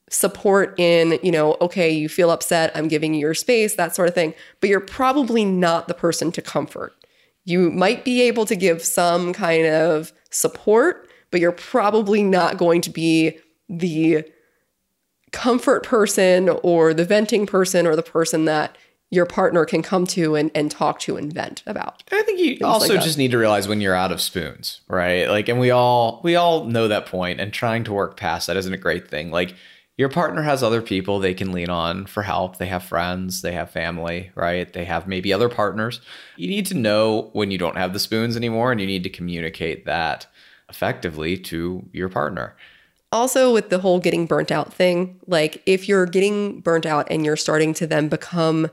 support 0.09 0.79
in, 0.79 1.19
you 1.21 1.31
know, 1.31 1.57
okay, 1.61 1.91
you 1.91 2.09
feel 2.09 2.31
upset, 2.31 2.71
I'm 2.73 2.87
giving 2.87 3.13
you 3.13 3.19
your 3.19 3.35
space, 3.35 3.75
that 3.75 3.95
sort 3.95 4.07
of 4.07 4.15
thing, 4.15 4.33
but 4.61 4.69
you're 4.71 4.79
probably 4.79 5.45
not 5.45 5.87
the 5.87 5.93
person 5.93 6.31
to 6.31 6.41
comfort. 6.41 6.95
You 7.49 7.71
might 7.71 8.05
be 8.05 8.21
able 8.21 8.45
to 8.45 8.55
give 8.55 8.83
some 8.83 9.33
kind 9.33 9.65
of 9.65 10.13
support, 10.29 11.09
but 11.31 11.39
you're 11.39 11.51
probably 11.51 12.21
not 12.21 12.57
going 12.57 12.81
to 12.81 12.89
be 12.89 13.39
the 13.67 14.23
comfort 15.31 15.83
person 15.83 16.49
or 16.63 16.93
the 16.93 17.05
venting 17.05 17.45
person 17.45 17.87
or 17.87 17.95
the 17.95 18.03
person 18.03 18.45
that 18.45 18.77
your 19.11 19.25
partner 19.25 19.65
can 19.65 19.81
come 19.81 20.05
to 20.05 20.35
and, 20.35 20.51
and 20.53 20.69
talk 20.69 20.99
to 20.99 21.17
and 21.17 21.33
vent 21.33 21.63
about. 21.65 22.03
I 22.11 22.21
think 22.21 22.39
you 22.39 22.65
also 22.65 22.93
like 22.93 23.03
just 23.03 23.17
need 23.17 23.31
to 23.31 23.39
realize 23.39 23.67
when 23.67 23.81
you're 23.81 23.95
out 23.95 24.11
of 24.11 24.21
spoons, 24.21 24.81
right? 24.87 25.27
Like, 25.27 25.49
and 25.49 25.59
we 25.59 25.71
all 25.71 26.21
we 26.23 26.35
all 26.35 26.65
know 26.65 26.87
that 26.87 27.07
point, 27.07 27.39
and 27.39 27.51
trying 27.51 27.83
to 27.85 27.93
work 27.93 28.17
past 28.17 28.45
that 28.47 28.57
isn't 28.57 28.73
a 28.73 28.77
great 28.77 29.07
thing. 29.07 29.31
Like, 29.31 29.55
your 29.99 30.07
partner 30.07 30.41
has 30.41 30.63
other 30.63 30.81
people 30.81 31.19
they 31.19 31.33
can 31.33 31.51
lean 31.51 31.69
on 31.69 32.05
for 32.05 32.23
help. 32.23 32.57
They 32.57 32.67
have 32.67 32.83
friends, 32.83 33.41
they 33.41 33.51
have 33.51 33.69
family, 33.69 34.31
right? 34.33 34.71
They 34.71 34.85
have 34.85 35.09
maybe 35.09 35.33
other 35.33 35.49
partners. 35.49 35.99
You 36.37 36.47
need 36.47 36.65
to 36.67 36.73
know 36.73 37.29
when 37.33 37.51
you 37.51 37.57
don't 37.57 37.75
have 37.75 37.91
the 37.91 37.99
spoons 37.99 38.37
anymore, 38.37 38.71
and 38.71 38.79
you 38.79 38.87
need 38.87 39.03
to 39.03 39.09
communicate 39.09 39.85
that 39.85 40.25
effectively 40.69 41.37
to 41.37 41.83
your 41.91 42.07
partner. 42.07 42.55
also 43.11 43.53
with 43.53 43.69
the 43.69 43.79
whole 43.79 43.99
getting 43.99 44.25
burnt 44.25 44.51
out 44.51 44.73
thing, 44.73 45.19
like 45.27 45.61
if 45.65 45.87
you're 45.87 46.05
getting 46.05 46.61
burnt 46.61 46.85
out 46.85 47.07
and 47.09 47.25
you're 47.25 47.35
starting 47.35 47.73
to 47.75 47.87
then 47.87 48.07
become 48.07 48.69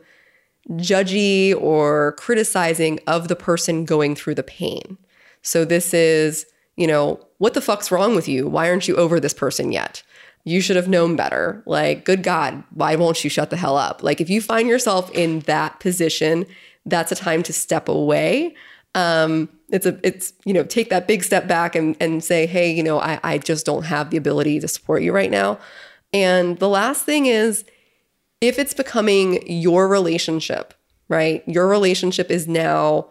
judgy 0.73 1.55
or 1.61 2.12
criticizing 2.12 2.98
of 3.07 3.28
the 3.28 3.36
person 3.36 3.85
going 3.85 4.15
through 4.15 4.35
the 4.35 4.43
pain. 4.43 4.98
So 5.43 5.65
this 5.65 5.94
is, 5.94 6.44
you 6.77 6.86
know, 6.86 7.20
what 7.39 7.55
the 7.55 7.61
fuck's 7.61 7.90
wrong 7.90 8.15
with 8.15 8.28
you? 8.28 8.48
Why 8.48 8.69
aren't 8.69 8.89
you 8.89 8.97
over 8.97 9.20
this 9.20 9.35
person 9.35 9.73
yet? 9.73 10.03
You 10.47 10.62
should 10.62 10.77
have 10.77 10.89
known 10.89 11.14
better. 11.14 11.62
Like, 11.66 12.06
good 12.06 12.23
God, 12.23 12.64
why 12.73 12.97
won't 12.97 13.23
you 13.23 13.28
shut 13.28 13.51
the 13.51 13.56
hell 13.56 13.77
up? 13.77 14.02
Like, 14.02 14.23
if 14.23 14.31
you 14.31 14.40
find 14.40 14.68
yourself 14.68 15.10
in 15.10 15.40
that 15.40 15.81
position, 15.81 16.47
that's 16.86 17.12
a 17.12 17.16
time 17.16 17.43
to 17.43 17.52
step 17.52 17.89
away 17.89 18.55
um, 18.97 19.51
it's 19.68 19.85
a 19.85 20.01
it's 20.02 20.32
you 20.44 20.55
know 20.55 20.64
take 20.64 20.89
that 20.90 21.06
big 21.06 21.23
step 21.23 21.47
back 21.47 21.77
and 21.77 21.97
and 22.01 22.24
say 22.24 22.47
hey 22.47 22.73
you 22.73 22.82
know 22.82 22.98
I, 22.98 23.20
I 23.23 23.39
just 23.39 23.66
don't 23.66 23.85
have 23.85 24.10
the 24.10 24.16
ability 24.16 24.59
to 24.60 24.68
support 24.68 25.02
you 25.02 25.12
right 25.12 25.31
now 25.31 25.59
and 26.12 26.59
the 26.59 26.68
last 26.68 27.05
thing 27.05 27.27
is 27.27 27.64
if 28.40 28.59
it's 28.59 28.74
becoming 28.74 29.43
your 29.47 29.86
relationship 29.86 30.73
right 31.09 31.43
your 31.47 31.68
relationship 31.68 32.31
is 32.31 32.48
now 32.48 33.09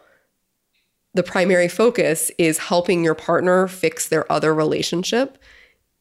the 1.14 1.24
primary 1.24 1.68
focus 1.68 2.32
is 2.38 2.58
helping 2.58 3.04
your 3.04 3.16
partner 3.16 3.68
fix 3.68 4.10
their 4.10 4.30
other 4.32 4.56
relationship 4.56 5.38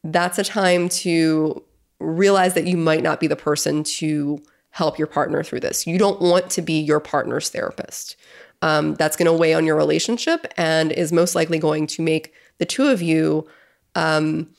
that's 0.05 0.37
a 0.37 0.43
time 0.43 0.87
to 0.89 1.63
realize 1.99 2.53
that 2.53 2.67
you 2.67 2.77
might 2.77 3.03
not 3.03 3.19
be 3.19 3.27
the 3.27 3.35
person 3.35 3.83
to 3.83 4.41
help 4.69 4.97
your 4.97 5.07
partner 5.07 5.43
through 5.43 5.61
this. 5.61 5.87
You 5.87 5.97
don't 5.97 6.21
want 6.21 6.49
to 6.51 6.61
be 6.61 6.79
your 6.79 6.99
partner's 6.99 7.49
therapist. 7.49 8.15
Um, 8.61 8.95
that's 8.95 9.15
going 9.15 9.25
to 9.25 9.33
weigh 9.33 9.53
on 9.53 9.65
your 9.65 9.75
relationship 9.75 10.45
and 10.57 10.91
is 10.91 11.11
most 11.11 11.35
likely 11.35 11.59
going 11.59 11.87
to 11.87 12.01
make 12.01 12.33
the 12.57 12.65
two 12.65 12.87
of 12.87 13.01
you 13.01 13.47
um, 13.95 14.49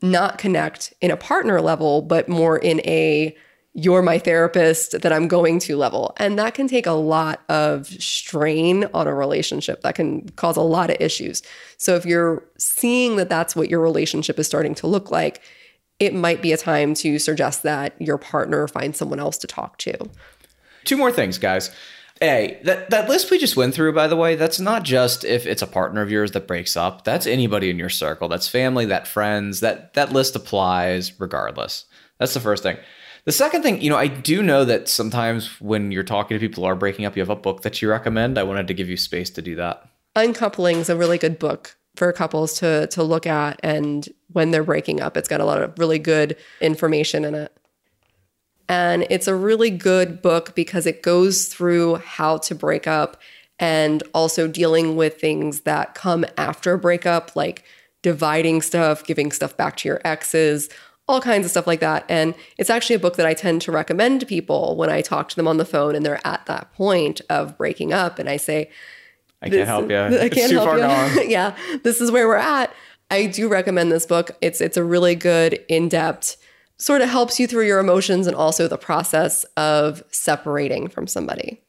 not 0.00 0.38
connect 0.38 0.94
in 1.00 1.10
a 1.10 1.16
partner 1.16 1.60
level, 1.60 2.02
but 2.02 2.28
more 2.28 2.58
in 2.58 2.80
a 2.80 3.36
you're 3.74 4.02
my 4.02 4.18
therapist 4.18 5.00
that 5.02 5.12
I'm 5.12 5.26
going 5.26 5.58
to 5.58 5.76
level. 5.76 6.14
And 6.18 6.38
that 6.38 6.54
can 6.54 6.68
take 6.68 6.86
a 6.86 6.92
lot 6.92 7.42
of 7.48 7.86
strain 7.86 8.84
on 8.94 9.08
a 9.08 9.14
relationship. 9.14 9.82
That 9.82 9.96
can 9.96 10.28
cause 10.30 10.56
a 10.56 10.62
lot 10.62 10.90
of 10.90 10.96
issues. 11.00 11.42
So 11.76 11.96
if 11.96 12.06
you're 12.06 12.44
seeing 12.56 13.16
that 13.16 13.28
that's 13.28 13.56
what 13.56 13.68
your 13.68 13.80
relationship 13.80 14.38
is 14.38 14.46
starting 14.46 14.76
to 14.76 14.86
look 14.86 15.10
like, 15.10 15.42
it 15.98 16.14
might 16.14 16.40
be 16.40 16.52
a 16.52 16.56
time 16.56 16.94
to 16.94 17.18
suggest 17.18 17.64
that 17.64 18.00
your 18.00 18.16
partner 18.16 18.68
find 18.68 18.94
someone 18.94 19.18
else 19.18 19.38
to 19.38 19.48
talk 19.48 19.76
to. 19.78 20.08
Two 20.84 20.96
more 20.96 21.10
things, 21.10 21.38
guys. 21.38 21.70
A, 22.22 22.60
that, 22.62 22.90
that 22.90 23.08
list 23.08 23.30
we 23.32 23.38
just 23.38 23.56
went 23.56 23.74
through, 23.74 23.92
by 23.92 24.06
the 24.06 24.16
way, 24.16 24.36
that's 24.36 24.60
not 24.60 24.84
just 24.84 25.24
if 25.24 25.46
it's 25.46 25.62
a 25.62 25.66
partner 25.66 26.00
of 26.00 26.12
yours 26.12 26.30
that 26.32 26.46
breaks 26.46 26.76
up. 26.76 27.02
That's 27.02 27.26
anybody 27.26 27.70
in 27.70 27.78
your 27.78 27.90
circle. 27.90 28.28
That's 28.28 28.46
family, 28.46 28.84
that 28.86 29.08
friends. 29.08 29.60
That 29.60 29.94
that 29.94 30.12
list 30.12 30.36
applies 30.36 31.18
regardless. 31.18 31.86
That's 32.18 32.34
the 32.34 32.40
first 32.40 32.62
thing. 32.62 32.76
The 33.24 33.32
second 33.32 33.62
thing, 33.62 33.80
you 33.80 33.88
know, 33.88 33.96
I 33.96 34.06
do 34.06 34.42
know 34.42 34.64
that 34.66 34.88
sometimes 34.88 35.60
when 35.60 35.90
you're 35.90 36.02
talking 36.02 36.38
to 36.38 36.38
people 36.38 36.64
who 36.64 36.68
are 36.68 36.74
breaking 36.74 37.06
up, 37.06 37.16
you 37.16 37.22
have 37.22 37.30
a 37.30 37.36
book 37.36 37.62
that 37.62 37.80
you 37.80 37.88
recommend. 37.88 38.38
I 38.38 38.42
wanted 38.42 38.68
to 38.68 38.74
give 38.74 38.88
you 38.88 38.98
space 38.98 39.30
to 39.30 39.42
do 39.42 39.54
that. 39.56 39.88
Uncoupling 40.14 40.76
is 40.76 40.90
a 40.90 40.96
really 40.96 41.18
good 41.18 41.38
book 41.38 41.76
for 41.96 42.12
couples 42.12 42.58
to 42.58 42.86
to 42.88 43.02
look 43.02 43.26
at 43.26 43.58
and 43.62 44.08
when 44.32 44.50
they're 44.50 44.64
breaking 44.64 45.00
up. 45.00 45.16
It's 45.16 45.28
got 45.28 45.40
a 45.40 45.44
lot 45.44 45.62
of 45.62 45.78
really 45.78 45.98
good 45.98 46.36
information 46.60 47.24
in 47.24 47.34
it. 47.34 47.56
And 48.68 49.06
it's 49.10 49.28
a 49.28 49.34
really 49.34 49.70
good 49.70 50.22
book 50.22 50.54
because 50.54 50.86
it 50.86 51.02
goes 51.02 51.46
through 51.46 51.96
how 51.96 52.38
to 52.38 52.54
break 52.54 52.86
up 52.86 53.20
and 53.58 54.02
also 54.14 54.48
dealing 54.48 54.96
with 54.96 55.20
things 55.20 55.60
that 55.60 55.94
come 55.94 56.24
after 56.36 56.72
a 56.72 56.78
breakup, 56.78 57.36
like 57.36 57.64
dividing 58.02 58.62
stuff, 58.62 59.04
giving 59.04 59.30
stuff 59.30 59.56
back 59.56 59.76
to 59.78 59.88
your 59.88 60.00
exes, 60.04 60.68
all 61.06 61.20
kinds 61.20 61.44
of 61.44 61.50
stuff 61.50 61.66
like 61.66 61.80
that. 61.80 62.04
And 62.08 62.34
it's 62.58 62.70
actually 62.70 62.96
a 62.96 63.00
book 63.00 63.16
that 63.16 63.26
I 63.26 63.34
tend 63.34 63.60
to 63.62 63.72
recommend 63.72 64.20
to 64.20 64.26
people 64.26 64.76
when 64.76 64.88
I 64.88 65.02
talk 65.02 65.28
to 65.30 65.36
them 65.36 65.46
on 65.46 65.58
the 65.58 65.64
phone 65.64 65.94
and 65.94 66.04
they're 66.04 66.26
at 66.26 66.46
that 66.46 66.72
point 66.72 67.20
of 67.28 67.58
breaking 67.58 67.92
up. 67.92 68.18
And 68.18 68.28
I 68.28 68.36
say, 68.38 68.70
I 69.42 69.50
can't 69.50 69.68
help 69.68 69.90
you. 69.90 69.96
I 69.98 70.08
It's 70.08 70.34
can't 70.34 70.50
too 70.50 70.56
help 70.56 70.68
far 70.68 70.76
you. 70.78 70.82
gone. 71.20 71.28
yeah, 71.30 71.56
this 71.82 72.00
is 72.00 72.10
where 72.10 72.26
we're 72.26 72.36
at. 72.36 72.72
I 73.10 73.26
do 73.26 73.48
recommend 73.48 73.92
this 73.92 74.06
book. 74.06 74.30
It's 74.40 74.60
it's 74.62 74.78
a 74.78 74.84
really 74.84 75.14
good 75.14 75.62
in-depth 75.68 76.36
sort 76.78 77.02
of 77.02 77.08
helps 77.08 77.38
you 77.38 77.46
through 77.46 77.66
your 77.66 77.78
emotions 77.78 78.26
and 78.26 78.34
also 78.34 78.66
the 78.66 78.78
process 78.78 79.44
of 79.56 80.02
separating 80.10 80.88
from 80.88 81.06
somebody. 81.06 81.60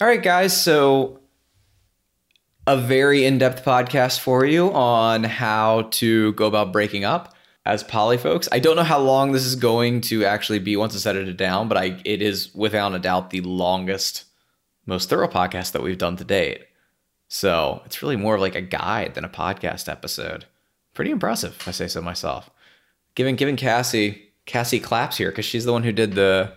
All 0.00 0.06
right, 0.06 0.22
guys. 0.22 0.58
So, 0.60 1.18
a 2.66 2.76
very 2.76 3.24
in 3.24 3.38
depth 3.38 3.64
podcast 3.64 4.20
for 4.20 4.44
you 4.44 4.72
on 4.72 5.24
how 5.24 5.88
to 5.92 6.32
go 6.34 6.46
about 6.46 6.72
breaking 6.72 7.04
up 7.04 7.34
as 7.68 7.84
poly 7.84 8.16
folks. 8.16 8.48
I 8.50 8.58
don't 8.58 8.76
know 8.76 8.82
how 8.82 8.98
long 8.98 9.32
this 9.32 9.44
is 9.44 9.54
going 9.54 10.00
to 10.02 10.24
actually 10.24 10.58
be 10.58 10.74
once 10.74 10.94
it's 10.94 11.04
edited 11.04 11.36
down, 11.36 11.68
but 11.68 11.76
I 11.76 12.00
it 12.04 12.22
is 12.22 12.52
without 12.54 12.94
a 12.94 12.98
doubt 12.98 13.30
the 13.30 13.42
longest, 13.42 14.24
most 14.86 15.10
thorough 15.10 15.28
podcast 15.28 15.72
that 15.72 15.82
we've 15.82 15.98
done 15.98 16.16
to 16.16 16.24
date. 16.24 16.64
So, 17.30 17.82
it's 17.84 18.02
really 18.02 18.16
more 18.16 18.36
of 18.36 18.40
like 18.40 18.54
a 18.54 18.62
guide 18.62 19.14
than 19.14 19.24
a 19.24 19.28
podcast 19.28 19.86
episode. 19.86 20.46
Pretty 20.94 21.10
impressive, 21.10 21.56
if 21.60 21.68
I 21.68 21.72
say 21.72 21.86
so 21.86 22.00
myself. 22.00 22.48
Giving 23.14 23.36
giving 23.36 23.56
Cassie 23.56 24.30
Cassie 24.46 24.80
claps 24.80 25.18
here 25.18 25.30
because 25.30 25.44
she's 25.44 25.66
the 25.66 25.72
one 25.72 25.82
who 25.82 25.92
did 25.92 26.14
the 26.14 26.56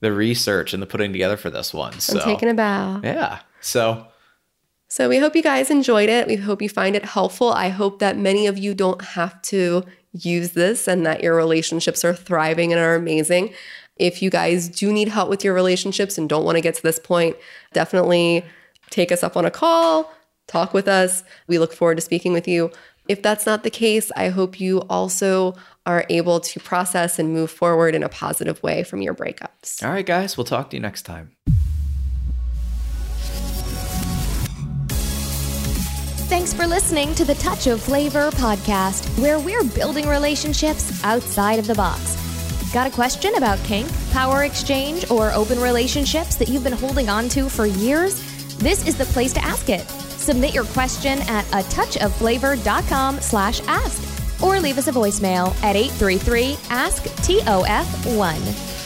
the 0.00 0.12
research 0.12 0.74
and 0.74 0.82
the 0.82 0.86
putting 0.86 1.10
together 1.10 1.38
for 1.38 1.48
this 1.48 1.72
one. 1.72 1.98
So 2.00 2.18
I'm 2.18 2.24
taking 2.24 2.50
a 2.50 2.54
bow. 2.54 3.00
yeah. 3.02 3.40
So 3.62 4.08
So 4.88 5.08
we 5.08 5.18
hope 5.18 5.34
you 5.34 5.42
guys 5.42 5.70
enjoyed 5.70 6.10
it. 6.10 6.26
We 6.26 6.36
hope 6.36 6.60
you 6.60 6.68
find 6.68 6.94
it 6.94 7.04
helpful. 7.06 7.50
I 7.50 7.70
hope 7.70 7.98
that 8.00 8.18
many 8.18 8.46
of 8.46 8.58
you 8.58 8.74
don't 8.74 9.00
have 9.00 9.40
to 9.42 9.84
use 10.12 10.52
this 10.52 10.88
and 10.88 11.06
that 11.06 11.22
your 11.22 11.34
relationships 11.34 12.04
are 12.04 12.14
thriving 12.14 12.72
and 12.72 12.80
are 12.80 12.94
amazing. 12.94 13.52
If 13.96 14.22
you 14.22 14.30
guys 14.30 14.68
do 14.68 14.92
need 14.92 15.08
help 15.08 15.28
with 15.28 15.44
your 15.44 15.54
relationships 15.54 16.16
and 16.16 16.28
don't 16.28 16.44
want 16.44 16.56
to 16.56 16.62
get 16.62 16.74
to 16.76 16.82
this 16.82 16.98
point, 16.98 17.36
definitely 17.72 18.44
take 18.88 19.12
us 19.12 19.22
up 19.22 19.36
on 19.36 19.44
a 19.44 19.50
call, 19.50 20.12
talk 20.46 20.74
with 20.74 20.88
us. 20.88 21.22
We 21.46 21.58
look 21.58 21.72
forward 21.72 21.96
to 21.96 22.00
speaking 22.00 22.32
with 22.32 22.48
you. 22.48 22.70
If 23.08 23.22
that's 23.22 23.44
not 23.44 23.62
the 23.62 23.70
case, 23.70 24.10
I 24.16 24.28
hope 24.28 24.60
you 24.60 24.80
also 24.88 25.54
are 25.84 26.04
able 26.08 26.40
to 26.40 26.60
process 26.60 27.18
and 27.18 27.32
move 27.32 27.50
forward 27.50 27.94
in 27.94 28.02
a 28.02 28.08
positive 28.08 28.62
way 28.62 28.84
from 28.84 29.02
your 29.02 29.14
breakups. 29.14 29.82
All 29.82 29.90
right, 29.90 30.06
guys, 30.06 30.36
we'll 30.36 30.44
talk 30.44 30.70
to 30.70 30.76
you 30.76 30.80
next 30.80 31.02
time. 31.02 31.32
Thanks 36.30 36.54
for 36.54 36.64
listening 36.64 37.12
to 37.16 37.24
the 37.24 37.34
Touch 37.34 37.66
of 37.66 37.82
Flavor 37.82 38.30
podcast, 38.30 39.04
where 39.20 39.40
we're 39.40 39.64
building 39.64 40.06
relationships 40.06 41.02
outside 41.02 41.58
of 41.58 41.66
the 41.66 41.74
box. 41.74 42.16
Got 42.72 42.86
a 42.86 42.90
question 42.90 43.34
about 43.34 43.58
kink, 43.64 43.90
power 44.12 44.44
exchange, 44.44 45.10
or 45.10 45.32
open 45.32 45.58
relationships 45.58 46.36
that 46.36 46.48
you've 46.48 46.62
been 46.62 46.72
holding 46.72 47.08
on 47.08 47.28
to 47.30 47.48
for 47.48 47.66
years? 47.66 48.22
This 48.58 48.86
is 48.86 48.96
the 48.96 49.06
place 49.06 49.32
to 49.32 49.44
ask 49.44 49.70
it. 49.70 49.88
Submit 49.88 50.54
your 50.54 50.66
question 50.66 51.18
at 51.22 51.44
a 51.48 51.64
touchofflavor.com 51.68 53.20
slash 53.20 53.60
ask. 53.66 54.40
or 54.40 54.60
leave 54.60 54.78
us 54.78 54.86
a 54.86 54.92
voicemail 54.92 55.48
at 55.64 55.74
833 55.74 56.56
Ask 56.70 57.02
TOF 57.26 58.16
1. 58.16 58.79